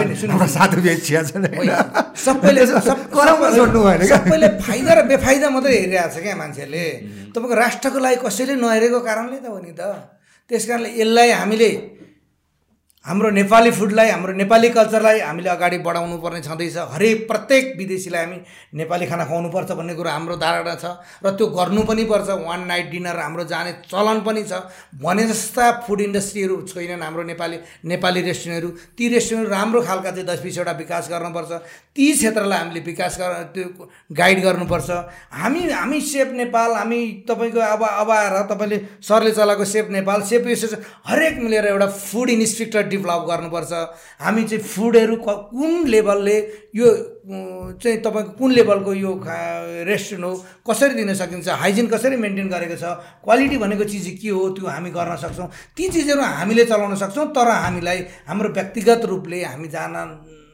हाम्रो 0.61 0.81
बेचिया 0.85 1.21
छ? 1.25 1.41
सबैले 2.21 2.61
त्यसो 2.69 2.93
कराउन 3.17 3.49
छोड्नु 3.57 3.79
भएन 3.81 4.01
सबैले 4.13 4.47
फाइदा 4.61 4.91
र 4.93 4.99
बेफाइदा 5.09 5.47
मात्रै 5.49 5.73
हेरिरहेको 5.73 6.13
छ 6.13 6.17
क्या 6.21 6.35
मान्छेहरूले। 6.37 6.85
तपाईँको 7.33 7.55
राष्ट्रको 7.57 7.97
लागि 8.05 8.17
कसैले 8.21 8.53
नहेरेको 8.61 8.99
कारणले 9.09 9.37
त 9.41 9.47
हो 9.49 9.57
नि 9.57 9.73
त। 9.73 9.81
त्यस 10.49 10.63
कारणले 10.69 10.89
यसलाई 11.01 11.29
हामीले 11.33 11.69
हाम्रो 13.07 13.29
नेपाली 13.31 13.71
फुडलाई 13.71 14.09
हाम्रो 14.09 14.33
नेपाली 14.35 14.69
कल्चरलाई 14.69 15.19
हामीले 15.19 15.49
अगाडि 15.49 15.77
बढाउनु 15.79 16.17
पर्ने 16.19 16.41
छँदैछ। 16.43 16.77
हरेक 16.91 17.27
प्रत्येक 17.27 17.63
विदेशीलाई 17.79 18.23
हामी 18.23 18.37
नेपाली 18.75 19.05
खाना 19.07 19.25
खुवाउनुपर्छ 19.31 19.71
भन्ने 19.79 19.93
कुरो 19.95 20.09
हाम्रो 20.11 20.35
धारणा 20.35 20.75
छ 20.75 20.85
र 21.23 21.31
त्यो 21.39 21.45
गर्नु 21.55 21.81
पनि 21.87 22.03
पर्छ। 22.03 22.29
वान 22.43 22.67
नाइट 22.67 22.89
डिनर 22.91 23.15
हाम्रो 23.15 23.43
जाने 23.47 23.71
चलन 23.87 24.19
पनि 24.27 24.43
छ। 24.43 24.59
भने 24.99 25.23
जस्ता 25.23 25.87
फुड 25.87 26.01
इन्डस्ट्रीहरू 26.03 26.55
छैनन् 26.67 26.99
हाम्रो 26.99 27.23
नेपाली 27.31 27.57
नेपाली 27.87 28.21
रेस्टुरेन्टहरू 28.27 28.69
ती 28.99 29.07
रेस्टुरेन्ट 29.07 29.49
राम्रो 29.55 29.81
खालका 29.87 30.11
चाहिँ 30.11 30.27
दस 30.27 30.43
बिसवटा 30.43 30.71
विकास 30.75 31.07
गर्नुपर्छ। 31.07 31.51
ती 31.95 32.11
क्षेत्रलाई 32.11 32.59
हामीले 32.59 32.79
विकास 32.91 33.17
गर 33.23 33.31
त्यो 33.55 33.87
गाइड 34.19 34.43
गर्नुपर्छ। 34.43 34.89
हामी 35.31 35.61
हामी 35.71 36.01
सेफ 36.11 36.35
नेपाल 36.43 36.75
हामी 36.75 36.99
तपाईँको 37.23 37.59
अब 37.71 37.83
अब 37.87 38.11
आएर 38.11 38.35
तपाईँले 38.51 38.77
सरले 38.99 39.31
चलाएको 39.31 39.65
सेफ 39.65 39.95
नेपाल 39.95 40.21
सेफ 40.27 40.43
एसोसिएसन 40.43 40.83
हरेक 41.07 41.39
मिलेर 41.39 41.65
एउटा 41.71 41.87
फुड 41.87 42.29
डेभलप 42.97 43.21
गर्नुपर्छ। 43.29 43.71
हामी 44.19 44.43
चाहिँ 44.43 44.63
फुडहरू 44.65 45.15
कुन 45.21 45.87
लेभलले 45.87 46.37
यो 46.75 46.87
चाहिँ 47.77 47.97
तपाईँको 48.01 48.31
कुन 48.39 48.51
लेभलको 48.51 48.93
यो 48.93 49.11
रेस्टुरेन्ट 49.85 50.25
हो 50.25 50.33
कसरी 50.65 50.93
दिन 50.93 51.13
सकिन्छ 51.13 51.47
हाइजिन 51.61 51.87
कसरी 51.87 52.17
मेन्टेन 52.17 52.47
गरेको 52.49 52.75
छ 52.75 52.97
क्वालिटी 53.23 53.57
भनेको 53.57 53.83
चिज 53.83 54.07
के 54.21 54.29
हो 54.29 54.49
त्यो 54.55 54.67
हामी 54.67 54.89
गर्न 54.89 55.15
सक्छौँ। 55.15 55.47
ती 55.75 55.87
चिजहरू 55.87 56.21
हामीले 56.21 56.65
चलाउन 56.65 56.95
सक्छौँ 56.95 57.27
तर 57.35 57.47
हामीलाई 57.47 57.99
हाम्रो 58.27 58.49
व्यक्तिगत 58.49 59.05
रूपले 59.05 59.43
हामी 59.43 59.67
जान 59.67 59.93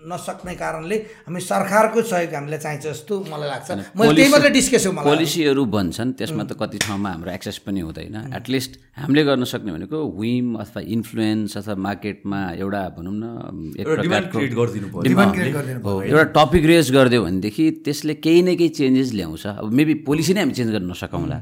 नसक्ने 0.04 0.54
कारणले 0.56 0.96
हामी 1.26 1.40
सरकारको 1.40 2.02
सहयोग 2.02 2.34
हामीलाई 2.34 2.60
चाहिन्छ 2.60 2.84
जस्तो 2.86 3.14
मलाई 3.32 3.50
लाग्छ। 3.50 3.70
मैले 3.96 4.14
त्यही 4.16 4.30
मात्रै 4.32 4.52
डिस्कस 4.52 4.84
हो 4.88 4.92
पोलिसीहरू 5.00 5.64
भन्छन् 5.76 6.12
त्यसमा 6.20 6.44
त 6.44 6.52
कति 6.60 6.78
ठाउँमा 6.84 7.10
हाम्रो 7.14 7.32
एक्सेस 7.32 7.58
पनि 7.64 7.80
हुँदैन। 7.88 8.16
एटलिस्ट 8.36 8.72
हामीले 9.00 9.24
गर्न 9.24 9.44
सक्ने 9.48 9.72
भनेको 9.72 9.98
विम 10.20 10.48
अथवा 10.64 10.82
इन्फ्लुएन्स 10.96 11.58
अथवा 11.58 11.76
मार्केटमा 11.88 12.40
एउटा 12.60 12.82
भनौँ 12.98 13.16
न 13.16 13.26
एक 13.80 13.86
प्रकारको 13.88 14.38
एउटा 16.04 16.24
टपिक 16.36 16.64
रेज 16.66 16.92
गरिदियो 16.92 17.22
भनेदेखि 17.24 17.66
त्यसले 17.86 18.14
केही 18.20 18.42
न 18.44 18.56
केही 18.60 18.70
चेन्जेस 18.76 19.10
ल्याउँछ। 19.14 19.44
अब 19.48 19.72
मेबी 19.72 19.94
पोलिसी 20.04 20.34
नै 20.34 20.40
हामी 20.44 20.54
चेन्ज 20.54 20.72
गर्न 20.76 20.92
नसकौँला। 20.92 21.38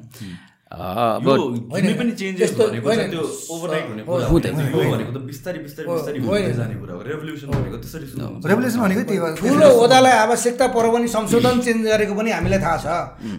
अब 0.72 1.28
यो 1.28 1.36
कुनै 1.68 1.94
पनि 2.00 2.12
चेन्जेस 2.16 2.40
त्यस्तो 2.40 2.64
भनेको 2.64 2.88
होइन। 2.88 3.00
चाहिँ 3.00 3.12
त्यो 3.12 3.24
ओभरनाइट 3.52 3.86
हुने 3.92 4.04
कुरा 4.08 4.26
हुँदैन। 4.32 4.54
होइन। 4.56 4.72
यो 4.72 4.92
भनेको 4.92 5.12
त 5.12 5.20
बिस्तारै 5.28 5.60
बिस्तारै 5.68 5.88
बिस्तारै 5.92 6.20
हुँदै 6.24 6.54
जाने 6.60 6.76
कुरा 6.80 6.94
हो। 6.96 7.02
रेभोल्युसन 7.12 7.48
भनेको 7.52 7.78
त्यसरी 7.84 8.08
सुरु 8.08 8.24
हुन्छ। 8.24 8.46
रेभोल्युसन 8.48 8.80
भनेको 8.80 9.04
त्यही 9.04 9.20
हो। 9.20 9.28
ठुलो 9.36 9.68
ओदालाई 9.84 10.16
आवश्यकता 10.26 10.66
पर्यो 10.72 10.90
भने 10.96 11.08
संशोधन 11.12 11.56
चेन्ज 11.66 11.84
गरेको 11.92 12.14
पनि 12.16 12.30
हामीलाई 12.32 12.60
थाहा 12.64 12.78
छ। 12.80 12.88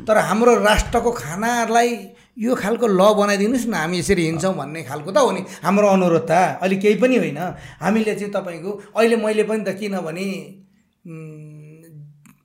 तर 0.05 0.17
हाम्रो 0.29 0.53
राष्ट्रको 0.61 1.11
खानालाई 1.23 1.91
यो 2.37 2.53
खालको 2.53 2.87
ल 2.87 3.01
बनाइदिनुहोस् 3.17 3.69
न 3.73 3.75
हामी 3.81 3.97
यसरी 4.05 4.23
हिँड्छौँ 4.29 4.55
भन्ने 4.61 4.81
खालको 4.85 5.11
त 5.13 5.19
हो 5.25 5.31
नि। 5.33 5.41
हाम्रो 5.65 5.89
अनुरोध 5.89 6.29
त 6.29 6.61
अहिले 6.61 6.77
केही 6.85 6.97
पनि 7.01 7.17
होइन। 7.17 7.41
हामीले 7.81 8.13
चाहिँ 8.21 8.33
तपाईँको 8.37 8.71
अहिले 8.93 9.17
मैले 9.25 9.45
पनि 9.49 9.65
त 9.65 9.73
किनभने 9.81 10.29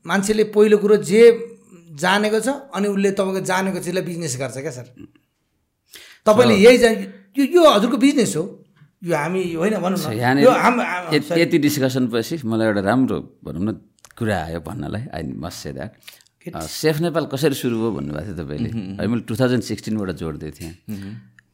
मान्छेले 0.07 0.43
पहिलो 0.55 0.77
कुरो 0.80 0.95
जे 1.03 1.22
जानेको 2.03 2.40
छ 2.40 2.49
अनि 2.76 2.88
उसले 2.94 3.11
तपाईँको 3.19 3.41
जानेको 3.49 3.80
चिजलाई 3.86 4.03
बिजनेस 4.10 4.34
गर्छ 4.40 4.57
क्या 4.57 4.74
सर? 4.78 4.88
तपाईँले 6.26 6.56
यही 6.56 6.78
जान 6.78 6.94
यो 7.38 7.44
यो 7.56 7.61
हजुरको 7.69 7.98
बिजनेस 7.98 8.36
हो। 8.36 8.44
यो 9.03 9.15
हामी 9.15 9.41
होइन 9.53 9.76
भनौँ 9.82 9.99
न। 9.99 10.38
यो 10.41 10.52
यति 11.38 11.57
डिस्कसन 11.65 12.07
पछि 12.14 12.36
मलाई 12.45 12.68
एउटा 12.68 12.82
राम्रो 12.90 13.18
भनौँ 13.45 13.64
न 13.65 13.69
कुरा 14.18 14.38
आयो 14.44 14.60
भन्नलाई। 14.65 15.03
I 15.14 15.24
must 15.38 15.57
say 15.64 15.72
that. 15.74 15.91
Chef 16.48 16.99
Nepal 17.06 17.26
कसरी 17.34 17.56
सुरु 17.56 17.76
भयो 17.78 17.91
भन्नुभएको 17.98 18.26
थियो 18.26 18.36
तपाईँले? 18.41 18.69
है 18.99 19.07
मैले 19.07 19.24
टु 19.30 19.34
थाउजन्ड 19.36 19.64
सिक्सटिनबाट 19.69 20.10
जोड्दै 20.22 20.52
थिएँ। 20.57 20.74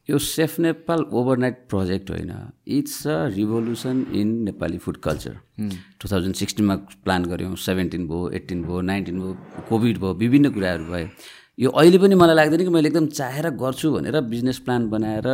यो 0.08 0.18
सेफ 0.20 0.58
नेपाल 0.60 1.04
ओभरनाइट 1.12 1.56
प्रोजेक्ट 1.68 2.10
होइन। 2.10 2.32
It's 2.78 3.06
a 3.06 3.16
revolution 3.34 4.04
in 4.14 4.28
Nepali 4.44 4.78
food 4.78 4.96
culture. 5.06 5.36
Two 6.00 6.08
thousand 6.12 6.34
सिक्सटिनमा 6.36 6.74
plan 7.04 7.24
गऱ्यौँ 7.24 7.54
सेभेन्टिन 7.58 8.06
भयो 8.08 8.28
एट्टिन 8.38 8.62
भयो 8.64 8.80
नाइन्टिन 8.90 9.20
भयो 9.20 9.32
कोभिड 9.68 9.98
भयो 9.98 10.12
विभिन्न 10.22 10.50
कुराहरू 10.52 10.84
भयो 10.92 11.08
यो 11.58 11.70
अहिले 11.70 11.98
पनि 11.98 12.14
मलाई 12.14 12.36
लाग्दैन 12.36 12.64
कि 12.64 12.70
मैले 12.76 12.88
एकदम 12.88 13.06
चाहेर 13.16 13.50
गर्छु 13.56 13.92
भनेर 13.92 14.20
बिजनेस 14.28 14.58
प्लान 14.68 14.88
बनाएर 14.90 15.28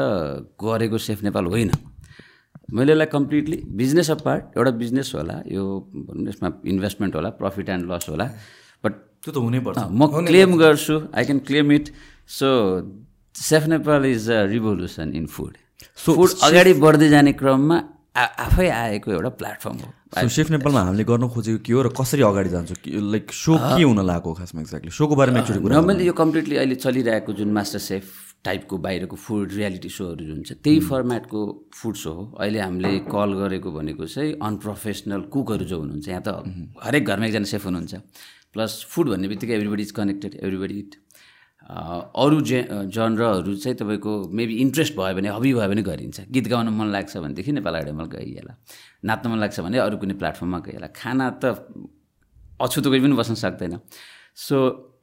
गरेको 0.63 0.99
सेफ 0.99 1.23
नेपाल 1.23 1.47
होइन। 1.47 1.71
मैले 2.71 2.93
यसलाई 2.93 3.07
कम्प्लिटली 3.11 3.63
बिजनेस 3.77 4.11
अफ 4.11 4.23
पार्ट 4.25 4.57
एउटा 4.57 4.71
बिजनेस 4.79 5.13
होला 5.15 5.43
यो 5.51 5.63
भनौँ 5.91 6.23
न 6.25 6.29
यसमा 6.29 6.49
इन्भेस्टमेन्ट 6.73 7.15
होला 7.17 7.31
प्रफिट 7.43 7.69
एन्ड 7.69 7.93
लस 7.93 8.09
होला। 8.09 8.25
बट 8.85 8.93
त्यो 9.23 9.33
त 9.33 9.37
हुनैपर्छ। 9.37 9.79
म 9.91 10.07
क्लेम 10.27 10.57
गर्छु 10.59 10.97
I 11.11 11.25
can 11.25 11.39
claim 11.49 11.73
it. 11.73 11.89
So 12.39 12.49
Chef 13.35 13.67
Nepal 13.67 14.05
is 14.07 14.31
a 14.31 14.45
revolution 14.51 15.13
in 15.17 15.27
food 15.27 15.57
food 15.97 16.31
अगाडि 16.45 16.73
बढ्दै 16.85 17.09
जाने 17.09 17.33
क्रममा 17.41 17.77
आफै 18.21 18.69
आएको 18.69 19.11
एउटा 19.13 19.29
प्लेटफर्म 19.41 19.77
हो। 19.79 19.89
सो 20.21 20.29
सेफ 20.29 20.51
नेपालमा 20.51 20.81
हामीले 20.81 21.05
गर्न 21.11 21.29
खोजेको 21.35 21.59
के 21.65 21.73
हो 21.73 21.83
र 21.83 21.89
कसरी 21.95 22.23
अगाडि 22.23 22.51
जान्छ? 22.51 22.71
लाइक 23.15 23.33
सो 23.33 23.53
के 23.57 23.83
हुन 23.83 24.01
लागेको 24.07 24.33
खासमा 24.35 24.61
एक्ज्याक्टली 24.61 24.91
सोको 24.91 25.15
बारेमा 25.21 25.39
एकचोटि 25.41 25.61
नर्मली 25.71 26.07
यो 26.07 26.13
कम्प्लिटली 26.13 26.57
अहिले 26.57 26.75
चलिरहेको 26.75 27.33
जुन 27.39 27.53
मास्टर 27.55 27.79
सेफ 27.87 28.05
टाइपको 28.45 28.77
बाहिरको 28.85 29.17
फुड 29.17 29.53
रियालिटी 29.53 29.89
सोहरू 29.95 30.25
जुन 30.27 30.43
छ 30.43 30.59
त्यही 30.65 30.81
फर्मेटको 30.91 31.41
फुड 31.77 31.97
सो 32.03 32.13
हो। 32.13 32.25
अहिले 32.41 32.61
हामीले 32.61 32.91
कल 33.09 33.31
गरेको 33.41 33.71
भनेको 33.73 34.07
चाहिँ 34.11 34.33
अनप्रोफेसनल 34.43 35.21
कुकहरू 35.33 35.65
जो 35.71 35.79
हुनुहुन्छ 35.81 36.09
यहाँ 36.09 36.23
त 36.27 36.29
हरेक 36.83 37.05
घरमा 37.07 37.27
एकजना 37.27 37.49
सेफ 37.53 37.65
हुनुहुन्छ। 37.67 37.95
प्लस 38.53 38.73
फुड 38.91 39.07
भन्ने 39.15 39.29
बित्तिकै 39.29 39.55
everybody 39.55 39.83
is 39.83 39.91
connected 39.95 40.33
everybody 40.43 40.79
it 40.79 40.93
अरू 41.71 42.41
जे 42.51 42.59
जनरहरू 42.91 43.55
चाहिँ 43.63 43.77
तपाईँको 43.79 44.13
मेबी 44.35 44.55
इन्ट्रेस्ट 44.65 44.93
भयो 44.99 45.15
भने 45.15 45.29
हबी 45.31 45.51
भयो 45.55 45.69
भने 45.71 45.83
गरिन्छ। 45.87 46.27
गीत 46.35 46.47
गाउन 46.51 46.69
मन 46.75 46.89
लाग्छ 46.91 47.17
भनेदेखि 47.17 47.53
नेपाल 47.53 47.75
आइडलमा 47.77 48.05
गइहाल्ला 48.11 48.55
नाच्न 49.07 49.25
मन 49.31 49.39
लाग्छ 49.39 49.61
भने 49.61 49.79
अरू 49.79 49.97
कुनै 50.03 50.15
प्लेटफर्ममा 50.19 50.59
गइहाल्ला 50.67 50.89
खाना 50.91 51.27
त 51.39 51.45
अछुतो 52.59 52.89
कोही 52.91 53.01
पनि 53.01 53.15
बस्न 53.15 53.35
सक्दैन। 53.39 53.79
सो 54.37 54.57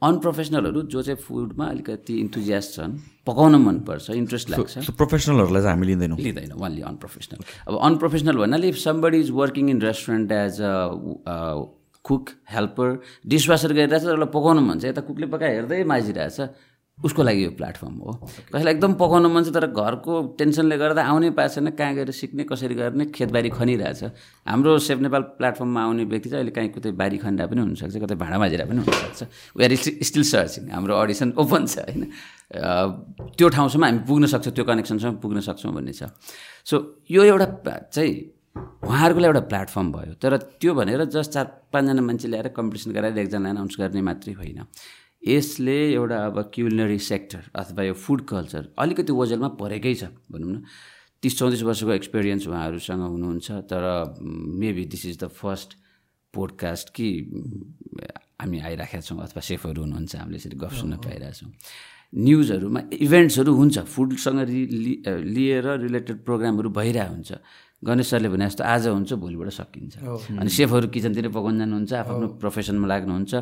अनप्रोफेसनलहरू 0.04 0.82
जो 0.94 1.02
चाहिँ 1.02 1.20
फुडमा 1.24 1.66
अलिकति 1.74 2.14
इन्थुजियास्ट 2.20 2.70
छन् 2.76 2.94
पकाउन 3.26 3.56
मनपर्छ 3.64 4.10
इन्ट्रेस्ट 4.14 4.50
लाग्छ। 4.50 4.92
प्रोफेसनलहरूलाई 4.94 5.62
चाहिँ 5.62 5.74
हामी 5.74 5.88
लिँदैनौँ। 5.88 6.18
लिँदैन 6.20 6.52
वानली 6.54 6.82
अनप्रोफेसनल 6.92 7.40
अब 7.68 7.74
अनप्रोफेसनल 7.90 8.38
भन्नाले 8.38 8.68
if 8.70 8.78
somebody 8.78 9.18
is 9.20 9.30
working 9.40 9.70
in 9.70 9.82
restaurant 9.82 10.32
as 10.32 10.62
a 10.62 10.74
cook 12.08 12.26
helper 12.56 12.88
dishwasher 13.28 13.72
गरिरहेछ 13.76 14.04
तर 14.04 14.16
उसलाई 14.16 14.32
पकाउनु 14.32 14.62
मन 14.64 14.80
छ। 14.80 14.96
यता 14.96 15.02
कुकले 15.04 15.28
पकाए 15.28 15.52
हेर्दै 15.56 15.84
माझिरहेछ 15.84 16.40
उसको 16.98 17.22
लागि 17.22 17.44
यो 17.44 17.52
प्लेटफर्म 17.54 17.96
हो। 18.02 18.12
कसैलाई 18.50 18.74
एकदम 18.74 18.94
पकाउनु 18.98 19.30
मन 19.30 19.44
छ 19.46 19.54
तर 19.54 19.70
घरको 19.70 20.34
टेन्सनले 20.34 20.78
गर्दा 20.82 21.02
आउनै 21.06 21.30
पाएको 21.38 21.54
छैन। 21.54 21.70
कहाँ 21.78 21.94
गएर 21.94 22.10
सिक्ने 22.10 22.44
कसरी 22.50 22.74
गर्ने 22.74 23.06
खेतबारी 23.14 23.50
खनिरहेछ। 23.54 24.02
हाम्रो 24.50 24.72
सेफ 24.82 24.98
नेपाल 25.06 25.22
प्लेटफर्ममा 25.38 25.82
आउने 25.84 26.04
व्यक्ति 26.10 26.30
चाहिँ 26.30 26.42
अहिले 26.42 26.54
कहीँ 26.58 26.70
कतै 26.74 26.92
बारी 26.98 27.18
खनिरहेको 27.22 27.54
पनि 27.54 27.62
हुनसक्छ 27.62 28.02
कतै 28.02 28.16
भाँडा 28.18 28.38
माझिरहेको 28.42 28.70
पनि 28.74 28.82
हुनसक्छ। 28.82 29.22
वी 29.54 29.62
आर 29.62 29.74
स्टिल 29.78 30.24
सर्चिङ 30.26 30.64
हाम्रो 30.74 30.94
अडिसन 30.98 31.38
ओपन 31.38 31.62
छ 31.70 31.86
होइन। 31.86 32.02
त्यो 33.38 33.46
ठाउँसम्म 33.46 33.84
हामी 33.86 34.00
पुग्न 34.10 34.26
सक्छौँ 34.34 34.54
त्यो 34.58 34.66
कनेक्सनसम्म 34.66 35.16
पुग्न 35.22 35.38
सक्छौँ 35.46 35.74
भन्ने 35.78 35.94
छ। 35.94 36.10
सो 36.66 36.76
यो 37.14 37.22
एउटा 37.30 37.46
चाहिँ 37.94 38.37
उहाँहरूको 38.58 39.20
लागि 39.20 39.28
एउटा 39.28 39.44
प्लेटफर्म 39.52 39.92
भयो। 39.92 40.14
तर 40.22 40.38
त्यो 40.62 40.74
भनेर 40.74 41.04
जस्ट 41.16 41.32
चार 41.32 41.46
पाँचजना 41.74 42.02
मान्छे 42.02 42.28
ल्याएर 42.28 42.48
कम्पिटिसन 42.58 42.92
गराएर 42.92 43.18
एकजना 43.18 43.50
एनाउन्स 43.50 43.76
गर्ने 43.80 44.02
मात्रै 44.02 44.34
होइन। 44.34 44.60
यसले 45.28 45.78
एउटा 45.94 46.18
अब 46.26 46.38
क्युलिनरी 46.54 47.00
सेक्टर 47.02 47.42
अथवा 47.56 47.84
यो 47.84 47.94
फुड 47.94 48.22
कल्चर 48.28 48.64
अलिकति 48.80 49.12
ओझेलमा 49.14 49.50
परेकै 49.62 49.94
छ 49.96 50.04
भनौँ 50.32 50.52
न। 50.52 50.64
तिस 51.24 51.38
चौतिस 51.40 51.62
वर्षको 51.64 51.92
एक्सपिरियन्स 51.92 52.48
उहाँहरूसँग 52.48 53.02
हुनुहुन्छ 53.02 53.48
तर 53.72 53.84
maybe 54.62 54.86
this 54.94 55.06
is 55.06 55.18
the 55.24 55.28
first 55.34 55.70
podcast 56.34 56.90
कि 56.94 57.08
हामी 58.42 58.58
आइराखेका 58.60 59.02
छौँ 59.02 59.20
अथवा 59.26 59.42
सेफहरू 59.42 59.82
हुनुहुन्छ 59.82 60.16
हामीले 60.16 60.38
यसरी 60.38 60.58
गफ 60.62 60.74
सुन्न 60.80 60.96
पाइरहेछौँ 61.02 61.52
न्युजहरूमा 62.14 62.82
इभेन्ट्सहरू 62.94 63.52
हुन्छ 63.54 63.78
फुडसँग 63.94 64.40
लिएर 65.36 65.66
रिलेटेड 65.82 66.18
प्रोग्रामहरू 66.26 66.70
भइरहेको 66.70 67.14
हुन्छ। 67.14 67.32
गणेश 67.86 68.10
सरले 68.10 68.30
भने 68.30 68.46
जस्तो 68.50 68.64
आज 68.64 68.88
हुन्छ 68.90 69.14
भोलिबाट 69.22 69.50
सकिन्छ। 69.54 69.94
अनि 70.34 70.50
सेफहरू 70.50 70.88
किचनतिर 70.90 71.30
पकाउन 71.30 71.58
जानुहुन्छ 71.62 71.94
आफ्नो 71.94 72.28
प्रोफेसनमा 72.42 72.88
लाग्नुहुन्छ। 72.88 73.34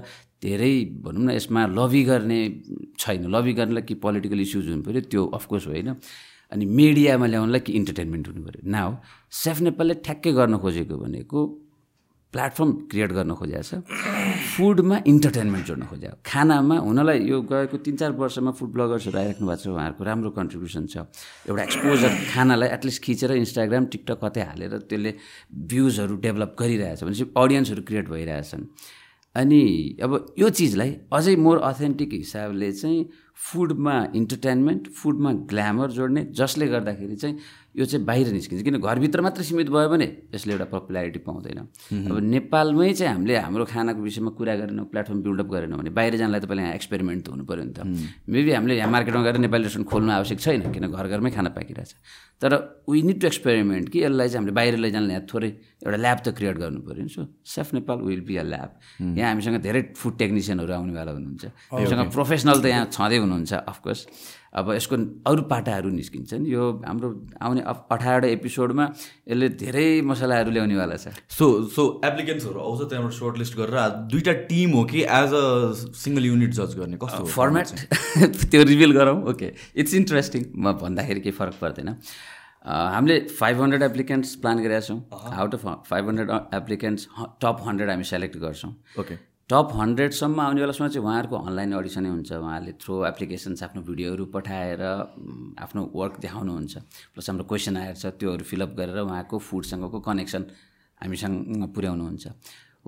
धेरै 0.44 0.74
भनौँ 1.00 1.24
न 1.24 1.30
यसमा 1.40 1.62
लबी 1.72 2.02
गर्ने 2.04 2.40
छैन। 3.00 3.32
लबी 3.32 3.54
गर्नलाई 3.56 3.84
कि 3.88 3.96
पोलिटिकल 3.96 4.40
इस्युज 4.44 4.66
हुनु 4.70 4.84
पऱ्यो 4.84 5.02
त्यो 5.08 5.22
अफकोर्स 5.40 5.66
होइन। 5.72 5.90
अनि 6.52 6.66
मिडियामा 6.68 7.26
ल्याउनलाई 7.26 7.62
कि 7.64 7.72
इन्टरटेनमेन्ट 7.80 8.26
हुनु 8.28 8.42
पऱ्यो। 8.44 8.62
नाउ 8.68 8.90
सेफ 9.32 9.58
नेपालले 9.66 9.94
ठ्याक्कै 10.04 10.32
गर्न 10.36 10.54
खोजेको 10.60 10.96
भनेको 11.00 11.40
प्लेटफर्म 12.36 12.72
क्रिएट 12.92 13.12
गर्न 13.16 13.32
खोजेको 13.40 13.64
छ। 13.64 13.80
फुडमा 14.56 14.98
इन्टरटेनमेन्ट 15.08 15.66
जोड्न 15.68 15.84
खोजेको 15.88 16.16
खानामा 16.28 16.76
हुनलाई 16.88 17.20
यो 17.32 17.38
गएको 17.52 17.78
तिन 17.86 17.96
चार 17.96 18.12
वर्षमा 18.20 18.52
फुड 18.60 18.72
ब्लगर्सहरू 18.76 19.18
आइराख्नु 19.24 19.48
भएको 19.48 19.64
छ 19.64 19.68
उहाँहरूको 19.72 20.04
राम्रो 20.04 20.30
कन्ट्रिब्युसन 20.40 20.84
छ। 20.92 20.96
एउटा 21.48 21.64
एक्सपोजर 21.64 22.12
खानालाई 22.36 22.70
एटलिस्ट 22.76 23.00
खिचेर 23.08 23.32
इन्स्टाग्राम 23.40 23.86
टिकटक 23.96 24.20
कतै 24.24 24.44
हालेर 24.52 24.78
त्यसले 24.84 25.12
भ्युजहरू 25.72 26.16
डेभलप 26.28 26.56
गरिरहेछ 26.60 27.04
भनेपछि 27.04 27.32
अडियन्सहरू 27.44 27.82
क्रिएट 27.88 28.08
भइरहेछन् 28.12 28.64
अनि 29.36 29.64
अब 30.04 30.12
यो 30.40 30.50
चिजलाई 30.60 30.92
अझै 31.14 31.36
मोर 31.36 31.58
अथेन्टिक 31.70 32.14
हिसाबले 32.14 32.72
चाहिँ 32.72 33.00
फुडमा 33.46 33.96
इन्टरटेनमेन्ट 34.16 34.88
फुडमा 34.96 35.32
ग्ल्यामर 35.52 35.92
जोड्ने 35.92 36.22
जसले 36.40 36.68
गर्दाखेरि 36.68 37.16
चाहिँ 37.16 37.36
यो 37.76 37.86
चाहिँ 37.86 38.06
बाहिर 38.06 38.32
निस्किन्छ। 38.32 38.64
किन 38.64 38.80
घरभित्र 38.80 39.22
मात्र 39.22 39.44
सीमित 39.44 39.70
भयो 39.70 39.90
भने 39.92 40.08
यसले 40.32 40.52
एउटा 40.56 40.66
पपुलारिटी 40.72 41.20
पाउँदैन। 41.28 41.60
अब 42.08 42.18
नेपालमै 42.24 42.92
चाहिँ 42.96 43.12
हामीले 43.14 43.36
हाम्रो 43.36 43.66
खानाको 43.68 44.00
विषयमा 44.00 44.32
कुरा 44.40 44.56
गरेनौँ 44.56 44.86
प्लेटफर्म 44.88 45.20
बिल्डअप 45.22 45.50
गरेनौँ 45.52 45.78
भने 45.84 45.92
बाहिर 45.92 46.16
जानलाई 46.16 46.40
त 46.40 46.46
पहिला 46.48 46.62
यहाँ 46.72 46.76
एक्सपेरिमेन्ट 46.80 47.22
त 47.26 47.28
हुनु 47.36 47.44
पऱ्यो 47.44 47.64
नि 47.68 47.74
त। 47.76 47.80
मेबी 48.32 48.52
हामीले 48.56 48.76
यहाँ 48.80 48.92
मार्केटमा 48.96 49.22
गएर 49.28 49.38
नेपाली 49.44 49.64
रेस्टुरेन्ट 49.68 49.90
खोल्नु 49.92 50.12
आवश्यक 50.16 50.40
छैन 50.40 50.62
किन 50.72 50.88
घर 50.88 51.06
घरमै 51.12 51.32
खाना 51.36 51.50
पाकिरहेछ। 51.52 51.92
तर 52.40 52.52
वी 52.88 53.02
निड 53.02 53.20
टु 53.22 53.28
एक्सपेरिमेन्ट 53.28 53.86
कि 53.92 54.00
यसलाई 54.04 54.28
चाहिँ 54.28 54.40
हामीले 54.40 54.56
बाहिर 54.56 54.76
लैजानलाई 54.80 55.16
यहाँ 55.16 55.28
थोरै 55.28 55.50
एउटा 55.84 55.98
ल्याब 56.00 56.20
त 56.24 56.28
क्रिएट 56.36 56.58
गर्नु 56.64 56.80
पऱ्यो 56.84 57.04
नि 57.04 57.12
so 57.12 57.22
Chef 57.44 57.68
Nepal 57.76 57.98
will 58.08 58.24
be 58.28 58.36
a 58.36 58.44
lab 58.44 58.72
यहाँ 59.20 59.30
हामीसँग 59.36 59.60
धेरै 59.64 59.82
फुड 59.96 60.16
टेक्निसियनहरू 60.20 60.74
आउनेवाला 60.80 61.12
हुनुहुन्छ। 61.12 61.44
हामीसँग 61.76 62.12
प्रोफेसनल 62.12 62.58
त 62.60 62.66
यहाँ 62.72 62.88
छँदै 62.92 63.18
हुनुहुन्छ 63.24 63.54
अफकोर्स 63.72 64.02
अब 64.56 64.72
यसको 64.72 64.96
अरू 65.28 65.42
पाटाहरू 65.52 65.90
निस्किन्छन्। 65.92 66.46
यो 66.48 66.64
हाम्रो 66.88 67.08
आउने 67.44 67.62
अठारवटा 67.62 68.28
एपिसोडमा 68.28 68.86
यसले 69.28 69.50
धेरै 69.62 69.88
मसलाहरू 70.12 70.52
ल्याउनेवाला 70.56 70.96
छ। 70.96 71.12
सो 71.30 71.46
सो 71.76 71.84
एप्लिकेन्ट्सहरू 72.06 72.60
आउँछ 72.60 72.82
त्यहाँबाट 72.90 73.14
सर्ट 73.20 73.38
लिस्ट 73.38 73.54
गरेर 73.58 73.76
दुईवटा 74.12 74.34
टिम 74.48 74.72
हो 74.80 74.84
कि 74.92 75.02
एज 75.20 75.34
अ 75.34 75.44
सिङ्गल 76.04 76.26
युनिट 76.26 76.52
जज 76.56 76.72
गर्ने 76.80 76.98
कस्तो 77.04 77.22
हो? 77.24 77.28
फर्मेट 77.36 77.68
त्यो 78.52 78.64
रिभिल 78.72 78.92
गरौँ? 79.00 79.18
ओके 79.30 79.52
इट्स 79.76 79.94
इन्ट्रेस्टिङ 80.02 80.42
म 80.56 80.74
भन्दाखेरि 80.82 81.20
केही 81.20 81.36
फरक 81.36 81.56
पर्दैन। 81.62 81.96
हामीले 82.66 83.20
फाइभ 83.30 83.62
हन्ड्रेड 83.62 83.84
एप्लिकेन्ट्स 83.84 84.36
प्लान 84.42 84.64
गरेका 84.64 84.80
छौँ। 84.88 85.00
Out 85.12 85.54
of 85.54 85.86
five 85.90 86.08
hundred 86.10 86.30
applicants 86.56 87.08
top 87.44 87.58
hundred 87.68 87.90
हामी 87.90 88.04
सेलेक्ट 88.10 88.38
गर्छौँ। 88.42 88.72
ओके 89.00 89.16
टप 89.50 89.70
हन्ड्रेडसम्म 89.78 90.40
आउने 90.42 90.62
बेलासम्म 90.62 90.88
चाहिँ 90.90 91.06
उहाँहरूको 91.06 91.38
अनलाइन 91.38 91.72
अडिसनै 91.78 92.10
हुन्छ। 92.10 92.32
उहाँहरूले 92.34 92.74
थ्रु 92.82 92.94
एप्लिकेसन्स 93.06 93.64
आफ्नो 93.64 93.82
भिडियोहरू 93.86 94.26
पठाएर 94.34 94.82
आफ्नो 95.62 95.82
वर्क 95.94 96.16
देखाउनुहुन्छ। 96.26 96.74
प्लस 97.14 97.30
हाम्रो 97.30 97.46
क्वेसन 97.46 97.78
आएर 97.78 97.94
छ 97.94 98.06
त्योहरू 98.18 98.42
फिलअप 98.42 98.72
गरेर 98.74 98.98
उहाँको 99.06 99.38
फुडसँगको 99.38 100.00
कनेक्सन 100.02 100.44
हामीसँग 100.98 101.70
पुर्याउनुहुन्छ। 101.78 102.26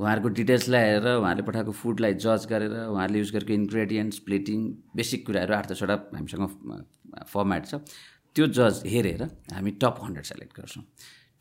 उहाँहरूको 0.01 0.29
डिटेल्स 0.33 0.65
ल्याएर 0.73 1.05
उहाँहरूले 1.21 1.45
पठाएको 1.45 1.71
फुडलाई 1.77 2.13
जज 2.25 2.41
गरेर 2.49 2.73
उहाँहरूले 2.89 3.19
युज 3.21 3.31
गरेको 3.37 3.53
इन्ग्रेडियन्ट्स 3.53 4.17
प्लेटिङ 4.25 4.59
बेसिक 4.97 5.25
कुराहरू 5.29 5.53
आठ 5.53 5.65
दसवटा 5.71 5.95
हामीसँग 6.17 6.43
फर्मेट 7.29 7.63
छ। 7.69 7.85
त्यो 8.33 8.45
जज 8.57 8.81
हेरेर 8.89 9.21
हामी 9.53 9.71
टप 9.77 9.95
हन्ड्रेड 10.01 10.25
सेलेक्ट 10.25 10.53
गर्छौँ। 10.57 10.83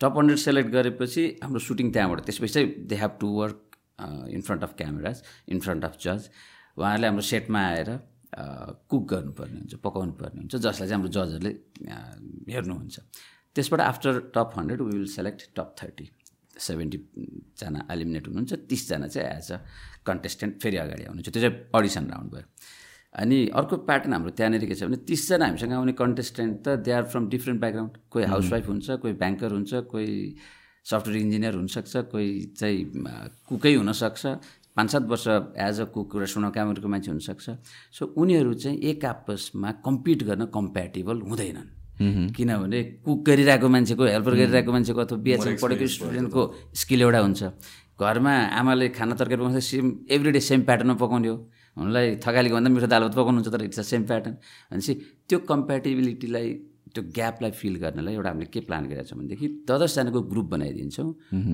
टप 0.00 0.12
हन्ड्रेड 0.12 0.38
सेलेक्ट 0.38 0.68
गरेपछि 0.76 1.24
हाम्रो 1.40 1.60
सुटिङ 1.64 1.86
त्यहाँबाट 1.92 2.20
त्यसपछि 2.20 2.52
चाहिँ 2.52 2.68
they 2.84 2.96
have 3.00 3.16
to 3.20 3.28
work 3.40 3.56
in 3.98 4.40
front 4.46 4.62
of 4.62 4.74
cameras 4.78 5.22
in 5.48 5.58
front 5.66 5.84
of 5.84 5.96
जज 6.04 6.28
उहाँहरूले 6.78 7.06
हाम्रो 7.06 7.22
सेटमा 7.32 7.60
आएर 7.68 7.90
कुक 8.90 9.04
गर्नुपर्ने 9.12 9.58
हुन्छ 9.58 9.74
पकाउनु 9.84 10.12
पर्ने 10.20 10.40
हुन्छ 10.40 10.54
जसलाई 10.56 10.88
चाहिँ 10.88 10.96
हाम्रो 10.96 11.12
जजहरूले 11.16 11.52
हेर्नुहुन्छ। 12.52 12.96
त्यसबाट 13.56 13.80
after 13.80 14.12
top 14.34 14.50
hundred 14.56 14.80
we 14.82 14.92
will 14.96 15.06
select 15.08 15.40
top 15.56 15.74
thirty 15.82 16.06
सेभेन्टीजना 16.66 17.80
eliminate 17.92 18.26
हुनुहुन्छ 18.28 18.52
तिसजना 18.68 19.06
चाहिँ 19.14 19.28
एज 19.28 19.52
अ 19.52 19.58
कन्टेस्टेन्ट 20.06 20.60
फेरि 20.62 20.76
अगाडि 20.84 21.04
आउनुहुन्छ। 21.04 21.28
त्यो 21.32 21.42
चाहिँ 21.42 21.56
अडिसन 21.74 22.04
राउन्ड 22.12 22.30
भयो। 22.34 22.46
अनि 23.22 23.38
अर्को 23.56 23.76
प्याटर्न 23.88 24.12
हाम्रो 24.12 24.30
त्यहाँनिर 24.36 24.64
के 24.68 24.74
छ 24.74 24.84
भने 24.84 24.96
तिसजना 25.08 25.44
हामीसँग 25.46 25.72
आउने 25.72 25.92
कन्टेस्टेन्ट 25.96 26.54
त 26.64 26.76
they 26.84 26.92
are 26.92 27.04
from 27.12 27.28
different 27.32 27.60
background 27.60 27.92
कोही 28.12 28.24
हाउसवाइफ 28.32 28.68
हुन्छ 28.68 28.86
कोही 29.00 29.12
ब्याङ्कर 29.22 29.50
हुन्छ 29.56 29.72
कोही 29.92 30.12
सफ्टवेयर 30.86 31.20
इन्जिनियर 31.20 31.54
हुनसक्छ 31.54 31.96
कोही 32.12 32.28
चाहिँ 32.58 32.78
कुकै 33.48 33.74
हुनसक्छ 33.74 34.22
पाँच 34.76 34.90
सात 34.92 35.04
वर्ष 35.10 35.26
एज 35.58 35.80
अ 35.80 35.84
कुक 35.94 36.16
रेस्टुरेन्ट 36.16 36.52
क्यामेराको 36.54 36.88
मान्छे 36.88 37.10
हुनसक्छ। 37.10 37.46
सो 37.96 38.02
उनीहरू 38.16 38.52
चाहिँ 38.54 38.78
एक 38.90 39.04
आपसमा 39.04 39.70
कम्पिट 39.86 40.22
गर्न 40.28 40.44
कम्प्याटेबल 40.52 41.20
हुँदैनन्। 41.28 41.68
किनभने 42.36 42.82
कुक 43.04 43.18
गरिरहेको 43.24 43.68
मान्छेको 43.68 44.04
हेल्पर 44.04 44.34
गरिरहेको 44.36 44.72
मान्छेको 44.72 45.00
अथवा 45.00 45.18
बिएचएम 45.26 45.56
पढेको 45.62 45.86
स्टुडेन्टको 45.96 46.42
स्किल 46.76 47.02
एउटा 47.02 47.20
हुन्छ। 47.24 47.42
घरमा 47.96 48.32
आमाले 48.60 48.88
खाना 48.92 49.14
तरकारी 49.16 49.40
पकाउँछ 49.40 49.64
सेम 49.64 49.86
एभ्री 50.12 50.30
डे 50.36 50.40
सेम 50.44 50.60
प्याटर्नमा 50.68 50.94
पकाउने 51.00 51.28
हो। 51.28 51.36
हुनलाई 51.76 52.16
थकालीको 52.20 52.54
भन्दा 52.56 52.70
मिठो 52.70 52.88
दाल 52.92 53.02
भात 53.02 53.14
पकाउनुहुन्छ 53.16 53.48
तर 53.48 53.62
इट्स 53.64 53.80
अ 53.80 53.82
सेम 53.82 54.02
प्याटर्न 54.04 54.34
भनेपछि 54.70 54.92
त्यो 55.28 55.38
कम्प्याटेबिलिटीलाई 55.48 56.48
त्यो 56.96 57.04
ग्यापलाई 57.20 57.50
फिल 57.60 57.76
गर्नलाई 57.84 58.14
एउटा 58.14 58.30
हामीले 58.30 58.50
के 58.56 58.60
प्लान 58.70 58.88
गरेको 58.90 59.08
छौँ 59.12 59.18
भनेदेखि 59.20 59.48
दस 59.68 59.80
दसजनाको 59.82 60.20
ग्रुप 60.32 60.46
बनाइदिन्छौँ 60.56 61.08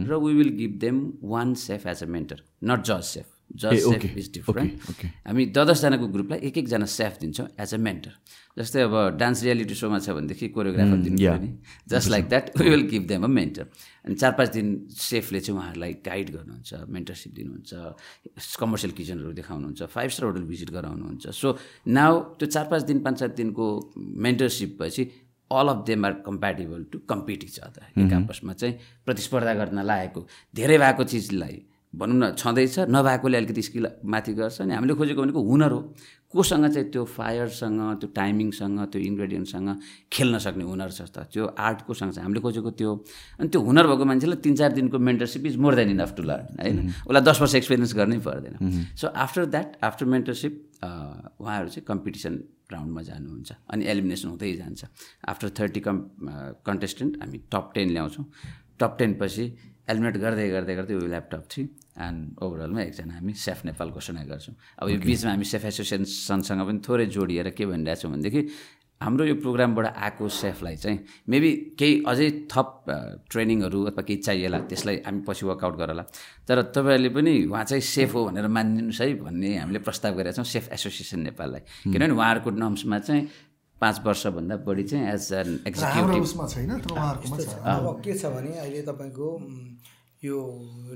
र 0.08 0.22
we 0.24 0.32
will 0.40 0.52
give 0.62 0.78
them 0.86 1.04
one 1.34 1.54
safe 1.66 1.86
as 1.92 2.02
a 2.02 2.10
mentor 2.16 2.42
not 2.70 2.90
जज 2.90 3.04
सेफ 3.12 3.28
जज 3.62 3.78
सेफ 3.84 4.16
इज 4.18 4.30
डिफरेन्ट 4.34 5.04
हामी 5.26 5.44
दस 5.56 5.66
दसजनाको 5.68 6.06
ग्रुपलाई 6.14 6.38
एक 6.48 6.58
एकजना 6.58 6.86
सेफ 6.88 7.18
दिन्छौँ 7.20 7.46
एज 7.60 7.74
अ 7.74 7.78
मेन्टर 7.86 8.12
जस्तै 8.58 8.80
अब 8.82 8.94
डान्स 9.20 9.42
रियालिटी 9.42 9.74
सोमा 9.74 9.98
छ 9.98 10.14
भनेदेखि 10.16 10.48
कोरियोग्राफर 10.56 10.98
दिनु 11.04 11.16
just 11.92 12.08
like 12.14 12.28
that 12.28 12.50
we 12.60 12.68
will 12.70 12.84
give 12.88 13.06
them 13.08 13.24
a 13.24 13.30
mentor 13.38 13.64
अनि 14.04 14.14
चार 14.14 14.32
पाँच 14.38 14.48
दिन 14.56 14.68
सेफले 14.96 15.40
चाहिँ 15.40 15.58
उहाँहरूलाई 15.58 15.92
गाइड 16.08 16.30
गर्नुहुन्छ 16.36 16.70
मेन्टरसिप 16.96 17.32
दिनुहुन्छ 17.34 18.56
कमर्सियल 18.60 18.92
किचनहरू 18.98 19.32
देखाउनुहुन्छ 19.40 19.82
फाइभ 19.96 20.10
स्टार 20.16 20.26
होटल 20.28 20.44
भिजिट 20.52 20.70
गराउनुहुन्छ। 20.76 21.24
सो 21.40 21.56
नाउ 21.98 22.20
त्यो 22.38 22.48
चार 22.56 22.66
पाँच 22.72 22.82
दिन 22.92 22.98
पाँच 23.04 23.18
सात 23.20 23.36
दिनको 23.36 23.66
मेन्टरसिप 24.28 24.76
भएपछि 24.80 25.10
all 25.58 25.68
of 25.68 25.84
them 25.86 26.06
are 26.06 26.12
compatible 26.26 26.84
to 26.92 26.98
compete 27.08 27.44
each 27.44 27.58
other 27.58 28.00
एक 28.02 28.12
आपसमा 28.12 28.52
चाहिँ 28.52 28.74
प्रतिस्पर्धा 29.04 29.54
गर्न 29.54 29.82
लागेको 29.82 30.26
धेरै 30.56 30.78
भएको 30.78 31.04
चिजलाई 31.04 31.62
भनौँ 31.92 32.16
न 32.16 32.32
छँदैछ 32.32 32.78
नभएकोले 32.88 33.36
अलिकति 33.38 33.62
स्किल 33.62 33.88
माथि 34.04 34.32
गर्छ 34.34 34.60
अनि 34.60 34.74
हामीले 34.74 34.94
खोजेको 34.94 35.22
भनेको 35.22 35.40
हुनर 35.42 35.72
हो। 35.72 35.80
कोसँग 36.32 36.66
चाहिँ 36.72 36.88
त्यो 36.90 37.04
फायरसँग 37.04 37.80
त्यो 38.00 38.08
टाइमिङसँग 38.16 38.78
त्यो 38.92 39.00
इन्ग्रेडियन्टसँग 39.00 39.68
खेल्न 40.12 40.38
सक्ने 40.40 40.64
हुनर 40.64 40.90
छ 40.90 41.02
त? 41.12 41.28
त्यो 41.28 41.44
आर्ट 41.52 41.80
कोसँग 41.86 42.10
चाहिँ 42.12 42.24
हामीले 42.24 42.40
खोजेको 42.40 42.70
त्यो 42.72 42.90
अनि 43.40 43.48
त्यो 43.52 43.60
हुनर 43.60 43.86
भएको 43.86 44.04
मान्छेलाई 44.08 44.38
तिन 44.40 44.54
चार 44.56 44.72
दिनको 44.72 44.98
mentorship 44.98 45.46
is 45.46 45.56
more 45.60 45.74
than 45.76 45.90
enough 45.92 46.12
to 46.16 46.22
learn 46.22 46.46
होइन? 46.62 46.78
उसलाई 47.04 47.22
दस 47.22 47.40
वर्ष 47.40 47.54
एक्सपिरियन्स 47.60 47.94
गर्नै 47.94 48.18
पर्दैन। 48.24 48.54
So 48.96 49.06
after 49.12 49.44
that 49.52 49.68
after 49.84 50.06
mentorship 50.08 50.52
उहाँहरू 50.82 51.68
चाहिँ 51.68 51.84
कम्पिटिसन 51.86 52.34
राउन्डमा 52.72 53.02
जानुहुन्छ 53.02 53.52
अनि 53.68 53.84
एलिमिनेसन 53.92 54.28
हुँदै 54.28 54.52
जान्छ। 54.56 54.84
आफ्टर 55.28 55.48
थर्टी 55.58 55.80
कम् 55.84 56.00
कन्टेस्टेन्ट 56.64 57.12
हामी 57.22 57.38
टप 57.52 57.70
टेन 57.74 57.88
ल्याउँछौँ। 57.92 58.24
टप 58.80 58.96
टेन 58.98 59.14
पछि 59.20 59.44
एलिमिनेट 59.90 60.16
गर्दै 60.16 60.48
गर्दै 60.50 60.74
गर्दै 60.74 60.94
उयो 60.94 61.08
ल्यापटप 61.12 61.44
थियो। 61.52 61.66
एन्ड 61.96 62.38
ओभरअलमा 62.42 62.80
एकजना 62.82 63.14
हामी 63.14 63.32
सेफ 63.36 63.64
नेपाल 63.64 63.88
घोषणा 63.90 64.22
गर्छौँ। 64.24 64.54
अब 64.78 64.88
यो 64.88 64.98
बिचमा 65.00 65.30
हामी 65.30 65.44
सेफ 65.44 65.64
एसोसिएसनसँग 65.64 66.60
पनि 66.66 66.80
थोरै 66.88 67.06
जोडिएर 67.06 67.50
के 67.52 67.66
भनिरहेछौँ 67.66 68.10
भनेदेखि 68.12 68.42
हाम्रो 69.00 69.24
यो 69.24 69.34
प्रोग्रामबाट 69.34 69.86
आएको 69.98 70.28
सेफलाई 70.30 70.76
चाहिँ 70.76 70.98
मेबी 71.28 71.50
केही 71.78 71.94
अझै 72.06 72.28
थप 72.46 72.68
ट्रेनिङहरू 73.30 73.78
अथवा 73.90 74.02
केही 74.06 74.18
चाहिएला 74.22 74.58
त्यसलाई 74.70 74.96
हामी 75.06 75.20
पछि 75.26 75.46
वर्कआउट 75.46 75.76
गरला। 75.76 76.02
तर 76.46 76.62
तपाईँहरूले 76.70 77.10
पनि 77.10 77.32
उहाँ 77.50 77.64
चाहिँ 77.66 77.82
सेफ 77.82 78.14
हो 78.14 78.20
भनेर 78.30 78.46
मानिदिनुहोस् 78.46 79.00
है 79.02 79.06
भन्ने 79.18 79.50
हामीले 79.58 79.78
प्रस्ताव 79.82 80.12
गरेका 80.16 80.38
छौँ 80.38 80.46
सेफ 80.46 80.70
एसोसिएसन 80.72 81.20
नेपाललाई। 81.34 81.62
किनभने 81.90 82.14
उहाँहरूको 82.14 82.50
नर्म्समा 82.62 82.98
चाहिँ 82.98 83.22
पाँच 83.82 83.96
वर्षभन्दा 84.06 84.56
बढी 84.62 84.84
चाहिँ 84.86 85.04
एज 85.10 85.32
एन 85.34 85.48
एक्जिक्युटिभ 85.66 86.24
के 88.06 88.12
छ 88.14 88.24
भने 88.30 88.52
अहिले 88.54 88.82
तपाईँको 88.86 89.26
यो 90.22 90.38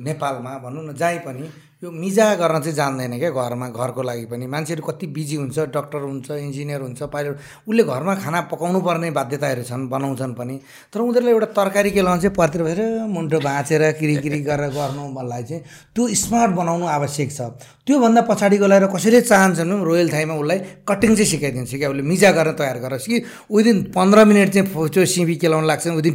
नेपालमा 0.06 0.50
भनौँ 0.62 0.82
न 0.86 0.92
जहीँ 0.94 1.18
पनि 1.26 1.44
यो 1.82 1.90
मिजा 1.90 2.26
गर्न 2.38 2.60
चाहिँ 2.62 2.74
जान्दैन 2.74 3.18
क्या 3.18 3.30
घरमा 3.30 3.68
घरको 3.68 4.02
लागि 4.02 4.24
पनि। 4.30 4.46
मान्छेहरू 4.46 4.82
कति 4.86 5.06
बिजी 5.10 5.36
हुन्छ 5.36 5.58
डक्टर 5.74 6.02
हुन्छ 6.06 6.30
इन्जिनियर 6.30 6.80
हुन्छ 6.80 7.02
पाइलट 7.10 7.34
उसले 7.66 7.82
घरमा 7.84 8.14
खाना 8.22 8.40
पकाउनु 8.46 8.80
पर्ने 8.86 9.10
बाध्यताहरू 9.10 9.62
छन् 9.66 9.88
बनाउँछन् 9.90 10.34
पनि। 10.38 10.56
तर 10.92 11.00
उनीहरूलाई 11.00 11.32
एउटा 11.34 11.46
तरकारी 11.58 11.90
के 11.90 12.02
लाउँछ 12.06 12.26
परतिर 12.38 12.62
भएर 12.62 12.80
मुन्टो 13.10 13.38
भाँचेर 13.42 13.82
किरिकिरी 13.98 14.40
गरेर 14.46 14.70
गर्नु 14.70 15.08
मलाई 15.18 15.42
चाहिँ 15.42 15.62
त्यो 15.90 16.06
स्मार्ट 16.22 16.52
बनाउनु 16.54 16.86
आवश्यक 16.86 17.30
छ। 17.34 17.40
त्योभन्दा 17.82 18.22
पछाडि 18.30 18.56
गएर 18.62 18.86
कसैले 18.94 19.20
चाहन्छन् 19.26 19.84
रोयल 19.84 20.08
थाईमा 20.14 20.34
उसलाई 20.38 20.58
कटिङ 20.86 21.10
चाहिँ 21.18 21.30
सिकाइदिन्छ 21.34 21.74
क्या 21.74 21.90
उसले 21.90 22.02
मिजा 22.02 22.30
गर्न 22.30 22.52
तयार 22.54 22.78
गरोस् 22.78 23.10
कि 23.10 23.18
विदिन 23.50 23.82
पन्ध्र 23.90 24.24
मिनट 24.24 24.48
चाहिँ 24.54 24.88
त्यो 24.94 25.04
सिबी 25.04 25.36
केलाउनु 25.42 25.66
लाग्छ 25.66 25.86
विदिन 25.98 26.14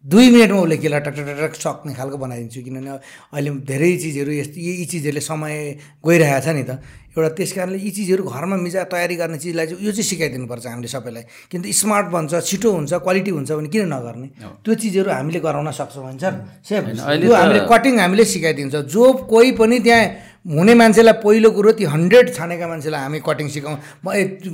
दुई 0.00 0.30
मिनटमा 0.32 0.60
उसले 0.64 0.76
केला 0.80 0.98
टक 1.04 1.12
टक 1.12 1.54
सक्ने 1.60 1.92
खालको 1.92 2.16
बनाइदिन्छु। 2.16 2.60
किनभने 2.64 2.90
अहिले 3.36 3.50
धेरै 3.68 3.90
चिजहरू 4.00 4.32
यस्तो 4.32 4.56
यी 4.56 4.84
चिजहरूले 4.88 5.20
समय 5.20 5.54
गइरहेको 6.00 6.40
छ 6.40 6.48
नि 6.56 6.64
त। 6.64 6.80
एउटा 7.10 7.28
त्यस 7.36 7.52
कारणले 7.52 7.78
यी 7.84 7.90
चिजहरू 7.90 8.22
घरमा 8.24 8.56
मिजा 8.64 8.88
तयारी 8.88 9.16
गर्ने 9.20 9.38
चिजलाई 9.44 9.66
चाहिँ 9.66 9.84
यो 9.84 9.90
चाहिँ 9.92 10.08
सिकाइदिनुपर्छ 10.08 10.66
हामीले 10.72 10.88
सबैलाई। 10.88 11.24
किन 11.52 11.60
स्मार्ट 11.68 12.06
बन्छ 12.16 12.32
छिटो 12.48 12.68
हुन्छ 12.72 12.92
क्वालिटी 12.96 13.30
हुन्छ 13.36 13.50
भने 13.52 13.68
किन 13.68 13.92
नगर्ने? 13.92 14.26
त्यो 14.64 14.72
चिजहरू 14.72 15.10
हामीले 15.10 15.40
गराउन 15.44 15.68
सक्छौँ 15.68 16.04
भने 16.06 16.16
सर 16.16 16.32
सेफ। 16.64 16.82
त्यो 17.20 17.32
हामीले 17.36 17.60
कटिङ 17.68 17.94
हामीले 18.00 18.24
सिकाइदिन्छ। 18.24 18.74
जो 18.88 19.04
कोही 19.28 19.50
पनि 19.60 19.78
त्यहाँ 19.84 20.04
हुने 20.44 20.74
मान्छेलाई 20.74 21.12
पहिलो 21.20 21.50
कुरो 21.52 21.72
ती 21.76 21.84
हन्ड्रेड 21.84 22.32
छानेका 22.34 22.66
मान्छेलाई 22.68 23.00
हामी 23.00 23.20
कटिङ 23.20 23.48
सिकाउँ। 23.48 23.76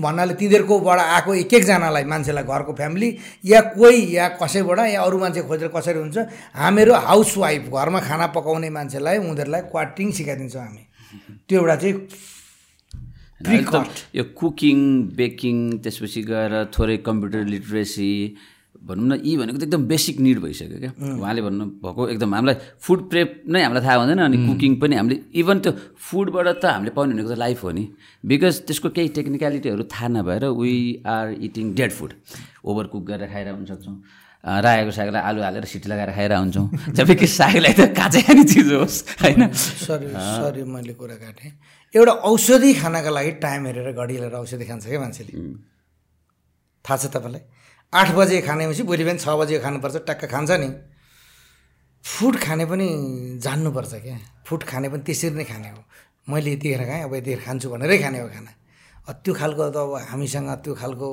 भन्नाले 0.02 0.34
तिनीहरूकोबाट 0.34 0.98
आएको 0.98 1.34
एक 1.34 1.54
एकजनालाई 1.54 2.04
मान्छेलाई 2.10 2.44
घरको 2.44 2.72
फ्यामिली 2.74 3.08
या 3.46 3.60
कोही 3.78 4.16
या 4.16 4.26
कसैबाट 4.42 4.78
या 4.90 5.02
अरू 5.02 5.18
मान्छे 5.18 5.42
खोजेर 5.46 5.68
कसरी 5.70 5.98
हुन्छ 5.98 6.16
हामीहरू 6.58 6.92
हाउसवाइफ 7.06 7.62
घरमा 7.70 8.00
खाना 8.02 8.26
पकाउने 8.34 8.70
मान्छेलाई 8.70 9.16
उनीहरूलाई 9.18 9.62
क्वाटिङ 9.70 10.10
सिकाइदिन्छौँ 10.18 10.62
हामी। 10.62 10.82
त्यो 11.46 11.60
एउटा 11.60 11.76
चाहिँ 11.76 11.94
यो 14.16 14.24
कुकिङ 14.34 14.78
बेकिङ 15.16 15.56
त्यसपछि 15.86 16.22
गएर 16.26 16.52
थोरै 16.74 16.96
कम्प्युटर 17.06 17.42
लिटरेसी 17.46 18.12
भनौँ 18.86 19.06
न 19.06 19.12
यी 19.20 19.36
भनेको 19.36 19.58
त 19.58 19.62
एकदम 19.66 19.82
बेसिक 19.92 20.16
निड 20.22 20.38
भइसक्यो 20.40 20.78
क्या। 20.78 20.92
उहाँले 21.18 21.42
भन्नुभएको 21.42 22.02
एकदम 22.08 22.30
हामीलाई 22.34 22.56
फुड 22.78 23.00
प्रेप 23.10 23.28
नै 23.50 23.62
हामीलाई 23.62 23.82
थाहा 23.86 23.96
हुँदैन 24.00 24.20
अनि 24.26 24.36
कुकिङ 24.46 24.72
पनि 24.82 24.94
हामीले 24.96 25.16
इभन 25.34 25.56
त्यो 25.60 25.72
फुडबाट 25.98 26.46
त 26.62 26.64
हामीले 26.64 26.90
पाउने 26.94 27.12
भनेको 27.14 27.30
त 27.34 27.38
लाइफ 27.38 27.58
हो 27.64 27.70
नि। 27.74 27.84
बिकज 28.24 28.54
त्यसको 28.66 28.88
केही 28.96 29.08
टेक्निकलिटीहरू 29.18 29.82
थाहा 29.90 30.08
नभएर 30.14 30.44
we 30.54 30.74
are 31.02 31.26
eating 31.46 31.74
dead 31.74 31.90
food 31.98 32.10
overcook 32.92 33.02
गरेर 33.10 33.28
खाएर 33.32 33.48
हुन 33.52 33.66
सक्छौँ 33.66 33.96
रायोको 34.46 34.92
सागलाई 34.94 35.22
आलु 35.26 35.42
हालेर 35.42 35.64
सिटी 35.66 35.90
लगाएर 35.90 36.10
खाएर 36.14 36.32
हुन्छौँ। 36.38 36.66
जबकि 36.96 37.26
सागलाई 37.26 37.72
त 37.74 37.90
काँचै 37.98 38.20
खाने 38.30 38.44
चिज 38.46 38.70
होस् 38.78 38.98
होइन? 39.18 39.42
सरी 39.50 40.06
सरी 40.14 40.62
मैले 40.62 40.94
कुरा 40.94 41.16
काटेँ। 41.18 41.50
एउटा 41.90 42.12
औषधि 42.30 42.70
खानाको 42.78 43.10
लागि 43.10 43.32
टाइम 43.42 43.66
हेरेर 43.66 43.90
घडी 43.90 44.14
हेरेर 44.14 44.34
औषधि 44.38 44.64
खान्छ 44.70 44.86
क्या 44.86 45.00
मान्छेले। 45.02 45.32
थाहा 46.84 46.96
छ 46.96 47.10
तपाईँलाई? 47.10 47.42
आठ 47.92 48.10
बजे 48.14 48.40
खाने 48.42 48.66
भनेपछि 48.66 48.82
भोलि 48.82 49.04
बिहान 49.04 49.18
छ 49.18 49.28
बजे 49.40 49.58
खानुपर्छ 49.62 49.96
टक्क 50.08 50.24
खान्छ 50.26 50.50
नि। 50.62 50.68
फुड 52.04 52.34
खाने 52.42 52.64
पनि 52.66 52.88
जान्नुपर्छ 53.42 53.94
क्या। 54.04 54.18
फुड 54.46 54.62
खाने 54.64 54.88
पनि 54.88 55.02
त्यसरी 55.06 55.36
नै 55.38 55.44
खाने 55.44 55.68
हो। 55.70 55.80
मैले 56.28 56.52
यतिखेर 56.52 56.82
खाएँ 56.84 57.02
अब 57.04 57.14
यतिखेर 57.14 57.40
खान्छु 57.46 57.66
भनेरै 57.70 57.98
खाने 58.02 58.18
हो 58.20 58.28
खाना। 58.28 58.50
त्यो 59.22 59.32
खालको 59.34 59.64
त 59.70 59.76
अब 59.76 59.92
हामीसँग 60.10 60.50
त्यो 60.64 60.74
खालको 60.74 61.08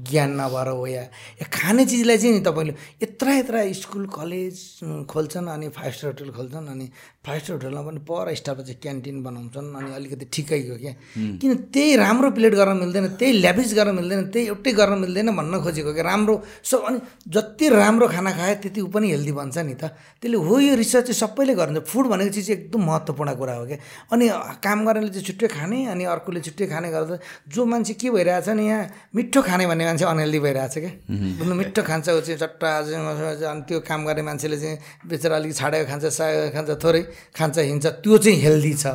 ज्ञान 0.00 0.30
नभएर 0.40 0.68
हो 0.72 0.86
या 0.86 1.04
खाने 1.52 1.84
चिजलाई 1.84 2.18
चाहिँ 2.18 2.34
नि 2.34 2.40
तपाईँले 2.40 2.74
यत्र 3.04 3.28
यत्र 3.44 3.56
स्कुल 3.76 4.04
कलेज 4.08 4.56
खोल्छन् 5.04 5.48
अनि 5.52 5.68
फाइभ 5.68 5.92
स्टार 5.92 6.10
होटल 6.10 6.30
खोल्छन् 6.32 6.68
अनि 6.72 6.86
फाइभ 7.20 7.40
स्टार 7.42 7.56
होटलमा 7.56 7.80
पनि 7.84 8.00
पर 8.08 8.32
स्टाफमा 8.34 8.64
चाहिँ 8.64 8.80
क्यान्टिन 8.80 9.22
बनाउँछन् 9.22 9.66
अनि 9.76 9.90
अलिकति 9.92 10.26
ठिकैको 10.32 10.76
क्या। 10.80 10.92
किन 11.36 11.52
त्यही 11.68 11.96
राम्रो 12.00 12.30
प्लेट 12.32 12.54
गर्न 12.56 12.76
मिल्दैन 12.80 13.06
त्यही 13.20 13.32
ल्याभिस 13.44 13.74
गर्न 13.76 13.94
मिल्दैन 13.94 14.20
त्यही 14.32 14.46
एउटै 14.48 14.72
गर्न 14.72 14.98
मिल्दैन 15.04 15.28
भन्न 15.36 15.60
खोजेको 15.60 15.92
क्या। 15.92 16.04
राम्रो 16.08 16.34
सब 16.64 16.80
अनि 16.88 16.98
जति 17.28 17.68
राम्रो 17.76 18.08
खाना 18.08 18.30
खायो 18.32 18.54
त्यति 18.64 18.80
ऊ 18.80 18.86
पनि 18.88 19.10
हेल्दी 19.12 19.32
बन्छ 19.36 19.58
नि 19.68 19.74
त। 19.76 19.92
त्यसले 20.16 20.36
हो 20.40 20.54
यो 20.64 20.74
रिसर्च 20.80 21.12
चाहिँ 21.12 21.20
सबैले 21.20 21.54
गरिन्छ 21.60 21.84
फुड 21.92 22.06
भनेको 22.08 22.32
चिज 22.32 22.50
एकदम 22.56 22.80
महत्त्वपूर्ण 22.88 23.30
कुरा 23.36 23.54
हो 23.60 23.64
क्या। 23.68 23.78
अनि 24.16 24.24
काम 24.64 24.78
गर्नेले 24.88 25.12
चाहिँ 25.12 25.26
छुट्टै 25.28 25.48
खाने 25.60 25.78
अनि 25.92 26.04
अर्कोले 26.08 26.40
छुट्टै 26.40 26.66
खाने 26.72 26.88
गर्दा 26.88 27.20
जो 27.52 27.60
मान्छे 27.68 27.94
के 28.00 28.08
भइरहेछ 28.16 28.48
नि 28.56 28.64
यहाँ 28.64 29.12
मिठो 29.12 29.40
खाने 29.44 29.68
भन्ने 29.68 29.84
मान्छे 29.92 30.04
अनहेल्दी 30.08 30.40
भइरहेछ 30.40 30.74
क्या। 30.80 30.92
बुझ्नु 31.36 31.54
मिठो 31.60 31.82
खान्छ 31.84 32.08
ऊ 32.16 32.20
चाहिँ 32.24 32.40
चट्टा 32.40 32.68
अनि 32.80 33.62
त्यो 33.68 33.84
काम 33.84 34.08
गर्ने 34.08 34.22
मान्छेले 34.24 34.56
चाहिँ 34.56 34.76
बेचेर 35.04 35.32
अलिक 35.36 35.52
छाडेको 35.52 35.84
खान्छ 35.84 36.04
साग 36.08 36.56
खान्छ 36.56 36.80
थोरै। 36.80 37.02
खान्छ 37.36 37.58
हिँड्छ। 37.58 37.86
त्यो 38.04 38.18
चाहिँ 38.18 38.38
हेल्दी 38.40 38.74
छ। 38.74 38.86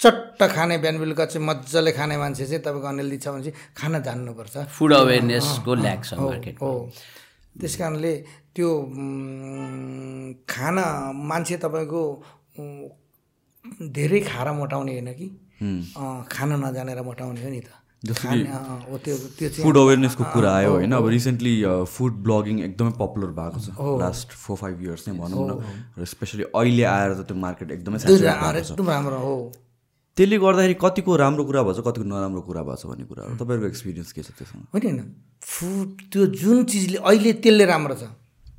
चट्ट 0.00 0.40
खाने 0.54 0.78
बिहान 0.80 0.96
बेलुका 0.98 1.24
चाहिँ 1.28 1.46
मजाले 1.46 1.92
खाने 1.92 2.16
मान्छे 2.16 2.44
चाहिँ 2.46 2.62
तपाईँको 2.64 2.88
अनहेल्दी 2.88 3.18
छ 3.20 3.28
भने 3.28 3.42
चाहिँ 3.44 3.56
खाना 3.76 3.98
जान्नुपर्छ। 4.00 4.56
फुड 4.72 4.92
अवेरनेसको 4.94 5.74
ल्याक 5.74 6.00
छ 6.04 6.14
मार्केट 6.16 6.56
हो। 6.60 6.72
त्यस 7.60 7.74
कारणले 7.76 8.12
त्यो 8.54 8.68
खाना 10.48 10.84
मान्छे 11.12 11.56
तपाईँको 11.64 12.02
धेरै 13.92 14.20
खाएर 14.20 14.48
मोटाउने 14.56 14.92
होइन 14.92 15.10
कि? 15.20 15.28
खान 16.32 16.50
नजानेर 16.64 17.00
मोटाउने 17.04 17.40
हो 17.44 17.50
नि 17.50 17.60
त। 17.60 17.68
हो 18.00 18.98
त्यो 18.98 19.16
चाहिँ 19.16 19.62
फुड 19.62 19.76
अवेरनेसको 19.76 20.24
कुरा 20.32 20.50
आयो 20.56 20.70
होइन। 20.72 20.92
अब 20.92 21.06
रिसेन्टली 21.08 21.54
फुड 21.94 22.12
ब्लगिङ 22.24 22.60
एकदमै 22.64 22.92
पपुलर 22.96 23.30
भएको 23.38 23.58
छ। 23.60 23.68
लास्ट 24.00 24.28
फोर 24.44 24.56
फाइभ 24.56 24.76
इयर्स 24.82 25.08
नै 25.08 25.14
भनौँ 25.18 25.40
न। 25.48 25.50
र 25.98 26.04
स्पेसली 26.08 26.44
अहिले 26.48 26.84
आएर 26.92 27.10
त 27.14 27.28
त्यो 27.28 27.36
मार्केट 27.36 27.70
एकदमै 27.70 27.98
राम्रो 28.00 29.18
हो। 29.20 29.36
त्यसले 30.16 30.36
गर्दाखेरि 30.38 30.74
कतिको 30.80 31.16
राम्रो 31.16 31.44
कुरा 31.44 31.60
भएको 31.62 31.74
छ 31.76 31.84
कतिको 31.86 32.06
नराम्रो 32.08 32.40
कुरा 32.48 32.62
भएको 32.62 32.80
छ 32.80 32.84
भन्ने 32.88 33.04
कुराहरू। 33.04 33.36
तपाईँहरूको 33.36 33.68
एक्सपिरियन्स 33.68 34.12
के 34.12 34.22
छ 34.22 34.28
होइन 34.48 34.82
होइन। 34.84 34.98
फुड 35.44 35.88
त्यो 36.12 36.26
जुन 36.40 36.64
चिजले 36.64 36.98
अहिले 37.04 37.32
त्यसले 37.44 37.64
राम्रो 37.68 37.94
छ। 38.00 38.04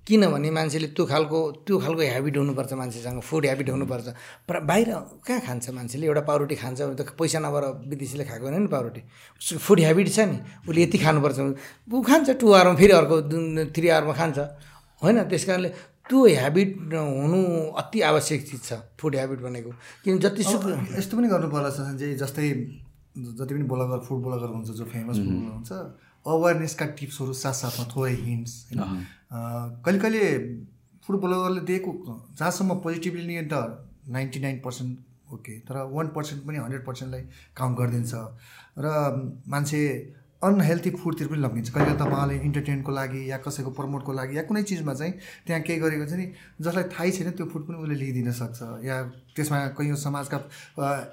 किनभने 0.07 0.49
मान्छेले 0.52 0.88
त्यो 0.98 1.06
खालको 1.06 1.40
त्यो 1.65 1.76
खालको 1.78 2.02
ह्याबिट 2.02 2.36
हुनुपर्छ 2.38 2.73
मान्छेसँग 2.73 3.19
फुड 3.22 3.44
ह्याबिट 3.45 3.69
हुनुपर्छ। 3.69 4.07
प्र 4.49 4.56
बाहिर 4.65 4.90
कहाँ 5.22 5.41
खान्छ 5.45 5.69
मान्छेले? 5.78 6.06
एउटा 6.10 6.22
पाउरोटी 6.26 6.56
खान्छ 6.57 6.80
भने 6.82 6.95
त 6.98 7.14
पैसा 7.14 7.40
नभएर 7.40 7.65
विदेशीले 7.86 8.23
खाएको 8.26 8.45
होइन 8.49 8.61
नि 8.65 8.69
पाउरोटी। 8.73 9.02
उसको 9.41 9.60
फुड 9.61 9.80
ह्याबिट 9.86 10.07
छ 10.10 10.19
नि 10.26 10.38
उसले 10.65 10.82
यति 10.82 10.98
खानुपर्छ। 11.06 11.38
ऊ 11.86 12.02
खान्छ 12.02 12.30
टु 12.41 12.45
आवरमा 12.49 12.76
फेरि 12.82 12.94
अर्को 12.98 13.15
थ्री 13.69 13.88
आवरमा 13.88 14.14
खान्छ। 14.18 14.38
होइन 15.02 15.18
त्यस 15.30 15.45
कारणले 15.45 15.69
त्यो 16.10 16.19
ह्याबिट 16.28 16.69
हुनु 16.91 17.40
अति 17.78 17.99
आवश्यक 18.02 18.41
चिज 18.49 18.61
छ 18.68 18.72
फुड 18.98 19.14
ह्याबिट 19.15 19.40
भनेको। 19.45 19.72
किन 20.03 20.18
जतिसुकै 20.18 20.72
अब 20.72 20.98
यस्तो 20.98 21.14
पनि 21.18 21.28
गर्नु 21.30 21.48
पर्ला 21.53 21.69
जस्तै 22.18 22.49
जति 23.38 23.53
पनि 23.53 23.65
ब्लगर 23.69 23.99
फुड 24.02 24.19
ब्लगर 24.26 24.49
हुन्छ 24.49 24.69
जो 24.82 24.86
फेमस 24.90 25.18
ब्लगर 25.22 25.52
हुन्छ 25.56 25.72
अवेरनेसका 26.26 26.85
टिप्सहरू 26.99 27.34
साथसाथमा 27.34 27.85
थोरै 27.95 28.14
हिन्ट्स 28.15 28.53
होइन 28.72 28.81
कहिले 29.84 29.99
कहिले 29.99 30.23
फुड 31.06 31.19
ब्लगरले 31.22 31.61
दिएको 31.69 31.91
जहाँसम्म 32.38 32.76
पोजिटिभली 32.80 33.26
नि 33.27 33.48
त 33.53 33.53
नाइन्टी 34.10 34.39
नाइन 34.39 34.60
पर्सेन्ट 34.65 35.34
ओके 35.34 35.53
तर 35.68 35.76
वान 35.91 36.07
पर्सेन्ट 36.15 36.45
पनि 36.48 36.57
हन्ड्रेड 36.57 36.85
पर्सेन्टलाई 36.85 37.23
काउन्ट 37.57 37.77
गरिदिन्छ। 37.77 38.14
र 38.77 38.85
मान्छे 39.48 39.81
अनहेल्थी 40.41 40.89
फुडतिर 40.97 41.27
पनि 41.27 41.39
लगिन्छ 41.41 41.69
कहिले 41.69 41.93
तपाईँले 42.01 42.35
इन्टरटेनको 42.47 42.91
लागि 42.91 43.22
या 43.31 43.38
कसैको 43.45 43.72
प्रमोटको 43.77 44.11
लागि 44.13 44.38
या 44.38 44.43
कुनै 44.49 44.63
चिजमा 44.65 44.93
चाहिँ 44.93 45.13
त्यहाँ 45.45 45.61
केही 45.61 45.80
गरेको 45.80 46.05
छ 46.09 46.13
नि 46.18 46.26
जसलाई 46.57 46.85
थाहै 46.89 47.11
छैन 47.11 47.30
त्यो 47.38 47.45
फुड 47.45 47.61
पनि 47.69 47.77
उसले 47.77 47.95
लिइदिन 48.01 48.31
सक्छ। 48.34 48.59
या 48.81 48.95
त्यसमा 49.31 49.57
कैयौँ 49.77 49.95
समाजका 49.95 50.38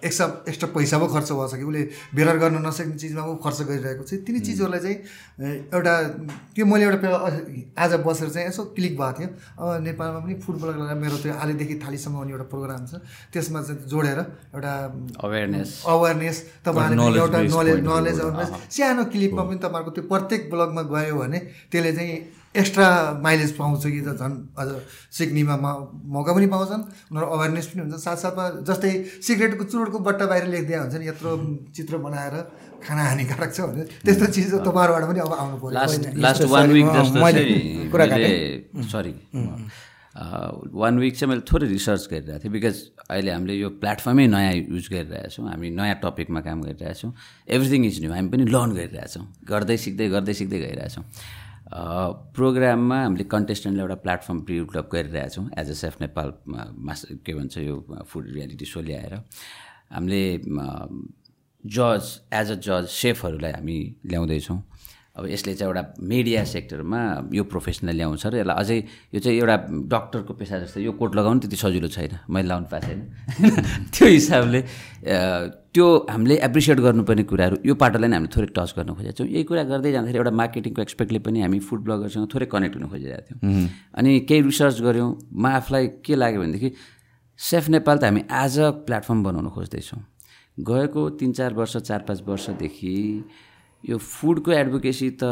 एक्स्ट्रा 0.01 0.27
एक्स्ट्रा 0.49 0.69
पैसा 0.75 0.97
पो 0.99 1.07
खर्च 1.13 1.29
भएको 1.29 1.49
छ 1.49 1.55
कि 1.61 1.65
उसले 1.69 1.83
बेरर 2.17 2.37
गर्न 2.43 2.57
नसक्ने 2.67 2.97
चिजमा 2.97 3.23
पो 3.29 3.35
खर्च 3.45 3.59
गरिरहेको 3.69 4.05
छ। 4.09 4.25
तिनी 4.25 4.41
चिजहरूलाई 4.49 4.81
चाहिँ 4.81 4.97
एउटा 5.77 5.95
त्यो 6.57 6.65
मैले 6.65 6.85
एउटा 6.89 7.09
आज 7.85 7.93
बसेर 8.09 8.29
चाहिँ 8.33 8.49
यसो 8.49 8.63
क्लिक 8.75 8.97
भएको 8.97 9.13
थियो। 9.13 9.29
अब 9.29 9.85
नेपालमा 9.85 10.19
पनि 10.25 10.35
फुड 10.41 10.57
ब्लगरलाई 10.57 10.97
मेरो 11.05 11.17
त्यो 11.21 11.33
आलेदेखि 11.37 11.77
थालीसम्म 11.85 12.17
हुने 12.17 12.33
एउटा 12.33 12.47
प्रोग्राम 12.49 12.83
छ। 12.89 12.93
त्यसमा 13.33 13.61
चाहिँ 13.61 13.87
जोडेर 13.93 14.19
एउटा 14.57 14.73
अवेरनेस 15.21 15.69
अवेरनेस 15.87 16.37
तपाईँहरूले 16.65 17.21
एउटा 17.21 17.39
नलेज 17.45 17.79
नलेज। 17.87 18.19
अवेरनेस 18.19 18.51
सानो 18.73 19.05
क्लिपमा 19.19 19.43
पनि 19.43 19.59
तपाईँहरूको 19.67 19.93
त्यो 19.99 20.05
प्रत्येक 20.15 20.41
ब्लगमा 20.51 20.83
गयो 20.95 21.15
भने 21.19 21.39
त्यसले 21.71 21.93
चाहिँ 21.99 22.17
एक्स्ट्रा 22.57 22.89
माइलेज 23.23 23.51
पाउँछ 23.59 23.83
कि 23.85 24.01
त 24.07 24.09
झन् 24.19 24.35
अझ 24.59 24.69
सिक्नेमा 25.19 25.57
मौका 26.15 26.33
पनि 26.33 26.47
पाउँछन्। 26.55 26.83
उनीहरू 27.13 27.27
अवेरनेस 27.37 27.67
पनि 27.71 27.81
हुन्छ 27.83 27.97
साथसाथमा 28.05 28.45
जस्तै 28.69 28.93
सिगरेटको 29.27 29.65
चुरोटको 29.69 29.99
बट्टा 30.09 30.27
बाहिर 30.33 30.45
लेखिदिया 30.55 30.79
हुन्छ 30.83 30.95
नि 30.97 31.05
यत्रो 31.09 31.31
चित्र 31.77 31.95
बनाएर 32.07 32.35
खाना 32.79 33.03
हानिकारक 33.11 33.51
छ 33.53 33.59
भने 33.69 33.83
त्यस्तो 34.07 34.27
चिज 34.35 34.65
तपाईँहरूबाट 34.65 35.05
पनि 35.11 35.21
अब 35.21 35.33
आउनु 35.35 35.57
पऱ्यो। 35.61 35.77
वान 40.19 40.99
विक 40.99 41.17
चाहिँ 41.17 41.31
मैले 41.31 41.43
थोरै 41.51 41.67
रिसर्च 41.69 42.07
गरिरहेको 42.11 42.43
थिएँ 42.45 42.53
बिकज 42.53 42.77
अहिले 43.11 43.31
हामीले 43.33 43.55
यो 43.55 43.69
प्लेटफर्मै 43.83 44.27
नयाँ 44.27 44.55
युज 44.55 44.89
गरिरहेछौँ 44.93 45.49
हामी 45.49 45.71
नयाँ 45.71 45.99
टपिकमा 46.05 46.41
काम 46.47 46.63
गरिरहेछौँ 46.63 47.13
एभ्रिथिङ 47.57 47.85
इज 47.87 48.01
न्यू 48.03 48.13
हामी 48.13 48.29
पनि 48.35 48.45
लर्न 48.55 48.71
गरिरहेछौँ 48.79 49.27
गर्दै 49.51 49.77
सिक्दै 49.85 50.09
गर्दै 50.15 50.35
सिक्दै 50.41 50.59
गइरहेछौँ 50.59 51.05
प्रोग्राममा 52.35 52.99
हामीले 53.05 53.25
कन्टेस्टेन्टले 53.35 53.83
एउटा 53.83 53.95
प्लेटफर्म 54.05 54.39
डेभलप 54.49 54.89
गरिरहेछौँ 54.93 55.45
एज 55.61 55.71
अ 55.71 55.75
सेफ 55.83 56.01
नेपालमा 56.01 56.65
मास 56.89 57.05
के 57.27 57.35
भन्छ 57.39 57.59
यो 57.59 57.75
फुड 58.09 58.25
रियालिटी 58.35 58.65
सो 58.65 58.81
ल्याएर। 58.89 59.15
हामीले 59.93 60.23
जज 61.65 62.05
एज 62.41 62.51
अ 62.51 62.55
जज 62.67 62.85
सेफहरूलाई 62.91 63.53
हामी 63.53 63.79
ल्याउँदैछौँ। 64.07 64.59
अब 65.19 65.27
यसले 65.27 65.55
चाहिँ 65.55 65.69
एउटा 65.69 65.83
मिडिया 65.99 66.45
सेक्टरमा 66.47 67.01
यो 67.35 67.45
प्रोफेसनल 67.51 67.95
ल्याउँछ 67.99 68.27
र 68.27 68.35
यसलाई 68.39 68.57
अझै 68.63 68.79
यो 69.15 69.21
चाहिँ 69.21 69.39
एउटा 69.39 69.57
डक्टरको 69.91 70.33
पेसा 70.39 70.59
जस्तो 70.63 70.81
यो 70.81 70.93
कोट 70.95 71.17
लगाउनु 71.19 71.41
त्यति 71.43 71.57
सजिलो 71.59 71.89
छैन। 71.91 72.19
मैले 72.31 72.49
लाउनु 72.49 72.67
पाएको 72.71 72.87
छैन। 72.87 73.01
त्यो 73.95 74.07
हिसाबले 74.07 74.61
त्यो 75.75 75.87
हामीले 76.11 76.35
एप्रिसिएट 76.49 76.79
गर्नुपर्ने 76.87 77.25
कुराहरू 77.31 77.57
यो 77.67 77.75
पाटोलाई 77.75 78.09
नै 78.09 78.17
हामीले 78.17 78.33
थोरै 78.37 78.49
टच 78.55 78.71
गर्न 78.79 78.95
खोजेको 78.95 79.17
छौँ। 79.19 79.27
यही 79.27 79.45
कुरा 79.51 79.63
गर्दै 79.67 79.91
जाँदाखेरि 79.93 80.19
एउटा 80.23 80.33
मार्केटिङको 80.39 80.81
एक्सपेक्टले 80.87 81.19
पनि 81.27 81.39
हामी 81.43 81.59
फुड 81.67 81.81
ब्लगरसँग 81.83 82.27
थोरै 82.35 82.47
कनेक्ट 82.55 82.75
हुन 82.79 82.87
खोजिरहेको 82.95 83.35
थियौँ। 83.43 83.67
अनि 83.99 84.11
केही 84.29 84.41
रिसर्च 84.47 84.81
गऱ्यौँ। 84.87 85.11
म 85.35 85.45
आफूलाई 85.59 85.87
के 86.07 86.15
लाग्यो 86.15 86.41
भनेदेखि 86.43 86.71
सेफ 87.39 87.69
नेपाल 87.75 87.97
त 87.99 88.05
हामी 88.05 88.23
एज 88.27 88.59
अ 88.59 88.71
प्लेटफर्म 88.87 89.23
बनाउन 89.27 89.49
खोज्दैछौँ। 89.51 90.01
गएको 90.59 91.03
तिन 91.19 91.33
चार 91.39 91.55
वर्ष 91.55 91.77
चार 91.77 92.01
पाँच 92.07 92.23
वर्षदेखि 92.27 92.95
यो 93.85 93.97
फुडको 93.99 94.51
एडभोकेसी 94.53 95.07
त 95.21 95.23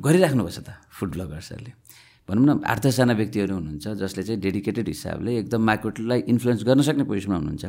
गरिराख्नुभएको 0.00 0.50
छ 0.50 0.60
त 0.64 0.70
फुड 0.88 1.10
ब्लगर्सहरूले। 1.12 1.72
भनौँ 2.22 2.44
न 2.46 2.50
आठ 2.64 2.78
दसजना 2.86 3.12
व्यक्तिहरू 3.18 3.54
हुनुहुन्छ 3.54 3.98
जसले 3.98 4.22
चाहिँ 4.22 4.40
डेडिकेटेड 4.40 4.86
हिसाबले 4.88 5.30
एकदम 5.42 5.60
मार्केटलाई 5.60 6.20
इन्फ्लुएन्स 6.32 6.62
गर्न 6.64 6.80
सक्ने 6.86 7.04
पोजिसनमा 7.04 7.36
हुनुहुन्छ। 7.36 7.64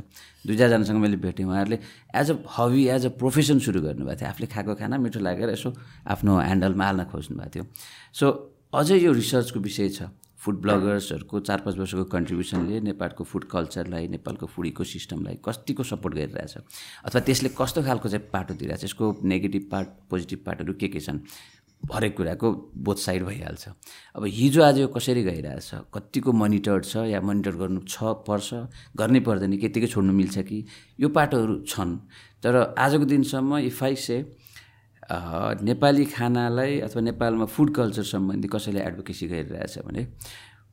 दुई 0.45 0.55
चारजनासँग 0.55 0.97
मैले 1.03 1.17
भेटेँ 1.17 1.45
उहाँहरूले 1.45 1.77
as 2.15 2.27
a 2.31 2.35
hobby 2.53 2.81
as 2.95 3.03
a 3.05 3.11
profession 3.17 3.57
सुरु 3.59 3.81
गर्नुभएको 3.81 4.13
थियो। 4.13 4.29
आफूले 4.29 4.47
खाएको 4.53 4.73
खाना 4.77 4.95
मिठो 5.01 5.19
लागेर 5.19 5.49
यसो 5.57 5.69
आफ्नो 6.05 6.31
ह्यान्डलमा 6.37 6.85
हाल्न 6.85 7.03
खोज्नु 7.09 7.33
भएको 7.33 7.49
थियो। 7.49 7.63
सो 8.13 8.25
अझै 8.77 8.97
यो 9.03 9.11
रिसर्चको 9.11 9.59
विषय 9.59 9.89
छ। 9.89 9.99
फुड 10.43 10.61
ब्लगर्सहरूको 10.61 11.39
चार 11.39 11.59
पाँच 11.63 11.77
वर्षको 11.77 12.03
कन्ट्रिब्युसनले 12.11 12.79
नेपालको 12.83 13.23
फुड 13.23 13.43
कल्चरलाई 13.47 14.07
नेपालको 14.07 14.45
फुड 14.45 14.65
इको 14.67 14.83
सिस्टमलाई 14.83 15.39
कतिको 15.45 15.83
सपोर्ट 15.83 16.15
गरिरहेछ। 16.15 16.57
अथवा 17.07 17.21
त्यसले 17.21 17.49
कस्तो 17.57 17.83
खालको 17.83 18.09
चाहिँ 18.09 18.27
पाटो 18.33 18.53
दिइरहेछ 18.53 18.83
यसको 18.83 19.15
नेगेटिभ 19.23 19.67
पार्ट 19.71 19.87
पोजिटिभ 20.09 20.39
पार्टहरू 20.45 20.73
के 20.73 20.87
के 20.87 20.99
छन्? 20.99 21.19
हरेक 21.83 22.15
कुराको 22.17 22.51
बोथ 22.75 22.95
साइड 22.95 23.23
भइहाल्छ। 23.23 23.67
अब 24.15 24.25
हिजो 24.25 24.61
आज 24.63 24.79
यो 24.79 24.87
कसरी 24.87 25.23
गइरहेछ? 25.23 25.71
कतिको 25.93 26.31
मोनिटर्ड 26.31 26.85
छ 26.85 26.95
या 27.07 27.19
मोनिटर 27.21 27.55
गर्नु 27.55 27.81
छ 27.87 28.03
पर्छ? 28.27 28.67
गर्नै 28.95 29.19
पर्दैन 29.19 29.57
कि 29.57 29.65
यत्तिकै 29.65 29.87
छोड्नु 29.87 30.13
मिल्छ 30.13 30.37
कि? 30.39 30.65
यो 30.99 31.09
पाटोहरू 31.09 31.59
छन्। 31.67 31.97
तर 32.43 32.75
आजको 32.77 33.05
दिनसम्म 33.05 33.57
इफ 33.67 33.83
आई 33.83 33.95
से 33.95 34.17
नेपाली 35.11 36.05
खानालाई 36.15 36.79
अथवा 36.87 37.01
नेपालमा 37.01 37.45
फुड 37.45 37.69
कल्चर 37.75 38.03
सम्बन्धी 38.03 38.47
कसैले 38.47 38.79
एडभोकेसी 38.79 39.27
गरिरहेछ 39.27 39.77
भने 39.87 40.07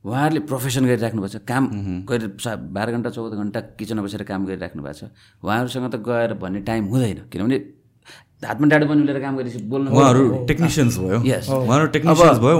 उहाँहरूले 0.05 0.39
प्रोफेसन 0.49 0.85
गरिराख्नु 0.85 1.21
भएको 1.21 1.37
छ 1.37 1.41
काम 1.47 1.63
गरि 2.09 2.27
सा- 2.43 2.57
बाह्र 2.57 2.91
घन्टा 2.95 3.09
चौध 3.11 3.33
घन्टा 3.37 3.59
किचनमा 3.77 4.01
बसेर 4.07 4.23
काम 4.31 4.45
गरिराख्नु 4.45 4.81
भएको 4.83 4.97
छ। 4.97 5.03
उहाँहरूसँग 5.43 5.85
त 5.93 5.95
गएर 6.07 6.33
भन्ने 6.41 6.59
टाइम 6.69 6.83
हुँदैन 6.89 7.17
किनभने 7.31 7.57
हातमा 8.41 8.65
डाडो 8.71 8.85
पनि 8.89 9.19
काम 9.21 9.33
गरेपछि 9.37 9.59
बोल्नु 9.69 9.89
उहाँहरू 9.93 10.21
टेक्निसियन्स 10.49 10.95
भयो। 10.97 11.17
भयो 12.41 12.57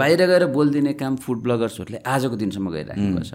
बाहिर- 0.00 0.28
गएर 0.30 0.44
बोलिदिने 0.56 0.92
काम 1.02 1.16
फुड 1.24 1.38
ब्लगर्सहरूले 1.44 1.98
आजको 2.14 2.36
दिनसम्म 2.40 2.66
गरिराख्नु 2.72 3.04
भएको 3.12 3.24
छ। 3.28 3.34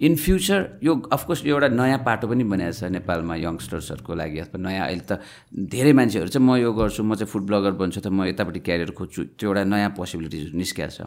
इन 0.00 0.16
फ्युचर 0.16 0.60
यो 0.82 0.94
अफकोर्स 1.12 1.44
यो 1.46 1.54
एउटा 1.54 1.68
नयाँ 1.68 1.98
पाटो 2.02 2.26
पनि 2.28 2.44
बनाएको 2.44 2.74
छ 2.74 2.90
नेपालमा 2.90 3.34
यङ्स्टर्सहरूको 3.36 4.14
लागि। 4.14 4.38
अथवा 4.38 4.58
नयाँ 4.58 4.86
अहिले 4.90 5.04
त 5.06 5.22
धेरै 5.54 5.92
मान्छेहरू 5.94 6.28
चाहिँ 6.34 6.46
म 6.46 6.58
यो 6.58 6.72
गर्छु 6.74 7.02
म 7.06 7.14
चाहिँ 7.14 7.30
फुड 7.30 7.44
ब्लगर 7.46 7.72
बन्छु 7.78 8.00
त 8.02 8.10
म 8.10 8.26
यतापट्टि 8.26 8.60
क्यारियर 8.66 8.90
खोज्छु। 8.90 9.38
त्यो 9.38 9.46
एउटा 9.54 9.62
नयाँ 9.70 9.90
पोसिबिलिटिज 9.94 10.54
निस्किएको 10.54 10.90
छ। 10.90 11.06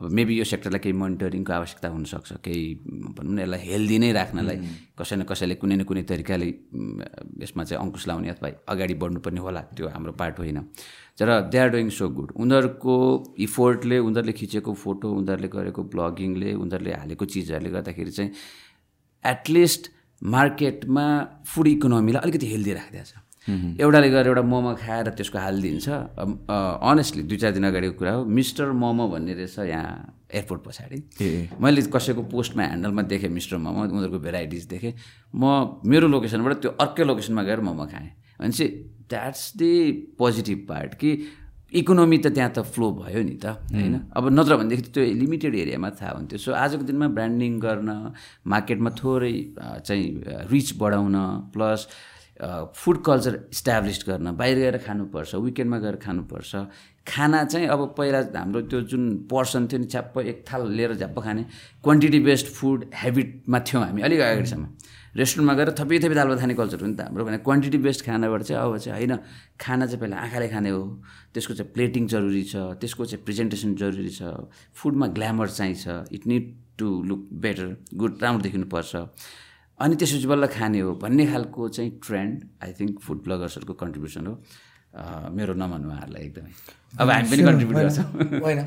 अब 0.00 0.08
मेबी 0.16 0.32
यो 0.38 0.44
सेक्टरलाई 0.48 0.80
केही 0.80 0.96
मोनिटरिङको 0.96 1.52
आवश्यकता 1.52 1.88
हुनसक्छ 1.92 2.40
केही 2.40 2.64
भनौँ 3.20 3.34
न 3.36 3.38
यसलाई 3.44 3.60
हेल्दी 3.68 3.96
नै 4.00 4.10
राख्नलाई 4.16 4.58
कसै 4.96 5.16
न 5.20 5.22
कसैले 5.28 5.54
कुनै 5.60 5.76
न 5.76 5.84
कुनै 5.84 6.08
तरिकाले 6.08 6.46
यसमा 7.44 7.62
चाहिँ 7.68 7.80
अङ्कुश 7.84 8.08
लाउने 8.08 8.32
अथवा 8.32 8.48
अगाडि 8.64 8.94
बढ्नुपर्ने 8.96 9.40
होला 9.44 9.60
त्यो 9.76 9.92
हाम्रो 9.92 10.12
पार्ट 10.16 10.40
होइन। 10.40 10.64
तर 11.20 11.30
they 11.52 11.58
are 11.58 11.68
doing 11.70 11.88
so 11.92 12.08
good 12.10 12.32
उनीहरूको 12.42 12.96
इफोर्टले 13.46 13.98
उनीहरूले 14.00 14.34
खिचेको 14.34 14.74
फोटो 14.82 15.12
उनीहरूले 15.14 15.48
गरेको 15.54 15.82
ब्लगिङले 15.94 16.52
उनीहरूले 16.56 16.94
हालेको 16.96 17.30
चिजहरूले 17.34 17.70
गर्दाखेरि 17.70 18.10
चाहिँ 18.10 18.30
एटलिस्ट 19.24 19.90
मार्केटमा 20.22 21.08
फुड 21.46 21.68
इकोनोमीलाई 21.68 22.22
अलिकति 22.22 22.52
हेल्दी 22.52 22.72
राखिदिएको 22.74 23.10
छ 23.10 23.19
एउटाले 23.48 24.08
गएर 24.10 24.26
एउटा 24.26 24.42
मोमो 24.42 24.72
खाएर 24.76 25.08
त्यसको 25.16 25.38
हालिदिन्छ 25.38 25.88
अनेस्टली 25.88 27.22
दुई 27.24 27.36
चार 27.36 27.52
दिन 27.56 27.64
अगाडिको 27.66 27.94
कुरा 27.98 28.12
हो 28.12 28.24
मिस्टर 28.24 28.70
मोमो 28.76 29.08
भन्ने 29.08 29.34
रहेछ 29.34 29.58
यहाँ 29.58 30.28
एयरपोर्ट 30.30 30.60
पछाडि। 30.66 30.98
मैले 31.60 31.82
कसैको 31.88 32.22
पोस्टमा 32.30 32.62
ह्यान्डलमा 32.62 33.02
देखेँ 33.10 33.30
मिस्टर 33.30 33.56
मोमो 33.56 33.80
उनीहरूको 33.88 34.18
भेराइटिज 34.18 34.64
देखेँ। 34.68 34.92
म 35.34 35.80
मेरो 35.88 36.06
लोकेसनबाट 36.08 36.54
त्यो 36.62 36.70
अर्कै 36.80 37.04
लोकेसनमा 37.04 37.42
गएर 37.42 37.60
मोमो 37.66 37.84
खाएँ। 37.90 38.10
भनेपछि 38.40 38.66
द्याट्स 39.10 39.56
दि 39.56 39.72
पोजिटिभ 40.18 40.58
पार्ट 40.68 40.94
कि 41.00 41.10
इकोनोमी 41.70 42.18
त 42.18 42.26
त्यहाँ 42.34 42.50
त 42.50 42.62
फ्लो 42.66 42.86
भयो 42.98 43.22
नि 43.22 43.36
त 43.42 43.46
होइन? 43.72 44.10
अब 44.10 44.28
नत्र 44.34 44.56
भनेदेखि 44.58 44.82
त्यो 44.90 45.02
लिमिटेड 45.22 45.54
एरियामा 45.54 45.90
थाहा 45.98 46.12
हुन्थ्यो। 46.18 46.38
सो 46.38 46.50
आजको 46.52 46.82
दिनमा 46.82 47.08
ब्रान्डिङ 47.14 47.58
गर्न 47.58 47.90
मार्केटमा 48.46 48.90
थोरै 48.98 49.34
चाहिँ 49.86 50.06
रिच 50.50 50.68
बढाउन 50.78 51.16
प्लस 51.54 51.86
फुड 52.40 53.02
कल्चर 53.04 53.38
इस्टाब्लिस 53.52 54.04
गर्न 54.08 54.36
बाहिर 54.36 54.58
गएर 54.58 54.76
खानुपर्छ 54.86 55.34
विकेन्डमा 55.34 55.78
गएर 55.78 55.96
खानुपर्छ। 56.04 56.52
खाना 57.06 57.44
चाहिँ 57.44 57.66
अब 57.68 57.94
पहिला 57.98 58.20
हाम्रो 58.36 58.60
त्यो 58.70 58.80
जुन 58.90 59.04
पर्सन 59.30 59.66
थियो 59.66 59.78
नि 59.80 59.86
छ्याप्प 59.86 60.18
एक 60.20 60.44
थाल 60.48 60.70
लिएर 60.72 60.94
झ्याप्प 60.94 61.18
खाने 61.20 61.42
क्वान्टिटी 61.84 62.20
बेस्ड 62.20 62.46
फुड 62.56 62.84
हेबिटमा 62.94 63.58
थियौँ 63.60 63.84
हामी 63.84 64.02
अलिक 64.02 64.20
अगाडिसम्म। 64.20 64.66
रेस्टुरेन्टमा 65.16 65.54
गएर 65.58 65.70
थपी 65.78 65.98
थपी 65.98 66.14
दाल 66.14 66.36
खाने 66.38 66.54
कल्चर 66.54 66.80
हो 66.80 66.86
नि 66.86 66.94
त 66.94 67.00
हाम्रो 67.10 67.24
भने 67.24 67.38
क्वान्टिटी 67.42 67.78
बेस्ड 67.82 68.04
खानाबाट 68.06 68.42
चाहिँ 68.42 68.62
अब 68.62 68.76
चाहिँ 68.78 68.96
होइन 68.96 69.18
खाना 69.60 69.86
चाहिँ 69.86 70.00
पहिला 70.00 70.16
आँखाले 70.16 70.48
खाने 70.48 70.70
हो। 70.70 70.82
त्यसको 71.34 71.54
चाहिँ 71.54 71.72
प्लेटिङ 71.74 72.06
जरुरी 72.06 72.42
छ 72.46 72.56
त्यसको 72.80 73.04
चाहिँ 73.10 73.24
प्रेजेन्टेसन 73.24 73.74
जरुरी 73.74 74.12
छ। 74.14 74.22
फुडमा 74.78 75.06
ग्ल्यामर 75.18 75.48
चाहिन्छ। 75.50 76.14
It 76.14 76.26
need 76.26 76.44
to 76.78 76.86
look 77.10 77.28
better 77.42 77.66
good 77.94 78.12
राम्रो 78.22 78.42
देखिनुपर्छ। 78.42 78.92
अनि 79.80 79.94
त्यसपछि 79.96 80.26
बल्ल 80.32 80.46
खाने 80.46 80.80
हो 80.84 80.90
भन्ने 81.02 81.24
खालको 81.32 81.68
चाहिँ 81.76 81.90
ट्रेन्ड 82.04 82.36
आई 82.64 82.70
थिङ्क 82.78 83.00
फुड 83.00 83.18
ब्लगर्सहरूको 83.24 83.74
कन्ट्रिब्युसन 83.82 84.26
हो। 84.26 84.34
मेरो 85.36 85.54
नमान्नु 85.54 85.88
उहाँहरूलाई 85.88 86.22
एकदमै। 86.28 86.52
अब 87.00 87.08
हामी 87.10 87.28
पनि 87.30 87.42
कन्ट्रिब्युट 87.48 87.76
गर्छौँ। 87.80 88.06
होइन 88.44 88.60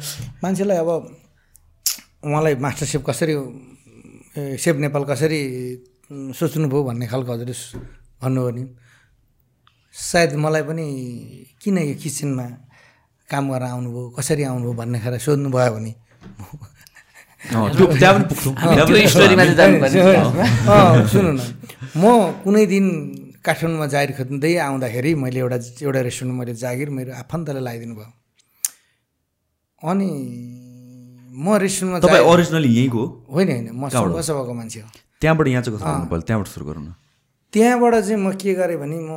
मान्छेलाई 0.44 0.77
अब 0.84 0.90
उहाँलाई 2.26 2.56
मास्टर 2.65 2.85
सेफ 2.91 3.03
कसरी 3.10 3.35
सेफ 4.57 4.76
नेपाल 4.84 5.03
कसरी 5.11 5.41
सोच्नुभयो 6.40 6.81
भन्ने 6.90 7.06
खालको 7.11 7.31
हजुरले 7.34 7.56
भन्नुभयो 8.23 8.52
नि। 8.57 8.64
सायद 9.94 10.31
मलाई 10.41 10.64
पनि 10.65 10.85
किन 11.61 11.77
यो 11.77 11.95
किचनमा 12.02 12.48
काम 13.30 13.44
गर्न 13.52 13.65
आउनुभयो 13.69 14.10
कसरी 14.18 14.44
आउनुभयो 14.49 14.73
भन्ने 14.80 14.98
खाएर 15.03 15.18
सोध्नुभयो 15.22 15.72
भने। 15.76 15.91
अँ, 15.94 16.57
त्यो 16.57 16.73
त्यहाँ 17.44 18.14
पनि 18.15 18.26
पुग्छौँ 18.30 18.56
सुन्नु 21.11 21.32
न। 21.32 21.40
म 21.99 22.03
कुनै 22.44 22.65
दिन 22.74 22.86
काठमाडौँमा 23.44 23.88
जागिर 23.94 24.11
खोज्दै 24.18 24.52
आउँदाखेरि 24.68 25.11
मैले 25.20 25.40
एउटा 25.44 25.57
एउटा 25.84 25.99
रेस्टुरेन्टमा 26.07 26.40
मैले 26.40 26.53
जागिर 26.64 26.90
मेरो 26.90 27.11
आफन्तले 27.14 27.60
लगाइदिनु 27.60 27.95
भयो। 27.99 28.11
अनि 29.84 30.10
म 31.36 31.45
रेस्टुरेन्टमा 31.60 31.99
तपाईँ 31.99 32.24
ओरिजिनली 32.32 32.70
यहीँको? 32.78 33.03
होइन 33.28 33.49
होइन। 33.52 33.68
म 33.76 33.91
सभाको 34.24 34.53
मान्छे 34.53 34.80
हो। 34.80 34.88
त्यहाँबाट 35.22 35.48
यहाँ 35.48 35.64
चाहिँ 35.64 35.80
त्यहाँबाट 36.24 36.48
सुरु 36.48 36.65
गरौँ 36.65 36.84
न। 36.84 36.95
त्यहाँबाट 37.53 37.94
चाहिँ 38.07 38.20
म 38.24 38.32
के 38.40 38.53
गरेँ 38.56 38.78
भने 38.80 38.98
म 39.03 39.11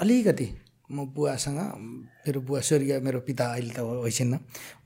अलिकति 0.00 0.46
म 0.92 1.08
बुवासँग 1.16 1.58
मेरो 2.24 2.40
बुवा 2.44 2.60
स्वर्गीय 2.60 3.00
मेरो 3.00 3.18
पिता 3.24 3.44
अहिले 3.56 3.72
त 3.72 3.80
होइछिन्न 3.80 4.34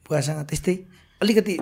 बुवासँग 0.06 0.38
त्यस्तै 0.46 0.74
अलिकति 1.20 1.56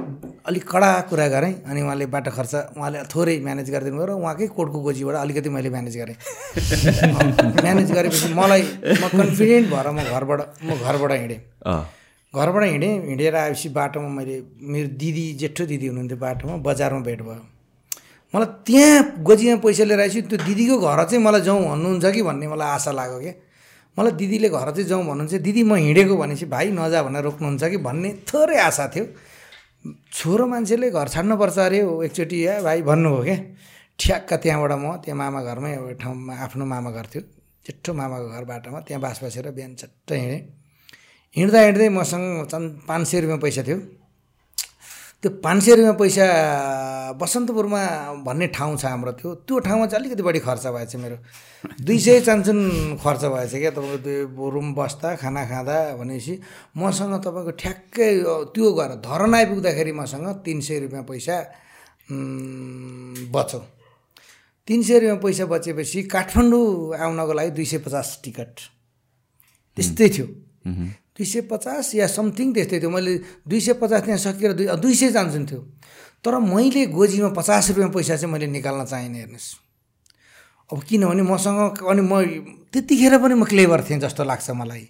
अलिक 0.47 0.65
कडा 0.69 0.89
कुरा 1.09 1.27
गरेँ 1.29 1.53
अनि 1.65 1.81
उहाँले 1.83 2.07
बाटो 2.13 2.31
खर्च 2.31 2.77
उहाँले 2.77 2.99
थोरै 3.09 3.37
म्यानेज 3.41 3.71
गरिदिनु 3.73 3.97
भयो 3.97 4.07
र 4.07 4.13
उहाँकै 4.21 4.47
कोटको 4.53 4.79
गोजीबाट 4.85 5.17
अलिकति 5.17 5.49
मैले 5.49 5.71
म्यानेज 5.73 5.97
गरेँ। 5.97 6.17
म्यानेज 7.65 7.89
गरेपछि 7.97 8.35
मलाई 8.37 8.63
म 9.01 9.09
कन्फिडेन्ट 9.17 9.67
भएर 9.73 9.89
म 9.97 9.99
घरबाट 10.13 10.41
म 10.61 10.77
घरबाट 10.77 11.13
हिँडेँ। 11.13 11.41
घरबाट 12.37 12.65
हिँडेँ 12.69 12.93
हिँडेर 13.09 13.37
आएपछि 13.37 13.69
बाटोमा 13.73 14.09
मैले 14.13 14.37
मेरो 14.61 14.89
दिदी 15.01 15.25
जेठो 15.41 15.65
दिदी 15.73 15.87
हुनुहुन्थ्यो 15.89 16.19
बाटोमा 16.21 16.57
बजारमा 16.61 17.01
भेट 17.09 17.21
भयो। 17.25 17.43
मलाई 18.37 18.49
त्यहाँ 18.61 19.25
गोजीमा 19.25 19.57
पैसा 19.65 19.85
लिएर 19.89 20.01
आएपछि 20.05 20.21
त्यो 20.37 20.39
दिदीको 20.45 20.77
घर 20.85 21.01
चाहिँ 21.09 21.23
मलाई 21.25 21.41
जाउँ 21.49 21.65
भन्नुहुन्छ 21.65 22.05
कि 22.13 22.23
भन्ने 22.29 22.47
मलाई 22.53 22.69
आशा 22.77 22.93
लाग्यो 22.93 23.19
क्या। 23.25 23.35
मलाई 23.97 24.13
दिदीले 24.21 24.49
घर 24.53 24.69
चाहिँ 24.77 24.85
जाउँ 24.85 25.05
भन्नुहुन्छ 25.09 25.41
दिदी 25.41 25.63
म 25.65 25.81
हिँडेको 25.81 26.15
भनेपछि 26.21 26.47
भाइ 26.53 26.77
नजा 26.77 27.03
भनेर 27.09 27.25
रोक्नुहुन्छ 27.25 27.65
कि? 27.73 27.79
भन्ने 27.81 28.11
थोरै 28.29 28.59
आशा 28.69 28.87
थियो। 28.93 29.07
छोरो 30.13 30.47
मान्छेले 30.47 30.91
घर 30.91 31.09
छाड्नुपर्छ 31.15 31.59
अरे 31.59 31.79
एकचोटि 32.07 32.39
या 32.47 32.61
भाइ 32.63 32.83
भन्नुभयो 32.83 33.23
क्या। 33.25 33.39
ठ्याक्क 33.99 34.31
त्यहाँबाट 34.43 34.73
म 34.83 34.87
त्यहाँ 35.05 35.19
मामा 35.19 35.41
घरमै 35.43 35.71
एउटा 35.75 35.97
ठाउँमा 36.03 36.33
आफ्नो 36.45 36.65
मामा 36.65 36.91
घर 36.91 37.07
थियो। 37.13 37.23
जेठो 37.67 37.93
मामाको 37.93 38.29
घर 38.31 38.45
बाटोमा 38.51 38.81
त्यहाँ 38.87 39.01
बास 39.03 39.19
बसेर 39.25 39.51
बिहान 39.51 39.75
चट्ट 39.75 40.13
हिँडेँ। 40.13 40.41
हिँड्दा 41.37 41.61
हिँड्दै 41.61 41.89
मसँग 41.99 42.47
चन् 42.53 42.67
पाँच 42.89 43.07
सय 43.09 43.21
रुपियाँ 43.21 43.41
पैसा 43.43 43.63
थियो। 43.67 43.79
त्यो 45.23 45.31
पाँच 45.43 45.63
सय 45.65 45.75
रुपियाँ 45.75 45.95
पैसा 45.97 46.27
बसन्तपुरमा 47.21 47.83
भन्ने 48.27 48.47
ठाउँ 48.53 48.77
छ 48.77 48.85
हाम्रो 48.85 49.13
त्यो 49.17 49.29
त्यो 49.49 49.59
ठाउँमा 49.65 49.87
चाहिँ 49.87 50.01
अलिकति 50.01 50.23
बढी 50.23 50.41
खर्च 50.45 50.67
भएछ 50.77 50.97
मेरो। 50.97 51.17
दुई 51.83 51.99
सय 51.99 52.21
चान्चुन 52.21 52.59
खर्च 53.01 53.25
भएछ 53.25 53.53
क्या 53.57 53.71
तपाईँको 53.73 53.99
त्यो 54.05 54.51
रुम 54.51 54.75
बस्दा 54.77 55.15
खाना 55.17 55.43
खाँदा 55.49 55.77
भनेपछि 55.97 56.35
मसँग 56.77 57.15
तपाईँको 57.25 57.53
ठ्याक्कै 57.57 58.11
त्यो 58.53 58.67
गएर 58.77 58.93
धरन 59.01 59.35
आइपुग्दाखेरि 59.35 59.93
मसँग 59.93 60.27
तिन 60.45 60.61
सय 60.61 60.79
रुपियाँ 60.85 61.05
पैसा 61.09 61.37
बच्यो। 63.33 63.61
तिन 64.69 64.83
सय 64.83 64.99
रुपियाँ 65.01 65.19
पैसा 65.25 65.45
बचेपछि 65.49 66.03
काठमाडौँ 66.13 66.67
आउनको 67.01 67.33
लागि 67.33 67.51
दुई 67.57 67.65
सय 67.65 67.79
पचास 67.83 68.21
टिकट। 68.25 68.53
त्यस्तै 69.77 70.09
थियो। 70.15 70.27
दुई 71.17 71.27
सय 71.27 71.41
पचास 71.51 71.95
या 71.95 72.07
समथिङ 72.07 72.53
त्यस्तै 72.55 72.79
थियो। 72.81 72.91
मैले 72.93 73.13
दुई 73.49 73.61
सय 73.61 73.73
पचास 73.81 74.01
त्यहाँ 74.05 74.21
सकिएर 74.21 74.53
दुई 74.53 74.67
दुई 74.77 74.95
सय 74.95 75.11
चान्सुन 75.13 75.45
थियो 75.49 75.61
तर 76.25 76.39
मैले 76.45 76.87
गोजीमा 76.93 77.29
पचास 77.33 77.69
रुपियाँ 77.73 77.91
पैसा 77.91 78.17
चाहिँ 78.17 78.33
मैले 78.33 78.47
निकाल्न 78.53 78.85
चाहिनँ 78.85 79.17
हेर्नुहोस्। 79.17 79.49
अब 80.71 80.83
किनभने 80.83 81.23
मसँग 81.23 81.79
अनि 81.87 82.03
म 82.03 82.13
त्यतिखेर 82.75 83.17
पनि 83.23 83.35
म 83.39 83.45
क्लेभर 83.47 83.81
थिएँ 83.87 84.01
जस्तो 84.03 84.25
लाग्छ 84.27 84.51
मलाई। 84.51 84.85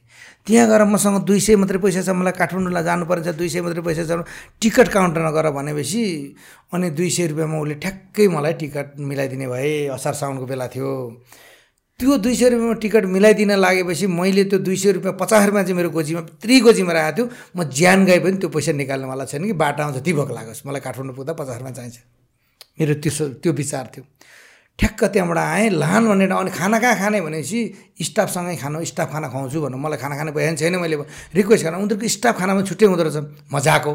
त्यहाँ 0.48 0.66
गएर 0.69 0.82
मसँग 0.89 1.16
दुई 1.28 1.40
सय 1.40 1.57
मात्रै 1.61 1.78
पैसा 1.78 2.03
छ 2.03 2.11
मलाई 2.16 2.32
काठमाडौँलाई 2.32 2.85
जानुपर्छ 2.85 3.28
दुई 3.36 3.48
सय 3.53 3.61
मात्रै 3.61 3.82
पैसा 3.85 4.03
छ 4.09 4.24
टिकट 4.57 4.89
काउन्टरमा 4.89 5.31
गएर 5.36 5.51
भनेपछि 5.53 6.03
अनि 6.73 6.90
दुई 6.97 7.11
सय 7.12 7.27
रुपियाँमा 7.36 7.59
उसले 7.61 7.74
ठ्याक्कै 7.77 8.27
मलाई 8.32 8.55
टिकट 8.57 8.97
मिलाइदिने 8.98 9.47
भए 9.53 9.93
असार 9.93 10.15
साउनको 10.16 10.47
बेला 10.48 10.66
थियो। 10.73 10.90
त्यो 12.01 12.16
दुई 12.20 12.35
सय 12.36 12.48
रुपियाँमा 12.52 12.74
टिकट 12.77 13.05
मिलाइदिन 13.09 13.51
लागेपछि 13.56 14.06
मैले 14.06 14.44
त्यो 14.52 14.59
दुई 14.60 14.77
सय 14.77 14.93
रुपियाँ 14.93 15.16
पचास 15.16 15.47
रुपियाँ 15.48 15.64
चाहिँ 15.64 15.77
मेरो 15.77 15.90
गोजीमा 15.97 16.20
त्री 16.44 16.60
गोजीमा 16.60 16.93
राखेको 16.93 17.16
थियो। 17.16 17.56
म 17.56 17.64
ज्यान 17.73 18.05
गए 18.05 18.18
पनि 18.20 18.36
त्यो 18.36 18.48
पैसा 18.52 18.73
निकाल्नेवाला 18.77 19.24
छैन 19.24 19.44
कि 19.48 19.52
बाटामा 19.56 19.90
जति 19.97 20.12
भोक 20.12 20.31
लागोस् 20.31 20.60
मलाई 20.68 20.81
काठमाडौँ 20.85 21.16
पुग्दा 21.16 21.32
पचास 21.40 21.56
रुपियाँ 21.56 21.73
चाहिन्छ। 21.73 21.97
मेरो 22.77 22.94
त्यो 23.01 23.28
त्यो 23.40 23.52
विचार 23.52 23.85
थियो। 23.97 24.05
ठ्याक्क 24.77 25.05
त्यहाँबाट 25.09 25.39
आएँ 25.40 25.70
लान 25.73 26.02
भनेर 26.05 26.32
अनि 26.36 26.51
खाना 26.52 26.78
कहाँ 26.85 26.97
खाने 27.01 27.20
भनेपछि 27.24 27.60
स्टाफसँगै 28.05 28.56
खानु 28.60 28.85
स्टाफ 28.93 29.09
खाना 29.12 29.28
खुवाउँछु 29.32 29.60
भन्नु। 29.64 29.77
मलाई 29.81 29.97
खाना 29.97 30.14
खाने 30.20 30.31
भएन 30.36 30.56
छैन 30.60 30.77
मैले। 30.77 30.97
रिक्वेस्ट 31.32 31.64
गरेँ 31.64 31.81
उनीहरूको 31.81 32.09
स्टाफ 32.12 32.35
खानामा 32.36 32.60
छुट्टै 32.68 32.86
हुँदो 32.93 33.02
रहेछ। 33.09 33.48
मजाको। 33.48 33.93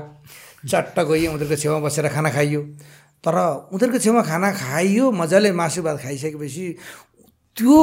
चट्ट 0.66 0.98
गएँ 1.06 1.30
उनीहरूको 1.38 1.54
छेउमा 1.54 1.80
बसेर 1.86 2.10
खाना 2.10 2.30
खाइयो। 2.34 2.62
तर 3.22 3.38
उनीहरूको 3.70 4.00
छेउमा 4.02 4.22
खाना 4.26 4.50
खाइयो 4.58 5.06
मजाले 5.14 5.52
मासु 5.54 5.86
भात 5.86 5.98
खाइसकेपछि 6.02 6.66
त्यो 7.58 7.78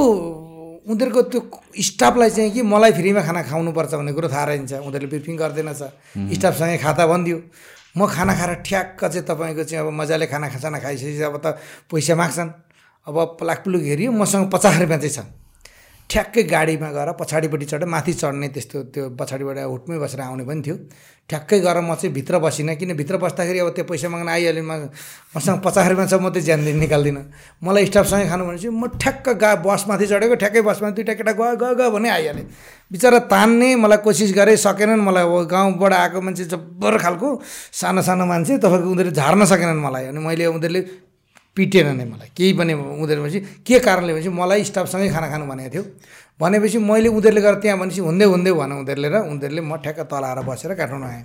उनीहरूको 0.89 1.23
त्यो 1.23 1.41
स्टाफलाई 1.77 2.31
चाहिँ 2.31 2.51
कि 2.53 2.63
मलाई 2.63 2.93
फ्रीमा 2.93 3.23
खाना 3.23 3.43
खाउनुपर्छ 3.51 3.93
भन्ने 3.95 4.13
कुरो 4.13 4.29
थाहा 4.29 4.45
रहन्छ। 4.45 4.73
उनीहरूले 4.81 5.09
ब्रिफिङ 5.13 5.37
गर्दैनछ। 5.37 5.83
स्टाफसँगै 6.37 6.79
खाता 6.85 7.07
भनिदियो 7.07 7.39
म 7.97 8.07
खाना 8.07 8.33
खाएर 8.39 8.55
ठ्याक्क 8.65 9.05
चाहिँ 9.05 9.25
तपाईँको 9.29 9.65
चाहिँ 9.69 9.85
अब 9.85 9.93
मजाले 9.93 10.27
खाना 10.33 10.49
खाना 10.49 10.79
खाइसकेपछि 10.81 11.23
अब 11.29 11.37
त 11.45 11.47
पैसा 11.93 12.15
माग्छन्। 12.17 12.51
अब 13.07 13.17
प्लाकप्लुक 13.41 13.83
हेऱ्यो 13.83 14.13
मसँग 14.13 14.51
पचास 14.53 14.75
रुपियाँ 14.81 15.01
चाहिँ 15.01 15.15
छ। 15.17 15.19
ठ्याक्कै 16.11 16.43
गाडीमा 16.49 16.89
गएर 16.97 17.11
पछाडिपट्टि 17.21 17.67
चढेर 17.69 17.89
माथि 17.89 18.13
चढ्ने 18.13 18.49
त्यस्तो 18.49 18.83
त्यो 18.93 19.03
पछाडिबाट 19.21 19.59
हुटमै 19.59 19.99
बसेर 20.01 20.21
आउने 20.21 20.45
पनि 20.49 20.63
थियो। 20.65 20.77
ठ्याक्कै 21.29 21.59
गएर 21.61 21.79
म 21.85 21.95
चाहिँ 22.01 22.13
भित्र 22.17 22.39
बसिनँ 22.41 22.75
किन 22.81 22.97
भित्र 22.97 23.17
बस्दाखेरि 23.21 23.59
अब 23.61 23.69
त्यो 23.77 23.85
पैसा 23.85 24.09
माग्न 24.09 24.29
आइहाल्यो 24.33 24.65
मसँग 24.65 25.61
पचास 25.61 25.87
रुपियाँ 25.93 26.09
छ 26.09 26.15
म 26.17 26.33
त्यो 26.33 26.43
ज्यान 26.49 26.65
दिन 26.65 26.77
निकाल्दिनँ। 26.81 27.25
मलाई 27.61 27.85
स्टाफसँगै 27.93 28.25
खानु 28.25 28.45
भनेपछि 28.49 28.69
म 28.73 28.89
ठ्याक्क 28.97 29.29
गा 29.37 29.51
बसमाथि 29.61 30.07
चढेको 30.09 30.35
ठ्याक्कै 30.41 30.63
बसमा 30.65 30.89
दुइटा 30.97 31.13
केटा 31.13 31.33
गयो 31.37 31.57
गयो 31.61 31.75
गयो 31.77 31.91
भने 31.93 32.09
आइहालेँ। 32.09 32.47
बिचरा 32.89 33.19
तान्ने 33.29 33.69
मलाई 33.77 34.01
कोसिस 34.01 34.33
गरेँ 34.33 34.57
सकेनन् 34.57 35.05
मलाई 35.05 35.25
अब 35.29 35.45
गाउँबाट 35.45 35.93
आएको 35.93 36.21
मान्छे 36.25 36.45
जब्बर 36.49 36.97
खालको 37.05 37.29
सानो 37.45 38.01
सानो 38.09 38.25
मान्छे 38.25 38.57
तपाईँको 38.65 38.89
उनीहरूले 38.89 39.13
झार्न 39.13 39.45
सकेनन् 39.45 39.85
मलाई। 39.85 40.05
अनि 40.09 40.21
मैले 40.25 40.47
उनीहरूले 40.57 40.81
पिटेन 41.59 41.87
नै 41.99 42.05
मलाई। 42.07 42.31
केही 42.39 42.53
पनि 42.55 42.73
उनीहरू 42.73 43.21
भनेपछि 43.23 43.41
के 43.67 43.79
कारणले 43.83 44.13
भनेपछि 44.15 44.31
मलाई 44.31 44.63
स्टाफसँगै 44.71 45.09
खाना 45.11 45.27
खानु 45.29 45.45
भनेको 45.51 45.71
थियो। 45.75 45.85
भनेपछि 46.41 46.79
मैले 46.79 47.09
उनीहरूले 47.11 47.41
गरेर 47.43 47.59
त्यहाँ 47.63 47.79
भनेपछि 47.79 48.01
हुँदै 48.07 48.27
हुँदै 48.33 48.53
भन 48.59 48.71
उनीहरूले 48.83 49.09
र 49.11 49.17
उनीहरूले 49.27 49.63
म 49.67 49.73
ठ्याक्क 49.83 50.01
तल 50.11 50.25
आएर 50.25 50.41
बसेर 50.47 50.71
काठमाडौँ 50.79 51.11
आएँ। 51.11 51.25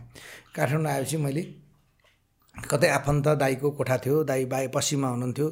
काठमाडौँ 0.55 0.91
आएपछि 0.93 1.18
मैले 1.22 1.43
कतै 2.55 2.88
आफन्त 2.88 3.27
दाईको 3.41 3.69
कोठा 3.77 3.97
थियो 3.97 4.23
दाई 4.30 4.45
बाई 4.45 4.68
पश्चिममा 4.69 5.07
हुनुहुन्थ्यो। 5.14 5.47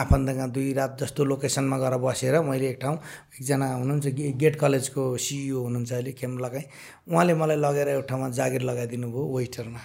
आफन्तका 0.00 0.46
दुई 0.56 0.72
रात 0.72 0.96
जस्तो 1.00 1.24
लोकेसनमा 1.28 1.76
गएर 1.78 1.96
बसेर 2.00 2.40
मैले 2.48 2.68
एक 2.70 2.78
ठाउँ 2.80 2.96
एकजना 2.96 3.66
हुनुहुन्छ 3.76 4.06
गे 4.16 4.32
गेट 4.40 4.54
कलेजको 4.56 5.02
सिइओ 5.16 5.58
हुनुहुन्छ 5.64 5.92
अहिले 5.92 6.12
खेम 6.16 6.38
लगाएँ। 6.40 6.64
उहाँले 7.12 7.34
मलाई 7.36 7.56
लगेर 7.56 7.88
एउटा 7.88 8.08
ठाउँमा 8.08 8.28
जागिर 8.32 8.62
लगाइदिनु 8.68 9.06
भयो 9.12 9.24
वेटरमा। 9.36 9.80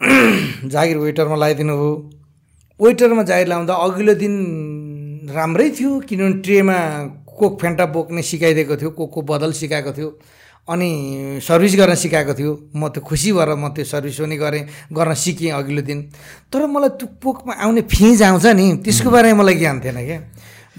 जागिर 0.72 0.96
वेटरमा 0.96 1.36
लगाइदिनु 1.36 1.74
भयो। 1.76 1.92
वेटरमा 2.80 3.22
जागिर 3.28 3.48
लाउँदा 3.48 3.74
अघिल्लो 3.84 4.14
दिन 4.16 4.34
राम्रै 5.28 5.68
थियो 5.76 5.90
किनभने 6.08 6.40
ट्रेमा 6.40 6.76
कोक 7.28 7.60
फेन्टा 7.60 7.84
बोक्ने 7.92 8.22
सिकाइदिएको 8.24 8.76
थियो 8.80 8.90
कोकको 8.96 9.20
बदल 9.28 9.52
सिकाएको 9.52 9.92
थियो 9.92 10.08
अनि 10.72 10.88
सर्भिस 11.44 11.74
गर्न 11.76 11.94
सिकाएको 12.00 12.32
थियो। 12.32 12.52
म 12.76 12.88
त्यो 12.88 13.02
खुसी 13.04 13.32
भएर 13.36 13.50
म 13.60 13.68
त्यो 13.76 13.84
सर्भिस 13.92 14.20
पनि 14.24 14.36
गरेँ 14.40 14.62
गर्न 14.88 15.14
सिकेँ 15.20 15.52
अघिल्लो 15.52 15.82
दिन। 15.84 16.00
तर 16.48 16.64
मलाई 16.64 16.96
त्यो 16.96 17.06
कोकमा 17.20 17.52
आउने 17.60 17.82
फिज 17.92 18.22
आउँछ 18.22 18.46
नि 18.56 18.66
त्यसको 18.80 19.10
बारेमा 19.10 19.42
मलाई 19.42 19.54
ज्ञान 19.60 19.80
थिएन 19.84 19.98
क्या। 20.00 20.18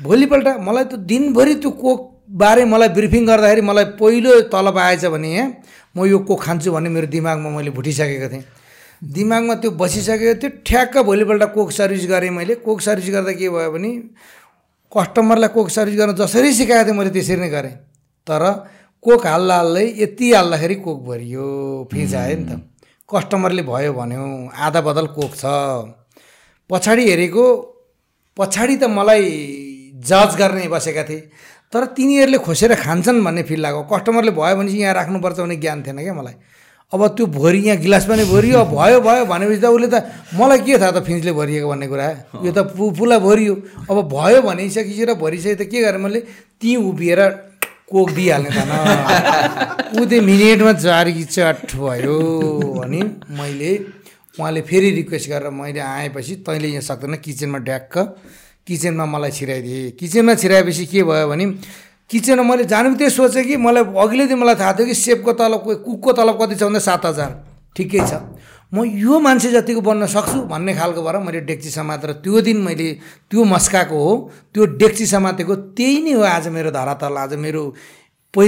भोलिपल्ट 0.01 0.47
मलाई 0.65 0.85
त 0.89 0.97
दिनभरि 0.97 1.55
त्यो 1.61 1.69
कोक 1.77 1.99
बारे 2.41 2.65
मलाई 2.65 2.89
ब्रिफिङ 2.97 3.25
गर्दाखेरि 3.29 3.61
मलाई 3.69 3.85
पहिलो 4.01 4.49
तलब 4.49 4.77
आएछ 4.81 5.05
भने 5.13 5.29
यहाँ 5.29 5.47
म 5.93 6.09
यो 6.09 6.17
कोक 6.25 6.41
खान्छु 6.41 6.71
भन्ने 6.73 6.89
मेरो 6.89 7.07
दिमागमा 7.13 7.49
मैले 7.53 7.69
भुटिसकेको 7.69 8.29
थिएँ। 8.33 8.60
दिमागमा 9.01 9.55
त्यो 9.61 9.71
बसिसकेको 9.81 10.33
थियो 10.41 10.49
ठ्याक्क 10.61 10.97
भोलिपल्ट 11.09 11.43
कोक 11.53 11.71
सर्भिस 11.71 12.05
गरेँ 12.09 12.29
मैले। 12.29 12.55
कोक 12.61 12.81
सर्भिस 12.81 13.09
गर्दा 13.09 13.31
के 13.33 13.49
भयो 13.49 13.71
भने 13.73 13.89
कस्टमरलाई 14.93 15.49
कोक 15.57 15.69
सर्भिस 15.69 15.97
गर्न 15.97 16.13
जसरी 16.21 16.53
सिकाएको 16.53 16.85
थिएँ 16.85 16.97
मैले 16.97 17.09
त्यसरी 17.09 17.41
नै 17.41 17.49
गरेँ। 17.49 17.73
तर 18.27 18.43
कोक 19.01 19.25
हाल्दा 19.25 19.55
हाल्दै 19.57 19.85
यति 20.05 20.27
हाल्दाखेरि 20.33 20.75
कोक 20.85 20.99
भरियो 21.01 21.45
फिज 21.91 22.15
आयो 22.15 22.35
नि 22.37 22.45
त। 22.45 22.61
कस्टमरले 23.09 23.63
भयो 23.65 23.93
भन्यो 23.97 24.53
आधा 24.53 24.81
बदल 24.85 25.05
कोक 25.17 25.33
छ। 25.33 25.45
पछाडि 26.69 27.03
हेरेको 27.09 27.45
पछाडि 28.37 28.75
त 28.77 28.83
मलाई 28.85 29.25
जज 29.97 30.31
गर्ने 30.37 30.67
बसेका 30.69 31.03
थिए। 31.09 31.21
तर 31.73 31.85
तिनीहरूले 31.97 32.37
खोसेर 32.37 32.75
खान्छन् 32.77 33.23
भन्ने 33.25 33.43
फिल 33.49 33.61
लाग्यो 33.65 33.83
कस्टमरले 33.89 34.31
भयो 34.37 34.55
भने 34.55 34.69
चाहिँ 34.69 34.81
यहाँ 34.81 34.93
राख्नुपर्छ 34.93 35.37
भन्ने 35.41 35.55
ज्ञान 35.57 35.83
थिएन 35.83 35.97
क्या 36.05 36.13
मलाई। 36.13 36.35
अब 36.93 37.07
त्यो 37.15 37.25
भरि 37.31 37.59
यहाँ 37.67 37.77
गिलास 37.79 38.05
पनि 38.05 38.23
भरियो। 38.27 38.63
भयो 38.67 38.99
भयो 38.99 39.25
भनेपछि 39.25 39.61
त 39.63 39.65
उसले 39.71 39.87
त 39.87 39.95
मलाई 40.35 40.59
के 40.67 40.77
थाहा 40.77 40.91
त 40.91 41.03
फिन्सले 41.07 41.31
भरिएको 41.31 41.67
भन्ने 41.71 41.87
कुरा? 41.87 42.07
यो 42.43 42.51
त 42.51 42.59
पु 42.75 42.91
पुला 42.99 43.17
भरियो। 43.19 43.53
अब 43.87 43.97
भयो 44.11 44.41
भनिसकेपछि 44.43 45.03
र 45.07 45.13
भरिसके 45.15 45.55
त 45.55 45.71
के 45.71 45.79
गरेँ 45.87 46.01
मैले? 46.03 46.19
ती 46.59 46.75
उभिएर 46.75 47.21
कोक 47.91 48.09
दिइहाल्ने 48.11 48.49
त 48.51 48.59
ऊ 49.99 50.05
त्यो 50.05 50.21
मिनेटमा 50.29 50.71
जारी 50.83 51.23
चट 51.31 51.75
भयो 51.79 52.19
भने 52.79 53.01
मैले 53.39 53.71
उहाँले 54.39 54.61
फेरि 54.67 54.89
रिक्वेस्ट 54.99 55.29
गरेर 55.29 55.49
मैले 55.51 55.79
आएपछि 55.79 56.35
तैँले 56.43 56.67
यहाँ 56.75 56.83
सक्दैन 56.91 57.15
किचनमा 57.23 57.59
ड्याक्क। 57.67 57.95
किचनमा 58.67 59.05
मलाई 59.05 59.31
छिराइदिएँ। 59.31 59.91
किचनमा 59.99 60.33
छिराएपछि 60.35 60.85
के 60.91 61.03
भयो 61.03 61.27
भने 61.27 61.45
किचनमा 62.11 62.43
मैले 62.43 62.63
जानु 62.67 62.95
त्यही 62.99 63.09
सोचेँ 63.09 63.43
कि 63.47 63.55
मलाई 63.57 63.83
अघिल्लो 64.03 64.25
दिन 64.27 64.37
मलाई 64.43 64.55
थाहा 64.59 64.73
थियो 64.77 64.85
कि 64.85 64.95
सेपको 64.95 65.31
तलब 65.39 65.63
कुकको 65.85 66.11
तलब 66.11 66.35
कति 66.41 66.55
छ 66.59 66.63
भन्दा 66.67 66.79
सात 66.79 67.05
हजार। 67.05 67.31
ठिकै 67.75 68.03
छ। 68.03 68.13
म 68.73 68.83
यो 68.83 69.19
मान्छे 69.19 69.51
जतिको 69.51 69.81
बन्न 69.83 70.05
सक्छु 70.11 70.39
भन्ने 70.51 70.73
खालको 70.75 71.01
भएर 71.03 71.17
मैले 71.23 71.39
डेक्ची 71.47 71.69
समातेर 71.71 72.11
त्यो 72.23 72.41
दिन 72.41 72.57
मैले 72.67 72.87
त्यो 73.31 73.43
मस्काएको 73.43 73.95
हो 73.95 74.13
त्यो 74.53 74.65
डेक्ची 74.81 75.05
समातेको 75.07 75.55
त्यही 75.75 75.97
नै 76.03 76.11
हो 76.19 76.23
आज 76.35 76.47
मेरो 76.55 76.71
धरातल 76.71 77.17
आज 77.23 77.33
मेरो 77.35 77.61
पै 78.33 78.47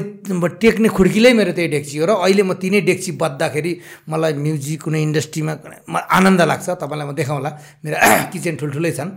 टेक्ने 0.64 0.88
खुड्कीलै 0.96 1.32
मेरो 1.40 1.52
त्यही 1.52 1.68
डेक्ची 1.76 1.98
हो। 2.00 2.06
र 2.08 2.12
अहिले 2.24 2.44
म 2.44 2.56
तिनै 2.56 2.82
डेक्ची 2.88 3.12
बद्दाखेरि 3.20 3.72
मलाई 4.12 4.34
म्युजिक 4.44 4.80
कुनै 4.84 5.02
इन्डस्ट्रीमा 5.08 5.54
आनन्द 6.18 6.42
लाग्छ। 6.52 6.68
तपाईँलाई 6.84 7.08
म 7.08 7.12
देखाउँला। 7.16 7.50
मेरो 7.84 7.96
किचन 8.32 8.56
ठुल्ठुलै 8.60 8.92
छन्। 8.92 9.12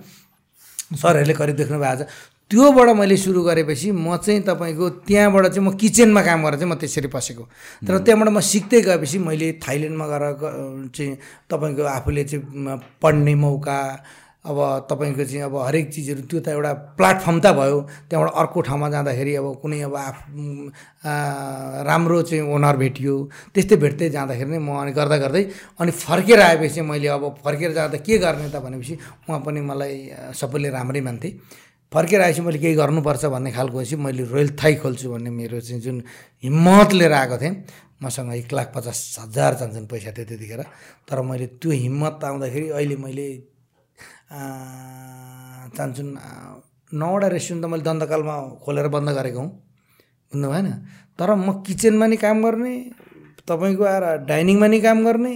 सरहरूले 1.03 1.35
करिब 1.35 1.57
देख्नु 1.63 1.79
भएको 1.79 2.03
छ 2.03 2.36
त्योबाट 2.51 2.89
मैले 2.97 3.17
सुरु 3.17 3.43
गरेपछि 3.43 3.91
म 3.91 4.17
चाहिँ 4.23 4.41
तपाईँको 4.47 4.89
त्यहाँबाट 5.03 5.47
चाहिँ 5.51 5.67
म 5.67 5.75
किचनमा 5.75 6.23
काम 6.23 6.47
गरेर 6.47 6.59
चाहिँ 6.63 6.71
म 6.71 6.79
त्यसरी 6.79 7.09
पसेको। 7.11 7.43
तर 7.87 7.99
त्यहाँबाट 8.07 8.29
म 8.31 8.41
सिक्दै 8.41 8.81
गएपछि 8.87 9.19
मैले 9.19 9.53
थाइल्यान्डमा 9.59 10.07
गएर 10.07 10.25
चाहिँ 10.95 11.17
तपाईँको 11.51 11.83
आफूले 11.83 12.25
चाहिँ 12.25 12.79
पढ्ने 13.03 13.35
मौका 13.35 13.79
अब 14.47 14.59
तपाईँको 14.87 15.25
चाहिँ 15.27 15.43
अब 15.43 15.55
हरेक 15.59 15.91
चिजहरू 15.91 16.23
त्यो 16.31 16.39
त 16.39 16.55
एउटा 16.55 16.73
प्लेटफर्म 16.95 17.39
त 17.43 17.47
भयो। 17.51 17.79
त्यहाँबाट 18.07 18.31
अर्को 18.39 18.61
ठाउँमा 18.63 18.89
जाँदाखेरि 18.95 19.35
अब 19.43 19.47
कुनै 19.59 19.81
अब 19.91 19.95
आफ 19.99 20.17
राम्रो 21.83 22.23
चाहिँ 22.31 22.47
ओनर 22.47 22.77
भेटियो। 22.79 23.15
त्यस्तै 23.55 23.77
भेट्दै 23.83 24.09
जाँदाखेरि 24.15 24.51
नै 24.55 24.63
म 24.63 24.71
अनि 24.87 24.93
गर्दा 24.95 25.17
गर्दै 25.19 25.43
अनि 25.83 25.91
फर्केर 25.91 26.41
आएपछि 26.47 26.81
मैले 26.87 27.09
अब 27.11 27.43
फर्केर 27.43 27.75
जाँदा 27.75 27.99
के 28.07 28.19
गर्ने 28.23 28.49
त 28.55 28.63
भनेपछि 28.63 28.95
उहाँ 29.27 29.43
पनि 29.43 29.61
मलाई 29.67 29.95
सबैले 30.39 30.71
राम्रै 30.71 31.03
मान्थे। 31.03 31.31
फर्केर 31.93 32.21
आएपछि 32.23 32.41
मैले 32.43 32.59
केही 32.59 32.75
गर्नुपर्छ 32.75 33.25
भन्ने 33.35 33.51
खालको 33.53 33.85
चाहिँ 33.85 34.03
मैले 34.05 34.25
रोयल 34.27 34.49
थाई 34.59 34.75
खोल्छु 34.83 35.11
भन्ने 35.11 35.31
मेरो 35.31 35.61
चाहिँ 35.61 35.81
जुन 35.83 36.03
हिम्मत 36.45 36.93
लिएर 36.93 37.13
आएको 37.13 37.37
थिएँ 37.39 37.55
मसँग 38.03 38.33
एक 38.35 38.53
लाख 38.53 38.73
पचास 38.77 38.99
हजार 39.23 39.55
जान्छन् 39.61 39.87
पैसा 39.89 40.11
थियो 40.13 40.25
त्यतिखेर। 40.27 40.63
तर 41.09 41.21
मैले 41.23 41.47
त्यो 41.63 41.71
हिम्मत 41.71 42.25
आउँदाखेरि 42.25 42.69
अहिले 42.77 42.97
मैले 42.97 43.29
चाहन्छन् 45.77 46.11
नौवटा 46.93 47.29
रेस्टुरेन्ट 47.29 47.65
त 47.65 47.67
मैले 47.71 47.83
दन्तकालमा 47.89 48.37
खोलेर 48.65 48.89
बन्द 48.95 49.09
गरेको 49.19 49.41
हुँ। 49.41 49.51
बुझ्नु 50.33 50.49
भएन 50.51 50.69
तर 51.19 51.31
म 51.35 51.63
किचनमा 51.67 52.07
नि 52.07 52.17
काम 52.19 52.43
गर्ने 52.45 52.75
तपाईँको 53.49 53.85
आएर 53.85 54.05
डाइनिङमा 54.27 54.67
नि 54.67 54.81
काम 54.83 54.99
गर्ने 55.07 55.35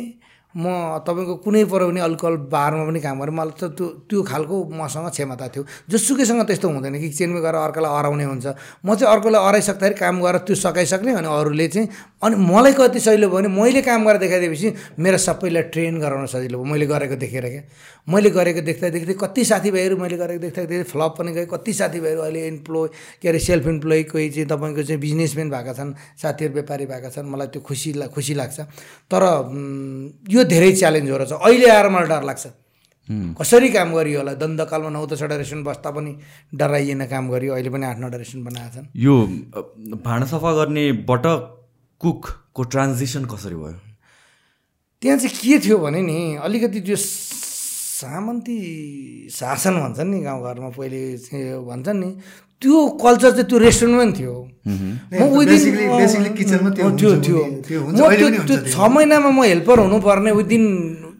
म 0.50 0.98
तपाईँको 1.06 1.34
कुनै 1.46 1.64
पऱ्यो 1.70 1.86
भने 1.94 2.00
अल्कोहल 2.00 2.36
बारमा 2.50 2.84
पनि 2.90 3.00
काम 3.00 3.16
गरेँ। 3.22 3.34
मलाई 3.34 3.54
त 3.54 3.70
त्यो 3.70 3.86
त्यो 4.10 4.18
खालको 4.26 4.56
मसँग 4.74 5.08
क्षमता 5.14 5.46
थियो। 5.54 5.62
जोसुकैसँग 5.86 6.42
त्यस्तो 6.42 6.66
हुँदैन 6.68 6.98
कि 6.98 7.08
किचनमा 7.14 7.40
गएर 7.40 7.54
अर्कालाई 7.70 7.92
अराउने 7.98 8.24
हुन्छ। 8.24 8.46
म 8.82 8.94
चाहिँ 8.98 9.10
अर्कोलाई 9.14 9.40
अराइसक्दाखेरि 9.46 9.94
काम 9.94 10.20
गरेर 10.20 10.42
त्यो 10.50 10.54
सकाइसक्ने 10.58 11.12
अनि 11.22 11.28
अरूले 11.30 11.68
चाहिँ 11.70 11.88
अनि 12.18 12.34
मलाई 12.36 12.72
कति 12.74 12.98
सजिलो 12.98 13.28
भयो 13.30 13.46
भने 13.46 13.48
मैले 13.48 13.82
काम 13.86 14.04
गरेर 14.04 14.18
देखाइदिएपछि 14.26 14.98
मेरो 14.98 15.18
सबैलाई 15.22 15.62
ट्रेन 15.70 15.94
गराउन 16.02 16.26
सजिलो 16.26 16.58
भयो। 16.58 16.66
मैले 16.66 16.86
गरेको 16.86 17.16
देखेर 17.16 17.46
क्या। 17.46 17.62
मैले 18.10 18.30
गरेको 18.34 18.60
देख्दा 18.66 18.88
देख्दै 18.90 19.14
कति 19.22 19.44
साथीभाइहरू 19.44 19.96
मैले 19.96 20.16
गरेको 20.18 20.40
देख्दा 20.40 20.62
देख्दै 20.66 20.88
फ्लप 20.90 21.14
पनि 21.18 21.30
गएँ। 21.32 21.46
कति 21.46 21.72
साथीभाइहरू 21.72 22.20
अहिले 22.26 22.46
इम्प्लोइ 22.48 22.88
के 23.22 23.28
अरे 23.28 23.38
सेल्फ 23.38 23.66
इम्प्लोइ 23.66 24.02
कोही 24.10 24.28
चाहिँ 24.34 24.48
तपाईँको 24.50 24.82
चाहिँ 24.82 25.00
बिजनेसम्यान 25.00 25.48
भएका 25.50 25.72
छन् 25.78 25.94
साथीहरू 26.18 26.52
व्यापारी 26.54 26.86
भएका 26.90 27.08
छन्। 27.14 27.26
मलाई 27.30 27.46
त्यो 27.54 27.60
खुसी 27.62 27.92
खुसी 28.10 28.34
लाग्छ। 28.34 28.58
तर 29.12 29.22
यो 30.32 30.39
धेरै 30.44 30.72
च्यालेन्ज 30.72 31.10
हो 31.10 31.16
रहेछ 31.16 31.32
अहिले 31.32 31.68
आएर 31.70 31.88
मलाई 31.88 32.08
डर 32.08 32.22
लाग्छ। 32.30 32.46
कसरी 33.10 33.68
काम 33.74 33.88
गरियो 33.94 34.18
होला? 34.18 34.32
दन्तकालमा 34.38 34.90
नौ 34.94 35.06
दसवटा 35.06 35.36
रेस्टुरेन्ट 35.42 35.66
बस्दा 35.66 35.90
पनि 35.90 36.12
डराइएन 36.54 37.02
काम 37.10 37.24
गरियो। 37.30 37.52
अहिले 37.54 37.70
पनि 37.74 37.84
आठ 37.86 37.98
नौवटा 37.98 38.18
रेस्टुरेन्ट 38.22 38.46
बनाएका 38.48 38.70
छन्। 38.70 38.86
यो 38.94 39.14
भाँडा 39.98 40.26
सफा 40.30 40.50
गर्नेबाट 40.54 41.26
कुकको 42.00 42.62
ट्रान्जिसन 42.70 43.24
कसरी 43.26 43.56
भयो? 43.58 43.78
त्यहाँ 45.02 45.18
चाहिँ 45.18 45.34
के 45.42 45.58
थियो 45.58 45.78
भने 45.78 46.00
नि 46.06 46.36
अलिकति 46.38 46.80
त्यो 46.86 46.96
सामन्ती 48.00 48.56
शासन 49.28 49.74
भन्छन् 49.80 50.10
नि 50.10 50.18
गाउँघरमा 50.24 50.68
पहिले 50.72 51.00
चाहिँ 51.20 51.68
भन्छन् 51.68 52.00
नि। 52.00 52.10
त्यो 52.62 52.76
कल्चर 52.96 53.30
चाहिँ 53.30 53.48
त्यो 53.48 53.58
रेस्टुरेन्टमा 53.60 54.04
नि 54.04 54.12
थियो 54.16 54.34
म 55.20 56.72
त्यो 56.96 57.12
थियो 57.24 57.40
म 57.84 57.92
त्यो 58.48 58.56
छ 58.72 58.76
महिनामा 58.88 59.30
म 59.30 59.38
हेल्पर 59.44 59.78
हुनुपर्ने। 59.84 60.30
विदिन 60.32 60.64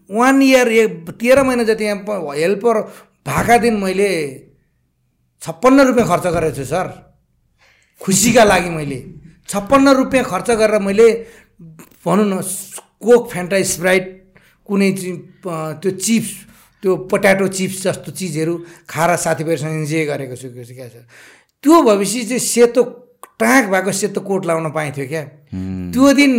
वान 0.08 0.42
इयर 0.42 0.68
एक 0.68 1.10
तेह्र 1.20 1.38
महिना 1.44 1.64
जति 1.68 1.84
यहाँ 1.84 2.32
हेल्पर 2.40 2.76
भएका 3.28 3.56
दिन 3.64 3.74
मैले 3.76 4.08
छप्पन्न 5.42 5.78
रुपियाँ 5.88 6.08
खर्च 6.08 6.26
गरेको 6.32 6.56
छु 6.56 6.64
सर। 6.64 6.86
खुसीका 8.00 8.44
लागि 8.44 8.70
मैले। 8.72 8.98
छप्पन्न 9.48 9.88
रुपियाँ 10.00 10.24
खर्च 10.24 10.48
गरेर 10.60 10.80
मैले 10.80 11.08
भनौँ 12.04 12.26
न 12.26 12.40
कोक 13.04 13.22
फ्यान्टा 13.32 13.56
स्प्राइट 13.72 14.04
कुनै 14.68 14.90
त्यो 15.80 15.90
चिप्स 16.04 16.32
त्यो 16.82 16.96
पोट्याटो 17.10 17.46
चिप्स 17.48 17.82
जस्तो 17.84 18.10
चिजहरू 18.12 18.54
खाएर 18.88 19.16
साथीभाइहरूसँग 19.16 19.74
इन्जोय 19.80 20.04
गरेको 20.10 20.36
छु 20.36 20.48
क्या 20.50 20.88
छ? 20.88 21.04
त्यो 21.64 21.82
भएपछि 21.82 22.24
चाहिँ 22.24 22.40
सेतो 22.40 22.82
टाँक 23.40 23.64
भएको 23.70 23.92
सेतो 23.92 24.20
कोट 24.20 24.46
लाउन 24.46 24.70
पाइन्थ्यो 24.72 25.06
क्या। 25.06 25.22
त्यो 25.92 26.12
दिन 26.16 26.32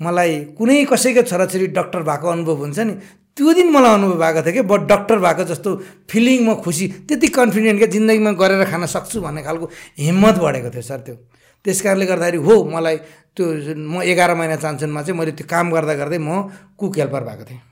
मलाई 0.00 0.32
कुनै 0.58 0.84
कसैको 0.86 1.22
छोराछोरी 1.26 1.66
डक्टर 1.74 2.02
भएको 2.02 2.26
अनुभव 2.28 2.56
हुन्छ 2.62 2.78
नि 2.78 2.94
त्यो 3.36 3.52
दिन 3.58 3.68
मलाई 3.74 3.92
अनुभव 3.94 4.18
भएको 4.22 4.40
थियो 4.42 4.54
कि 4.54 4.62
बट 4.70 4.80
डक्टर 4.92 5.18
भएको 5.18 5.44
जस्तो 5.50 5.70
फिलिङ 6.10 6.38
म 6.46 6.54
खुसी 6.62 6.88
त्यति 7.08 7.28
कन्फिडेन्ट 7.38 7.78
क्या 7.78 7.88
जिन्दगीमा 7.90 8.32
गरेर 8.38 8.64
खान 8.70 8.86
सक्छु 8.86 9.20
भन्ने 9.22 9.42
खालको 9.42 9.66
हिम्मत 9.98 10.36
बढेको 10.38 10.70
थियो 10.70 10.82
सर 10.82 11.00
त्यो। 11.06 11.16
त्यस 11.64 11.80
कारणले 11.82 12.06
गर्दाखेरि 12.06 12.38
हो 12.38 12.54
मलाई 12.70 12.96
त्यो 13.34 13.46
म 13.78 14.02
एघार 14.02 14.34
महिना 14.34 14.56
चान्सुनमा 14.62 15.02
चाहिँ 15.02 15.18
मैले 15.18 15.32
त्यो 15.38 15.46
काम 15.46 15.70
गर्दा 15.70 15.94
गर्दै 15.94 16.18
म 16.18 16.50
कुक 16.78 16.98
हेल्पर 16.98 17.22
भएको 17.22 17.44
थिएँ। 17.50 17.71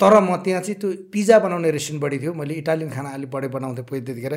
तर 0.00 0.20
म 0.20 0.36
त्यहाँ 0.44 0.62
चाहिँ 0.62 0.78
त्यो 0.80 0.88
पिज्जा 1.12 1.38
बनाउने 1.38 1.70
रेस्टुरेन्ट 1.70 2.02
बढी 2.04 2.18
थियो। 2.18 2.32
मैले 2.34 2.54
इटालियन 2.62 2.90
खाना 2.90 3.08
अलिक 3.16 3.30
बढी 3.30 3.48
बनाउँथेँ 3.48 3.84
पहिला 3.84 4.04
त्यतिखेर। 4.06 4.34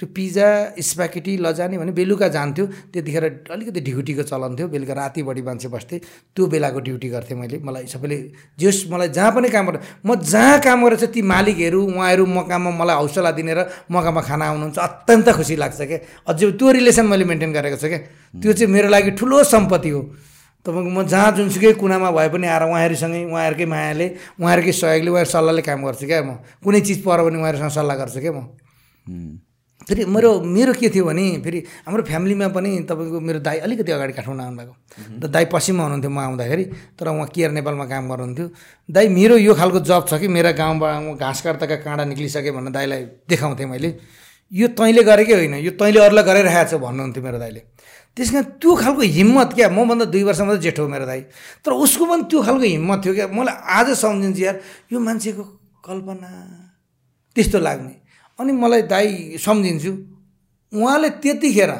त्यो 0.00 0.06
पिज्जा 0.16 0.46
स्प्याकेटी 0.82 1.36
लजाने 1.38 1.78
भने 1.78 1.92
बेलुका 1.94 2.28
जान्थ्यो। 2.34 2.64
त्यतिखेर 2.90 3.24
अलिकति 3.54 3.80
ड्युटीको 3.86 4.22
चलन 4.26 4.56
थियो। 4.58 4.66
बेलुका 4.68 4.94
राति 4.94 5.22
बढी 5.22 5.42
मान्छे 5.46 5.68
बस्थेँ। 5.68 5.98
त्यो 6.34 6.46
बेलाको 6.50 6.80
ड्युटी 6.80 7.08
गर्थेँ 7.08 7.36
मैले। 7.38 7.58
मलाई 7.62 7.86
सबैले 7.86 8.18
जस 8.58 8.90
मलाई 8.90 9.08
जहाँ 9.14 9.30
पनि 9.30 9.48
काम 9.48 9.66
गरेँ 9.70 9.80
म 10.02 10.18
जहाँ 10.18 10.58
काम 10.58 10.78
गरेर 10.84 11.06
ती 11.06 11.22
मालिकहरू 11.22 11.80
उहाँहरू 11.86 12.26
मकाममा 12.26 12.70
मलाई 12.82 12.96
हौसला 12.98 13.30
दिने 13.30 13.54
र 13.54 13.60
मकामा 13.86 14.20
खाना 14.26 14.44
आउनुहुन्छ। 14.50 14.78
अत्यन्त 14.78 15.28
खुसी 15.38 15.56
लाग्छ 15.62 15.80
क्या। 15.86 15.98
अझै 16.26 16.50
त्यो 16.58 16.66
रिलेसन 16.72 17.06
मैले 17.06 17.24
मेन्टेन 17.30 17.52
गरेको 17.52 17.78
छु 17.78 17.86
क्या। 17.86 17.98
त्यो 18.42 18.52
चाहिँ 18.58 18.72
मेरो 18.74 18.88
लागि 18.90 19.10
ठुलो 19.14 19.44
सम्पत्ति 19.44 19.90
हो। 19.94 20.02
तपाईँको 20.62 20.90
म 20.90 21.02
जहाँ 21.06 21.30
जुनसुकै 21.36 21.72
कुनामा 21.74 22.10
भए 22.10 22.28
पनि 22.30 22.46
आएर 22.46 22.62
उहाँहरूसँगै 22.70 23.22
उहाँहरूकै 23.28 23.66
मायाले 23.66 24.06
उहाँहरूकै 24.38 24.72
सहयोगले 24.72 25.10
उहाँहरू 25.10 25.30
सल्लाहले 25.30 25.62
काम 25.62 25.80
गर्छु 25.82 26.06
क्या 26.06 26.22
म। 26.22 26.38
कुनै 26.62 26.80
चिज 26.86 26.98
पऱ्यो 27.02 27.22
भने 27.26 27.38
उहाँहरूसँग 27.42 27.72
सल्लाह 27.74 27.96
गर्छु 27.98 28.20
क्या 28.22 28.32
म। 28.32 28.40
फेरि 29.82 30.04
मेरो 30.06 30.30
मेरो 30.46 30.72
के 30.78 30.88
थियो 30.94 31.04
भने 31.04 31.42
फेरि 31.42 31.58
हाम्रो 31.82 32.02
फ्यामिलीमा 32.06 32.48
पनि 32.54 32.70
तपाईँको 32.86 33.18
मेरो 33.18 33.38
दाई 33.42 33.58
अलिकति 33.66 33.90
अगाडि 33.92 34.12
काठमाडौँ 34.14 34.46
आउनुभएको। 34.46 34.74
त 35.18 35.24
दाई 35.26 35.44
पश्चिममा 35.50 35.82
हुनुहुन्थ्यो 35.82 36.10
म 36.14 36.18
आउँदाखेरि 36.22 36.64
तर 36.94 37.06
उहाँ 37.10 37.26
केयर 37.34 37.50
नेपालमा 37.58 37.84
काम 37.90 38.04
गर्नुहुन्थ्यो। 38.06 38.46
दाई 38.88 39.06
मेरो 39.10 39.36
यो 39.42 39.52
खालको 39.58 39.80
जब 39.82 40.06
छ 40.06 40.22
कि 40.22 40.28
मेरा 40.30 40.54
गाउँबाट 40.54 41.18
घाँस 41.18 41.40
काट्दाका 41.42 41.76
काँडा 41.82 42.04
निक्लिसक्यो 42.14 42.52
भनेर 42.54 42.70
दाईलाई 42.70 43.02
देखाउँथेँ 43.26 43.66
मैले। 43.66 43.90
यो 44.52 44.66
तैँले 44.70 45.02
गरेकै 45.02 45.34
होइन 45.34 45.54
यो 45.66 45.70
तैँले 45.74 45.98
अरूलाई 45.98 46.24
गरिरहेको 46.30 46.70
छ 46.70 46.78
भन्नुहुन्थ्यो 46.78 47.22
मेरो 47.26 47.38
दाइले 47.42 47.60
त्यस 48.16 48.30
कारण 48.30 48.44
त्यो 48.60 48.70
खालको 48.76 49.00
हिम्मत 49.00 49.48
क्या? 49.56 49.68
मभन्दा 49.68 50.04
दुई 50.12 50.22
वर्ष 50.22 50.40
मात्रै 50.40 50.60
जेठो 50.62 50.88
मेरो 50.88 51.06
दाइ 51.06 51.20
तर 51.64 51.72
उसको 51.72 52.04
पनि 52.06 52.22
त्यो 52.28 52.42
खालको 52.42 52.66
हिम्मत 52.76 52.98
थियो 53.04 53.14
क्या? 53.14 53.26
मलाई 53.32 53.56
आज 53.78 53.88
सम्झिन्छु 53.96 54.42
यार 54.42 54.56
यो 54.92 54.98
मान्छेको 55.00 55.42
कल्पना। 55.86 56.28
त्यस्तो 57.36 57.58
लाग्ने। 57.58 57.94
अनि 58.38 58.52
मलाई 58.52 58.82
दाई 58.92 59.36
सम्झिन्छु। 59.40 59.92
उहाँले 60.72 61.08
त्यतिखेर 61.22 61.72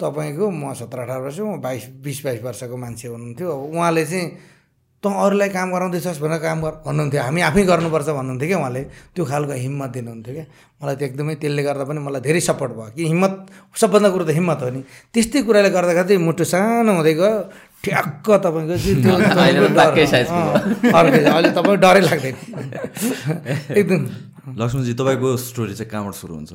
तपाईँको 0.00 0.44
म 0.50 0.72
सत्र 0.74 0.98
अठार 1.04 1.20
वर्ष 1.20 1.38
म 1.40 1.60
बाइस 1.60 1.84
बिस 2.04 2.18
बाइस 2.24 2.40
वर्षको 2.42 2.76
मान्छे 2.76 3.08
हुनुहुन्थ्यो। 3.08 3.48
अब 3.48 3.60
उहाँले 3.74 4.04
चाहिँ 4.06 4.26
तँ 5.02 5.10
अरूलाई 5.14 5.48
काम 5.54 5.70
गराउँदैछस् 5.70 6.18
भनेर 6.18 6.42
काम 6.42 6.58
गर 6.58 6.82
भन्नुहुन्थ्यो। 6.82 7.22
हामी 7.22 7.40
आफै 7.46 7.62
गर्नुपर्छ 7.70 8.08
भन्नुहुन्थ्यो 8.18 8.48
क्या 8.50 8.58
उहाँले। 8.58 8.82
त्यो 9.14 9.22
खालको 9.30 9.54
हिम्मत 9.54 9.90
दिनुहुन्थ्यो 9.94 10.34
क्या। 10.34 10.46
मलाई 10.82 10.96
त 10.98 11.02
एकदमै 11.06 11.34
त्यसले 11.38 11.62
गर्दा 11.62 11.84
पनि 11.86 12.02
मलाई 12.02 12.18
धेरै 12.26 12.42
सपोर्ट 12.42 12.72
भयो 12.74 12.90
कि 12.98 13.06
हिम्मत 13.06 13.32
सबभन्दा 13.78 14.08
कुरो 14.10 14.24
त 14.26 14.34
हिम्मत 14.34 14.58
हो 14.58 14.70
नि। 14.74 14.82
त्यस्तै 15.14 15.46
कुराले 15.46 15.70
गर्दाखेरि 15.70 16.02
चाहिँ 16.08 16.18
मुटु 16.18 16.44
सानो 16.50 16.90
हुँदै 16.98 17.14
गयो। 17.14 17.30
ठ्याक्क 17.78 18.26
तपाईँको 18.42 18.74
अहिले 20.98 21.50
तपाईँको 21.54 21.78
डरै 21.78 22.02
लाग्दैन। 22.02 22.34
एकदम। 23.78 24.02
लक्ष्मणजी 24.58 24.92
तपाईँको 24.98 25.28
स्टोरी 25.38 25.78
चाहिँ 25.78 25.90
कहाँबाट 25.94 26.14
सुरु 26.18 26.34
हुन्छ? 26.34 26.52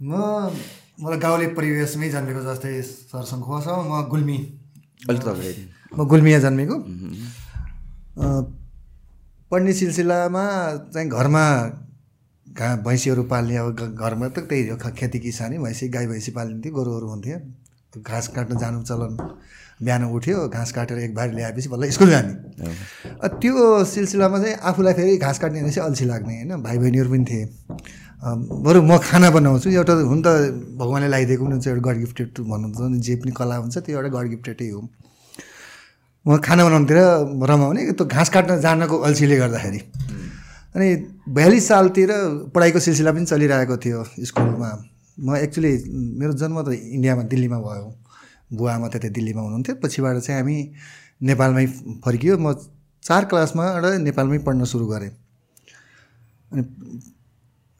म 0.00 0.48
मलाई 0.96 1.18
गाउँले 1.20 1.52
परिवेशमै 1.52 2.08
जन्मेको 2.08 2.40
जस्तै 2.40 2.72
सरसँग 3.12 3.44
छ 3.60 3.68
म 3.84 4.00
गुल्मी। 4.08 4.38
अलिक 5.12 5.20
तपाईँ 5.20 5.92
म 5.92 6.08
गुल्मिया 6.08 6.40
जन्मेको। 6.40 6.76
पढ्ने 8.18 9.72
सिलसिलामा 9.72 10.44
चाहिँ 10.92 11.08
घरमा 11.08 11.44
घा 12.46 12.74
भैँसीहरू 12.84 13.22
पाल्ने 13.32 13.56
अब 13.56 13.96
घरमा 13.96 14.28
त 14.28 14.38
त्यही 14.48 14.68
हो 14.68 14.76
खेती 14.76 15.18
किसानी 15.18 15.58
भैँसी 15.58 15.88
गाई 15.88 16.06
भैँसी 16.06 16.30
पालिन्थ्यो 16.32 16.72
गोरुहरू 16.72 17.08
हुन्थ्यो। 17.08 17.38
घाँस 18.00 18.28
काट्न 18.34 18.56
जानु 18.58 18.82
चलन 18.82 19.16
बिहान 19.82 20.04
उठ्यो 20.04 20.48
घाँस 20.48 20.72
काटेर 20.72 20.98
एक 20.98 21.14
बारी 21.14 21.32
ल्याएपछि 21.32 21.68
बल्ल 21.68 21.90
स्कुल 21.90 22.10
जाने। 22.10 22.32
त्यो 23.40 23.84
सिलसिलामा 23.84 24.38
चाहिँ 24.38 24.56
आफूलाई 24.60 24.92
फेरि 24.94 25.16
घाँस 25.16 25.38
काट्ने 25.38 25.60
चाहिँ 25.60 25.88
अल्छी 25.88 26.04
लाग्ने 26.04 26.34
होइन? 26.34 26.62
भाइ 26.62 26.78
बहिनीहरू 26.78 27.10
पनि 27.10 27.24
थिए। 27.24 27.44
बरु 28.64 28.82
म 28.82 28.98
खाना 29.02 29.30
बनाउँछु 29.30 29.70
एउटा 29.70 29.92
हुन 29.92 30.22
त 30.22 30.28
भगवान्ले 30.78 31.08
लगाइदिएको 31.08 31.44
पनि 31.44 31.52
हुन्छ 31.52 31.66
एउटा 31.68 31.82
गड 31.88 31.96
गिफ्टेड 31.98 32.28
भन्नुहुन्छ 32.38 33.02
जे 33.04 33.16
पनि 33.16 33.32
कला 33.36 33.56
हुन्छ 33.56 33.78
त्यो 33.78 33.96
एउटा 33.96 34.08
गड 34.16 34.28
गिफ्टेडै 34.28 34.68
हो। 34.70 34.80
म 36.26 36.38
खाना 36.38 36.64
बनाउनुतिर 36.64 36.98
रमाउने 37.50 37.82
त्यो 37.98 38.04
घाँस 38.06 38.28
काट्न 38.30 38.60
जानको 38.62 38.96
अल्छीले 39.06 39.36
गर्दाखेरि। 39.42 39.80
अनि 40.74 40.88
बयालिस 41.34 41.64
सालतिर 41.68 42.10
पढाइको 42.54 42.78
सिलसिला 42.78 43.10
पनि 43.12 43.26
चलिरहेको 43.26 43.76
थियो 43.82 44.00
स्कुलमा। 44.30 44.70
म 45.18 45.36
एक्चुली 45.36 45.72
मेरो 46.18 46.32
जन्म 46.38 46.62
त 46.62 46.68
इन्डियामा 46.72 47.22
दिल्लीमा 47.26 47.58
भयो। 47.58 47.86
बुवा 48.54 48.70
आमा 48.74 48.88
त्यतै 48.94 49.10
दिल्लीमा 49.18 49.40
हुनुहुन्थ्यो। 49.42 49.74
पछिबाट 49.82 50.16
चाहिँ 50.22 50.40
हामी 50.40 50.56
नेपालमै 51.26 51.66
फर्कियो। 52.04 52.38
म 52.38 52.54
चार 53.02 53.22
क्लासमा 53.26 53.64
एउटा 53.76 53.90
नेपालमै 54.06 54.38
पढ्न 54.46 54.64
सुरु 54.64 54.86
गरेँ। 54.86 55.10
अनि 56.52 56.62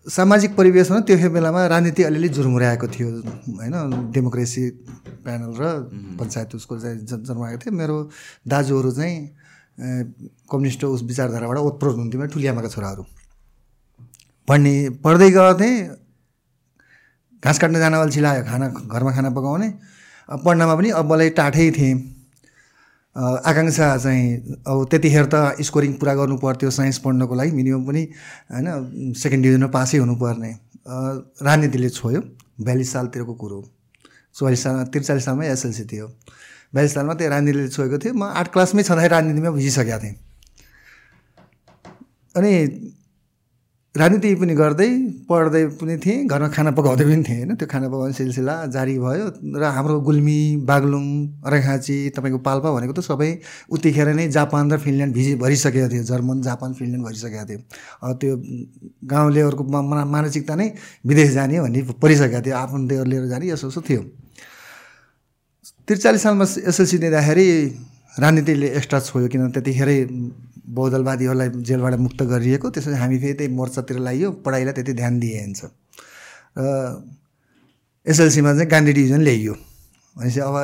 सामाजिक 0.07 0.55
परिवेशमा 0.57 0.99
त्यो 1.07 1.29
बेलामा 1.31 1.67
राजनीति 1.67 2.03
अलिअलि 2.03 2.29
जुर्मुराएको 2.29 2.87
थियो 2.89 3.09
होइन? 3.55 4.11
डेमोक्रेसी 4.13 4.63
प्यानल 5.23 5.53
र 5.55 5.63
पञ्चायत 6.19 6.55
उसको 6.55 6.79
चाहिँ 6.79 6.99
जन्माएको 7.07 7.59
थियो। 7.63 7.73
मेरो 7.73 7.97
दाजुहरू 8.43 8.91
चाहिँ 8.93 9.15
कम्युनिस्ट 10.51 10.85
उस 10.85 11.03
विचारधाराबाट 11.03 11.59
ओतप्रोत 11.59 11.97
हुन्थ्यो 11.97 12.27
ठुलियामाका 12.35 12.69
छोराहरू। 12.69 13.03
पढ्ने 14.49 14.75
पढ्दै 15.05 15.31
थिएँ 15.31 15.79
घाँस 17.43 17.59
काट्न 17.59 17.79
जान 17.79 17.95
अल्छी 17.95 18.21
लाग्यो 18.21 18.45
खाना 18.51 18.67
घरमा 18.69 19.11
खाना 19.15 19.31
पकाउने। 19.31 19.69
पढ्नमा 20.29 20.75
पनि 20.75 20.91
अब्बलै 20.99 21.31
टाठै 21.39 21.71
थिएँ। 21.79 21.95
आकाङ्क्षा 23.17 23.97
चाहिँ 23.97 24.57
अब 24.67 24.87
त्यतिखेर 24.91 25.27
त 25.35 25.61
स्कोरिङ 25.61 25.93
पुरा 26.01 26.15
गर्नु 26.15 26.37
पर्थ्यो 26.41 26.71
साइन्स 26.71 26.99
पढ्नको 27.05 27.35
लागि 27.35 27.51
मिनिमम 27.53 27.85
पनि 27.87 28.03
होइन 28.53 29.13
सेकेन्ड 29.23 29.43
डिभिजनमा 29.45 29.69
पासै 29.69 29.99
हुनुपर्ने 29.99 30.53
राजनीतिले 31.45 31.91
छोयो 31.91 32.21
बयालिस 32.61 32.93
सालतिरको 32.93 33.35
कुरो 33.35 33.61
चौवालिस 34.35 34.63
सालमा 34.63 34.85
त्रिचालिस 34.93 35.25
सालमै 35.25 35.47
एसएलसी 35.53 35.85
थियो। 35.93 36.07
बयालिस 36.75 36.95
सालमा 36.95 37.15
त्यो 37.15 37.29
राजनीतिले 37.29 37.69
छोएको 37.69 37.99
थियो। 38.01 38.13
म 38.15 38.23
आठ 38.33 38.49
क्लासमै 38.53 38.83
छँदाखेरि 38.83 39.13
राजनीतिमा 39.13 39.51
बुझिसकेको 39.51 39.99
थिएँ। 40.03 40.17
अनि 42.35 42.53
राजनीति 43.95 44.29
पनि 44.41 44.55
गर्दै 44.57 44.89
पढ्दै 45.29 45.63
पनि 45.77 45.97
थिएँ 46.01 46.25
घरमा 46.25 46.49
खाना 46.49 46.71
पकाउँदै 46.73 47.05
पनि 47.05 47.23
थिएँ 47.29 47.45
होइन? 47.45 47.61
त्यो 47.61 47.69
खाना 47.69 47.89
पकाउने 47.93 48.15
सिलसिला 48.17 48.55
जारी 48.73 48.97
भयो 48.99 49.25
र 49.53 49.63
हाम्रो 49.69 50.01
गुल्मी 50.01 50.65
बागलुङ 50.65 51.05
अरेखाँची 51.45 51.97
तपाईँको 52.17 52.39
पाल्पा 52.41 52.69
भनेको 52.73 52.93
त 52.97 53.05
सबै 53.05 53.31
उतिखेर 53.69 54.09
नै 54.17 54.33
जापान 54.33 54.73
र 54.73 54.81
फिनल्यान्ड 54.81 55.13
भिजिट 55.13 55.37
भरिसकेको 55.45 55.89
थियो 55.93 56.05
जर्मन 56.09 56.41
जापान 56.41 56.73
फिनल्यान्ड 56.73 57.05
भरिसकेको 57.05 57.45
थियो। 57.45 57.61
त्यो 58.17 58.33
गाउँलेहरूको 59.13 59.65
मानसिकता 60.09 60.55
नै 60.57 60.67
विदेश 61.05 61.31
जाने 61.37 61.61
भन्ने 61.61 61.81
परिसकेको 61.93 62.41
थियो 62.49 62.57
आफन्तीहरू 62.65 63.09
लिएर 63.13 63.27
जाने 63.29 63.45
यसो 63.53 63.69
यसो 63.69 63.81
थियो। 63.85 64.03
त्रिचालिस 65.85 66.23
सालमा 66.23 66.47
एसएलसी 66.65 66.97
दिँदाखेरि 66.97 67.47
राजनीतिले 68.25 68.69
एक्स्ट्रा 68.81 68.99
छोयो 69.05 69.29
किन 69.29 69.53
त्यतिखेरै 69.53 69.99
बहुदलवादीहरूलाई 70.75 71.49
जेलबाट 71.69 71.95
मुक्त 72.07 72.23
गरिएको 72.33 72.71
त्यसपछि 72.71 72.97
हामी 73.03 73.19
फेरि 73.19 73.35
त्यही 73.39 73.53
मोर्चातिर 73.55 73.97
लगाइयो 73.99 74.31
पढाइलाई 74.45 74.73
त्यति 74.75 74.93
ध्यान 75.01 75.19
दिइन्छ 75.21 75.61
र 76.59 76.61
एसएलसीमा 78.07 78.53
चाहिँ 78.55 78.69
गान्धी 78.71 78.93
डिभिजन 78.93 79.21
ल्याइयो। 79.23 79.55
भनेपछि 80.17 80.41
अब 80.41 80.57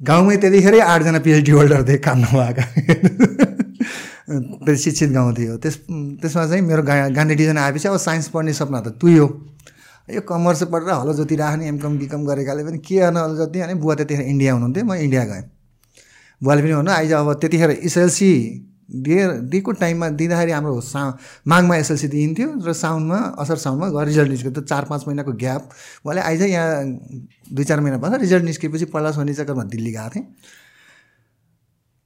गाउँमै 0.00 0.36
त्यतिखेरै 0.42 0.80
आठजना 0.80 1.18
पिएचडी 1.24 1.50
होल्डर 1.52 1.82
थिए 1.88 1.98
काम 2.06 2.18
नभएका। 2.18 2.64
त्यो 4.30 4.76
शिक्षित 4.76 5.10
गाउँ 5.10 5.32
थियो। 5.34 5.56
त्यस 5.58 5.76
त्यसमा 6.22 6.46
चाहिँ 6.46 6.62
मेरो 6.62 6.82
गा 6.82 6.94
गान्धी 7.10 7.34
डिभिजन 7.34 7.58
आएपछि 7.58 7.88
अब 7.88 7.96
साइन्स 7.98 8.28
पढ्ने 8.34 8.52
सपना 8.54 8.80
त 8.80 8.88
तुयो। 9.00 9.26
यो 10.08 10.20
कमर्स 10.26 10.62
पढेर 10.72 10.90
हलो 10.90 11.12
जोति 11.14 11.36
राख्ने 11.36 11.68
एमकम 11.68 11.98
बिकम 11.98 12.24
गरेकाले 12.26 12.62
पनि 12.64 12.78
के 12.78 12.96
गर्न 12.98 13.16
हलो 13.16 13.36
जोति 13.36 13.60
अनि 13.60 13.74
बुवा 13.78 13.94
त्यतिखेर 13.94 14.26
इन्डिया 14.26 14.52
हुनुहुन्थ्यो 14.52 14.84
म 14.84 14.94
इन्डिया 15.06 15.24
गएँ। 15.30 15.44
बुवाले 16.40 16.60
पनि 16.62 16.74
भन्नु 16.74 16.90
आइज 16.90 17.12
अब 17.12 17.32
त्यतिखेर 17.40 17.70
एसएलसी 17.70 18.32
दिए 18.90 19.26
दिएको 19.50 19.72
टाइममा 19.72 20.08
दिँदाखेरि 20.18 20.52
हाम्रो 20.52 20.80
सा 20.82 21.02
माघमा 21.46 21.76
एसएलसी 21.76 22.08
दिइन्थ्यो 22.08 22.48
र 22.66 22.72
साउनमा 22.72 23.18
असार 23.38 23.56
साउनमा 23.56 23.88
गएर 23.88 24.06
रिजल्ट 24.06 24.30
निस्क्यो। 24.30 24.52
त 24.52 24.66
चार 24.66 24.84
पाँच 24.90 25.04
महिनाको 25.06 25.32
ग्याप। 25.32 25.62
उहाँले 26.04 26.20
आइज 26.20 26.42
यहाँ 26.42 26.84
दुई 27.54 27.64
चार 27.64 27.80
महिना 27.80 27.98
भयो 28.02 28.16
रिजल्ट 28.18 28.44
निस्केपछि 28.44 28.84
पहिला 28.90 29.10
शनि 29.12 29.34
चक्करमा 29.34 29.64
दिल्ली 29.70 29.92
गएको 29.92 30.10
थिएँ। 30.10 30.26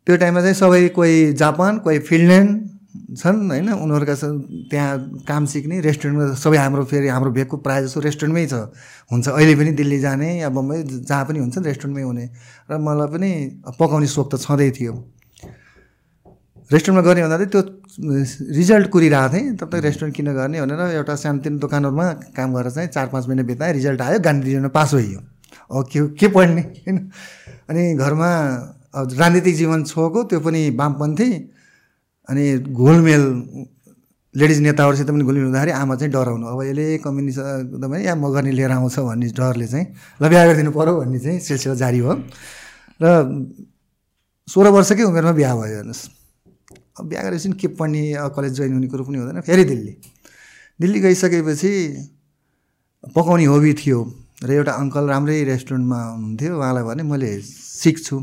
त्यो 0.06 0.16
टाइममा 0.16 0.40
चाहिँ 0.40 0.54
सबै 0.54 0.88
कोही 0.92 1.32
जापान 1.32 1.78
कोही 1.80 1.98
फिनल्यान्ड 2.04 2.52
छन् 3.18 3.50
होइन? 3.50 3.68
उनीहरूका 3.72 4.14
त्यहाँ 4.70 5.24
काम 5.26 5.44
सिक्ने 5.50 5.80
रेस्टुरेन्टमा 5.80 6.34
सबै 6.38 6.56
हाम्रो 6.56 6.84
फेरि 6.84 7.08
हाम्रो 7.08 7.30
भेगको 7.32 7.56
प्रायः 7.64 7.86
जस्तो 7.86 8.00
रेस्टुरेन्टमै 8.00 8.46
छ। 8.46 8.54
हुन्छ 9.10 9.28
अहिले 9.28 9.54
पनि 9.56 9.72
दिल्ली 9.72 9.98
जाने 9.98 10.28
या 10.38 10.48
बम्बई 10.52 10.82
जहाँ 11.08 11.24
पनि 11.24 11.38
हुन्छ 11.38 11.58
रेस्टुरेन्टमै 11.58 12.02
हुने। 12.04 12.24
र 12.70 12.78
मलाई 12.78 13.08
पनि 13.10 13.30
पकाउने 13.80 14.06
सोख 14.06 14.28
त 14.30 14.34
छँदै 14.38 14.70
थियो। 14.70 14.92
रेस्टुरेन्टमा 16.74 17.02
गर्ने 17.06 17.22
भन्दा 17.22 17.36
चाहिँ 17.38 17.50
त्यो 17.54 17.62
रिजल्ट 18.58 18.86
कुरिरहेको 18.90 19.32
थिएँ 19.34 19.56
तब 19.56 19.68
तक 19.70 19.80
रेस्टुरेन्ट 19.86 20.16
किन 20.16 20.28
गर्ने 20.34 20.60
भनेर 20.60 20.80
एउटा 20.98 21.14
सानोतिनो 21.22 21.58
दोकानहरूमा 21.62 22.06
काम 22.34 22.48
गरेर 22.54 22.70
चाहिँ 22.74 22.88
चार 22.90 23.06
पाँच 23.14 23.24
महिना 23.28 23.42
बिताएँ 23.46 23.72
रिजल्ट 23.78 24.00
आयो 24.02 24.18
गान्धी 24.18 24.44
डिभिजनमा 24.44 24.70
पास 24.74 24.94
भइयो। 24.94 25.20
अब 25.70 25.86
के 25.86 26.00
के 26.18 26.28
पढ्ने? 26.34 26.62
होइन? 26.82 26.98
अनि 27.70 27.82
घरमा 27.94 28.30
अब 28.94 29.06
राजनीतिक 29.20 29.54
जीवन 29.56 29.84
छोएको 29.84 30.22
त्यो 30.30 30.40
पनि 30.40 30.60
वामपन्थी 30.74 31.30
अनि 32.28 32.44
घोलमेल 32.74 33.22
लेडिज 34.34 34.58
नेताहरूसित 34.66 35.08
पनि 35.10 35.24
घुलमिल 35.24 35.44
हुँदाखेरि 35.44 35.72
आमा 35.78 35.94
चाहिँ 35.94 36.12
डराउनु। 36.12 36.46
अब 36.46 36.62
यसले 36.62 36.86
कम्युनिस्ट 37.06 37.38
एकदमै 37.38 38.02
या 38.02 38.14
म 38.18 38.34
गर्ने 38.34 38.50
लिएर 38.50 38.70
आउँछ 38.74 38.98
भन्ने 38.98 39.26
डरले 39.30 39.66
चाहिँ 39.70 39.86
ल 40.22 40.28
बिहा 40.28 40.44
गरिदिनु 40.46 40.70
पऱ्यो 40.74 40.92
भन्ने 41.00 41.18
चाहिँ 41.22 41.38
सिलसिला 41.38 41.74
जारी 41.78 42.00
भयो 42.02 42.14
र 42.98 43.06
सोह्र 44.48 44.68
वर्षकै 44.74 45.02
उमेरमा 45.06 45.32
बिहा 45.38 45.54
भयो 45.54 45.74
हेर्नुहोस्। 45.78 46.02
बिहा 47.02 47.22
गरेपछि 47.22 47.52
के 47.58 47.68
पढ्ने 47.74 48.02
कलेज 48.36 48.52
जोइन 48.54 48.72
हुने 48.72 48.86
कुरो 48.86 49.04
पनि 49.04 49.18
हुँदैन। 49.18 49.40
फेरि 49.42 49.64
दिल्ली। 49.64 49.94
दिल्ली 50.80 51.00
गइसकेपछि 51.00 51.70
पकाउने 53.16 53.44
हबी 53.50 53.72
थियो 53.82 53.98
र 54.44 54.50
एउटा 54.50 54.72
अङ्कल 54.72 55.04
राम्रै 55.10 55.42
रेस्टुरेन्टमा 55.44 55.98
हुनुहुन्थ्यो। 56.04 56.52
उहाँलाई 56.58 56.84
भने 56.84 57.02
मैले 57.02 57.30
सिक्छु। 57.82 58.16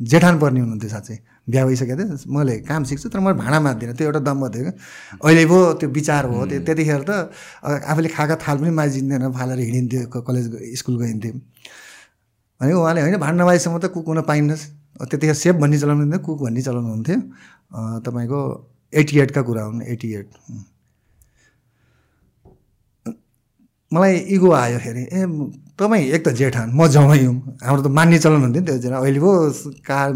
जेठान 0.00 0.38
पर्ने 0.38 0.60
हुनुहुन्थ्यो 0.60 0.90
साँच्चै। 0.90 1.16
बिहा 1.48 1.64
भइसकेको 1.66 1.96
थियो। 1.96 2.16
मैले 2.28 2.54
काम 2.68 2.84
सिक्छु 2.84 3.08
तर 3.08 3.20
मैले 3.24 3.36
भाँडा 3.40 3.58
माझ्दिनँ 3.60 3.94
त्यो 3.96 4.06
एउटा 4.06 4.20
दम्ब 4.28 4.44
थियो। 4.54 4.62
क्या 4.62 4.74
अहिले 5.24 5.44
पो 5.48 5.58
त्यो 5.80 5.88
विचार 5.88 6.24
हो। 6.28 6.46
त्यो 6.46 6.60
त्यतिखेर 6.68 7.02
त 7.08 7.32
आफूले 7.64 8.08
खाएका 8.12 8.36
थाल 8.44 8.56
पनि 8.60 8.70
माझिँदैन 8.76 9.24
फालेर 9.32 9.58
हिँडिन्थ्यो 9.58 10.20
कलेज 10.28 10.46
स्कुल 10.78 10.96
गइन्थ्यो। 11.02 11.32
अनि 12.60 12.72
उहाँले 12.72 13.00
होइन 13.00 13.16
भाँडा 13.16 13.36
नमाइसम्म 13.42 13.78
त 13.80 13.86
कुक 13.94 14.06
हुन 14.06 14.20
पाइनुहोस् 14.28 14.64
त्यतिखेर 15.08 15.34
सेफ 15.34 15.54
भन्ने 15.62 15.78
चलाउनु 15.78 16.02
हुन्थ्यो 16.04 16.20
कुक 16.26 16.38
भन्ने 16.42 16.62
चलाउनु 16.62 16.88
हुन्थ्यो 16.88 17.18
तपाईँको 17.70 18.40
एटी 18.92 19.18
एटका 19.20 19.42
कुरा 19.42 19.62
हुन् 19.62 19.82
एटी 19.82 20.08
एट 20.14 20.28
मलाई 23.92 24.16
इगो 24.36 24.50
आयो 24.52 24.78
फेरि 24.78 25.02
ए 25.12 25.20
तपाईँ 25.78 26.04
एक 26.12 26.22
त 26.26 26.28
जेठान 26.36 26.72
म 26.76 26.86
जमाइ 26.92 27.24
हुँ। 27.24 27.36
हाम्रो 27.64 27.82
त 27.82 27.88
मान्ने 27.88 28.18
चलन 28.18 28.40
हुन्थ्यो 28.44 28.60
नि 28.60 28.66
त्यो 28.66 28.78
जेठा 28.84 28.96
अहिले 29.00 29.20
पो 29.20 29.30
कार 29.88 30.08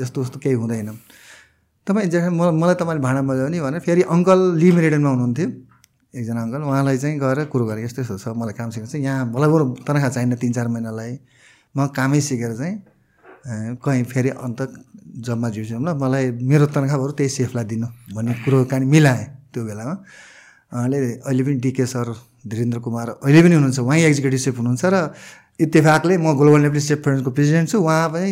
यस्तो 0.00 0.20
उस्तो 0.20 0.38
केही 0.40 0.56
हुँदैन। 0.56 0.88
तपाईँ 1.86 2.08
जेठान 2.08 2.32
म 2.32 2.48
मलाई 2.56 2.76
तपाईँले 2.80 3.02
भाँडा 3.04 3.20
बजायो 3.28 3.48
नि 3.52 3.60
भनेर 3.60 3.80
फेरि 3.84 4.02
अङ्कल 4.08 4.40
लिमिटेडमा 4.56 5.10
हुनुहुन्थ्यो। 5.10 5.48
एकजना 6.16 6.40
अङ्कल 6.42 6.62
उहाँलाई 6.64 6.96
चाहिँ 6.96 7.18
गएर 7.20 7.38
कुरो 7.52 7.64
गरेँ 7.68 7.84
यस्तो 7.84 8.02
यस्तो 8.02 8.16
छ 8.24 8.26
मलाई 8.40 8.54
काम 8.56 8.70
सिकेको 8.72 8.88
छ। 8.88 8.94
यहाँ 9.04 9.28
मलाई 9.36 9.48
बरु 9.52 9.64
तनखा 9.84 10.08
चाहिन्न 10.16 10.34
तिन 10.40 10.52
चार 10.56 10.68
महिनालाई। 10.72 11.12
म 11.76 11.78
कामै 11.92 12.20
सिकेर 12.24 12.52
चाहिँ 12.56 13.76
कहीँ 13.84 14.04
फेरि 14.04 14.30
अन्त 14.32 14.60
जम्मा 15.26 15.48
ल 15.50 15.94
मलाई 15.98 16.24
मेरो 16.50 16.66
तनखा 16.74 16.96
बरु 16.98 17.12
त्यही 17.18 17.30
सेफलाई 17.30 17.64
दिनु 17.64 17.86
भन्ने 18.14 18.32
कुरो 18.44 18.64
कहानी 18.70 18.86
मिलाएँ 18.86 19.24
त्यो 19.52 19.64
बेलामा। 19.64 19.94
उहाँले 20.70 20.98
अहिले 21.26 21.42
पनि 21.44 21.54
डिके 21.64 21.86
सर 21.86 22.06
धीरेन्द्र 22.46 22.78
कुमार 22.78 23.08
अहिले 23.26 23.40
पनि 23.42 23.54
हुनुहुन्छ 23.58 23.78
उहाँ 23.78 23.96
एक्जिक्युटिभ 24.10 24.40
सेफ 24.46 24.56
हुनुहुन्छ 24.58 24.84
र 24.94 24.96
इत्तेफाकले 25.60 26.14
म 26.16 26.32
ग्लोबल 26.38 26.60
नेप्ली 26.64 26.80
सेफ 26.80 26.98
फ्रेन्डको 27.04 27.30
प्रेसिडेन्ट 27.36 27.68
छु 27.70 27.78
उहाँ 27.82 28.08
पनि 28.14 28.30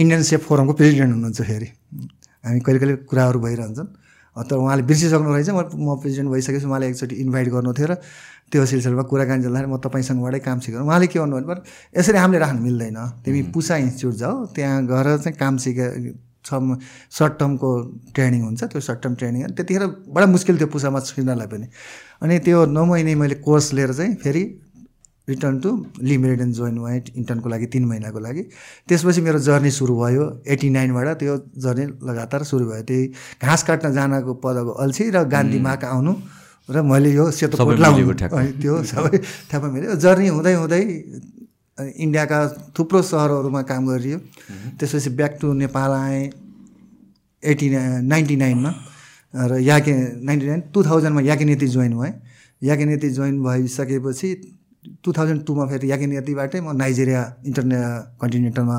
इन्डियन 0.00 0.22
सेफ 0.24 0.40
फोरमको 0.48 0.72
प्रेसिडेन्ट 0.80 1.12
हुनुहुन्छ 1.14 1.40
फेरि। 1.42 1.68
हामी 2.44 2.60
कहिले 2.64 2.78
कहिले 2.80 2.94
कुराहरू 3.06 3.38
भइरहन्छन्। 3.40 3.88
तर 4.36 4.56
उहाँले 4.56 4.82
बिर्सिसक्नु 4.86 5.30
रहेछ 5.34 5.50
म 5.50 5.60
म 5.74 5.98
प्रेसिडेन्ट 6.00 6.30
भइसकेपछि 6.30 6.66
उहाँले 6.66 6.86
एकचोटि 6.88 7.14
इन्भाइट 7.24 7.48
गर्नु 7.50 7.72
थियो 7.74 7.86
र 7.90 7.94
त्यो 8.50 8.66
सिलसिलामा 8.66 9.02
कुराकानी 9.10 9.42
चल्दाखेरि 9.44 9.70
म 9.70 9.76
तपाईँसँगबाटै 9.78 10.40
काम 10.46 10.58
सिकेर 10.64 10.80
उहाँले 10.82 11.06
के 11.06 11.18
भन्नुभयो 11.18 11.46
भने 11.50 11.62
यसरी 11.98 12.18
हामीले 12.18 12.38
राख्नु 12.38 12.60
मिल्दैन। 12.62 12.98
तिमी 13.24 13.42
पुसा 13.54 13.76
इन्स्टिच्युट 13.84 14.14
जाऊ। 14.22 14.34
त्यहाँ 14.54 14.78
गएर 14.86 15.06
चाहिँ 15.22 15.36
काम 15.38 15.56
सिके 15.62 15.86
छ 16.40 16.50
सर्ट 17.12 17.32
टर्मको 17.38 17.70
ट्रेनिङ 18.14 18.40
हुन्छ। 18.42 18.64
त्यो 18.64 18.80
सर्ट 18.80 18.98
टर्म 19.02 19.14
ट्रेनिङ 19.20 19.40
त्यतिखेर 19.54 19.86
बडा 20.08 20.26
मुस्किल 20.26 20.56
थियो 20.58 20.68
पुसामा 20.72 21.00
छिर्नलाई 21.04 21.46
पनि। 21.46 21.66
अनि 22.22 22.38
त्यो 22.46 22.64
नौ 22.74 22.84
महिने 22.90 23.14
मैले 23.14 23.34
कोर्स 23.44 23.72
लिएर 23.76 23.92
चाहिँ 23.92 24.14
फेरि 24.24 24.42
return 25.30 25.58
to 25.60 25.70
limited 26.02 26.40
and 26.40 26.54
join 26.54 26.78
white 26.78 27.10
इन्टर्नको 27.16 27.48
लागि 27.48 27.66
तिन 27.74 27.84
महिनाको 27.84 28.20
लागि 28.20 28.42
त्यसपछि 28.88 29.20
मेरो 29.20 29.38
जर्नी 29.46 29.70
सुरु 29.78 29.96
भयो 30.00 30.26
एट्टी 30.48 30.70
नाइनबाट 30.70 31.08
त्यो 31.18 31.36
जर्नी 31.64 31.86
लगातार 32.08 32.42
सुरु 32.50 32.66
भयो 32.66 32.82
त्यही 32.82 33.06
घाँस 33.42 33.62
काट्न 33.62 33.92
जानको 33.92 34.34
पदको 34.44 34.72
अल्छी 34.84 35.10
र 35.10 35.24
गान्धीमाक 35.30 35.84
आउनु 35.86 36.14
र 36.68 36.82
मैले 36.84 37.12
यो 37.12 37.30
सेतो 37.32 37.56
कोट 37.58 37.78
लाउनु 37.78 38.14
त्यो 38.60 38.82
सबै 38.84 39.18
ठ्याप्प 39.50 39.64
मेरो 39.74 39.94
जर्नी 39.98 40.28
हुँदै 40.28 40.54
हुँदै 40.54 40.82
इन्डियाका 41.78 42.38
थुप्रो 42.76 43.02
सहरहरूमा 43.02 43.62
काम 43.64 43.86
गरियो 43.88 44.18
त्यसपछि 44.78 45.10
ब्याक 45.16 45.38
टु 45.40 45.52
नेपाल 45.56 45.92
आएँ 45.94 46.24
एटी 47.42 47.68
नाइन्टी 48.04 48.36
नाइनमा 48.36 48.70
र 49.34 49.58
याके 49.60 49.92
ninety 50.20 50.46
nine 50.46 50.60
two 50.74 50.82
थाउजन्डमा 50.84 51.20
Yak and Yeti 51.22 51.66
join 51.68 51.96
भएँ 51.96 52.12
याकिनेती 52.62 53.10
जोइन 53.10 53.42
भइसकेपछि 53.42 54.30
टु 55.04 55.12
थाउजन्ड 55.12 55.44
टूमा 55.46 55.64
फेरि 55.66 55.90
याकिनेतीबाटै 55.90 56.60
म 56.60 56.72
नाइजेरिया 56.76 57.22
इन्टरने 57.46 57.78
कन्टिनेन्टलमा 58.20 58.78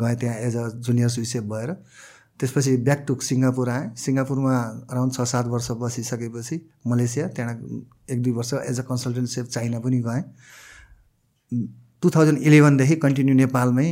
गएँ 0.00 0.16
त्यहाँ 0.20 0.36
एज 0.46 0.56
अ 0.56 0.68
जुनियर 0.86 1.08
सुइसेप 1.08 1.44
भएर। 1.52 1.70
त्यसपछि 2.40 2.76
ब्याक 2.86 3.04
टु 3.08 3.14
सिङ्गापुर 3.28 3.68
आएँ। 3.68 3.86
सिङ्गापुरमा 3.96 4.54
अराउन्ड 4.90 5.12
छ 5.14 5.20
सात 5.32 5.46
वर्ष 5.54 5.70
बसिसकेपछि 5.80 6.56
मलेसिया 6.86 7.26
त्यहाँ 7.36 7.54
एक 8.12 8.22
दुई 8.22 8.32
वर्ष 8.32 8.52
as 8.68 8.78
a 8.80 8.84
consultant 8.90 9.28
chef 9.28 9.46
China 9.56 9.78
पनि 9.80 9.98
गएँ। 10.06 10.22
टु 12.02 12.10
थाउजन्ड 12.14 12.38
इलेभेनदेखि 12.38 12.96
कन्टिन्यू 13.04 13.34
नेपालमै 13.34 13.88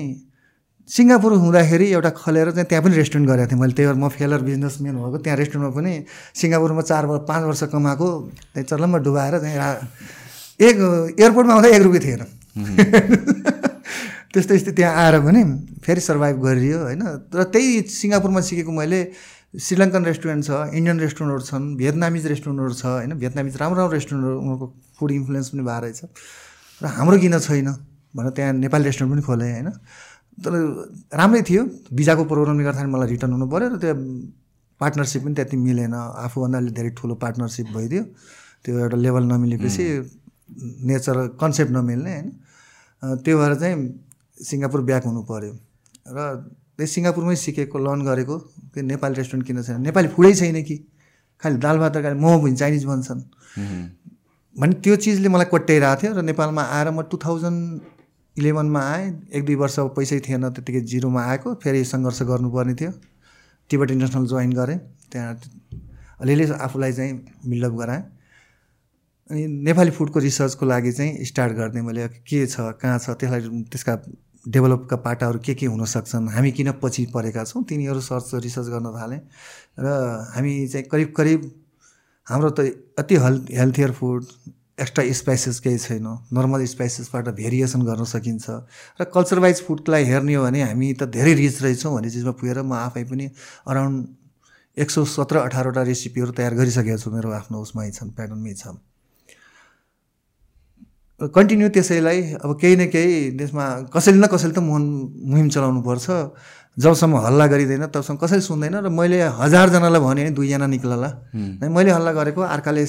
सिङ्गापुर 0.89 1.33
हुँदाखेरि 1.43 1.87
एउटा 1.93 2.11
खलेर 2.23 2.51
चाहिँ 2.53 2.67
त्यहाँ 2.71 2.85
पनि 2.85 2.95
रेस्टुरेन्ट 2.97 3.29
गरेको 3.31 3.51
थिएँ। 3.51 3.61
मैले 3.61 3.73
त्यही 3.75 3.89
भएर 3.89 3.99
म 3.99 4.09
फेलर 4.09 4.41
बिजनेसम्यान 4.47 4.95
भएको। 5.03 5.19
त्यहाँ 5.25 5.39
रेस्टुरेन्टमा 5.39 5.73
पनि 5.75 5.93
सिङ्गापुरमा 6.41 6.83
चार 6.87 7.07
वर्ष 7.11 7.23
पाँच 7.27 7.43
वर्ष 7.51 7.63
कमाएको। 7.75 8.09
त्यहाँ 8.55 8.67
चल्लमा 8.71 8.99
डुबाएर 9.03 9.35
चाहिँ 9.43 9.59
एक 10.61 10.77
एयरपोर्टमा 11.20 11.53
आउँदा 11.55 11.69
एक 11.69 11.83
रुपियाँ 11.83 12.05
थिएन। 12.05 12.23
त्यस्तो 14.33 14.53
स्थिति 14.59 14.73
त्यहाँ 14.73 14.95
आएर 15.05 15.20
पनि 15.20 15.43
फेरि 15.85 16.01
सर्भाइभ 16.01 16.37
गरियो 16.43 16.78
होइन? 16.85 17.03
र 17.33 17.43
त्यही 17.53 17.83
सिङ्गापुरमा 17.93 18.41
सिकेको 18.41 18.73
मैले 18.73 19.01
श्रीलङ्कन 19.55 20.03
रेस्टुरेन्ट 20.05 20.45
छ 20.45 20.51
इन्डियन 20.77 20.97
रेस्टुरेन्टहरू 21.01 21.45
छन् 21.49 21.65
भियतनामिज 21.77 22.27
रेस्टुरेन्टहरू 22.33 22.74
छ 22.74 22.85
होइन? 22.87 23.12
भियतनामिज 23.20 23.57
राम्रो 23.57 23.78
राम्रो 23.81 23.93
रेस्टुरेन्टहरू 23.97 24.37
उनीहरूको 24.41 24.66
फुड 24.99 25.11
इन्फ्लुएन्स 25.12 25.49
पनि 25.53 25.62
भएर 25.69 25.83
रहेछ 25.85 26.01
र 26.81 26.85
हाम्रो 26.97 27.16
किन 27.24 27.39
छैन 27.39 27.69
भनेर 28.16 28.33
त्यहाँ 28.37 28.53
नेपाली 28.65 28.85
रेस्टुरेन्ट 28.85 29.12
पनि 29.12 29.23
खोलेँ 29.28 29.53
होइन? 29.53 29.69
तर 30.37 30.53
राम्रै 31.16 31.43
थियो। 31.49 31.62
भिजाको 31.97 32.24
प्रोग्रामले 32.28 32.65
गर्दाखेरि 32.65 32.91
मलाई 32.93 33.09
रिटर्न 33.09 33.33
हुनु 33.33 33.47
पऱ्यो 33.49 33.69
र 33.73 33.77
त्यो 33.81 33.95
पार्टनरसिप 34.81 35.20
पनि 35.24 35.35
त्यति 35.37 35.57
मिलेन। 35.57 35.95
आफूभन्दा 35.97 36.59
धेरै 36.77 36.91
ठुलो 36.97 37.15
पार्टनरसिप 37.16 37.66
भइदियो। 37.77 38.03
त्यो 38.65 38.73
एउटा 38.77 38.97
लेभल 39.01 39.24
नमिलेपछि 39.33 39.85
नेचर 40.48 41.16
कन्सेप्ट 41.40 41.73
नमिल्ने 41.73 42.12
होइन? 42.12 42.28
त्यो 43.24 43.39
भएर 43.39 43.55
चाहिँ 43.55 43.77
सिङ्गापुर 44.39 44.81
ब्याक 44.89 45.05
हुनु 45.05 45.23
पऱ्यो 45.31 45.52
र 46.09 46.18
त्यही 46.77 46.89
सिङ्गापुरमै 46.93 47.36
सिकेको 47.36 47.78
लर्न 47.78 48.01
गरेको 48.05 48.36
कि 48.73 48.82
नेपाली 48.82 49.14
रेस्टुरेन्ट 49.16 49.47
किन 49.47 49.62
छैन? 49.62 49.81
नेपाली 49.82 50.09
फुडै 50.14 50.32
छैन 50.35 50.62
कि? 50.62 50.77
खालि 51.43 51.56
दाल 51.56 51.77
भात 51.78 51.93
तरकारी 51.94 52.16
मोमो 52.20 52.39
पनि 52.43 52.56
चाइनिज 52.56 52.85
भन्छन्। 52.85 53.20
भने 54.56 54.74
त्यो 54.85 54.97
चिजले 55.05 55.28
मलाई 55.28 55.48
कोट्याइरहेको 55.52 56.01
थियो 56.02 56.12
र 56.16 56.23
नेपालमा 56.23 56.62
आएर 56.77 56.89
म 56.90 57.02
टु 57.10 57.16
थाउजन्ड 57.24 57.81
इलेभेनमा 58.36 58.81
आएँ। 58.93 59.06
एक 59.32 59.43
दुई 59.44 59.55
वर्ष 59.56 59.77
पैसै 59.97 60.20
थिएन 60.27 60.48
त्यतिकै 60.52 60.81
जिरोमा 60.93 61.23
आएको। 61.32 61.55
फेरि 61.64 61.85
सङ्घर्ष 61.85 62.23
गर्नुपर्ने 62.31 62.74
थियो। 62.81 62.93
टिबेट 63.70 63.90
इन्टरनेसनल 63.90 64.27
जोइन 64.32 64.52
गरेँ। 64.52 64.78
त्यहाँ 65.12 65.32
अलिअलि 66.20 66.44
आफूलाई 66.66 66.93
चाहिँ 66.93 67.12
बिल्डअप 67.48 67.74
गराएँ। 67.81 68.02
अनि 69.31 69.47
नेपाली 69.66 69.90
फुडको 69.90 70.19
रिसर्चको 70.20 70.66
लागि 70.66 70.93
चाहिँ 70.93 71.24
स्टार्ट 71.27 71.53
गर्ने 71.53 71.82
मैले 71.82 72.07
के 72.23 72.47
छ 72.47 72.78
कहाँ 72.78 72.98
छ 72.98 73.11
त्यसलाई 73.19 73.62
त्यसका 73.74 73.94
डेभलपका 74.47 74.97
पाटाहरू 75.03 75.39
के 75.43 75.55
के 75.59 75.66
हुन 75.66 75.85
सक्छन् 75.85 76.28
हामी 76.31 76.51
किन 76.55 76.70
पछि 76.78 77.07
परेका 77.15 77.44
छौँ 77.44 77.62
तिनीहरू 77.66 78.01
सर्च 78.01 78.31
रिसर्च 78.47 78.66
गर्न 78.70 78.86
थालेँ। 78.94 79.20
र 79.82 79.86
हामी 80.35 80.55
चाहिँ 80.70 80.86
करिब 80.86 81.12
करिब 81.16 81.51
हाम्रो 82.27 82.51
त 82.55 82.70
अति 83.03 83.16
health 83.19 83.51
healthier 83.51 83.93
food 83.98 84.24
extra 84.78 85.05
spices 85.19 85.61
केही 85.61 85.78
छैन। 85.78 86.07
नर्मल 86.31 86.65
स्पाइसेसबाट 86.70 87.28
भेरिएसन 87.35 87.82
गर्न 87.82 88.05
सकिन्छ। 88.07 88.47
र 89.01 89.05
कल्चर 89.11 89.39
वाइज 89.43 89.62
फुडलाई 89.66 90.05
हेर्ने 90.07 90.35
हो 90.35 90.43
भने 90.47 90.62
हामी 90.62 90.93
त 90.94 91.11
धेरै 91.11 91.35
रिच 91.35 91.62
रहेछौँ 91.62 91.94
भन्ने 91.94 92.11
चिजमा 92.15 92.32
पुगेर 92.39 92.62
म 92.62 92.78
आफै 92.78 93.05
पनि 93.11 93.27
अराउन्ड 93.66 94.78
एक 94.78 94.90
सौ 94.90 95.05
सत्र 95.05 95.36
अठारवटा 95.51 95.82
रेसिपीहरू 95.82 96.32
तयार 96.39 96.55
गरिसकेको 96.55 96.98
छु 97.03 97.11
मेरो 97.11 97.31
आफ्नो 97.43 97.59
उसमै 97.59 97.90
छन् 97.90 98.15
प्याटर्नमै 98.15 98.55
छ 98.55 98.78
कन्टिन्यू 101.21 101.69
त्यसैलाई 101.73 102.21
अब 102.45 102.51
केही 102.61 102.77
न 102.77 102.87
केही 102.93 103.39
त्यसमा 103.39 103.65
कसैले 103.89 104.19
न 104.21 104.27
कसैले 104.29 104.53
त 104.53 104.61
मुहिम 104.61 104.85
मुहिम 105.33 105.49
चलाउनु 105.49 105.81
पर्छ। 105.81 106.07
जबसम्म 106.77 107.17
हल्ला 107.25 107.47
गरिँदैन 107.49 107.85
तबसम्म 107.89 108.17
कसैले 108.21 108.45
सुन्दैन 108.45 108.75
र 108.85 108.89
मैले 108.93 109.33
हजारजनालाई 109.41 110.01
भने 110.05 110.31
दुईजना 110.37 110.67
निक्लला। 110.69 111.09
मैले 111.73 111.91
हल्ला 111.97 112.13
गरेको 112.21 112.41
अर्काले 112.45 112.85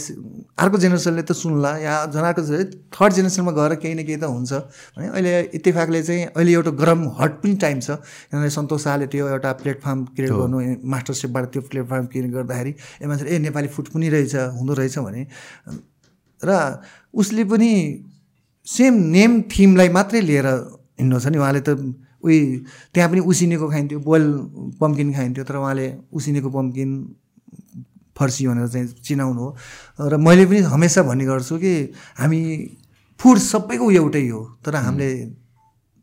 अर्को 0.59 0.75
जेनेरेसनले 0.75 1.23
त 1.23 1.31
सुन्ला 1.31 1.71
या 1.79 1.93
जनाको 2.11 2.41
थर्ड 2.91 3.11
जेनेरेसनमा 3.15 3.51
गएर 3.55 3.73
केही 3.79 3.95
न 3.95 4.03
केही 4.03 4.19
त 4.19 4.27
हुन्छ। 4.27 4.51
भने 4.91 5.07
अहिले 5.07 5.31
इत्तेफाकले 5.55 6.03
चाहिँ 6.03 6.35
अहिले 6.35 6.51
एउटा 6.51 6.71
गरम 6.83 6.99
हट 7.15 7.31
पनि 7.39 7.55
टाइम 7.63 7.79
छ। 7.79 7.95
किनभने 8.27 8.49
सन्तोष 8.51 8.83
शाहले 8.83 9.07
त्यो 9.07 9.23
एउटा 9.39 9.51
प्लेटफर्म 9.63 9.99
क्रिएट 10.19 10.31
गर्नु 10.35 10.57
मास्टरसेपबाट 10.83 11.43
त्यो 11.55 11.61
प्लेटफर्म 11.71 12.05
क्रिएट 12.11 12.27
गर्दाखेरि 12.35 12.71
ए 12.75 13.05
मान्छेले 13.07 13.31
ए 13.31 13.39
नेपाली 13.39 13.67
फुड 13.71 13.87
पनि 13.95 14.07
रहेछ 14.11 14.35
हुँदो 14.59 14.73
रहेछ 14.83 14.99
भने। 14.99 15.23
र 16.43 16.83
उसले 17.15 17.43
पनि 17.47 17.71
सेम 18.67 18.93
नेम 19.15 19.41
थिमलाई 19.41 19.89
मात्रै 19.89 20.21
लिएर 20.21 20.47
हिँड्नु 20.99 21.19
छ 21.19 21.27
नि 21.27 21.37
उहाँले 21.37 21.61
त 21.61 21.69
उही 22.23 22.37
त्यहाँ 22.93 23.09
पनि 23.11 23.19
उसिनेको 23.21 23.69
खाइन्थ्यो 23.69 23.99
बोइल 23.99 24.25
पम्किन 24.81 25.13
खाइन्थ्यो 25.13 25.43
तर 25.45 25.55
उहाँले 25.55 25.87
उसिनेको 26.13 26.49
पम्किन 26.49 26.91
फर्सी 28.17 28.47
भनेर 28.47 28.67
चाहिँ 28.67 28.87
चिनाउनु 29.05 29.41
हो। 29.41 29.55
र 30.01 30.17
मैले 30.17 30.45
पनि 30.45 30.59
हमेसा 30.73 31.01
भन्ने 31.03 31.25
गर्छु 31.25 31.57
कि 31.57 31.73
हामी 32.17 32.39
फुड 33.19 33.37
सबैको 33.37 33.91
एउटै 33.91 34.27
हो 34.27 34.41
तर 34.65 34.75
हामीले 34.75 35.09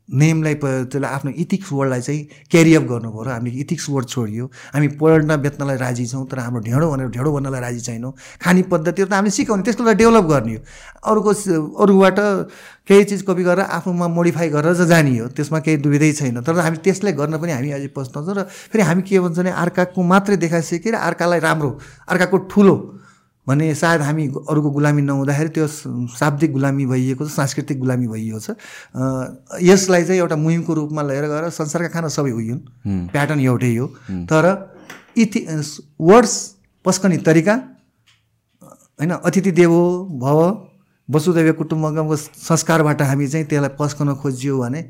नेमलाई 0.09 0.55
त्यसलाई 0.55 1.10
आफ्नो 1.10 1.31
इथिक्स 1.32 1.72
वर्डलाई 1.72 2.01
चाहिँ 2.01 2.22
क्यारिअप 2.51 2.82
गर्नुभयो 2.89 3.22
र 3.24 3.28
हामीले 3.28 3.60
इथिक्स 3.60 3.89
वर्ड 3.90 4.06
छोडियो। 4.09 4.44
हामी 4.74 4.89
पढ्न 5.01 5.36
बेच्नलाई 5.40 5.76
राजी 5.81 6.06
छौँ 6.06 6.26
तर 6.28 6.39
हाम्रो 6.39 6.60
ढेँडो 6.60 6.90
भनेर 6.93 7.09
ढेँडो 7.09 7.31
भन्नलाई 7.32 7.60
राजी 7.60 7.81
छैनौँ। 7.81 8.12
खाने 8.44 8.62
पद्धतिहरू 8.68 9.09
त 9.09 9.12
हामीले 9.14 9.31
सिकाउने। 9.32 9.62
त्यसको 9.64 9.85
लागि 9.85 9.98
डेभलप 10.05 10.24
गर्ने 10.28 10.55
हो। 10.55 10.60
अरूको 11.09 11.31
अरूबाट 11.82 12.18
केही 12.85 13.05
चिज 13.05 13.22
कपी 13.24 13.43
गरेर 13.48 13.64
आफूमा 13.64 14.06
मोडिफाई 14.09 14.48
गरेर 14.52 14.74
चाहिँ 14.76 14.89
जाने 14.89 15.18
हो 15.18 15.28
त्यसमा 15.32 15.59
केही 15.64 15.76
दुविधै 15.81 16.12
छैन। 16.20 16.40
तर 16.44 16.52
हामी 16.60 16.85
त्यसलाई 16.85 17.12
गर्न 17.16 17.40
पनि 17.40 17.52
हामी 17.56 17.70
अझै 17.72 17.89
पछ्ताउँछौँ 17.97 18.35
र 18.36 18.43
फेरि 18.44 18.82
हामी 18.85 19.02
के 19.09 19.20
भन्छ 19.24 19.39
भने 19.40 19.51
अर्काको 19.56 20.02
मात्रै 20.05 20.36
देखाइसकेर 20.36 20.94
अर्कालाई 21.01 21.40
राम्रो 21.40 21.70
अर्काको 22.09 22.36
ठुलो 22.52 22.76
भने 23.47 23.75
सायद 23.75 24.01
हामी 24.01 24.27
अरूको 24.49 24.71
गुलामी 24.71 25.03
नहुँदाखेरि 25.03 25.49
त्यो 25.53 25.66
शाब्दिक 26.16 26.53
गुलामी 26.53 26.87
भइएको 26.87 27.25
छ 27.27 27.31
सांस्कृतिक 27.31 27.79
गुलामी 27.81 28.07
भइएको 28.09 28.41
छ। 28.41 28.57
यसलाई 29.62 30.05
चाहिँ 30.05 30.21
एउटा 30.21 30.37
मुहिमको 30.37 30.75
रूपमा 30.75 31.03
लिएर 31.03 31.25
गएर 31.29 31.49
संसारका 31.53 31.89
खाना 31.93 32.09
सबै 32.09 32.31
हुन् 32.31 32.61
प्याटर्न 33.12 33.41
एउटै 33.41 33.75
हो। 33.77 33.87
तर 34.33 34.45
इथि 35.16 35.41
वर्ड्स 36.01 36.35
पस्कने 36.85 37.16
तरिका 37.21 37.55
होइन 39.01 39.11
अतिथि 39.12 39.51
देवो 39.53 39.83
भव 40.21 40.39
वसुदेव 41.09 41.53
कुटुम्बको 41.53 42.16
संस्कारबाट 42.16 43.03
हामी 43.03 43.27
चाहिँ 43.29 43.47
त्यसलाई 43.47 43.77
पस्कन 43.79 44.15
खोजियो 44.25 44.59
भने 44.59 44.81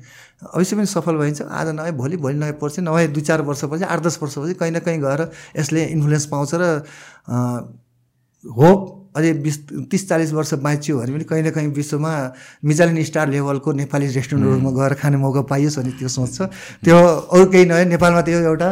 अवश्य 0.54 0.76
पनि 0.76 0.86
सफल 0.86 1.16
भइन्छ। 1.18 1.42
आज 1.42 1.68
नभए 1.74 1.92
भोलि 1.98 2.16
भोलि 2.16 2.36
नभए 2.38 2.52
पर्छ 2.62 2.80
नभए 2.80 3.06
दुई 3.10 3.22
चार 3.22 3.42
वर्षपछि 3.42 3.84
आठ 3.84 4.00
दस 4.02 4.18
वर्षपछि 4.22 4.54
कहीँ 4.54 4.72
न 4.72 4.78
कहीँ 4.78 5.00
गएर 5.02 5.30
यसले 5.58 5.84
इन्फ्लुएन्स 5.86 6.26
पाउँछ 6.26 6.50
र 6.54 6.62
होप 8.44 8.80
अझै 9.16 9.32
बिस 9.46 9.56
तिस 9.90 10.08
चालिस 10.08 10.32
वर्ष 10.34 10.54
बाँच्यो 10.58 10.98
भने 10.98 11.12
पनि 11.14 11.24
कहीँ 11.24 11.42
न 11.46 11.50
कहीँ 11.54 11.68
विश्वमा 11.70 12.12
मिजालिन 12.66 12.98
स्टार 13.04 13.28
लेभलको 13.30 13.72
नेपाली 13.72 14.06
रेस्टुरेन्टहरूमा 14.10 14.70
गएर 14.74 14.94
खाने 14.98 15.16
मौका 15.22 15.42
पाइयोस् 15.46 15.78
भने 15.78 15.92
त्यो 15.98 16.08
सोच 16.10 16.30
छ। 16.34 16.50
त्यो 16.82 16.98
अरू 17.30 17.44
केही 17.46 17.64
नभए 17.70 17.84
नेपालमा 17.94 18.20
त्यो 18.26 18.38
एउटा 18.50 18.68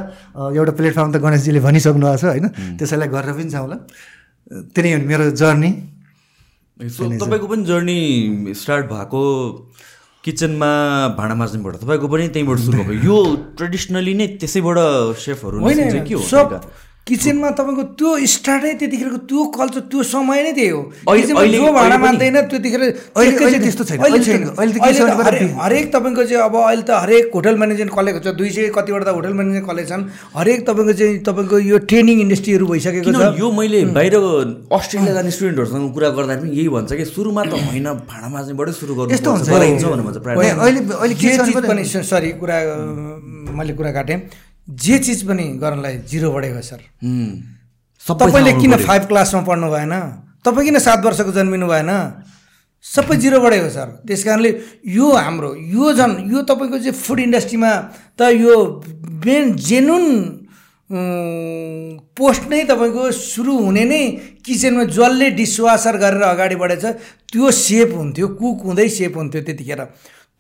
एउटा 0.51 0.73
प्लेटफर्म 0.78 1.11
त 1.15 1.16
गणेशजीले 1.23 1.61
भनिसक्नु 1.62 2.07
भएको 2.07 2.19
छ 2.19 2.24
होइन। 2.35 2.47
त्यसैलाई 2.74 3.09
गरेर 3.15 3.32
पनि 3.39 3.49
जाउँला 3.55 3.77
त्यही 4.74 4.93
हो 4.93 4.99
मेरो 5.07 5.31
जर्नी। 5.31 5.70
तपाईँको 7.23 7.47
पनि 7.47 7.62
जर्नी 7.62 7.99
स्टार्ट 8.59 8.85
भएको 8.90 9.23
किचनमा 10.24 10.73
भाँडा 11.19 11.35
माझ्नुबाट 11.39 11.74
तपाईँको 11.86 12.07
पनि 12.11 12.28
त्यहीँबाट 12.35 12.59
सुरु 12.66 12.82
भएको। 12.82 12.99
यो 13.09 13.16
ट्रेडिसनली 13.59 14.15
नै 14.19 14.27
त्यसैबाट 14.43 14.78
सेफहरू 15.23 15.57
के 15.62 16.15
हो 16.15 16.23
किचनमा 17.03 17.49
तपाईँको 17.59 17.83
त्यो 17.99 18.11
स्टार्टै 18.31 18.73
त्यतिखेरको 18.79 19.19
त्यो 19.27 19.43
कल्चर 19.59 19.91
त्यो 19.91 20.03
समय 20.07 20.39
नै 20.43 20.53
त्यही 20.55 20.70
हो। 20.70 20.95
जो 21.19 21.66
भाँडा 21.74 21.99
मान्दैन 21.99 22.47
त्यतिखेर 22.47 22.83
त्यस्तो 23.59 23.85
छैन। 23.91 23.99
हरेक 25.59 25.87
तपाईँको 25.91 26.23
चाहिँ 26.23 26.47
अब 26.47 26.55
अहिले 26.62 26.87
त 26.87 26.91
हरेक 27.03 27.35
होटल 27.35 27.55
म्यानेजमेन्ट 27.59 27.91
कलेज 27.91 28.23
छ। 28.23 28.27
दुई 28.39 28.51
सय 28.55 28.70
कतिवटा 28.70 29.03
त 29.03 29.19
होटल 29.19 29.35
म्यानेजमेन्ट 29.35 29.66
कलेज 29.66 29.87
छन्। 29.91 30.03
हरेक 30.31 30.61
तपाईँको 30.62 30.93
चाहिँ 30.95 31.19
तपाईँको 31.27 31.57
यो 31.59 31.77
ट्रेनिङ 31.91 32.16
इन्डस्ट्रीहरू 32.23 32.66
भइसकेको 32.70 33.11
छ। 33.11 33.35
यो 33.35 33.51
मैले 33.51 33.81
बाहिर 33.99 34.15
अस्ट्रेलिया 34.70 35.12
जाने 35.19 35.31
स्टुडेन्टहरूसँग 35.35 35.91
कुरा 35.91 36.09
गर्दा 36.15 36.35
पनि 36.39 36.55
यही 36.55 36.70
भन्छ 36.70 36.91
कि 37.03 37.05
सुरुमा 37.11 37.43
त 37.51 37.53
होइन 37.66 37.89
भाँडा 38.07 38.29
माझ्नेबाटै 38.31 38.73
सुरु 38.79 38.95
गर्नु 38.95 39.11
यस्तो 39.11 39.31
हुन्छ। 39.43 39.51
अहिले 41.03 41.99
सरी 42.15 42.31
कुरा 42.39 42.57
मैले 43.59 43.73
कुरा 43.74 43.91
काटेँ। 43.91 44.52
जे 44.73 44.99
चिज 44.99 45.23
पनि 45.28 45.44
गर्नलाई 45.62 45.97
जिरो 46.09 46.31
बढेको 46.32 46.62
सर। 46.62 46.81
तपाईँले 48.07 48.53
किन 48.61 48.77
फाइभ 48.77 49.03
क्लासमा 49.09 49.40
पढ्नु 49.49 49.69
भएन? 49.70 49.94
तपाईँ 50.44 50.66
किन 50.66 50.78
सात 50.78 51.05
वर्षको 51.05 51.32
जन्मिनु 51.32 51.66
भएन? 51.66 51.90
सबै 52.85 53.16
जिरो 53.16 53.39
बढेको 53.40 53.69
सर। 53.70 53.89
त्यस 54.07 54.23
कारणले 54.24 54.51
यो 54.86 55.07
हाम्रो 55.12 55.55
यो 55.55 55.93
झन् 55.93 56.15
यो 56.32 56.43
तपाईँको 56.43 56.78
चाहिँ 56.78 56.99
फुड 56.99 57.19
इन्डस्ट्रीमा 57.20 57.73
त 58.19 58.20
यो 58.35 58.55
मेन 59.24 59.55
जेनुन 59.55 60.05
पोस्ट 62.19 62.43
नै 62.51 62.65
तपाईँको 62.69 63.11
सुरु 63.11 63.53
हुने 63.59 63.85
नै 63.86 64.03
किचनमा 64.44 64.85
जसले 64.90 65.31
डिसवासर 65.39 65.97
गरेर 65.97 66.23
अगाडि 66.27 66.57
बढेछ 66.59 66.85
त्यो 67.32 67.51
सेप 67.51 67.94
हुन्थ्यो 67.94 68.27
कुक 68.36 68.59
हुँदै 68.66 68.89
सेप 68.89 69.16
हुन्थ्यो 69.16 69.40
त्यतिखेर। 69.47 69.81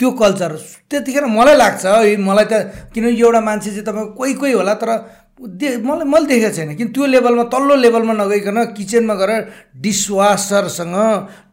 त्यो 0.02 0.10
कल्चर। 0.18 0.52
त्यतिखेर 0.90 1.24
मलाई 1.30 1.56
लाग्छ 1.62 1.82
मलाई 2.18 2.46
त 2.50 2.90
किन 2.90 3.04
एउटा 3.14 3.40
मान्छे 3.40 3.70
चाहिँ 3.70 3.86
तपाईँको 3.86 4.12
कोही 4.18 4.32
कोही 4.34 4.52
होला 4.58 4.74
तर 4.82 4.90
दे 5.38 5.68
मलाई 5.78 6.06
मैले 6.10 6.26
देखेको 6.26 6.50
छैन। 6.58 6.74
किन 6.74 6.88
त्यो 6.90 7.06
लेभलमा 7.06 7.44
तल्लो 7.54 7.74
लेभलमा 7.78 8.14
नगइकन 8.18 8.58
किचनमा 8.74 9.14
गएर 9.14 9.30
डिसवासरसँग 9.78 10.96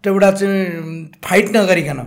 एउटा 0.09 0.29
चाहिँ 0.31 0.65
फाइट 1.21 1.47
नगरिकन 1.55 1.99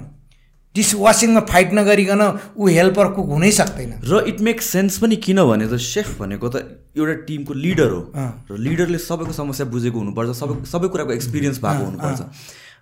डिसवासिङमा 0.75 1.41
फाइट 1.47 1.73
नगरिकन 1.79 2.23
ऊ 2.59 2.67
हेल्पर 2.67 3.07
कुक 3.15 3.29
हुनै 3.29 3.51
सक्दैन। 3.53 3.93
र 4.03 4.25
इट 4.27 4.41
मेक्स 4.43 4.65
सेन्स 4.73 4.99
पनि 4.99 5.17
किन 5.23 5.39
भने 5.47 5.67
त 5.71 5.79
सेफ 5.79 6.19
भनेको 6.19 6.49
त 6.49 6.57
एउटा 6.99 7.15
टिमको 7.29 7.53
लिडर 7.55 7.91
हो। 7.93 8.03
र 8.51 8.59
लिडरले 8.59 8.99
सबैको 8.99 9.33
समस्या 9.33 9.67
बुझेको 9.71 9.99
हुनुपर्छ 9.99 10.31
सबै 10.43 10.55
सबै 10.67 10.89
कुराको 10.91 11.13
एक्सपिरियन्स 11.13 11.59
भएको 11.63 11.85
हुनुपर्छ। 11.87 12.21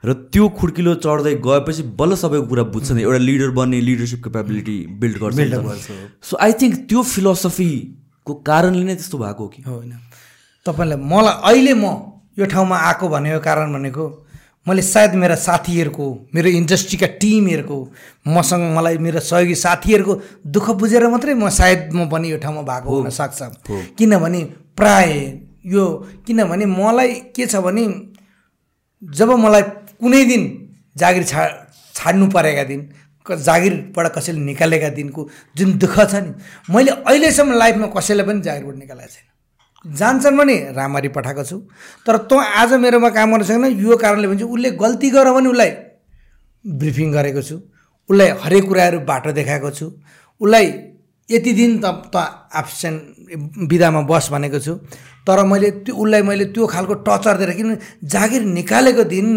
र 0.04 0.12
त्यो 0.32 0.48
खुड्किलो 0.58 0.94
चढ्दै 0.96 1.34
गएपछि 1.44 1.82
बल्ल 1.94 2.14
सबैको 2.16 2.46
कुरा 2.46 2.62
बुझ्छ 2.74 2.90
नि 2.92 3.02
एउटा 3.02 3.18
लिडर 3.20 3.50
बन्ने 3.50 3.80
लिडरसिप 3.80 4.22
क्यापेबिलिटी 4.22 4.76
बिल्ड 5.00 5.16
गर्छ 5.18 5.36
सो 6.22 6.36
आई 6.40 6.52
थिङ्क 6.60 6.74
त्यो 6.88 7.02
फिलोसफीको 7.04 8.34
कारणले 8.46 8.84
नै 8.84 8.94
त्यस्तो 8.94 9.18
भएको 9.18 9.42
हो 9.42 9.48
कि? 9.48 9.62
होइन। 9.62 9.92
तपाईँलाई 10.66 10.98
मलाई 11.04 11.34
अहिले 11.44 11.74
म 11.74 11.84
यो 12.38 12.46
ठाउँमा 12.46 12.76
आएको 12.80 13.08
भनेको 13.08 13.40
कारण 13.40 13.72
भनेको 13.72 14.04
मैले 14.68 14.82
सायद 14.84 15.14
मेरा 15.14 15.34
साथीहरूको 15.38 16.06
मेरो 16.34 16.48
इन्डस्ट्रीका 16.50 17.06
टिमहरूको 17.20 17.76
मसँग 18.28 18.64
मलाई 18.76 18.98
मेरो 18.98 19.20
सहयोगी 19.20 19.54
साथीहरूको 19.56 20.14
दुःख 20.48 20.70
बुझेर 20.80 21.08
मात्रै 21.08 21.34
म 21.34 21.48
सायद 21.50 21.92
म 21.92 22.08
पनि 22.08 22.30
यो 22.32 22.38
ठाउँमा 22.38 22.62
भएको 22.62 22.88
हुनसक्छ 22.96 23.40
किनभने 23.98 24.40
प्राय 24.76 25.12
यो 25.66 25.84
किनभने 26.26 26.66
मलाई 26.72 27.12
के 27.36 27.46
छ 27.46 27.60
भने 27.60 27.84
जब 29.02 29.30
मलाई 29.38 29.62
कुनै 30.00 30.24
दिन 30.24 30.42
जागिर 30.96 31.24
छा 31.24 31.46
छाड्नु 31.94 32.26
परेका 32.30 32.64
दिन 32.70 32.80
जागिरबाट 33.26 34.06
कसैले 34.14 34.40
निकालेका 34.40 34.88
दिनको 34.98 35.28
जुन 35.56 35.78
दुःख 35.78 35.96
छ 36.10 36.14
नि 36.24 36.30
मैले 36.74 36.90
अहिलेसम्म 36.90 37.58
लाइफमा 37.58 37.86
कसैलाई 37.96 38.26
पनि 38.26 38.40
जागिरबाट 38.42 38.76
निकालेको 38.76 39.10
छैन। 39.14 39.26
जान्छन् 39.84 40.36
भने 40.38 40.56
राम्ररी 40.76 41.08
पठाएको 41.08 41.44
छु 41.44 41.58
तर 42.06 42.16
तँ 42.30 42.38
आज 42.60 42.72
मेरोमा 42.80 43.10
काम 43.10 43.32
गर्न 43.32 43.44
छैन 43.44 43.64
यो 43.80 43.96
कारणले 43.96 44.28
भन्छ 44.28 44.42
उसले 44.44 44.70
गल्ती 44.82 45.10
गर 45.10 45.32
भने 45.32 45.48
उसलाई 45.48 45.70
ब्रिफिङ 46.64 47.12
गरेको 47.12 47.42
छु 47.42 47.56
उसलाई 48.10 48.28
हरेक 48.42 48.64
कुराहरू 48.68 49.00
बाटो 49.08 49.32
देखाएको 49.32 49.70
छु 49.70 49.86
उसलाई 50.40 50.66
यति 51.28 51.52
दिन 51.52 51.78
त 51.80 51.86
त 52.14 52.16
एब्सेन्ट 52.60 53.68
बिदामा 53.70 54.00
बस 54.10 54.28
भनेको 54.32 54.58
छु। 54.60 54.72
तर 55.30 55.46
मैले 55.46 55.70
त्यो 55.86 55.94
उसलाई 55.94 56.22
मैले 56.26 56.44
त्यो 56.50 56.66
खालको 56.66 56.94
टचर 57.06 57.36
दिएर 57.38 57.50
किन 57.54 57.70
जागिर 58.02 58.42
निकालेको 58.58 59.04
दिन 59.06 59.28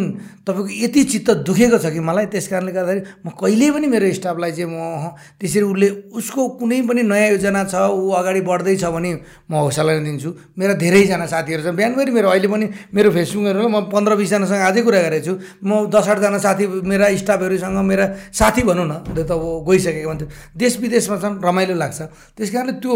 तपाईँको 0.42 0.72
यति 0.74 1.02
चित्त 1.14 1.30
दुखेको 1.46 1.78
छ 1.78 1.94
कि 1.94 2.02
मलाई? 2.02 2.26
त्यस 2.34 2.48
कारणले 2.50 2.72
गर्दाखेरि 2.74 3.02
म 3.22 3.30
कहिल्यै 3.38 3.70
पनि 3.78 3.88
मेरो 3.94 4.10
स्टाफलाई 4.18 4.52
चाहिँ 4.58 4.70
म 4.74 5.14
त्यसरी 5.38 5.64
उसले 5.70 5.88
उसको 6.18 6.42
कुनै 6.58 6.82
पनि 6.90 7.02
नयाँ 7.06 7.30
योजना 7.38 7.64
छ 7.70 7.76
ऊ 7.94 8.10
अगाडि 8.10 8.42
बढ्दैछ 8.42 8.84
भने 8.90 9.12
म 9.48 9.54
हौसला 9.54 9.94
दिन्छु। 10.02 10.30
मेरा 10.58 10.74
धेरैजना 10.82 11.26
साथीहरू 11.30 11.64
छन्। 11.64 11.78
बिहानभरि 11.78 12.12
मेरो 12.12 12.28
अहिले 12.34 12.48
पनि 12.50 12.66
मेरो 12.90 13.10
फेसबुकहरू 13.14 13.70
म 13.70 13.88
पन्ध्र 13.94 14.12
बिसजनासँग 14.18 14.62
आजै 14.68 14.82
कुरा 14.82 15.00
गरेको 15.06 15.24
छु। 15.24 15.34
म 15.64 15.88
दस 15.94 16.08
आठजना 16.10 16.40
साथी 16.42 16.64
मेरा 16.82 17.06
स्टाफहरूसँग 17.22 17.78
मेरा 17.86 18.06
साथी 18.34 18.62
भनौँ 18.66 18.88
न 18.90 18.94
त 19.14 19.30
अब 19.30 19.64
गइसकेको 19.70 20.10
भन्थ्यो। 20.10 20.28
देश 20.58 20.74
विदेशमा 20.82 21.16
छन् 21.22 21.40
रमाइलो 21.40 21.76
लाग्छ। 21.78 22.00
त्यस 22.36 22.50
कारणले 22.52 22.74
त्यो 22.82 22.94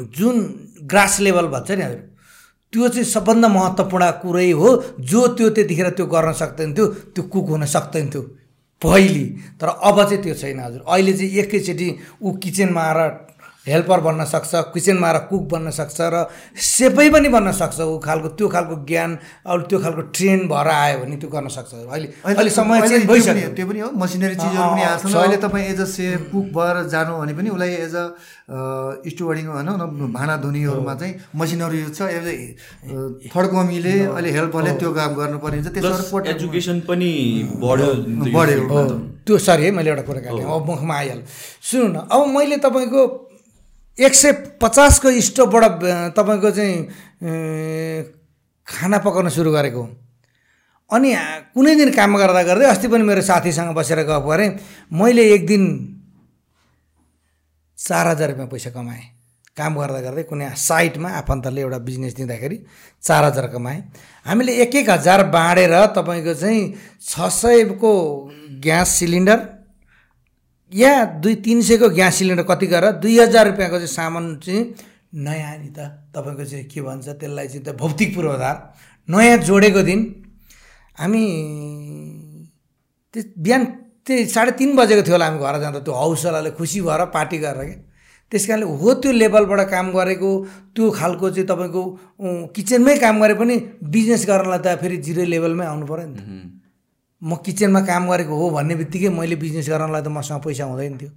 जुन 0.00 0.36
ग्रास 0.82 1.20
लेभल 1.20 1.46
भन्छ 1.46 1.70
नि 1.70 1.82
हजुर 1.82 2.02
त्यो 2.72 2.88
चाहिँ 2.88 3.04
सबभन्दा 3.04 3.48
महत्त्वपूर्ण 3.48 4.10
कुरै 4.22 4.50
हो। 4.50 4.68
जो 5.00 5.26
त्यो 5.28 5.50
त्यतिखेर 5.50 5.88
त्यो 5.90 6.06
गर्न 6.06 6.32
सक्दैन 6.32 6.74
थियो 6.74 6.86
त्यो 6.86 7.24
कुक 7.24 7.48
हुन 7.48 7.64
सक्दैन 7.64 8.10
थियो। 8.10 8.22
पहिले। 8.82 9.24
तर 9.60 9.68
अब 9.68 9.96
चाहिँ 10.04 10.22
त्यो 10.22 10.34
छैन 10.34 10.60
हजुर। 10.60 10.84
अहिले 10.88 11.12
चाहिँ 11.12 11.30
एकैचोटि 11.32 11.88
ऊ 12.22 12.32
किचनमा 12.36 12.82
आएर 12.82 13.00
हेल्पर 13.66 14.00
बन्न 14.00 14.24
सक्छ 14.24 14.52
किचनमा 14.74 15.06
आएर 15.08 15.18
कुक 15.30 15.42
बन्न 15.52 15.70
सक्छ 15.74 15.98
र 16.00 16.26
सेपै 16.54 17.08
पनि 17.10 17.28
बन्न 17.28 17.52
सक्छ। 17.52 17.78
ऊ 17.80 17.98
खालको 17.98 18.28
त्यो 18.38 18.48
खालको 18.48 18.74
ज्ञान 18.86 19.10
अब 19.42 19.66
त्यो 19.68 19.78
खालको 19.82 20.02
ट्रेन 20.14 20.40
भएर 20.48 20.68
आयो 20.70 20.98
भने 21.02 21.16
त्यो 21.16 21.28
गर्न 21.34 21.48
सक्छ। 21.50 21.72
अहिले 21.74 22.08
अहिले 22.24 22.50
समय 22.50 22.88
चेन्ज 22.88 23.04
भइसक्यो। 23.10 23.48
त्यो 23.56 23.66
पनि 23.66 23.80
हो। 23.80 23.90
मसिनरी 23.98 24.34
चिजहरू 24.34 24.68
पनि 24.70 24.82
आएको 24.82 25.08
छ। 25.08 25.14
अहिले 25.16 25.36
तपाईँ 25.42 25.66
एज 25.66 25.80
अ 25.80 25.88
सेफ 25.96 26.20
कुक 26.32 26.46
भएर 26.54 26.76
जानु 26.94 27.12
भने 27.18 27.32
पनि 27.34 27.48
उसलाई 27.50 27.72
एज 27.86 27.94
अ 27.94 28.04
स्टुवर्डिङ 29.10 29.46
भनौँ 29.50 29.76
न 29.76 30.12
भाँडा 30.14 30.36
धुनीहरूमा 30.46 30.94
चाहिँ 30.94 31.14
मसिनहरू 31.34 31.76
युज 31.76 31.98
छ 31.98 32.00
थर्ड 33.34 33.46
कमीले 33.50 33.94
अहिले 34.14 34.30
हेल्परले 34.30 34.72
त्यो 34.78 34.90
काम 34.94 35.10
गर्नुपर्ने 35.18 35.56
हुन्छ। 35.58 35.74
त्यसमा 35.74 36.20
एजुकेसन 36.30 36.80
पनि 36.86 37.10
बढ्यो 37.58 37.90
बढ्यो। 38.30 38.62
त्यो 39.26 39.38
सरी 39.42 39.64
है 39.64 39.70
मैले 39.74 39.90
एउटा 39.90 40.02
कुरा 40.06 40.20
काटेँ। 40.22 40.44
अब 40.46 40.66
मुखमा 40.70 40.94
आइहाल्यो। 40.94 41.24
सुन्नु 41.66 41.88
न 41.90 41.96
अब 42.06 42.26
मैले 42.30 42.56
तपाईँको 42.62 43.02
एक 43.98 44.14
सय 44.14 44.32
पचासको 44.60 45.10
स्टोभबाट 45.20 45.80
तपाईँको 46.16 46.50
चाहिँ 46.50 46.76
खाना 48.68 48.98
पकाउन 49.00 49.28
सुरु 49.32 49.50
गरेको 49.52 49.82
अनि 50.90 51.10
कुनै 51.56 51.74
दिन 51.76 51.90
काम 51.96 52.16
गर्दा 52.20 52.42
गर्दै 52.44 52.66
अस्ति 52.66 52.88
पनि 52.88 53.02
मेरो 53.02 53.22
साथीसँग 53.24 53.72
बसेर 53.74 54.02
गफ 54.04 54.24
गरेँ। 54.28 54.48
मैले 54.92 55.22
एक 55.34 55.46
दिन 55.46 55.62
चार 57.78 58.06
हजार 58.06 58.28
रुपियाँ 58.28 58.48
पैसा 58.48 58.70
कमाएँ। 58.70 59.04
काम 59.56 59.72
गर्दा 59.80 60.00
गर्दै 60.00 60.22
कुनै 60.28 60.50
साइटमा 60.60 61.08
आफन्तले 61.24 61.60
एउटा 61.60 61.78
बिजनेस 61.80 62.14
दिँदाखेरि 62.14 62.56
चार 63.02 63.24
हजार 63.24 63.46
कमाएँ। 63.48 63.80
हामीले 64.26 64.52
एक 64.62 64.74
एक 64.76 64.90
हजार 64.90 65.26
बाँडेर 65.32 65.74
तपाईँको 65.96 66.34
चाहिँ 66.36 66.62
छ 67.00 67.32
सयको 67.32 67.92
ग्यास 68.60 68.88
सिलिन्डर 68.98 69.55
या 70.72 70.92
दुई 71.22 71.34
तिन 71.44 71.60
सयको 71.62 71.88
ग्यास 71.94 72.14
सिलिन्डर 72.18 72.42
कति 72.50 72.66
गरेर 72.66 72.92
दुई 73.02 73.18
हजार 73.18 73.46
रुपियाँको 73.46 73.76
चाहिँ 73.76 73.94
सामान 73.94 74.24
चाहिँ 74.44 74.62
नयाँ 75.14 75.56
नि 75.58 75.70
त 75.70 75.78
तपाईँको 76.14 76.44
चाहिँ 76.44 76.64
के 76.66 76.80
भन्छ 76.82 77.08
त्यसलाई 77.08 77.48
चाहिँ 77.48 77.64
त 77.64 77.76
भौतिक 77.78 78.14
पूर्वाधार। 78.14 78.56
नयाँ 79.08 79.38
जोडेको 79.46 79.82
दिन 79.82 80.00
हामी 80.98 81.22
त्यो 83.14 83.22
बिहान 83.38 83.64
त्यही 84.06 84.26
साढे 84.26 84.50
तिन 84.58 84.76
बजेको 84.76 85.02
थियो 85.06 85.14
होला 85.14 85.26
हामी 85.26 85.38
घर 85.38 85.58
जाँदा। 85.60 85.80
त्यो 85.86 85.94
हौसलाले 85.94 86.50
खुसी 86.58 86.80
भएर 86.82 87.04
पार्टी 87.14 87.38
गरेर 87.38 87.64
क्या। 87.64 87.78
त्यस 88.32 88.46
कारणले 88.46 88.66
हो 88.66 88.94
त्यो 89.00 89.12
लेभलबाट 89.12 89.60
काम 89.70 89.86
गरेको 89.94 90.30
त्यो 90.74 90.90
खालको 90.90 91.30
चाहिँ 91.30 91.46
तपाईँको 91.46 91.82
किचनमै 92.54 92.96
काम 92.98 93.22
गरे 93.22 93.34
पनि 93.38 93.56
बिजनेस 93.86 94.26
गर्नलाई 94.26 94.60
त 94.66 94.76
फेरि 94.82 94.96
जिरो 95.06 95.24
लेभलमै 95.30 95.66
आउनु 95.66 95.86
पऱ्यो 95.86 96.06
नि 96.06 96.18
त। 96.18 96.22
म 97.22 97.36
किचनमा 97.44 97.80
काम 97.80 98.02
गरेको 98.10 98.34
हो 98.36 98.50
भन्ने 98.50 98.74
बित्तिकै 98.76 99.08
मैले 99.08 99.36
बिजनेस 99.40 99.68
गर्नलाई 99.68 100.02
त 100.02 100.08
मसँग 100.12 100.40
पैसा 100.44 100.64
हुँदैन 100.68 100.96
थियो। 101.00 101.10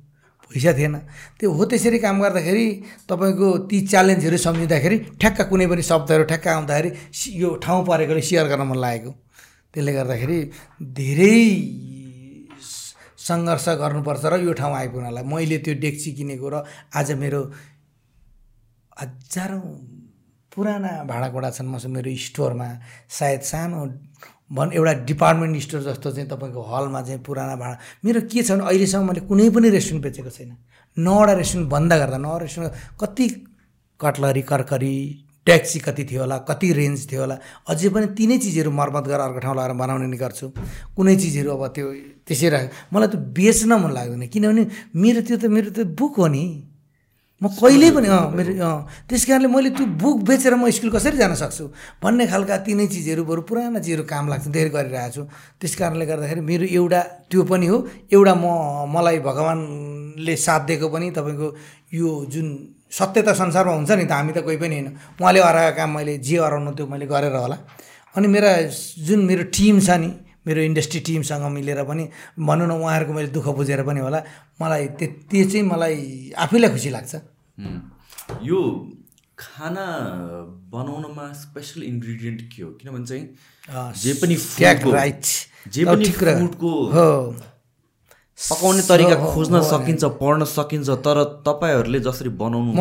पैसा 0.47 0.71
थिएन। 0.73 0.95
त्यो 1.39 1.51
हो 1.51 1.63
त्यसरी 1.65 1.99
काम 1.99 2.21
गर्दाखेरि 2.23 2.65
तपाईँको 3.09 3.47
ती 3.69 3.77
च्यालेन्जहरू 3.91 4.37
सम्झिँदाखेरि 4.37 4.97
ठ्याक्क 5.19 5.41
कुनै 5.51 5.65
पनि 5.67 5.83
शब्दहरू 5.83 6.23
ठ्याक्क 6.23 6.47
आउँदाखेरि 6.47 6.89
यो 7.41 7.49
ठाउँ 7.59 7.85
परेकोले 7.85 8.21
सेयर 8.21 8.47
गर्न 8.47 8.63
मन 8.71 8.77
लागेको। 8.79 9.11
त्यसले 9.73 9.91
गर्दाखेरि 9.93 10.39
धेरै 10.81 11.37
सङ्घर्ष 13.19 13.67
गर्नुपर्छ 13.83 14.25
र 14.25 14.33
यो 14.47 14.53
ठाउँ 14.55 14.73
आइपुग्नलाई। 14.73 15.23
मैले 15.27 15.57
त्यो 15.61 15.73
डेक्ची 15.83 16.09
किनेको 16.17 16.47
र 16.49 16.55
आज 16.95 17.11
मेरो 17.21 17.41
हजारौँ 18.99 19.61
पुराना 20.51 20.91
भाँडाकुँडा 21.05 21.49
छन् 21.53 21.69
मसँग 21.69 21.93
मेरो 21.93 22.09
स्टोरमा। 22.09 22.69
सायद 23.05 23.41
सानो 23.51 23.79
भन् 24.51 24.73
एउटा 24.73 24.93
डिपार्टमेन्ट 25.05 25.61
स्टोर 25.61 25.81
जस्तो 25.81 26.11
चाहिँ 26.11 26.29
तपाईँको 26.29 26.61
हलमा 26.61 27.01
चाहिँ 27.01 27.21
पुराना 27.21 27.55
भाँडा। 27.55 27.77
मेरो 28.05 28.21
के 28.25 28.43
छ 28.43 28.51
भने 28.51 28.65
अहिलेसम्म 28.65 29.07
मैले 29.07 29.21
कुनै 29.29 29.49
पनि 29.49 29.69
रेस्टुरेन्ट 29.69 30.03
बेचेको 30.03 30.29
छैन। 30.29 30.51
नौवटा 30.97 31.33
रेस्टुरेन्ट 31.33 31.69
बन्द 31.69 31.93
गर्दा 31.93 32.17
नौवटा 32.17 32.43
रेस्टुरेन्ट 32.43 32.73
कति 33.01 33.27
कटलरी 33.99 34.41
कर्करी 34.41 34.95
ट्याक्सी 35.45 35.79
कति 35.79 36.03
थियो 36.05 36.21
होला 36.21 36.37
कति 36.49 36.67
रेन्ज 36.73 36.99
थियो 37.11 37.21
होला 37.21 37.35
अझै 37.69 37.89
पनि 37.89 38.07
तिनै 38.17 38.37
चिजहरू 38.37 38.71
मर्मत 38.71 39.05
गरेर 39.09 39.21
अर्को 39.21 39.39
ठाउँ 39.39 39.55
लगाएर 39.55 39.73
बनाउने 39.81 40.07
नि 40.07 40.17
गर्छु। 40.17 40.47
कुनै 40.95 41.15
चिजहरू 41.15 41.49
अब 41.49 41.63
त्यो 41.73 41.85
त्यसै 42.27 42.49
राख 42.49 42.65
मलाई 42.93 43.07
त 43.09 43.15
बेच्न 43.37 43.71
मन 43.81 43.91
लाग्दैन। 43.93 44.27
किनभने 44.33 44.63
मेरो 44.93 45.21
त्यो 45.25 45.37
त 45.37 45.45
मेरो 45.45 45.69
त 45.73 45.79
बुक 45.93 46.17
हो 46.17 46.27
नि। 46.27 46.68
म 47.39 47.47
कहिल्यै 47.55 47.91
पनि 47.95 48.07
अँ 48.11 48.35
मेरो 48.35 48.51
अँ 48.59 49.07
त्यस 49.07 49.23
कारणले 49.25 49.47
मैले 49.47 49.69
त्यो 49.71 49.85
बुक 49.95 50.17
बेचेर 50.27 50.53
म 50.59 50.67
स्कुल 50.75 50.91
कसरी 50.91 51.17
जान 51.17 51.33
सक्छु? 51.39 51.65
भन्ने 52.03 52.27
खालका 52.27 52.55
तिनै 52.67 52.87
चिजहरू 52.91 53.23
बरु 53.23 53.41
पुराना 53.47 53.79
चिजहरू 53.79 54.03
काम 54.03 54.27
लाग्छ 54.27 54.47
धेरै 54.51 54.69
गरिरहेको 54.75 55.11
छु। 55.15 55.23
त्यस 55.59 55.73
कारणले 55.79 56.05
गर्दाखेरि 56.05 56.41
मेरो 56.43 56.65
एउटा 56.67 57.01
त्यो 57.31 57.41
पनि 57.47 57.67
हो। 57.71 57.77
एउटा 58.11 58.33
म 58.43 58.45
मलाई 58.91 59.19
भगवान्ले 59.23 60.35
साथ 60.35 60.61
दिएको 60.67 60.87
पनि 60.91 61.07
तपाईँको 61.15 61.47
यो 61.95 62.07
जुन 62.27 62.47
सत्य 62.91 63.21
त 63.23 63.29
संसारमा 63.31 63.71
हुन्छ 63.71 63.91
नि 63.95 64.03
त 64.03 64.11
हामी 64.19 64.31
त 64.35 64.43
कोही 64.43 64.57
पनि 64.59 64.75
होइन। 64.75 64.87
उहाँले 65.23 65.39
हराएको 65.39 65.75
काम 65.79 65.89
मैले 65.95 66.13
जे 66.19 66.35
हराउनु 66.43 66.71
त्यो 66.75 66.85
मैले 66.91 67.05
गरेर 67.07 67.35
होला। 67.39 67.57
अनि 68.19 68.27
मेरा 68.27 68.51
जुन 69.07 69.19
मेरो 69.23 69.43
टिम 69.55 69.79
छ 69.79 69.95
नि 69.95 70.09
मेरो 70.49 70.61
इन्डस्ट्री 70.69 70.99
टिमसँग 71.07 71.45
मिलेर 71.53 71.83
पनि 71.85 72.03
भनौँ 72.41 72.67
न 72.67 72.71
उहाँहरूको 72.81 73.13
मैले 73.13 73.29
दुःख 73.37 73.47
बुझेर 73.57 73.81
पनि 73.85 73.99
होला 74.01 74.19
मलाई 74.61 74.87
त्यो 74.97 75.43
चाहिँ 75.45 75.65
मलाई 75.69 76.33
आफैलाई 76.37 76.69
खुसी 76.73 76.89
लाग्छ। 76.89 77.13
यो 78.43 78.59
खाना 79.39 79.85
बनाउनमा 80.73 81.25
स्पेसल 81.33 81.83
इन्ग्रिडियन्ट 81.83 82.41
के 82.51 82.63
हो? 82.63 82.69
किनभने 82.81 83.05
चाहिँ 83.05 83.25
जे 84.03 84.13
पनि 84.19 84.35
राइट 84.91 85.23
जे 85.73 85.85
पनि 85.85 86.05
फुडको 86.11 86.71
पकाउने 88.39 88.81
तरिका 88.81 89.15
खोज्न 89.31 89.61
सकिन्छ 89.61 90.03
पढ्न 90.19 90.45
सकिन्छ 90.47 90.89
तर 91.05 91.17
तपाईँहरूले 91.47 91.99
जसरी 91.99 92.29
बनाउनु 92.39 92.71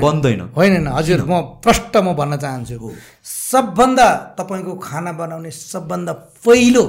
बन्दैन। 0.00 0.40
होइन 0.56 0.86
हजुर 0.88 1.20
म 1.24 1.40
प्रष्ट 1.64 1.96
म 1.96 2.12
भन्न 2.12 2.36
चाहन्छु। 2.36 2.92
सबभन्दा 3.24 4.08
तपाईँको 4.38 4.72
खाना 4.76 5.12
बनाउने 5.20 5.50
सबभन्दा 5.50 6.12
पहिलो 6.44 6.84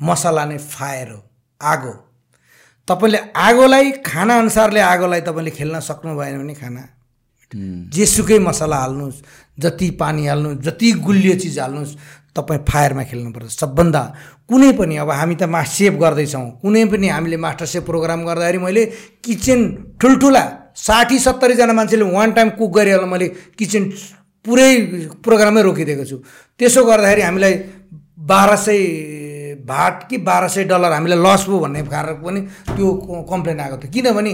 मसला 0.00 0.44
नै 0.44 0.58
फायर 0.58 1.08
हो 1.10 1.20
आगो। 1.60 1.92
तपाईँले 2.88 3.18
आगोलाई 3.36 3.90
खाना 4.06 4.38
अनुसारले 4.38 4.80
आगोलाई 4.80 5.20
तपाईँले 5.20 5.50
खेल्न 5.50 5.80
सक्नु 5.80 6.16
भएन 6.16 6.38
भने 6.38 6.54
खाना। 6.54 6.82
जेसुकै 7.94 8.38
मसला 8.38 8.76
हाल्नुहोस् 8.76 9.22
जति 9.62 9.90
पानी 10.00 10.26
हाल्नुहोस् 10.26 10.60
जति 10.66 10.92
गुलियो 11.06 11.34
चिज 11.38 11.58
हाल्नुहोस् 11.58 11.94
तपाईँ 12.36 12.60
फायरमा 12.68 13.02
खेल्नुपर्छ 13.06 13.50
सबभन्दा 13.52 14.02
कुनै 14.50 14.70
पनि 14.74 14.96
अब 14.98 15.10
हामी 15.10 15.34
त 15.34 15.42
मा 15.46 15.62
सेभ 15.62 15.94
गर्दैछौँ। 16.02 16.60
कुनै 16.62 16.84
पनि 16.90 17.08
हामीले 17.08 17.36
मास्टर 17.38 17.66
सेफ 17.66 17.84
प्रोग्राम 17.86 18.24
गर्दाखेरि 18.26 18.58
मैले 18.58 18.84
किचन 19.24 19.60
ठुल्ठुला 20.00 20.44
साठी 20.76 21.18
सत्तरीजना 21.18 21.72
मान्छेले 21.72 22.04
वान 22.10 22.32
टाइम 22.34 22.48
कुक 22.58 22.70
गरिहाल्नु 22.74 23.06
मैले 23.06 23.28
किचन 23.54 23.82
पुरै 24.44 24.70
प्रोग्रामै 25.24 25.62
रोकिदिएको 25.62 26.04
छु। 26.04 26.16
त्यसो 26.60 26.84
गर्दाखेरि 26.84 27.22
हामीलाई 27.22 27.54
बाह्र 28.18 28.56
सय 28.56 28.78
भाट 29.64 30.08
कि 30.08 30.16
बाह्र 30.26 30.48
सय 30.48 30.64
डलर 30.64 30.92
हामीलाई 30.92 31.18
लस 31.18 31.46
भयो 31.48 31.58
भन्ने 31.60 31.82
कारण 31.86 32.14
पनि 32.22 32.40
त्यो 32.76 32.86
कम्प्लेन 33.30 33.60
आएको 33.60 33.76
थियो। 33.76 33.92
किनभने 33.92 34.32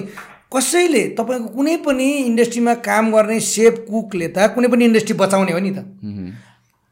कसैले 0.54 1.02
तपाईँको 1.18 1.48
कुनै 1.54 1.76
पनि 1.86 2.06
इन्डस्ट्रीमा 2.26 2.74
काम 2.86 3.12
गर्ने 3.12 3.38
सेफ 3.40 3.74
कुकले 3.90 4.28
त 4.28 4.50
कुनै 4.54 4.68
पनि 4.68 4.84
इन्डस्ट्री 4.84 5.14
बचाउने 5.18 5.52
हो 5.52 5.58
नि 5.58 5.70
त। 5.70 5.78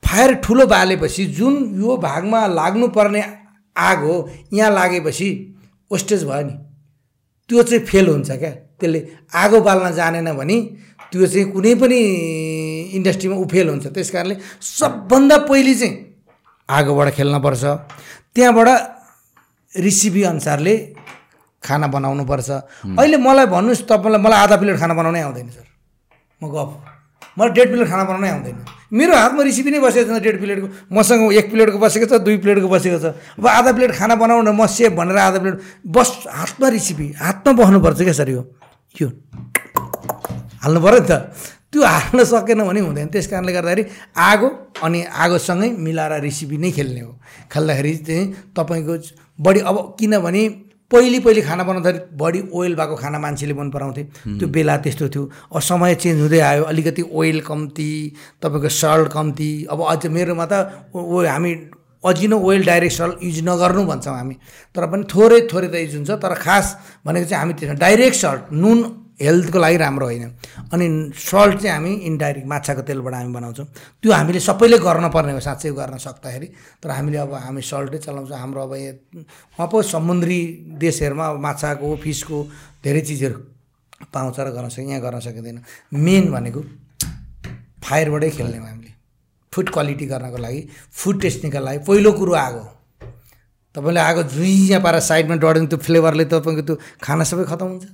फायर 0.02 0.35
ठुलो 0.44 0.66
बालेपछि 0.66 1.24
जुन 1.39 1.55
यो 1.82 1.97
भागमा 1.98 2.47
लाग्नुपर्ने 2.47 3.23
आग 3.77 3.98
हो 4.02 4.16
यहाँ 4.52 4.70
लागेपछि 4.70 5.28
वेस्टेज 5.90 6.24
भयो 6.24 6.43
नि। 6.47 6.55
त्यो 7.51 7.62
चाहिँ 7.62 7.85
फेल 7.85 8.09
हुन्छ 8.09 8.31
क्या। 8.31 8.51
त्यसले 8.78 9.01
आगो 9.35 9.60
बाल्न 9.60 9.90
जानेन 9.94 10.32
भने 10.39 10.56
त्यो 11.10 11.27
चाहिँ 11.27 11.51
कुनै 11.52 11.74
पनि 11.82 11.98
इन्डस्ट्रीमा 12.94 13.36
ऊ 13.36 13.44
फेल 13.51 13.69
हुन्छ। 13.69 13.86
त्यस 13.90 14.10
कारणले 14.10 14.36
सबभन्दा 14.62 15.36
पहिले 15.51 15.74
चाहिँ 15.74 15.94
आगोबाट 16.69 17.09
खेल्नुपर्छ 17.16 17.65
त्यहाँबाट 18.39 18.69
रेसिपी 19.74 20.23
अनुसारले 20.31 20.74
खाना 21.62 21.86
बनाउनुपर्छ 21.90 22.51
अहिले 22.86 23.16
मलाई 23.19 23.47
भन्नुहोस् 23.51 23.82
तपाईँलाई 23.90 24.23
मलाई 24.23 24.39
आधा 24.47 24.56
प्लेट 24.62 24.77
खाना 24.78 24.94
बनाउनै 24.94 25.20
आउँदैन 25.27 25.48
सर। 25.59 25.66
म 26.43 26.47
गफ। 26.47 26.70
मलाई 27.35 27.51
डेढ 27.51 27.69
प्लेट 27.74 27.89
खाना 27.90 28.05
बनाउनै 28.06 28.31
आउँदैन। 28.31 28.56
मेरो 28.94 29.12
हातमा 29.19 29.43
रेसिपी 29.43 29.70
नै 29.74 29.81
बसेको 29.82 30.15
छ 30.15 30.23
डेढ 30.23 30.36
प्लेटको 30.39 30.66
मसँग 30.94 31.23
एक 31.35 31.47
प्लेटको 31.51 31.78
बसेको 31.82 32.06
छ 32.06 32.12
दुई 32.23 32.36
प्लेटको 32.39 32.69
बसेको 32.70 32.98
छ। 33.02 33.06
अब 33.43 33.47
आधा 33.59 33.70
प्लेट 33.74 33.90
खाना 33.98 34.15
बनाउनु 34.23 34.55
म 34.55 34.62
सेफ 34.70 34.93
भनेर 34.94 35.19
आधा 35.19 35.39
प्लेट 35.43 35.56
बस 35.82 36.09
हातमा 36.31 36.66
रेसिपी 36.78 37.06
हातमा 37.19 37.52
बस्नुपर्छ 37.59 38.01
क्या 38.06 38.15
सर 38.23 38.31
यो। 38.39 38.43
यो। 39.02 39.09
हाल्नु 40.62 40.78
पऱ्यो 40.78 41.01
नि 41.02 41.09
त। 41.10 41.12
त्यो 41.73 41.82
हाल्न 41.85 42.24
सकेन 42.24 42.61
भने 42.65 42.81
हुँदैन। 42.81 43.09
त्यस 43.12 43.27
कारणले 43.28 43.53
गर्दाखेरि 43.53 43.85
आगो 44.16 44.49
अनि 44.82 45.03
आगोसँगै 45.05 45.69
मिलाएर 45.77 46.20
रेसिपी 46.23 46.57
नै 46.57 46.70
खेल्ने 46.70 47.01
हो। 47.01 47.12
खेल्दाखेरि 47.53 47.95
चाहिँ 48.09 48.24
तपाईँको 48.57 48.95
बढी 49.39 49.61
अब 49.61 49.77
किनभने 50.01 50.43
पहिले 50.90 51.19
पहिले 51.20 51.40
खाना 51.45 51.62
बनाउँदाखेरि 51.69 52.16
बढी 52.16 52.40
ओइल 52.49 52.74
भएको 52.74 52.97
खाना 52.97 53.19
मान्छेले 53.20 53.55
मन 53.55 53.69
पराउँथे। 53.70 54.03
त्यो 54.40 54.49
बेला 54.49 54.77
त्यस्तो 54.81 55.09
थियो। 55.12 55.24
अब 55.53 55.61
समय 55.61 55.95
चेन्ज 55.95 56.20
हुँदै 56.20 56.40
आयो। 56.40 56.62
अलिकति 56.65 57.03
ओइल 57.12 57.40
कम्ती 57.45 57.90
तपाईँको 58.40 58.69
सल्ट 58.73 59.12
कम्ती। 59.12 59.51
अब 59.69 59.85
अझ 59.85 60.07
मेरोमा 60.09 60.47
त 60.49 60.89
ओ 60.97 61.24
हामी 61.28 61.53
अजिनो 62.01 62.36
ओइल 62.40 62.65
डाइरेक्ट 62.65 62.97
सल्ट 62.97 63.15
युज 63.20 63.39
नगर्नु 63.45 63.85
भन्छौँ 63.85 64.16
हामी। 64.16 64.35
तर 64.74 64.86
पनि 64.89 65.05
थोरै 65.12 65.40
थोरै 65.53 65.69
त 65.69 65.74
युज 65.85 65.95
हुन्छ। 65.97 66.11
तर 66.24 66.35
खास 66.40 66.66
भनेको 67.05 67.27
चाहिँ 67.28 67.40
हामी 67.43 67.53
त्यसमा 67.61 67.77
डाइरेक्ट 67.77 68.16
सल्ट 68.16 68.43
नुन 68.57 68.78
हेल्थको 69.20 69.59
लागि 69.59 69.77
राम्रो 69.77 70.07
होइन। 70.07 70.24
अनि 70.73 70.86
सल्ट 71.16 71.59
चाहिँ 71.59 71.74
हामी 71.74 71.93
इन्डाइरेक्ट 72.07 72.47
माछाको 72.49 72.82
तेलबाट 72.82 73.15
हामी 73.15 73.32
बनाउँछौँ। 73.35 73.66
त्यो 74.03 74.12
हामीले 74.12 74.40
सबैले 74.40 74.78
गर्नुपर्ने 74.78 75.32
हो 75.32 75.40
साँच्चै 75.40 75.70
गर्न 75.74 75.99
सक्दाखेरि। 75.99 76.47
तर 76.82 76.90
हामीले 76.90 77.19
अब 77.19 77.35
हामी 77.35 77.62
सल्टै 77.62 77.99
चलाउँछौँ। 77.99 78.39
हाम्रो 78.39 78.62
अब 78.62 78.74
यहाँ 78.74 79.66
पो 79.69 79.82
समुद्री 79.85 80.40
देशहरूमा 80.78 81.32
माछाको 81.36 81.97
फिसको 81.99 82.36
धेरै 82.85 83.01
चिजहरू 83.01 83.39
पाउँछ 84.15 84.39
र 84.40 84.51
गर्न 84.55 84.69
सकिन्छ 84.69 84.90
यहाँ 84.90 85.03
गर्न 85.03 85.20
सकिँदैन। 85.20 85.59
मेन 85.95 86.31
भनेको 86.31 86.62
फायरबाटै 87.82 88.31
खेल्ने 88.31 88.59
हो 88.59 88.65
हामीले। 88.65 88.93
फुड 89.53 89.70
क्वालिटी 89.74 90.07
गर्नको 90.07 90.39
लागि 90.39 90.61
फुड 90.95 91.20
टेस्टिङको 91.20 91.59
लागि। 91.59 91.78
पहिलो 91.82 92.12
कुरो 92.12 92.32
आगो। 92.39 92.65
तपाईँले 93.74 94.01
आगो 94.01 94.23
झुइँ 94.23 94.78
पारेर 94.78 95.01
साइडमा 95.03 95.35
डढ्यो 95.43 95.66
त्यो 95.66 95.78
फ्लेभरले 95.78 96.24
तपाईँको 96.31 96.62
त्यो 96.62 96.74
खाना 97.03 97.24
सबै 97.24 97.45
खतम 97.45 97.66
हुन्छ। 97.66 97.86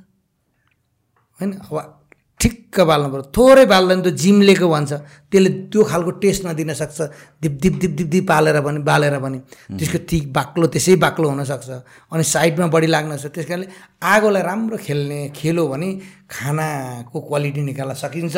होइन? 1.40 1.51
अब 1.61 2.01
ठिक्क 2.40 2.81
बाल्नु 2.90 3.09
पऱ्यो 3.09 3.24
थोरै 3.36 3.65
बाल्दैन 3.73 3.98
त्यो 4.05 4.12
जिम्लेको 4.23 4.66
भन्छ। 4.69 4.93
त्यसले 5.31 5.51
त्यो 5.73 5.81
खालको 5.90 6.11
टेस्ट 6.20 6.43
नदिन 6.47 6.73
सक्छ। 6.77 6.98
दिप 7.40 7.55
दिप 7.62 7.74
दिप 7.81 7.93
दिप 7.98 8.09
दिप 8.12 8.24
पालेर 8.28 8.61
पनि 8.61 8.78
बालेर 8.85 9.16
पनि 9.24 9.39
त्यसको 9.78 9.98
थिक 10.11 10.24
बाक्लो 10.35 10.66
त्यसै 10.74 10.94
बाक्लो 11.01 11.27
हुनसक्छ 11.31 11.70
अनि 12.12 12.24
साइडमा 12.35 12.66
बढी 12.74 12.89
लाग्न 12.90 13.16
सक्छ। 13.16 13.35
त्यस 13.35 13.47
कारणले 13.48 13.66
आगोलाई 14.02 14.43
राम्रो 14.43 14.77
खेल्ने 14.77 15.20
खेलो 15.32 15.62
भने 15.73 15.89
खानाको 16.28 17.19
क्वालिटी 17.28 17.62
निकाल्न 17.70 17.94
सकिन्छ। 18.02 18.36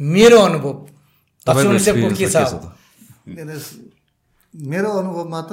मेरो 0.00 0.38
अनुभव। 0.48 0.74
के 1.46 1.78
छ? 1.78 1.88
के 2.18 2.26
छ 2.28 2.36
त? 2.36 2.64
मेरो 4.54 4.90
अनुभवमा 5.00 5.40
त 5.48 5.52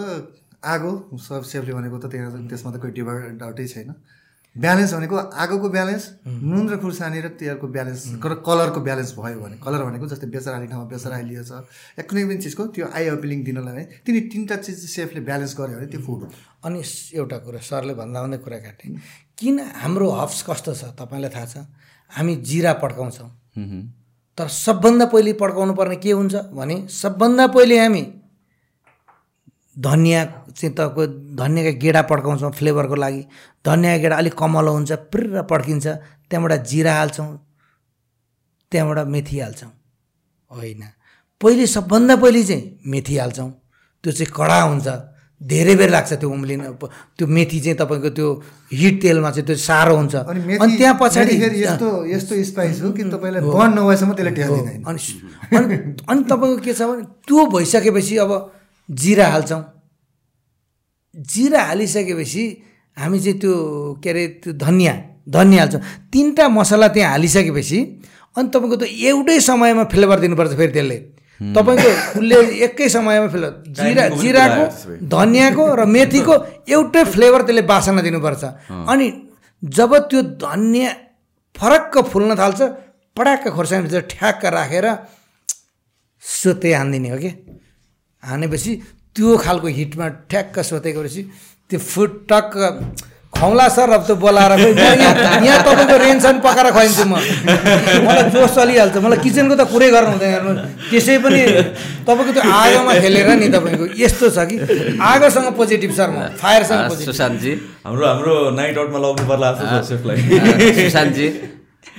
आगो 0.66 0.92
सब 1.20 1.44
सेफले 1.44 1.72
भनेको 1.78 1.98
त 2.04 2.06
त्यहाँ 2.12 2.48
त्यसमा 2.50 2.70
त 2.74 2.78
कोही 2.82 2.92
डिभा 2.98 3.14
डाउटै 3.40 3.68
छैन। 3.68 3.94
ब्यालेन्स 4.56 4.94
भनेको 4.94 5.16
आगोको 5.18 5.70
ब्यालेन्स 5.70 6.04
नुन 6.28 6.70
र 6.70 6.78
खुर्सानी 6.78 7.20
र 7.22 7.28
तेलको 7.42 7.68
ब्यालेन्स 7.68 8.02
कलरको 8.22 8.80
ब्यालेन्स 8.88 9.12
भयो 9.18 9.40
भने 9.42 9.58
कलर 9.58 9.82
भनेको 9.84 10.06
जस्तै 10.14 10.28
बेसर 10.30 10.52
हाल्ने 10.54 10.68
ठाउँमा 10.70 10.88
बेसर 10.94 11.12
हालिएछ 11.14 11.52
या 11.98 12.04
कुनै 12.06 12.24
पनि 12.30 12.38
चिजको 12.38 12.64
त्यो 12.70 12.86
आई 12.94 13.08
अपिलिङ 13.18 13.44
दिनलाई 13.44 13.76
है 13.76 13.86
तिनी 14.06 14.20
तिनवटा 14.30 14.56
चिज 14.62 14.86
सेफले 14.94 15.22
ब्यालेन्स 15.26 15.54
गर्यो 15.58 15.78
भने 15.78 15.88
त्यो 15.90 16.02
फुड 16.06 16.22
हो 16.22 16.30
अनि 16.66 16.82
एउटा 17.18 17.38
कुरा 17.46 17.60
सरले 17.66 17.94
भन्दा 17.98 18.22
भन्दै 18.24 18.38
कुरा 18.46 18.58
काटेँ 18.66 18.96
किन 19.40 19.60
हाम्रो 19.82 20.10
हब्स 20.22 20.40
कस्तो 20.50 20.74
छ 20.74 20.94
तपाईँलाई 21.02 21.32
थाहा 21.34 21.46
छ? 21.46 21.66
हामी 22.12 22.36
जिरा 22.46 22.74
पड्काउँछौँ। 22.84 23.30
तर 24.38 24.48
सबभन्दा 24.48 25.06
पहिले 25.06 25.34
पड्काउनु 25.42 25.74
पर्ने 25.74 25.96
के 25.98 26.12
हुन्छ 26.12 26.36
भने 26.54 26.76
सबभन्दा 26.94 27.48
पहिले 27.48 27.80
हामी 27.80 28.02
धनियाँ 29.78 30.26
चाहिँ 30.56 30.74
तपाईँको 30.76 31.36
धनियाँका 31.36 31.72
गेडा 31.80 32.02
पड्काउँछौँ 32.02 32.52
फ्लेभरको 32.52 32.96
लागि। 32.96 33.22
धनियाँ 33.66 34.00
गेडा 34.00 34.16
अलिक 34.18 34.34
कमलो 34.34 34.72
हुन्छ 34.74 34.92
प्रिर 35.10 35.42
पड्किन्छ। 35.50 35.88
त्यहाँबाट 36.30 36.66
जिरा 36.66 36.94
हाल्छौँ 36.94 37.30
त्यहाँबाट 38.72 39.08
मेथी 39.08 39.40
हाल्छौँ। 39.40 39.72
होइन। 40.52 40.84
पहिले 41.42 41.66
सबभन्दा 41.68 42.16
पहिले 42.16 42.44
चाहिँ 42.44 42.80
मेथी 42.88 43.18
हाल्छौँ। 43.18 43.50
त्यो 44.04 44.12
चाहिँ 44.12 44.32
कडा 44.32 44.62
हुन्छ। 44.62 44.88
धेरै 45.42 45.76
बेर 45.76 45.90
लाग्छ 45.90 46.14
त्यो 46.14 46.30
उम्लिन 46.30 46.62
त्यो 46.80 47.28
मेथी 47.28 47.60
चाहिँ 47.60 47.78
तपाईँको 47.78 48.10
त्यो 48.16 48.28
हिट 48.72 49.02
तेलमा 49.02 49.30
चाहिँ 49.32 49.46
त्यो 49.46 49.56
साह्रो 49.60 49.96
हुन्छ। 49.96 50.16
अनि 50.16 50.78
त्यहाँ 50.78 50.96
पछाडि 51.02 51.36
यस्तो 51.36 52.06
यस्तो 52.08 52.44
स्पाइस 52.44 52.82
हो 52.82 52.92
कि 52.96 53.04
तपाईँलाई 53.04 53.42
नभएसम्म 53.42 54.14
त्यसले 54.14 54.32
टेस्ट 54.32 54.52
दिँदैन 54.54 54.84
अनि 54.88 55.00
अनि 55.58 55.76
अनि 56.08 56.22
तपाईँको 56.24 56.58
के 56.64 56.74
छ 56.74 56.82
भने 56.88 57.04
त्यो 57.28 57.46
भइसकेपछि 57.52 58.18
अब 58.24 58.32
जिरा 58.90 59.28
हाल्छौँ। 59.28 59.64
जिरा 61.16 61.62
हालिसकेपछि 61.64 62.44
हामी 62.98 63.20
चाहिँ 63.20 63.40
त्यो 63.40 63.54
के 64.04 64.10
अरे 64.10 64.28
त्यो 64.44 64.54
धनियाँ 64.54 64.96
धनियाँ 65.30 65.62
हाल्छौँ। 65.66 65.82
तिनवटा 66.12 66.48
मसला 66.50 66.88
त्यहाँ 66.96 67.12
हालिसकेपछि 67.12 67.80
अनि 68.36 68.48
तपाईँको 68.50 68.76
त 68.76 68.84
एउटै 68.84 69.40
समयमा 69.40 69.84
फ्लेभर 69.94 70.20
दिनुपर्छ 70.20 70.54
फेरि 70.58 70.72
त्यसले। 70.74 70.98
तपाईँको 71.40 71.90
उसले 72.20 72.36
एकै 72.66 72.90
समयमा 72.90 73.28
फ्लेभर 73.34 73.54
जिरा 73.78 74.04
जिराको 74.22 74.64
धनियाँको 75.08 75.64
र 75.76 75.86
मेथीको 75.86 76.36
एउटै 76.68 77.04
फ्लेभर 77.14 77.42
त्यसले 77.48 77.62
बासना 77.72 78.02
दिनुपर्छ। 78.02 78.44
अनि 78.92 79.08
जब 79.64 79.92
त्यो 80.10 80.22
धनियाँ 80.44 80.92
फरक्क 81.56 81.94
फुल्न 82.12 82.36
थाल्छ 82.36 82.62
पडाक्क 83.18 83.48
खोर्सानीभित्र 83.56 84.00
ठ्याक्क 84.10 84.46
राखेर 84.46 84.86
सोते 86.24 86.74
हानिदिने 86.74 87.10
हो 87.10 87.18
कि? 87.18 87.32
हानेपछि 88.30 88.72
त्यो 89.16 89.38
खालको 89.46 89.68
हिटमा 89.80 90.08
ठ्याक्क 90.30 90.60
सोतेकोपछि 90.70 91.22
त्यो 91.70 91.80
फुड 91.80 92.12
टक्क 92.30 92.54
खुवाउला 93.34 93.68
सर 93.76 93.90
अब 93.98 94.02
त्यो 94.06 94.16
बोलाएर 94.22 94.52
यहाँ 94.62 95.60
तपाईँको 95.66 95.96
रेन्सन 96.06 96.40
पकाएर 96.46 96.70
खुवाइन्छु 96.72 97.06
म। 97.10 97.18
मलाई 98.06 98.30
जोस 98.30 98.54
चलिहाल्छ। 98.56 98.98
मलाई 99.02 99.20
किचनको 99.26 99.56
त 99.58 99.66
कुरै 99.74 99.90
गर्नु 99.90 100.12
हुँदैन 100.14 100.32
हेर्नु 100.34 100.52
त्यसै 100.90 101.18
पनि 101.18 101.42
तपाईँको 102.06 102.32
त्यो 102.38 102.44
आगोमा 102.46 102.94
खेलेर 103.02 103.30
नि 103.42 103.48
तपाईँको 103.58 103.86
यस्तो 103.98 104.30
छ 104.30 104.38
कि। 104.50 104.56
आगोसँग 105.02 105.50
पोजिटिभ 105.58 105.92
सर 105.98 106.10
म। 106.14 106.30
फायरसँग 106.38 106.94
सुशान्तजी। 107.10 107.54
हाम्रो 107.86 108.06
हाम्रो 108.06 108.36
नाइट 108.54 108.78
आउटमा 108.78 109.00
लाउनु 109.02 109.24
पर्ला 109.26 109.50
सुशान्तजी। 110.78 111.28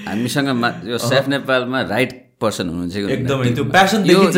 हामीसँग 0.07 0.49
यो 0.87 0.99
सेफ 1.03 1.25
नेपालमा 1.35 1.81
राइट 1.91 2.24
पर्सन 2.45 2.69
हुनुहुन्छ 2.69 2.97
एकदमै 3.17 3.51
त्यो 3.55 3.65
प्यासन 3.65 4.01
देखिन्छ 4.03 4.37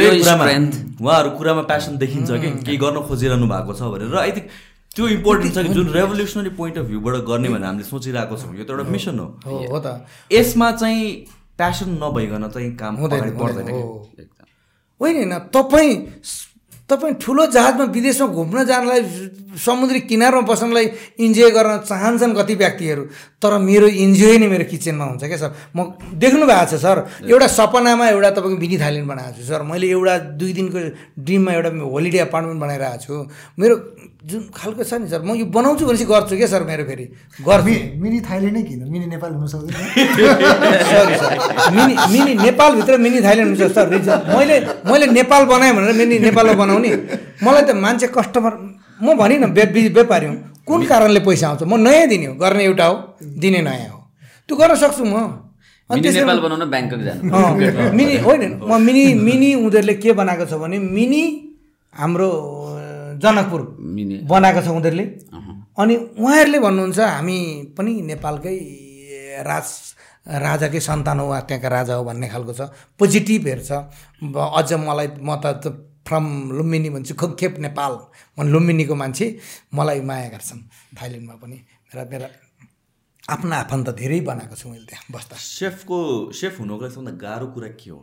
उहाँहरू 1.03 1.31
कुरामा 1.31 1.63
प्यासन 1.63 1.93
देखिन्छ 1.99 2.31
कि 2.31 2.49
केही 2.65 2.77
गर्न 2.77 2.99
खोजिरहनु 3.09 3.47
भएको 3.47 3.73
छ 3.75 3.83
भनेर। 3.93 4.11
र 4.15 4.19
आई 4.19 4.33
थिङ्क 4.37 4.49
त्यो 4.97 5.09
इम्पोर्टेन्ट 5.09 5.55
छ 5.55 5.59
कि 5.59 5.73
जुन 5.77 5.87
रेभोल्युसनरी 5.93 6.51
पोइन्ट 6.57 6.79
अफ 6.79 6.87
भ्यूबाट 6.87 7.15
गर्ने 7.29 7.49
भनेर 7.49 7.69
हामीले 7.69 7.85
सोचिरहेको 7.85 8.37
छौँ। 8.37 8.57
यो 8.57 8.65
त 8.65 8.71
एउटा 8.71 8.85
मिसन 8.89 9.19
हो। 9.19 9.27
हो 9.47 9.57
हो 9.73 9.79
त। 9.81 10.07
यसमा 10.33 10.69
चाहिँ 10.73 11.05
प्यासन 11.57 11.91
नभइकन 12.03 12.49
चाहिँ 12.49 12.71
काम 12.77 12.95
हुँदैन 12.97 13.21
अगाडि 13.21 13.37
बढ्दैन 13.37 13.57
हुँदैन, 13.57 13.67
कि। 13.67 13.73
हो। 13.73 14.13
होइन 15.01 15.17
होइन। 15.17 15.39
तपाईँ 15.53 15.93
तपाईँ 16.91 17.15
ठुलो 17.19 17.47
जहाजमा 17.51 17.85
विदेशमा 17.91 18.27
घुम्न 18.31 18.65
जानलाई 18.71 19.01
समुद्री 19.59 20.01
किनारमा 20.07 20.41
बस्नलाई 20.47 20.87
इन्जोय 21.19 21.51
गर्न 21.51 21.73
चाहन्छन् 21.89 22.35
कति 22.39 22.55
व्यक्तिहरू 22.63 23.03
तर 23.43 23.53
मेरो 23.59 23.87
इन्जोय 24.05 24.37
नै 24.39 24.47
मेरो 24.55 24.65
किचनमा 24.71 25.05
हुन्छ 25.11 25.25
क्या 25.27 25.39
सर। 25.43 25.51
म 25.75 25.99
देख्नु 26.15 26.47
भएको 26.47 26.67
छ 26.71 26.75
सर। 26.79 26.97
एउटा 27.27 27.47
सपनामा 27.59 28.05
एउटा 28.15 28.31
तपाईँको 28.39 28.59
मिनी 28.63 28.77
थाइल्यान्ड 28.79 29.09
बनाएको 29.11 29.35
छु 29.35 29.45
सर। 29.51 29.61
मैले 29.67 29.87
एउटा 29.97 30.15
दुई 30.39 30.53
दिनको 30.59 30.79
ड्रिममा 31.27 31.51
एउटा 31.59 31.71
होलिडे 31.91 32.19
अपार्टमेन्ट 32.31 32.59
बनाइरहेको 32.63 33.03
छु। 33.03 33.15
मेरो 33.59 33.75
जुन 34.27 34.41
खालको 34.55 34.83
छ 34.85 34.93
नि 35.03 35.09
सर 35.11 35.23
म 35.27 35.35
यो 35.41 35.47
बनाउँछु 35.47 35.83
भनेपछि 35.87 36.07
गर्छु 36.07 36.35
क्या 36.37 36.49
सर 36.55 36.63
मेरो 36.71 36.85
फेरि। 36.87 37.05
गर्छु। 37.47 37.67
मि- 37.67 37.83
मिनी 38.03 38.19
थाइल्यान्ड 38.29 38.57
नै 38.57 38.63
किन? 38.69 38.81
मिनी 38.93 39.07
नेपाल 39.15 39.31
हुन 39.39 39.47
सक्दैन। 39.47 39.75
सरी 40.91 41.15
सरी 41.23 41.37
मिनी 41.77 41.95
मिनी 42.13 42.33
नेपालभित्र 42.47 42.95
मिनी 42.99 43.19
थाइल्यान्ड 43.27 43.51
हुन्छ 43.57 43.73
सर। 43.75 43.87
मैले 44.37 44.57
मैले 44.91 45.07
नेपाल 45.19 45.43
बनाएँ 45.51 45.73
भनेर 45.77 45.93
मिनी 46.01 46.19
नेपालमा 46.27 46.55
बनाउने 46.77 46.91
मलाई 47.43 47.63
त 47.65 47.71
मान्छे 47.75 48.07
कस्टमर 48.13 48.53
म 49.01 49.17
भनिनँ 49.17 49.49
व्यापारी 49.49 50.27
हुँ। 50.27 50.37
कुन 50.67 50.81
कारणले 50.87 51.21
पैसा 51.21 51.49
आउँछ? 51.49 51.63
म 51.63 51.77
नयाँ 51.77 52.07
दिने 52.09 52.27
हो 52.27 52.35
गर्ने 52.35 52.65
एउटा 52.65 52.87
हो 52.87 52.97
दिने 53.23 53.61
नयाँ 53.63 53.89
हो। 53.93 53.99
त्यो 54.49 54.57
गर्न 54.57 54.75
सक्छु 54.75 55.05
म। 55.05 55.17
मिनी 57.95 58.17
होइन 58.27 58.43
म 58.59 58.81
मिनी 58.83 59.05
मिनी 59.15 59.55
उनीहरूले 59.55 59.95
के 60.03 60.13
बनाएको 60.13 60.45
छ 60.51 60.53
भने 60.59 60.79
मिनी 60.79 61.23
हाम्रो 61.95 62.29
जनकपुर 63.23 63.61
बनाएको 64.27 64.61
छ 64.61 64.69
उनीहरूले। 64.75 65.05
अनि 65.79 65.95
उहाँहरूले 66.19 66.59
भन्नुहुन्छ 66.59 66.99
हामी 66.99 67.39
पनि 67.77 67.93
नेपालकै 68.11 68.57
राज 69.47 69.69
राजाकै 70.27 70.81
सन्तान 70.81 71.19
हो 71.21 71.27
वा 71.31 71.39
त्यहाँका 71.47 71.69
राजा 71.69 71.95
हो 71.95 72.03
भन्ने 72.05 72.27
खालको 72.29 72.53
छ। 72.59 72.61
पोजिटिभ 72.99 73.47
हेर्छ। 73.47 73.71
अझ 74.59 74.71
मलाई 74.75 75.09
म 75.23 75.39
त 75.39 75.63
फ्रम 76.07 76.27
लुम्बिनी 76.57 76.91
भन्छु 76.91 77.15
खोपखेप 77.15 77.59
नेपाल 77.67 77.93
म 78.39 78.47
लुम्बिनीको 78.55 78.95
मान्छे 78.95 79.27
मलाई 79.75 80.01
माया 80.01 80.29
गर्छन्। 80.35 80.61
थाइल्यान्डमा 80.99 81.35
पनि 81.43 81.57
मेरा 81.87 82.05
मेरा 82.11 82.29
आफ्ना 83.35 83.57
आफन्त 83.57 83.89
धेरै 83.99 84.21
बनाएको 84.23 84.55
छु 84.57 84.69
मैले 84.71 84.87
त्यहाँ 84.87 85.05
बस्दा। 85.11 85.37
सेफको 85.37 85.97
सेफ 86.33 86.61
हुनुको 86.61 86.83
लागि 86.83 86.95
सबभन्दा 86.95 87.13
गाह्रो 87.19 87.47
कुरा 87.55 87.69
के 87.81 87.91
हो? 87.91 87.99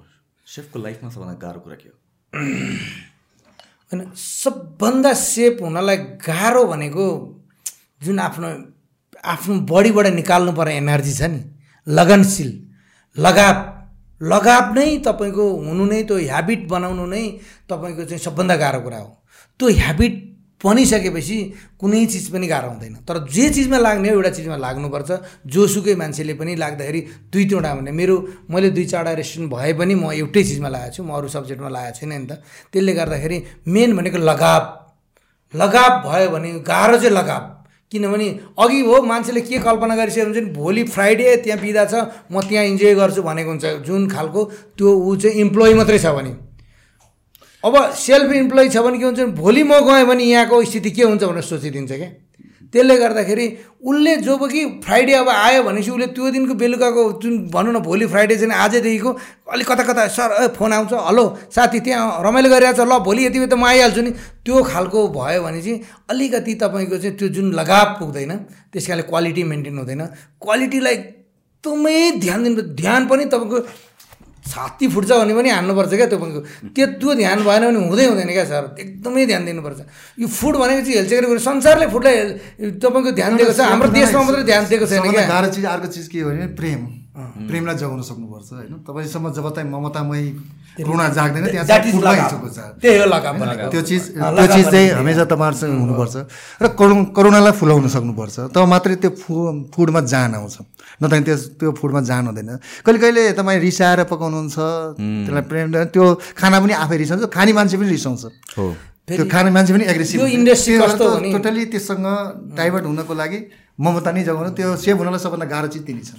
सेफको 0.47 0.80
लाइफमा 0.80 1.09
सबभन्दा 1.09 1.35
गाह्रो 1.39 1.59
कुरा 1.63 1.75
के 1.81 1.88
हो? 1.89 1.95
होइन 3.93 4.11
सबभन्दा 4.15 5.13
सेफ 5.13 5.61
हुनलाई 5.61 5.97
गाह्रो 6.27 6.63
भनेको 6.67 7.05
जुन 8.03 8.19
आफ्नो 8.19 8.49
आफ्नो 9.23 9.53
बडीबाट 9.71 10.07
निकाल्नु 10.19 10.51
पर्ने 10.51 10.75
एनर्जी 10.77 11.13
छ 11.13 11.31
नि। 11.31 11.41
लगनशील 11.88 12.51
लगाव। 13.17 13.55
लगाव 14.23 14.73
नै 14.73 14.97
तपाईँको 15.05 15.43
हुनु 15.67 15.85
नै 15.85 16.03
त्यो 16.03 16.17
ह्याबिट 16.17 16.67
बनाउनु 16.67 17.05
नै 17.05 17.23
तपाईँको 17.69 18.03
चाहिँ 18.09 18.23
सबभन्दा 18.23 18.55
गाह्रो 18.55 18.81
कुरा 18.81 18.97
हो। 18.97 19.09
त्यो 19.59 19.67
ह्याबिट 19.69 20.13
बनिसकेपछि 20.63 21.37
कुनै 21.79 22.05
चिज 22.05 22.31
पनि 22.31 22.47
गाह्रो 22.47 22.69
हुँदैन। 22.69 22.95
तर 23.03 23.27
जे 23.27 23.49
चिजमा 23.49 23.77
लाग्ने 23.77 24.09
हो 24.09 24.15
एउटा 24.15 24.29
चिजमा 24.29 24.55
लाग्नुपर्छ। 24.55 25.11
जोसुकै 25.45 25.95
मान्छेले 25.95 26.33
पनि 26.39 26.55
लाग्दाखेरि 26.55 27.01
दुई 27.31 27.45
तिनवटा 27.45 27.73
भने 27.75 27.91
मेरो 27.91 28.15
मैले 28.47 28.69
दुई 28.71 28.85
चारवटा 28.85 29.13
रेस्टुरेन्ट 29.19 29.51
भए 29.51 29.73
पनि 29.75 29.95
म 29.95 30.11
एउटै 30.15 30.43
चिजमा 30.43 30.69
लागेको 30.71 30.95
छु 30.95 31.03
म 31.03 31.11
अरू 31.19 31.27
सब्जेक्टमा 31.27 31.69
लागेको 31.69 31.99
छैन 31.99 32.11
नि 32.15 32.27
त। 32.31 32.39
त्यसले 32.71 32.93
गर्दाखेरि 32.95 33.37
मेन 33.67 33.89
भनेको 33.97 34.17
लगाव। 34.23 34.61
लगाव 35.53 35.91
भयो 36.07 36.29
भने 36.31 36.49
गाह्रो 36.63 36.97
चाहिँ 36.97 37.11
लगाव। 37.11 37.43
किनभने 37.94 38.28
अघि 38.60 38.80
हो 38.90 39.02
मान्छेले 39.06 39.41
के 39.41 39.57
कल्पना 39.61 39.95
गरिसकेको 39.95 40.26
हुन्छ 40.26 40.38
नि 40.38 40.52
भोलि 40.53 40.84
फ्राइडे 40.90 41.36
त्यहाँ 41.44 41.60
बिदा 41.61 41.86
छ 41.86 41.94
म 42.32 42.41
त्यहाँ 42.49 42.65
इन्जोय 42.65 42.94
गर्छु 42.95 43.22
भनेको 43.24 43.49
हुन्छ 43.49 43.65
जुन 43.86 44.10
खालको 44.10 44.44
त्यो 44.78 44.90
ऊ 44.90 45.15
चाहिँ 45.15 45.38
इम्प्लोइ 45.41 45.74
मात्रै 45.74 45.99
छ 45.99 46.18
भने। 46.18 46.34
अब 47.64 47.76
सेल्फ 47.95 48.32
इम्प्लोइ 48.36 48.70
छ 48.70 48.78
भने 48.84 48.98
के 48.99 49.06
हुन्छ 49.06 49.20
भने 49.20 49.32
भोलि 49.38 49.64
म 49.64 49.80
गएँ 49.88 50.06
भने 50.06 50.24
यहाँको 50.24 50.64
स्थिति 50.65 50.91
के 50.91 51.03
हुन्छ 51.03 51.24
भनेर 51.24 51.44
सोचिदिन्छ 51.44 51.91
क्या। 51.91 52.10
त्यसले 52.73 52.95
गर्दाखेरि 52.97 53.45
उसले 53.85 54.15
जो 54.25 54.37
कि 54.43 54.65
फ्राइडे 54.83 55.13
अब 55.13 55.29
आयो 55.29 55.63
भनेपछि 55.63 55.91
उसले 55.91 56.07
त्यो 56.17 56.29
दिनको 56.31 56.53
बेलुकाको 56.57 57.01
जुन 57.21 57.33
भनौँ 57.53 57.73
न 57.73 57.79
भोलि 57.85 58.05
फ्राइडे 58.09 58.35
चाहिँ 58.35 58.53
आजदेखिको 58.55 59.11
अलिक 59.53 59.67
कता 59.71 59.83
कता 59.83 60.07
सर 60.09 60.29
ए 60.41 60.47
फोन 60.57 60.73
आउँछ 60.73 60.93
हलो 61.07 61.25
साथी 61.55 61.79
त्यहाँ 61.85 62.23
रमाइलो 62.25 62.49
गरिरहेको 62.49 62.77
छ 62.77 62.87
ल 62.89 62.99
भोलि 63.05 63.25
यति 63.25 63.39
बेला 63.39 63.55
त 63.55 63.59
म 63.59 63.65
आइहाल्छु 63.69 64.01
नि। 64.01 64.11
त्यो 64.41 64.63
खालको 64.63 65.07
भयो 65.13 65.41
भने 65.43 65.61
चाहिँ 65.61 65.79
अलिकति 66.09 66.53
तपाईँको 66.63 66.97
चाहिँ 66.97 67.15
त्यो 67.17 67.27
जुन 67.29 67.53
लगाव 67.53 67.85
पुग्दैन 67.99 68.31
त्यस 68.73 68.87
कारणले 68.87 69.05
क्वालिटी 69.09 69.43
मेन्टेन 69.43 69.77
हुँदैन। 69.77 70.01
क्वालिटीलाई 70.41 70.95
एकदमै 71.63 71.99
ध्यान 72.19 72.43
दिनु 72.43 72.61
ध्यान 72.81 73.01
पनि 73.07 73.25
तपाईँको 73.33 73.57
छाती 74.44 74.88
फुट्छ 74.88 75.11
भने 75.11 75.34
पनि 75.34 75.49
हान्नुपर्छ 75.49 75.94
क्या 75.94 76.07
त्यो 76.07 76.86
त्यो 76.99 77.14
ध्यान 77.15 77.44
भएन 77.44 77.64
भने 77.64 77.80
हुँदै 77.80 78.06
हुँदैन 78.06 78.32
क्या 78.32 78.45
सर। 78.45 78.64
एकदमै 78.80 79.26
ध्यान 79.26 79.45
दिनुपर्छ। 79.45 79.80
यो 80.20 80.28
फुड 80.28 80.56
भनेको 80.57 80.82
चाहिँ 80.84 80.95
हेल्थ 80.98 81.10
चेक 81.10 81.40
संसारले 81.41 81.88
फुडलाई 81.90 82.15
तपाईँको 82.80 83.11
ध्यान 83.11 83.32
दिएको 83.38 83.53
छ। 83.53 83.60
हाम्रो 83.72 83.90
देशमा 83.91 84.22
मात्रै 84.24 84.44
ध्यान 84.44 84.64
दिएको 84.68 84.86
छैन 84.86 85.11
क्या। 85.11 85.28
गाह्रो 85.28 85.49
चिज 85.53 85.65
अर्को 85.65 85.88
चिज 85.88 86.07
के 86.07 86.20
हो 86.20 86.30
भने 86.30 86.48
प्रेम। 86.60 86.82
प्रेमलाई 87.14 87.76
जगाउन 87.77 88.02
सक्नुपर्छ 88.02 88.49
होइन? 88.53 88.73
तपाईँसम्म 88.90 89.26
जब 89.38 89.45
तपाईँ 89.53 89.69
ममतामय 89.69 90.23
करुणा 90.81 91.07
जाग्दैन 91.14 91.45
त्यहाँ 91.45 91.65
त्यो 93.69 93.81
चिज 93.85 94.03
त्यो 94.10 94.45
चिज 94.49 94.65
चाहिँ। 94.73 94.90
हमेसा 94.98 95.23
तपाईँहरूसँग 95.30 95.73
हुनुपर्छ। 95.77 96.15
र 96.57 96.65
करु 96.73 96.95
करुणालाई 97.14 97.53
फुलाउन 97.53 97.85
सक्नुपर्छ। 97.85 98.49
तब 98.49 98.65
मात्रै 98.65 98.95
त्यो 98.98 99.11
फु 99.14 99.34
फुडमा 99.69 100.02
जान 100.10 100.34
आउँछ। 100.41 100.57
नत्र 101.06 101.22
त्यस 101.22 101.41
त्यो 101.61 101.69
फुडमा 101.77 102.02
जान 102.02 102.34
हुँदैन। 102.34 102.49
कहिले 102.81 102.98
कहिले 102.98 103.22
तपाईँ 103.38 103.60
रिसाएर 103.61 104.10
पकाउनुहुन्छ 104.10 104.57
त्यसलाई 104.57 105.45
प्रेम 105.45 105.94
त्यो 105.94 106.06
खाना 106.34 106.57
पनि 106.65 106.73
आफै 106.73 106.98
रिसाउँछ 106.98 107.30
खाने 107.30 107.52
मान्छे 107.53 107.77
पनि 107.77 107.90
रिसाउँछ। 107.94 108.23
त्यो 109.06 109.23
खाने 109.30 109.49
मान्छे 109.53 109.72
पनि 109.73 109.85
एग्रेसिभ 109.85 110.81
टोटली 111.30 111.64
त्यससँग 111.69 112.07
डाइभर्ट 112.57 112.85
हुनको 112.90 113.14
लागि 113.14 113.40
ममता 113.77 114.10
नै 114.10 114.23
जगाउनु 114.26 114.52
त्यो 114.57 114.69
सेभ 114.81 114.98
हुनलाई 114.98 115.22
सबभन्दा 115.22 115.45
गाह्रो 115.45 115.68
चिज 115.69 115.85
त्यही 115.85 116.02
छ 116.02 116.18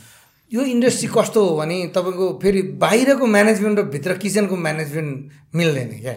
यो 0.53 0.61
इन्डस्ट्री 0.65 1.09
कस्तो 1.09 1.41
हो 1.45 1.57
भने 1.57 1.77
तपाईँको 1.97 2.27
फेरि 2.43 2.63
बाहिरको 2.77 3.27
म्यानेजमेन्ट 3.27 3.79
र 3.79 3.83
भित्र 3.91 4.15
किचनको 4.23 4.57
म्यानेजमेन्ट 4.57 5.55
मिल्दैन 5.55 5.89
क्या। 6.01 6.15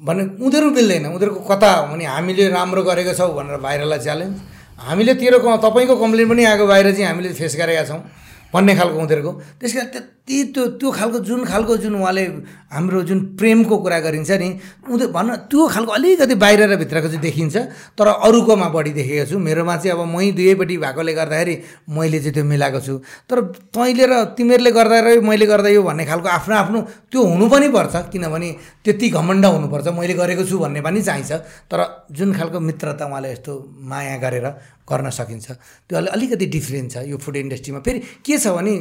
भने 0.00 0.22
उनीहरू 0.40 0.70
मिल्दैन। 0.70 1.06
उनीहरूको 1.06 1.40
कता 1.44 1.70
हो 1.70 1.86
भने 1.92 2.04
हामीले 2.04 2.48
राम्रो 2.50 2.82
गरेको 2.82 3.12
छौँ 3.14 3.30
भनेर 3.36 3.56
बाहिरलाई 3.60 3.98
च्यालेन्ज 3.98 4.34
हामीले 4.78 5.14
तेरो 5.14 5.38
तपाईँको 5.38 5.94
कम्प्लेन 5.96 6.28
पनि 6.28 6.44
आएको 6.44 6.66
बाहिर 6.66 6.92
चाहिँ 6.92 7.06
हामीले 7.06 7.32
फेस 7.32 7.56
गरेका 7.56 7.84
छौँ 7.84 8.00
भन्ने 8.52 8.74
खालको 8.74 8.98
उनीहरूको। 8.98 9.32
त्यस 9.60 9.72
कारण 9.76 10.13
त्यति 10.24 10.52
त्यो 10.56 10.64
त्यो 10.80 10.90
खालको 10.90 11.18
जुन 11.20 11.44
खालको 11.44 11.76
जुन 11.84 11.94
उहाँले 12.00 12.24
हाम्रो 12.72 13.02
जुन 13.04 13.18
प्रेमको 13.36 13.76
कुरा 13.76 13.98
गरिन्छ 14.00 14.30
नि 14.40 14.48
उनीहरू 14.88 15.12
भन्न 15.12 15.36
त्यो 15.52 15.66
खालको 15.68 15.92
अलिकति 15.92 16.34
बाहिर 16.40 16.60
र 16.64 16.76
भित्रको 16.80 17.08
चाहिँ 17.08 17.20
देखिन्छ 17.20 17.56
तर 17.92 18.08
अरूकोमा 18.24 18.68
बढी 18.72 18.92
देखेको 18.96 19.24
छु। 19.28 19.38
मेरोमा 19.38 19.76
चाहिँ 19.76 19.92
अब 19.92 20.00
मै 20.08 20.32
दुवैपट्टि 20.32 20.76
भएकोले 20.80 21.12
गर्दाखेरि 21.12 21.54
मैले 21.92 22.18
चाहिँ 22.24 22.34
त्यो 22.34 22.44
मिलाएको 22.44 22.80
छु। 22.80 22.94
तर 23.28 23.36
तैँले 23.68 24.04
र 24.08 24.14
तिमीहरूले 24.32 24.70
गर्दा 24.72 24.98
र 25.04 25.20
मैले 25.20 25.46
गर्दा 25.46 25.68
यो 25.76 25.82
भन्ने 25.84 26.04
खालको 26.08 26.28
आफ्नो 26.40 26.54
आफ्नो 26.56 26.80
त्यो 27.12 27.20
हुनु 27.20 27.46
पनि 27.52 27.68
पर्छ 27.68 27.94
किनभने 28.08 28.48
त्यति 28.80 29.06
घमण्ड 29.12 29.44
हुनुपर्छ 29.44 29.86
मैले 29.92 30.14
गरेको 30.16 30.44
छु 30.48 30.56
भन्ने 30.58 30.80
पनि 30.80 31.02
चाहिन्छ। 31.04 31.32
तर 31.68 32.08
जुन 32.08 32.32
खालको 32.32 32.58
मित्रता 32.64 33.04
उहाँले 33.04 33.28
यस्तो 33.32 33.52
माया 33.92 34.16
गरेर 34.24 34.46
गर्न 34.88 35.10
सकिन्छ 35.10 35.46
त्यो 35.88 35.96
अलि 36.00 36.08
अलिकति 36.16 36.46
डिफ्रेन्ट 36.48 36.88
छ 36.92 36.96
यो 37.12 37.16
फुड 37.16 37.36
इन्डस्ट्रीमा 37.36 37.80
फेरि 37.84 38.00
के 38.24 38.36
छ 38.36 38.52
भने 38.56 38.74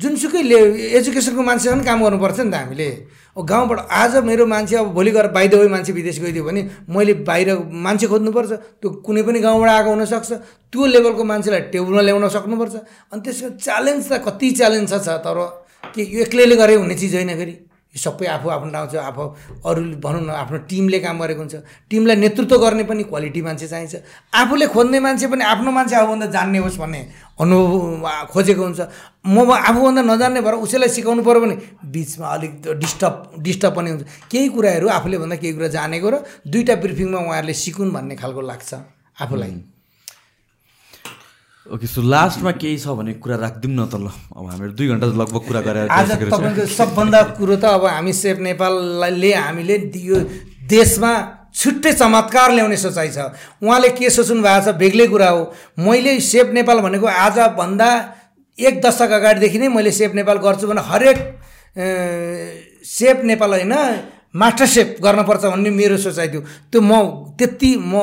जुनसुकै 0.00 0.42
ले 0.42 0.58
एजुकेसनको 0.98 1.42
मान्छेसँग 1.42 1.84
काम 1.84 1.98
गर्नुपर्छ 2.04 2.40
नि 2.40 2.50
त 2.50 2.54
हामीले। 2.54 2.88
गाउँबाट 3.36 3.78
आज 3.92 4.16
मेरो 4.24 4.44
मान्छे 4.46 4.76
अब 4.76 4.88
भोलि 4.96 5.10
गएर 5.10 5.26
बाहिर 5.36 5.54
वै 5.56 5.68
मान्छे 5.68 5.92
विदेश 5.92 6.20
गइदियो 6.20 6.44
भने 6.44 6.62
मैले 6.88 7.14
बाहिर 7.28 7.48
मान्छे 7.84 8.06
खोज्नुपर्छ 8.12 8.52
त्यो 8.80 8.88
कुनै 9.06 9.22
पनि 9.22 9.38
गाउँबाट 9.40 9.70
आएको 9.70 9.90
हुनसक्छ 9.90 10.30
त्यो 10.72 10.86
लेभलको 10.86 11.24
मान्छेलाई 11.24 11.60
टेबलमा 11.72 12.02
ल्याउन 12.02 12.28
सक्नुपर्छ। 12.28 12.74
अनि 13.12 13.20
त्यसको 13.24 13.48
च्यालेन्ज 13.60 14.02
त 14.08 14.12
कति 14.26 14.50
च्यालेन्ज 14.58 14.90
छ 14.90 15.08
तर 15.24 15.38
के 15.94 16.02
यो 16.02 16.20
एक्लैले 16.24 16.56
गरे 16.56 16.74
हुने 16.80 16.94
चिज 16.94 17.14
होइन 17.14 17.32
फेरि। 17.36 17.54
यो 17.90 17.98
सबै 17.98 18.26
आफू 18.38 18.48
आफ्नो 18.54 18.70
ठाउँ 18.70 19.02
आफू 19.02 19.24
अरू 19.66 19.80
भनौँ 19.98 20.22
न 20.22 20.30
आफ्नो 20.30 20.58
टिमले 20.70 20.98
काम 21.02 21.18
गरेको 21.18 21.42
हुन्छ। 21.42 21.56
टिमलाई 21.90 22.16
नेतृत्व 22.22 22.56
गर्ने 22.62 22.84
पनि 22.86 23.02
क्वालिटी 23.10 23.40
मान्छे 23.42 23.66
चाहिन्छ। 23.66 23.94
आफूले 24.30 24.66
खोज्ने 24.70 24.98
मान्छे 25.02 25.26
पनि 25.26 25.42
आफ्नो 25.42 25.70
मान्छे 25.74 25.96
आफूभन्दा 25.98 26.26
जान्ने 26.30 26.58
होस् 26.62 26.78
भन्ने 26.78 27.00
अनुभव 27.42 28.30
खोजेको 28.30 28.62
हुन्छ। 28.62 28.80
म 29.26 29.36
आफूभन्दा 29.42 30.02
नजान्ने 30.06 30.40
भएर 30.40 30.54
उसैलाई 30.62 30.88
सिकाउनु 30.88 31.22
पऱ्यो 31.26 31.40
भने 31.42 31.56
बिचमा 31.90 32.26
अलिक 32.30 32.52
डिस्टर्ब 32.78 33.42
डिस्टर्ब 33.42 33.74
पनि 33.74 33.90
हुन्छ। 33.90 34.04
केही 34.30 34.48
कुराहरू 34.54 34.86
आफूले 34.86 35.18
भन्दा 35.18 35.36
केही 35.42 35.54
कुरा 35.58 35.68
जानेको 35.74 36.08
र 36.10 36.16
दुईवटा 36.46 36.74
ब्रिफिङमा 36.78 37.18
उहाँहरूले 37.26 37.54
सिकुन् 37.58 37.90
भन्ने 37.90 38.14
खालको 38.22 38.40
लाग्छ 38.40 38.70
आफूलाई। 39.18 39.52
ओके 41.70 41.86
सो 41.86 42.02
लास्टमा 42.02 42.50
केही 42.58 42.78
छ 42.78 42.90
भने 42.98 43.12
कुरा 43.22 43.36
राखिदिउँ 43.36 43.74
न 43.74 43.86
त 43.86 43.94
ल। 43.94 44.10
अब 44.10 44.44
हामीहरू 44.50 44.72
दुई 44.74 44.86
घन्टा 44.90 45.06
लगभग 45.06 45.42
कुरा 45.46 45.60
गरेर 45.62 45.86
आज। 45.86 46.10
तपाईँको 46.18 46.66
सबभन्दा 46.66 47.20
कुरो 47.38 47.56
त 47.62 47.64
अब 47.78 47.84
हामी 47.86 48.12
सेफ 48.12 48.38
नेपालले 48.42 49.32
हामीले 49.34 49.76
यो 49.94 50.16
देशमा 50.66 51.12
छुट्टै 51.54 51.92
चमत्कार 51.94 52.48
ल्याउने 52.58 52.76
सोचाइ 52.76 53.08
छ। 53.14 53.30
उहाँले 53.62 53.88
के 53.94 54.10
सोच्नु 54.10 54.42
भएको 54.42 54.66
छ 54.66 54.74
बेग्लै 54.82 55.06
कुरा 55.14 55.28
हो। 55.30 55.42
मैले 55.78 56.18
सेफ 56.18 56.50
नेपाल 56.58 56.78
भनेको 56.82 57.06
आजभन्दा 57.06 57.88
एक 58.58 58.74
दशक 58.82 59.10
अगाडिदेखि 59.18 59.58
नै 59.58 59.68
मैले 59.70 59.90
सेफ 59.94 60.10
नेपाल 60.18 60.36
गर्छु 60.42 60.66
भने 60.66 60.82
हरेक 60.90 61.18
सेफ 62.82 63.16
नेपाल 63.30 63.50
होइन 63.50 63.74
मास्टर 64.34 64.66
सेफ 64.66 64.88
गर्नुपर्छ 65.02 65.44
भन्ने 65.54 65.70
मेरो 65.70 65.96
सोचाइ 66.02 66.28
थियो। 66.34 66.42
त्यो 66.70 66.80
म 66.82 66.92
त्यति 67.38 67.70
म 67.78 67.94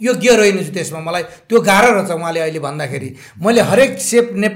योग्य 0.00 0.36
रहेनछु 0.36 0.72
त्यसमा 0.72 1.00
मलाई 1.00 1.22
त्यो 1.48 1.60
गाह्रो 1.60 1.90
रहेछ 1.96 2.10
उहाँले 2.10 2.40
अहिले 2.40 2.60
भन्दाखेरि। 2.60 3.08
मैले 3.40 3.60
हरेक 3.60 3.90
नेप 4.36 4.54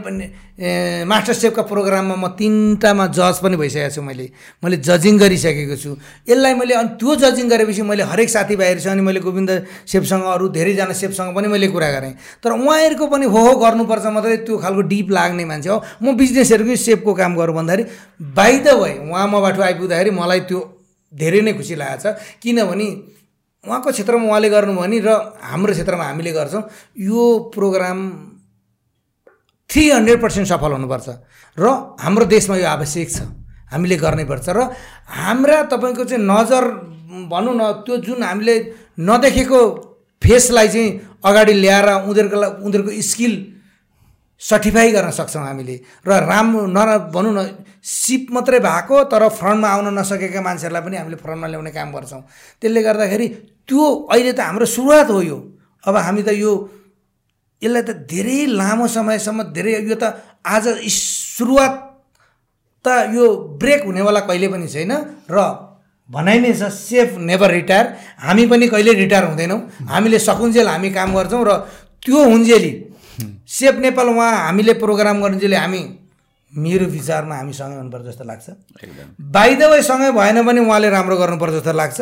ए, 0.60 1.04
मास्टर 1.08 1.32
सेफका 1.32 1.62
प्रोग्राममा 1.64 2.14
म 2.20 2.36
तिनवटामा 2.36 3.06
जज 3.16 3.40
पनि 3.40 3.56
भइसकेको 3.56 3.96
छु 3.96 4.02
मैले। 4.04 4.28
मैले 4.60 4.76
जजिङ 4.76 5.16
गरिसकेको 5.16 5.76
छु। 5.80 5.96
यसलाई 6.28 6.52
मैले 6.52 6.74
अनि 6.76 7.00
त्यो 7.00 7.16
जजिङ 7.16 7.48
गरेपछि 7.48 7.82
मैले 7.88 8.04
हरेक 8.04 8.28
साथीभाइहरूसँग 8.28 8.92
अनि 8.92 9.00
मैले 9.00 9.20
गोविन्द 9.24 9.50
सेफसँग 9.88 10.20
अरू 10.20 10.48
धेरैजना 10.52 10.92
सेफसँग 10.92 11.32
पनि 11.32 11.48
मैले 11.48 11.68
कुरा 11.72 11.88
गरेँ। 11.96 12.12
तर 12.44 12.52
उहाँहरूको 12.60 13.06
पनि 13.08 13.24
हो 13.24 13.40
हो 13.40 13.52
गर्नुपर्छ 13.56 14.06
मात्रै 14.12 14.36
त्यो 14.44 14.56
खालको 14.60 14.82
डिप 14.84 15.08
लाग्ने 15.16 15.44
मान्छे 15.48 15.70
हो। 15.72 15.80
म 16.04 16.12
बिजनेसहरूकै 16.12 16.76
सेफको 16.76 17.08
काम 17.08 17.40
गरौँ 17.40 17.56
भन्दाखेरि 17.56 17.84
बाई 18.20 18.58
द 18.60 18.68
वे 18.76 18.92
उहाँ 19.08 19.26
मबाट 19.32 19.56
आइपुग्दाखेरि 19.64 20.10
मलाई 20.12 20.40
त्यो 20.44 20.60
धेरै 21.08 21.40
नै 21.40 21.52
खुसी 21.56 21.74
लागेको 21.80 22.04
छ। 22.04 22.20
किनभने 22.36 22.86
उहाँको 23.64 23.90
क्षेत्रमा 23.90 24.24
उहाँले 24.24 24.48
गर्नुभयो 24.48 24.86
नि 24.86 24.98
र 25.00 25.10
हाम्रो 25.42 25.72
क्षेत्रमा 25.72 26.04
हामीले 26.06 26.32
गर्छौँ 26.32 26.62
यो 26.98 27.22
प्रोग्राम 27.52 27.98
थ्री 29.70 29.84
हन्ड्रेड 29.90 30.20
पर्सेन्ट 30.22 30.48
सफल 30.48 30.72
हुनुपर्छ 30.72 31.08
र 31.58 31.66
हाम्रो 32.00 32.24
देशमा 32.26 32.56
यो 32.56 32.66
आवश्यक 32.66 33.08
छ 33.10 33.28
हामीले 33.68 33.96
गर्नैपर्छ 33.96 34.48
र 34.50 34.60
हाम्रा 35.18 35.62
तपाईँको 35.68 36.04
चाहिँ 36.04 36.24
नजर 36.24 36.64
भनौँ 37.28 37.54
न 37.54 37.62
त्यो 37.84 37.96
जुन 38.00 38.22
हामीले 38.22 38.56
नदेखेको 38.98 39.60
फेसलाई 40.22 40.68
चाहिँ 40.68 40.88
अगाडि 41.20 41.52
ल्याएर 41.54 41.88
उनीहरूको 42.02 42.64
उनीहरूको 42.64 42.92
स्किल 43.04 43.34
सर्टिफाई 44.40 44.90
गर्न 44.96 45.10
सक्छौँ 45.12 45.44
हामीले। 45.44 45.76
र 46.08 46.10
राम्रो 46.24 46.66
न 46.66 46.78
भनौँ 47.12 47.32
न 47.36 47.40
सिप 47.84 48.32
मात्रै 48.32 48.58
भएको 48.60 48.96
तर 49.12 49.28
फ्रन्टमा 49.28 49.68
आउन 49.68 49.86
नसकेका 49.98 50.40
मान्छेहरूलाई 50.40 50.82
पनि 50.82 50.96
हामीले 50.96 51.16
फ्रन्टमा 51.20 51.46
ल्याउने 51.52 51.70
काम 51.70 51.88
गर्छौँ। 51.92 52.22
त्यसले 52.60 52.80
गर्दाखेरि 52.82 53.26
त्यो 53.68 53.84
अहिले 54.10 54.32
त 54.32 54.40
हाम्रो 54.40 54.66
सुरुवात 54.66 55.08
हो 55.12 55.20
यो। 55.22 55.38
अब 55.84 55.94
हामी 55.96 56.22
त 56.24 56.32
यो 56.40 56.52
यसलाई 57.62 57.82
त 57.84 57.90
धेरै 58.08 58.40
लामो 58.56 58.86
समयसम्म 58.88 59.52
धेरै 59.52 59.72
यो 59.84 59.96
त 60.00 60.16
आज 60.40 60.64
सुरुवात 60.88 61.72
त 62.84 62.88
यो 63.12 63.24
ब्रेक 63.60 63.84
हुनेवाला 63.84 64.20
कहिले 64.24 64.48
पनि 64.48 64.68
छैन। 64.68 64.92
र 65.28 65.38
भनाइ 66.10 66.38
नै 66.40 66.52
छ 66.56 66.72
सेफ 66.72 67.20
नेभर 67.28 67.50
रिटायर। 67.60 67.86
हामी 68.24 68.44
पनि 68.48 68.66
कहिले 68.72 68.92
रिटायर 69.04 69.24
हुँदैनौँ। 69.30 69.60
हामीले 69.92 70.18
सकुन्जेल 70.18 70.66
हामी 70.66 70.90
काम 70.96 71.08
गर्छौँ 71.14 71.44
र 71.44 71.50
त्यो 72.02 72.18
हुन्जेली 72.32 72.72
सेफ 73.48 73.74
नेपाल 73.74 74.08
उहाँ 74.08 74.32
हामीले 74.46 74.72
प्रोग्राम 74.82 75.22
गर्नुजेली 75.22 75.56
हामी 75.56 75.82
मेरो 76.52 76.86
विचारमा 76.86 77.34
हामी 77.36 77.52
सँगै 77.52 77.76
हुनुपर्छ 77.76 78.04
जस्तो 78.04 78.24
लाग्छ। 78.24 78.46
बाई 79.20 79.54
द 79.54 79.62
वे 79.70 79.82
सँगै 79.82 80.10
भएन 80.12 80.42
भने 80.46 80.60
उहाँले 80.60 80.90
राम्रो 80.90 81.16
गर्नुपर्छ 81.16 81.54
जस्तो 81.54 81.72
लाग्छ। 81.72 82.00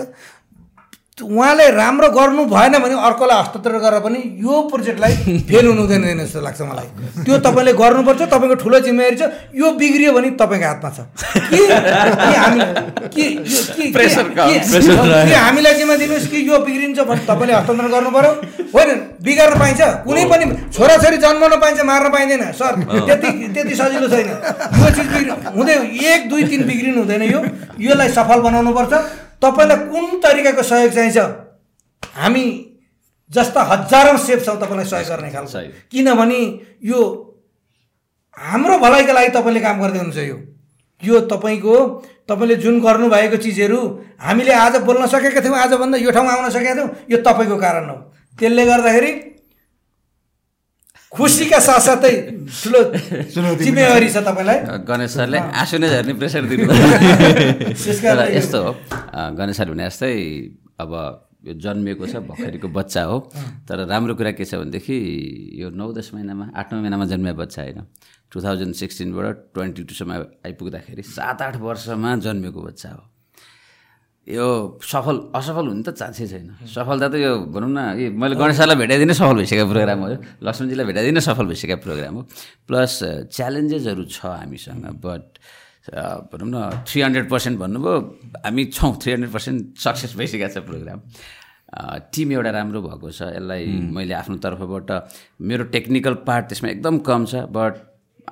उहाँले 1.19 1.67
राम्रो 1.75 2.09
गर्नु 2.11 2.45
भएन 2.47 2.79
भने 2.79 2.95
अर्कोलाई 2.95 3.39
हस्तान्तरण 3.39 3.79
गरेर 3.79 4.01
पनि 4.07 4.19
यो 4.39 4.55
प्रोजेक्टलाई 4.71 5.15
फेल 5.49 5.67
हुनु 5.67 5.83
हुँदैन 5.83 6.19
जस्तो 6.19 6.41
लाग्छ 6.41 6.61
मलाई। 6.63 6.89
त्यो 7.25 7.39
तपाईँले 7.43 7.73
गर्नुपर्छ 7.75 8.23
तपाईँको 8.23 8.57
ठुलो 8.63 8.79
जिम्मेवारी 8.87 9.17
छ 9.17 9.23
यो 9.55 9.67
बिग्रियो 9.75 10.13
भने 10.15 10.31
तपाईँको 10.39 10.67
हातमा 10.69 10.91
छ। 10.95 10.99
कि 13.15 13.25
हामीलाई 15.35 15.75
जिम्मा 15.75 15.97
दिनुहोस् 15.97 16.31
कि 16.31 16.39
यो 16.49 16.59
बिग्रिन्छ 16.63 16.99
भने 17.03 17.23
तपाईँले 17.27 17.55
हस्तान्तरण 17.55 17.91
गर्नु 17.91 18.11
पऱ्यो 18.15 18.33
होइन 18.75 18.91
बिगार्न 19.19 19.55
पाइन्छ। 19.59 19.81
कुनै 20.07 20.25
पनि 20.31 20.45
छोराछोरी 20.71 21.17
जन्माउन 21.19 21.55
पाइन्छ 21.61 21.81
मार्न 21.83 22.07
पाइँदैन। 22.15 22.43
सर 22.55 22.73
त्यति 23.07 23.29
त्यति 23.55 23.75
सजिलो 23.75 24.09
छैन। 24.09 24.29
यो 24.29 24.89
चिज 24.97 25.07
बिग्रि 25.13 25.33
हुँदै 25.57 25.75
एक 26.13 26.29
दुई 26.31 26.43
तिन 26.47 26.63
बिग्रिनु 26.69 26.99
हुँदैन 27.03 27.23
यो। 27.23 27.41
यसलाई 27.81 28.09
सफल 28.15 28.41
बनाउनुपर्छ। 28.47 28.95
तपाईँलाई 29.43 29.79
कुन 29.89 30.21
तरिकाको 30.21 30.63
सहयोग 30.63 30.93
चाहिन्छ? 30.93 31.19
हामी 32.17 32.45
जस्ता 33.31 33.63
हजारौँ 33.63 34.19
सेफ 34.19 34.45
छौँ 34.45 34.57
तपाईँलाई 34.57 34.87
सहयोग 34.87 35.09
गर्ने 35.09 35.31
खालको। 35.31 35.61
किनभने 35.91 36.41
यो 36.83 37.01
हाम्रो 38.37 38.79
भलाइका 38.79 39.13
लागि 39.13 39.31
तपाईँले 39.37 39.61
काम 39.61 39.81
गर्दै 39.83 39.99
हुनुहुन्छ 39.99 40.29
यो। 40.29 40.37
यो 41.03 41.21
तपाईँको 41.31 41.75
तपाईँले 42.29 42.57
जुन 42.57 42.81
गर्नुभएको 42.81 43.37
चिजहरू 43.37 43.81
हामीले 44.21 44.53
आज 44.55 44.77
बोल्न 44.83 45.07
सकेका 45.07 45.41
थियौँ 45.41 45.59
आजभन्दा 45.59 45.99
यो 45.99 46.11
ठाउँमा 46.11 46.33
आउन 46.33 46.51
सकेका 46.51 46.75
थियौँ 46.75 46.91
यो 47.11 47.19
तपाईँको 47.23 47.57
कारण 47.57 47.89
हो। 47.91 47.97
त्यसले 48.39 48.65
गर्दाखेरि 48.67 49.13
खुसीका 51.13 51.59
साथसाथै 51.61 52.15
ठुलो 52.49 52.81
जिम्मेवारी 53.61 54.09
छ 54.09 54.17
तपाईँलाई? 54.27 54.59
गणेश 54.89 55.11
सरले 55.15 55.39
आँसु 55.39 55.77
नै 55.79 55.89
झर्ने 55.89 56.13
प्रेसर 56.19 56.43
दिनु 56.51 56.65
यस्तो 58.37 58.59
हो 58.65 58.73
गणेश 59.39 59.57
सर 59.57 59.69
भने 59.71 59.85
जस्तै 59.89 60.13
अब 60.81 60.93
यो 61.47 61.53
जन्मिएको 61.65 62.05
छ 62.07 62.15
भर्खरको 62.29 62.69
बच्चा 62.69 63.03
हो। 63.09 63.19
तर 63.69 63.87
राम्रो 63.87 64.15
कुरा 64.19 64.31
के 64.35 64.45
छ 64.45 64.55
भनेदेखि 64.59 64.97
यो 65.61 65.71
नौ 65.71 65.93
दस 65.95 66.11
महिनामा 66.15 66.45
आठ 66.57 66.73
नौ 66.73 66.81
महिनामा 66.81 67.05
जन्मिएको 67.13 67.39
बच्चा 67.39 67.63
होइन। 67.63 67.79
टु 68.31 68.37
थाउजन्ड 68.43 68.75
सिक्सटिनबाट 68.75 69.37
ट्वेन्टी 69.55 69.83
टूसम्म 69.89 70.11
आइपुग्दाखेरि 70.47 71.03
सात 71.03 71.43
आठ 71.43 71.57
वर्षमा 71.63 72.11
जन्मेको 72.27 72.61
बच्चा 72.63 72.91
हो। 72.91 73.03
यो 74.29 74.47
सफल 74.85 75.17
असफल 75.35 75.67
हुने 75.73 75.83
त 75.89 75.97
चान्सै 75.97 76.27
छैन। 76.29 76.49
सफलता 76.69 77.09
त 77.09 77.15
यो 77.17 77.33
भनौँ 77.49 77.73
न 77.73 77.81
यो 77.97 78.07
मैले 78.13 78.37
गणेश 78.37 78.57
सरलाई 78.61 78.77
भेटाइदिनै 78.77 79.15
सफल 79.17 79.37
भइसकेको 79.41 79.67
प्रोग्राम 79.73 79.99
हो 80.05 80.09
लक्ष्मणजीलाई 80.45 80.87
भेटाइदिनै 80.91 81.21
सफल 81.29 81.47
भइसकेको 81.49 81.81
प्रोग्राम 81.87 82.15
हो। 82.15 82.23
प्लस 82.69 82.93
च्यालेन्जेसहरू 83.33 84.05
छ 84.05 84.19
हामीसँग 84.29 84.85
बट 85.01 85.25
भनौँ 86.29 86.51
न 86.53 86.85
थ्री 86.85 87.01
हन्ड्रेड 87.01 87.27
पर्सेन्ट 87.33 87.57
भन्नुभयो 87.59 87.97
हामी 88.45 88.65
छौँ 88.77 88.93
थ्री 89.01 89.11
हन्ड्रेड 89.13 89.33
पर्सेन्ट 89.33 89.61
सक्सेस 89.81 90.13
भइसकेको 90.21 90.49
छ 90.53 90.61
प्रोग्राम। 90.69 91.01
टिम 92.13 92.29
एउटा 92.33 92.51
राम्रो 92.53 92.81
भएको 92.85 93.09
छ 93.11 93.33
यसलाई 93.33 93.65
मैले 93.97 94.15
आफ्नो 94.21 94.37
तर्फबाट 94.45 94.91
मेरो 95.41 95.65
टेक्निकल 95.73 96.15
पार्ट 96.29 96.45
त्यसमा 96.53 96.69
एकदम 96.71 96.99
कम 97.09 97.25
छ 97.33 97.49
but 97.57 97.73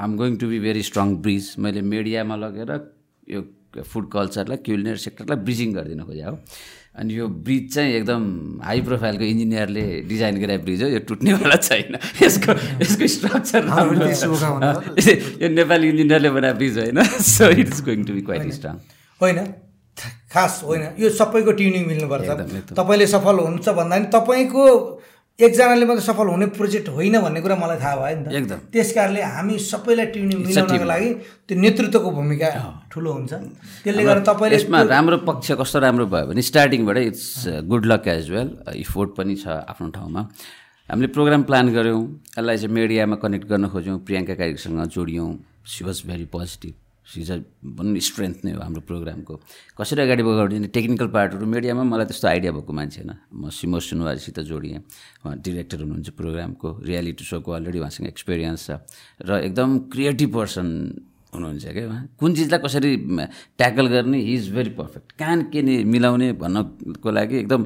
I'm 0.05 0.17
going 0.21 0.37
to 0.37 0.47
be 0.53 0.59
very 0.61 0.83
strong 0.89 1.17
bridge 1.25 1.55
मैले 1.65 1.81
मिडियामा 1.93 2.37
लगेर 2.37 2.71
यो 3.29 3.41
फुड 3.83 4.11
कल्चरलाई 4.11 4.57
क्युलिनरी 4.57 4.97
सेक्टरलाई 4.97 5.39
ब्रिजिङ 5.45 5.73
गरिदिन 5.73 6.03
खोजेँ 6.03 6.25
हो। 6.25 6.39
अनि 6.97 7.19
यो 7.19 7.29
ब्रिज 7.29 7.75
चाहिँ 7.75 7.93
एकदम 7.95 8.23
हाई 8.65 8.81
प्रोफाइलको 8.81 9.25
इन्जिनियरले 9.25 10.01
डिजाइन 10.09 10.37
गरेको 10.41 10.65
ब्रिज 10.65 10.83
हो 10.83 10.89
यो 10.89 10.99
टुट्नेवाला 10.99 11.57
छैन। 11.57 11.99
यसको 12.23 12.53
यसको 12.83 13.07
स्ट्रक्चर। 13.07 13.63
यो 15.43 15.49
नेपाली 15.49 15.89
इन्जिनियरले 15.89 16.31
बनाएको 16.31 16.59
ब्रिज 16.59 16.79
होइन। 16.79 17.03
So 17.05 17.51
it 17.51 17.69
is 17.69 17.81
going 17.85 18.05
to 18.05 18.13
be 18.13 18.21
quite 18.21 18.53
strong 18.53 18.77
होइन। 19.21 19.39
खास 20.33 20.61
होइन। 20.65 20.83
यो 20.99 21.11
सबैको 21.11 21.53
ट्युनिङ 21.53 21.87
मिल्नुपर्छ। 21.87 22.73
तपाईँले 22.73 23.07
सफल 23.07 23.37
हुन्छ 23.39 23.69
भन्दा 23.69 23.97
पनि 23.97 24.07
तपाईँको 24.07 24.65
एकजनाले 25.37 25.85
मात्रै 25.85 26.05
सफल 26.05 26.27
हुने 26.33 26.47
प्रोजेक्ट 26.57 26.89
होइन 26.97 27.21
भन्ने 27.21 27.41
कुरा 27.45 27.57
मलाई 27.61 27.77
थाहा 27.77 27.97
भयो 28.01 28.17
नि 28.17 28.25
त। 28.25 28.33
एकदम। 28.41 28.59
त्यस 28.73 28.91
कारणले 28.97 29.21
हामी 29.37 29.55
सबैलाई 29.61 30.07
ट्युनिङ 30.17 30.39
मिलाउनको 30.49 30.87
लागि 30.89 31.09
त्यो 31.45 31.57
नेतृत्वको 31.61 32.11
भूमिका 32.17 32.49
ठुलो 32.89 33.11
हुन्छ। 33.13 33.33
त्यसले 33.85 34.03
गर्दा 34.09 34.23
तपाईँले 34.33 34.57
यसमा 34.57 34.79
राम्रो 34.97 35.17
पक्ष 35.29 35.61
कस्तो 35.61 35.79
राम्रो 35.85 36.07
भयो 36.09 36.25
भने 36.33 36.41
स्टार्टिङबाट 36.41 36.97
it's 37.13 37.29
good 37.69 37.85
luck 37.85 38.09
as 38.17 38.25
well 38.33 38.49
effort 38.81 39.11
पनि 39.13 39.35
छ 39.37 39.45
आफ्नो 39.69 39.93
ठाउँमा। 39.93 40.21
हामीले 40.89 41.09
प्रोग्राम 41.13 41.43
प्लान 41.45 41.67
गऱ्यौँ। 41.69 42.01
यसलाई 42.33 42.57
चाहिँ 42.57 42.73
मिडियामा 42.73 43.17
कनेक्ट 43.21 43.47
गर्न 43.53 43.69
खोज्यौँ। 43.77 43.99
प्रियङ्का 44.09 44.35
कार्यसँग 44.41 44.89
जोड्यौँ। 44.89 45.31
सी 45.69 45.85
वाज 45.85 46.03
भेरी 46.09 46.25
पोजिटिभ 46.33 46.86
सिज 47.07 47.31
भनौँ 47.63 47.93
न 47.95 47.99
स्ट्रेन्थ 48.03 48.37
नै 48.45 48.53
हो 48.53 48.61
हाम्रो 48.61 48.83
प्रोग्रामको 48.83 49.35
कसरी 49.79 50.03
अगाडि 50.03 50.23
बगाउने 50.27 50.69
टेक्निकल 50.75 51.09
पार्टहरू 51.15 51.47
मिडियामा 51.47 51.83
मलाई 51.87 52.07
त्यस्तो 52.11 52.27
आइडिया 52.29 52.53
भएको 52.53 52.73
मान्छे 52.73 53.01
होइन। 53.01 53.13
म 53.31 53.51
सिमोस 53.51 53.85
सुनवाजीसित 53.91 54.39
जोडिएँ। 54.43 54.79
उहाँ 55.23 55.37
डिरेक्टर 55.39 55.79
हुनुहुन्छ 55.87 56.09
प्रोग्रामको 56.19 56.69
रियालिटी 56.83 57.25
सोको 57.25 57.51
अलरेडी 57.53 57.79
उहाँसँग 57.79 58.07
एक्सपिरियन्स 58.11 58.67
छ। 58.67 58.71
र 59.23 59.31
एकदम 59.47 59.71
क्रिएटिभ 59.95 60.31
पर्सन 60.35 60.67
हुनुहुन्छ 61.31 61.65
क्या 61.67 61.87
उहाँ। 61.87 62.03
कुन 62.19 62.31
चिजलाई 62.35 62.61
कसरी 62.67 62.91
ट्याकल 63.55 63.87
गर्ने 63.87 64.19
हि 64.19 64.35
इज 64.35 64.51
भेरी 64.55 64.71
पर्फेक्ट 64.75 65.13
कहाँ 65.15 65.43
के 65.55 65.63
नि 65.63 65.75
मिलाउने 65.87 66.33
भन्नको 66.43 67.11
लागि 67.11 67.37
एकदम 67.47 67.63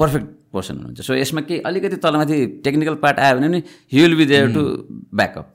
पर्फेक्ट 0.00 0.28
पर्सन 0.52 0.74
हुनुहुन्छ। 0.76 1.00
सो 1.04 1.12
यसमा 1.14 1.40
केही 1.44 1.60
अलिकति 1.60 1.96
तलमाथि 2.00 2.64
टेक्निकल 2.64 2.94
पार्ट 3.04 3.18
आयो 3.20 3.36
भने 3.36 3.48
नि 3.48 3.60
he 3.92 4.00
will 4.00 4.16
be 4.16 4.24
there 4.26 4.52
to 4.54 4.62
back up 5.12 5.46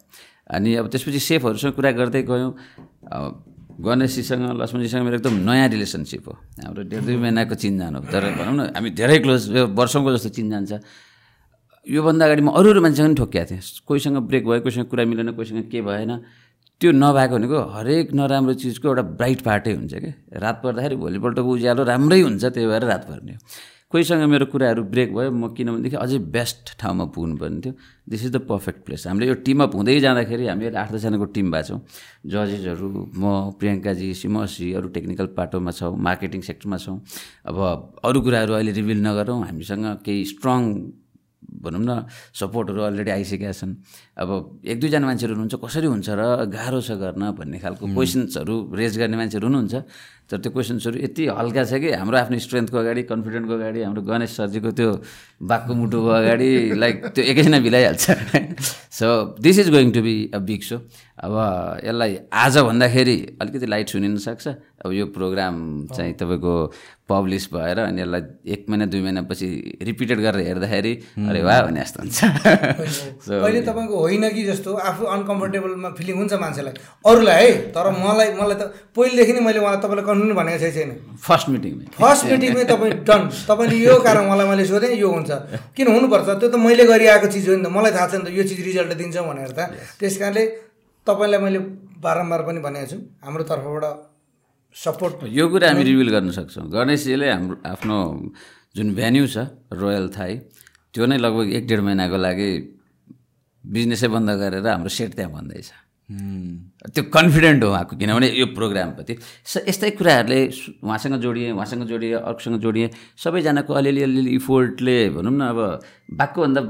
अनि 0.52 0.76
अब 0.76 0.88
त्यसपछि 0.91 1.19
सेफहरूसँग 1.19 1.73
कुरा 1.73 1.91
गर्दै 1.95 2.22
गयौँ। 2.28 2.52
गणेशजीसँग 3.12 4.44
लक्ष्मणजीसँग 4.62 5.04
मेरो 5.04 5.16
एकदम 5.18 5.36
नयाँ 5.48 5.68
रिलेसनसिप 5.70 6.28
हो। 6.28 6.34
हाम्रो 6.64 6.84
डेढ 6.86 7.02
दुई 7.02 7.18
महिनाको 7.18 7.56
चिनजान 7.56 7.96
हो। 7.96 8.02
तर 8.08 8.24
भनौँ 8.40 8.56
न 8.56 8.62
हामी 8.76 8.90
धेरै 8.94 9.18
क्लोज 9.20 9.50
वर्षौँको 9.74 10.10
जस्तो 10.16 10.30
चिनजान 10.38 10.66
छ। 10.66 10.74
योभन्दा 11.88 12.26
अगाडि 12.26 12.42
म 12.42 12.50
अरू 12.54 12.70
अरू 12.72 12.82
मान्छेसँग 12.82 13.08
पनि 13.08 13.16
ठोकिएको 13.18 13.50
थिएँ। 13.52 13.62
कोहीसँग 13.88 14.18
ब्रेक 14.30 14.44
भयो 14.46 14.62
कोहीसँग 14.62 14.86
कुरा 14.86 15.04
मिलेन 15.06 15.32
कोहीसँग 15.34 15.66
के 15.72 15.82
भएन। 15.82 16.12
त्यो 16.82 16.92
नभएको 16.94 17.34
भनेको 17.36 17.58
हरेक 17.74 18.14
नराम्रो 18.14 18.54
चिजको 18.54 18.88
एउटा 18.88 19.02
ब्राइट 19.18 19.42
पार्टै 19.42 19.74
हुन्छ 19.74 19.94
कि? 19.94 20.12
रात 20.34 20.62
पर्दाखेरि 20.64 20.96
भोलिपल्टको 20.96 21.50
उज्यालो 21.50 21.84
राम्रै 21.84 22.22
हुन्छ 22.22 22.44
त्यही 22.46 22.68
भएर 22.68 22.84
रात 22.86 23.04
पर्ने 23.10 23.34
कोहीसँग 23.91 24.23
मेरो 24.23 24.45
कुराहरू 24.47 24.84
ब्रेक 24.88 25.09
भयो 25.15 25.31
म 25.31 25.51
किनभनेदेखि 25.51 25.95
अझै 25.99 26.18
बेस्ट 26.31 26.80
ठाउँमा 26.80 27.05
पुग्नु 27.11 27.35
पर्ने 27.38 27.59
थियो। 27.61 27.73
This 28.07 28.22
is 28.26 28.31
the 28.31 28.39
perfect 28.47 28.80
place 28.85 29.07
हामीले 29.07 29.27
यो 29.27 29.35
टिमअप 29.43 29.76
हुँदै 29.76 29.99
जाँदाखेरि 29.99 30.47
हामी 30.47 30.65
अहिले 30.65 30.80
आठ 30.80 30.91
दसजनाको 30.95 31.26
टिम 31.35 31.51
भएको 31.51 31.68
छौँ। 31.68 31.80
जजेसहरू 32.23 32.88
म 33.19 33.51
प्रियङ्काजी 33.59 34.07
सिमसजी 34.15 34.72
अरू 34.80 34.88
टेक्निकल 34.95 35.27
पाटोमा 35.35 35.72
छौँ 35.72 35.91
मार्केटिङ 36.07 36.41
सेक्टरमा 36.41 36.77
छौँ। 36.80 36.97
अब 37.45 37.57
अरू 37.99 38.19
कुराहरू 38.22 38.53
अहिले 38.53 38.72
रिभिल 38.80 38.99
नगरौँ। 39.03 39.39
हामीसँग 39.43 39.85
केही 40.05 40.23
स्ट्रङ 40.31 40.61
भनौँ 41.41 41.81
न 41.81 41.91
सपोर्टहरू 42.34 42.81
अलरेडी 42.81 43.11
आइसकेका 43.11 43.51
छन्। 43.51 43.73
अब 44.18 44.30
एक 44.65 44.77
दुईजना 44.80 45.05
मान्छेहरू 45.05 45.34
हुनुहुन्छ 45.35 45.55
कसरी 45.57 45.88
हुन्छ 45.88 46.09
र 46.09 46.22
गाह्रो 46.49 46.80
छ 46.81 46.91
गर्न 47.01 47.23
भन्ने 47.38 47.57
खालको 47.59 47.85
क्वेसन्सहरू 47.85 48.55
रेज 48.73 48.93
गर्ने 48.97 49.18
मान्छेहरू 49.18 49.47
हुनुहुन्छ। 49.47 49.76
तर 50.30 50.38
त्यो 50.39 50.51
क्वेसन्सहरू 50.55 50.97
यति 51.03 51.23
हल्का 51.27 51.63
छ 51.68 51.73
कि 51.81 51.89
हाम्रो 51.91 52.18
आफ्नो 52.18 52.38
स्ट्रेन्थको 52.39 52.77
अगाडि 52.77 53.01
कन्फिडेन्टको 53.03 53.53
अगाडि 53.53 53.80
हाम्रो 53.84 54.01
गणेश 54.01 54.31
सरजीको 54.38 54.72
त्यो 54.80 54.89
बाघको 55.43 55.73
मुटुको 55.76 56.09
अगाडि 56.22 56.49
लाइक 56.80 56.95
त्यो 57.15 57.23
एकैछिनमा 57.26 57.59
भिलाइहाल्छ 57.68 58.05
so 58.95 59.07
this 59.43 59.59
is 59.59 59.69
going 59.76 59.91
to 59.91 60.01
be 60.01 60.15
a 60.34 60.39
big 60.39 60.61
so 60.63 60.77
अब 61.19 61.34
यसलाई 61.84 62.18
आज 62.31 62.57
भन्दाखेरि 62.57 63.18
अलिकति 63.41 63.65
लाइट 63.68 63.88
सुनिन 63.89 64.18
सक्छ। 64.18 64.47
अब 64.81 64.91
यो 64.91 65.05
प्रोग्राम 65.13 65.55
चाहिँ 65.93 66.13
तपाईँको 66.18 66.53
पब्लिस 67.12 67.44
भएर 67.54 67.80
अनि 67.80 68.02
यसलाई 68.02 68.22
एक 68.54 68.66
महिना 68.70 68.86
दुई 68.92 69.02
महिनापछि 69.02 69.48
रिपिटेड 69.90 70.20
गरेर 70.26 70.48
हेर्दाखेरि 70.48 70.94
अरे 71.30 71.42
वाह 71.44 71.62
भने 71.68 71.82
जस्तो 71.82 72.00
हुन्छ। 72.04 72.20
अहिले 73.44 73.62
तपाईँको 73.62 73.96
होइन 74.00 74.30
कि 74.36 74.44
जस्तो 74.50 74.74
आफू 74.90 75.04
अनकम्फर्टेबलमा 75.16 75.90
फिलिङ 76.00 76.16
हुन्छ 76.18 76.34
मान्छेलाई। 76.44 76.74
अरूलाई 77.06 77.46
है 77.46 77.52
तर 77.76 77.86
मलाई 78.00 78.30
मलाई 78.40 78.58
त 78.62 78.64
पहिलेदेखि 78.96 79.34
नै 79.34 79.42
मैले 79.48 79.60
उहाँलाई 79.60 79.82
तपाईँलाई 79.86 80.06
कन्फिडेन्ट 80.10 80.38
भनेको 80.40 80.72
छैन 80.78 80.92
फर्स्ट 81.28 81.48
मिटिङमै 81.50 81.86
फर्स्ट 81.98 82.26
मिटिङमै 82.32 82.64
तपाईँ 82.72 82.94
डन 83.10 83.22
तपाईँले 83.50 83.78
यो 83.86 83.96
कारण 84.08 84.24
मलाई 84.32 84.48
मैले 84.52 84.66
सोधेँ 84.66 84.94
यो 84.96 85.10
हुन्छ। 85.12 85.32
किन 85.76 85.88
हुनुपर्छ? 85.94 86.28
त्यो 86.42 86.50
त 86.50 86.56
मैले 86.68 86.86
गरिआएको 86.92 87.28
चिज 87.34 87.50
हो 87.50 87.56
नि 87.56 87.64
त। 87.66 87.70
मलाई 87.78 87.92
थाहा 87.92 88.08
छ 88.12 88.14
नि 88.22 88.26
त 88.26 88.38
यो 88.38 88.44
चिज 88.50 88.60
रिजल्ट 88.68 88.92
दिन्छ 89.02 89.18
भनेर 89.18 89.52
त। 89.58 89.60
त्यस 90.00 90.18
कारणले 90.22 90.44
तपाईँलाई 91.08 91.40
मैले 91.42 91.60
बारम्बार 92.06 92.42
पनि 92.48 92.60
भनेको 92.66 92.88
छु। 92.92 92.98
हाम्रो 93.26 93.44
तर्फबाट 93.52 94.11
सपोर्ट 94.76 95.27
यो 95.27 95.48
कुरा 95.52 95.68
हामी 95.68 95.84
रिभिल 95.84 96.10
गर्न 96.15 96.31
सक्छौँ। 96.31 96.69
गणेशजीले 96.72 97.27
हाम्रो 97.31 97.56
आफ्नो 97.65 97.98
जुन 98.76 98.88
भेन्यू 98.95 99.27
छ 99.27 99.38
रोयल 99.68 100.07
थाई 100.15 100.34
त्यो 100.93 101.06
नै 101.06 101.18
लगभग 101.18 101.48
एक 101.60 101.68
डेढ 101.68 101.80
महिनाको 101.88 102.18
लागि 102.18 102.49
बिजनेसै 103.64 104.07
बन्द 104.07 104.30
गरेर 104.41 104.68
हाम्रो 104.68 104.89
सेट 104.89 105.11
त्यहाँ 105.15 105.31
भन्दैछ। 105.31 105.69
त्यो 106.91 107.03
कन्फिडेन्ट 107.07 107.64
हो 107.64 107.69
उहाँको 107.72 107.95
किनभने 107.99 108.27
यो 108.39 108.45
प्रोग्रामप्रति 108.56 109.14
स 109.43 109.64
यस्तै 109.68 109.89
कुराहरूले 109.99 110.39
उहाँसँग 110.84 111.15
जोडिएँ 111.23 111.52
उहाँसँग 111.52 111.84
जोडिएँ 111.91 112.15
अर्कोसँग 112.19 112.60
जोडिएँ 112.60 112.89
सबैजनाको 113.23 113.72
अलिअलि 113.73 114.02
अलिअलि 114.03 114.31
इफोर्टले 114.35 114.98
भनौँ 115.15 115.31
न 115.31 115.41
अब 115.52 115.60
बाघकोभन्दा 116.19 116.61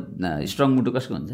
स्ट्रङ 0.45 0.69
मुटु 0.77 0.91
कसको 0.91 1.13
हुन्छ? 1.15 1.31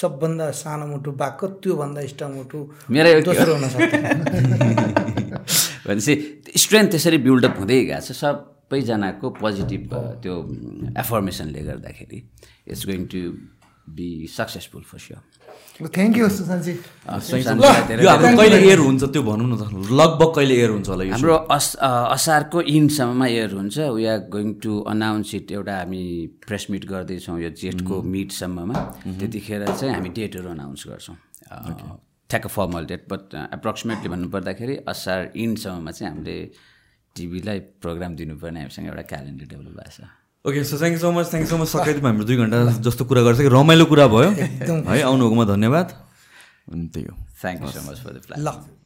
सबभन्दा 0.00 0.50
सानो 0.62 0.86
मुटु 0.86 1.10
बाघको 1.12 1.46
त्योभन्दा 1.62 2.00
स्ट्रङ 2.12 2.30
मुटु 2.36 2.58
मेरै? 2.90 3.20
दोस्रो 3.22 3.52
हुन 3.54 3.66
सक्छ। 3.68 3.92
भनेपछि 5.86 6.14
स्ट्रेन्थ 6.56 6.90
त्यसरी 6.90 7.18
बिल्डअप 7.26 7.54
हुँदै 7.58 7.78
गएको 7.84 8.00
छ। 8.04 8.12
सबैजनाको 8.12 9.26
पोजिटिभ 9.40 9.94
त्यो 10.22 10.34
एफर्मेसनले 11.02 11.60
गर्दाखेरि 11.68 12.18
it's 12.68 12.82
going 12.86 13.02
to 13.12 13.20
be 13.96 14.08
successful 14.28 14.82
for 14.82 14.98
sure. 14.98 15.37
Thank 15.78 16.16
you 16.18 16.28
सुशान्तजी 16.28 16.72
यो 16.72 18.08
हाम्रो 18.10 18.30
कहिले 18.36 18.58
एयर 18.68 18.78
हुन्छ 18.78 19.02
त्यो 19.14 19.22
भनौँ 19.22 19.46
न 19.48 19.54
त 19.60 19.62
लगभग 20.00 20.30
कहिले 20.36 20.54
एयर 20.60 20.70
हुन्छ 20.74 20.88
होला 20.88 21.04
यो 21.04 21.12
हाम्रो 21.14 21.34
अस 21.56 21.66
असारको 21.82 22.58
इन्डसम्ममा 22.76 23.26
एयर 23.26 23.50
हुन्छ. 23.58 23.76
We 23.96 24.04
are 24.12 24.18
going 24.34 24.48
to 24.64 24.72
announce 24.94 25.34
it 25.38 25.52
एउटा 25.58 25.74
हामी 25.78 26.02
प्रेस 26.46 26.66
मिट 26.70 26.84
गर्दैछौँ 26.92 27.38
यो 27.40 27.50
जेठको 27.62 28.02
मिटसम्ममा 28.14 28.76
त्यतिखेर 29.06 29.62
चाहिँ 29.70 29.94
हामी 29.94 30.10
डेटहरू 30.18 30.48
अनाउन्स 30.50 30.82
गर्छौँ. 30.88 31.16
ठ्याक्क 32.30 32.46
फर्मल 32.58 32.84
डेट 32.86 33.02
बट 33.10 33.34
एप्रोक्सिमेटली 33.56 34.08
भन्नुपर्दाखेरि 34.14 34.74
असार 34.92 35.20
इन्डसम्ममा 35.46 35.90
चाहिँ 35.90 36.12
हामीले 36.12 36.36
टिभीलाई 37.16 37.58
प्रोग्राम 37.82 38.12
दिनुपर्ने 38.16 38.60
हामीसँग 38.60 38.86
एउटा 38.86 39.04
क्यालेन्डर 39.12 39.46
डेभलप 39.52 39.74
भएको 39.78 39.90
छ। 39.96 40.00
Okay 40.48 40.64
so 40.64 40.78
thank 40.80 40.94
you 40.96 41.00
so 41.00 41.10
much 41.12 41.26
thank 41.30 41.44
you 41.44 41.50
so 41.50 41.56
much 41.62 41.68
सकाइदिमा 41.68 42.08
हाम्रो 42.08 42.24
दुई 42.24 42.36
घन्टा 42.36 42.58
जस्तो 42.88 43.04
कुरा 43.04 43.22
गर्छ 43.22 43.38
कि 43.40 43.48
रमाइलो 43.58 43.84
कुरा 43.92 44.06
भयो। 44.14 44.30
है 44.90 45.02
आउनुभएकोमा 45.02 45.44
धन्यवाद। 45.44 45.86
अनि 46.72 46.86
त्यही 46.94 47.06
हो 47.10 47.16
thank 47.42 47.62
you 47.62 47.68
so 47.76 47.80
much 47.90 47.98
for 48.04 48.12
the 48.16 48.24
plan 48.26 48.40
ल। 48.48 48.77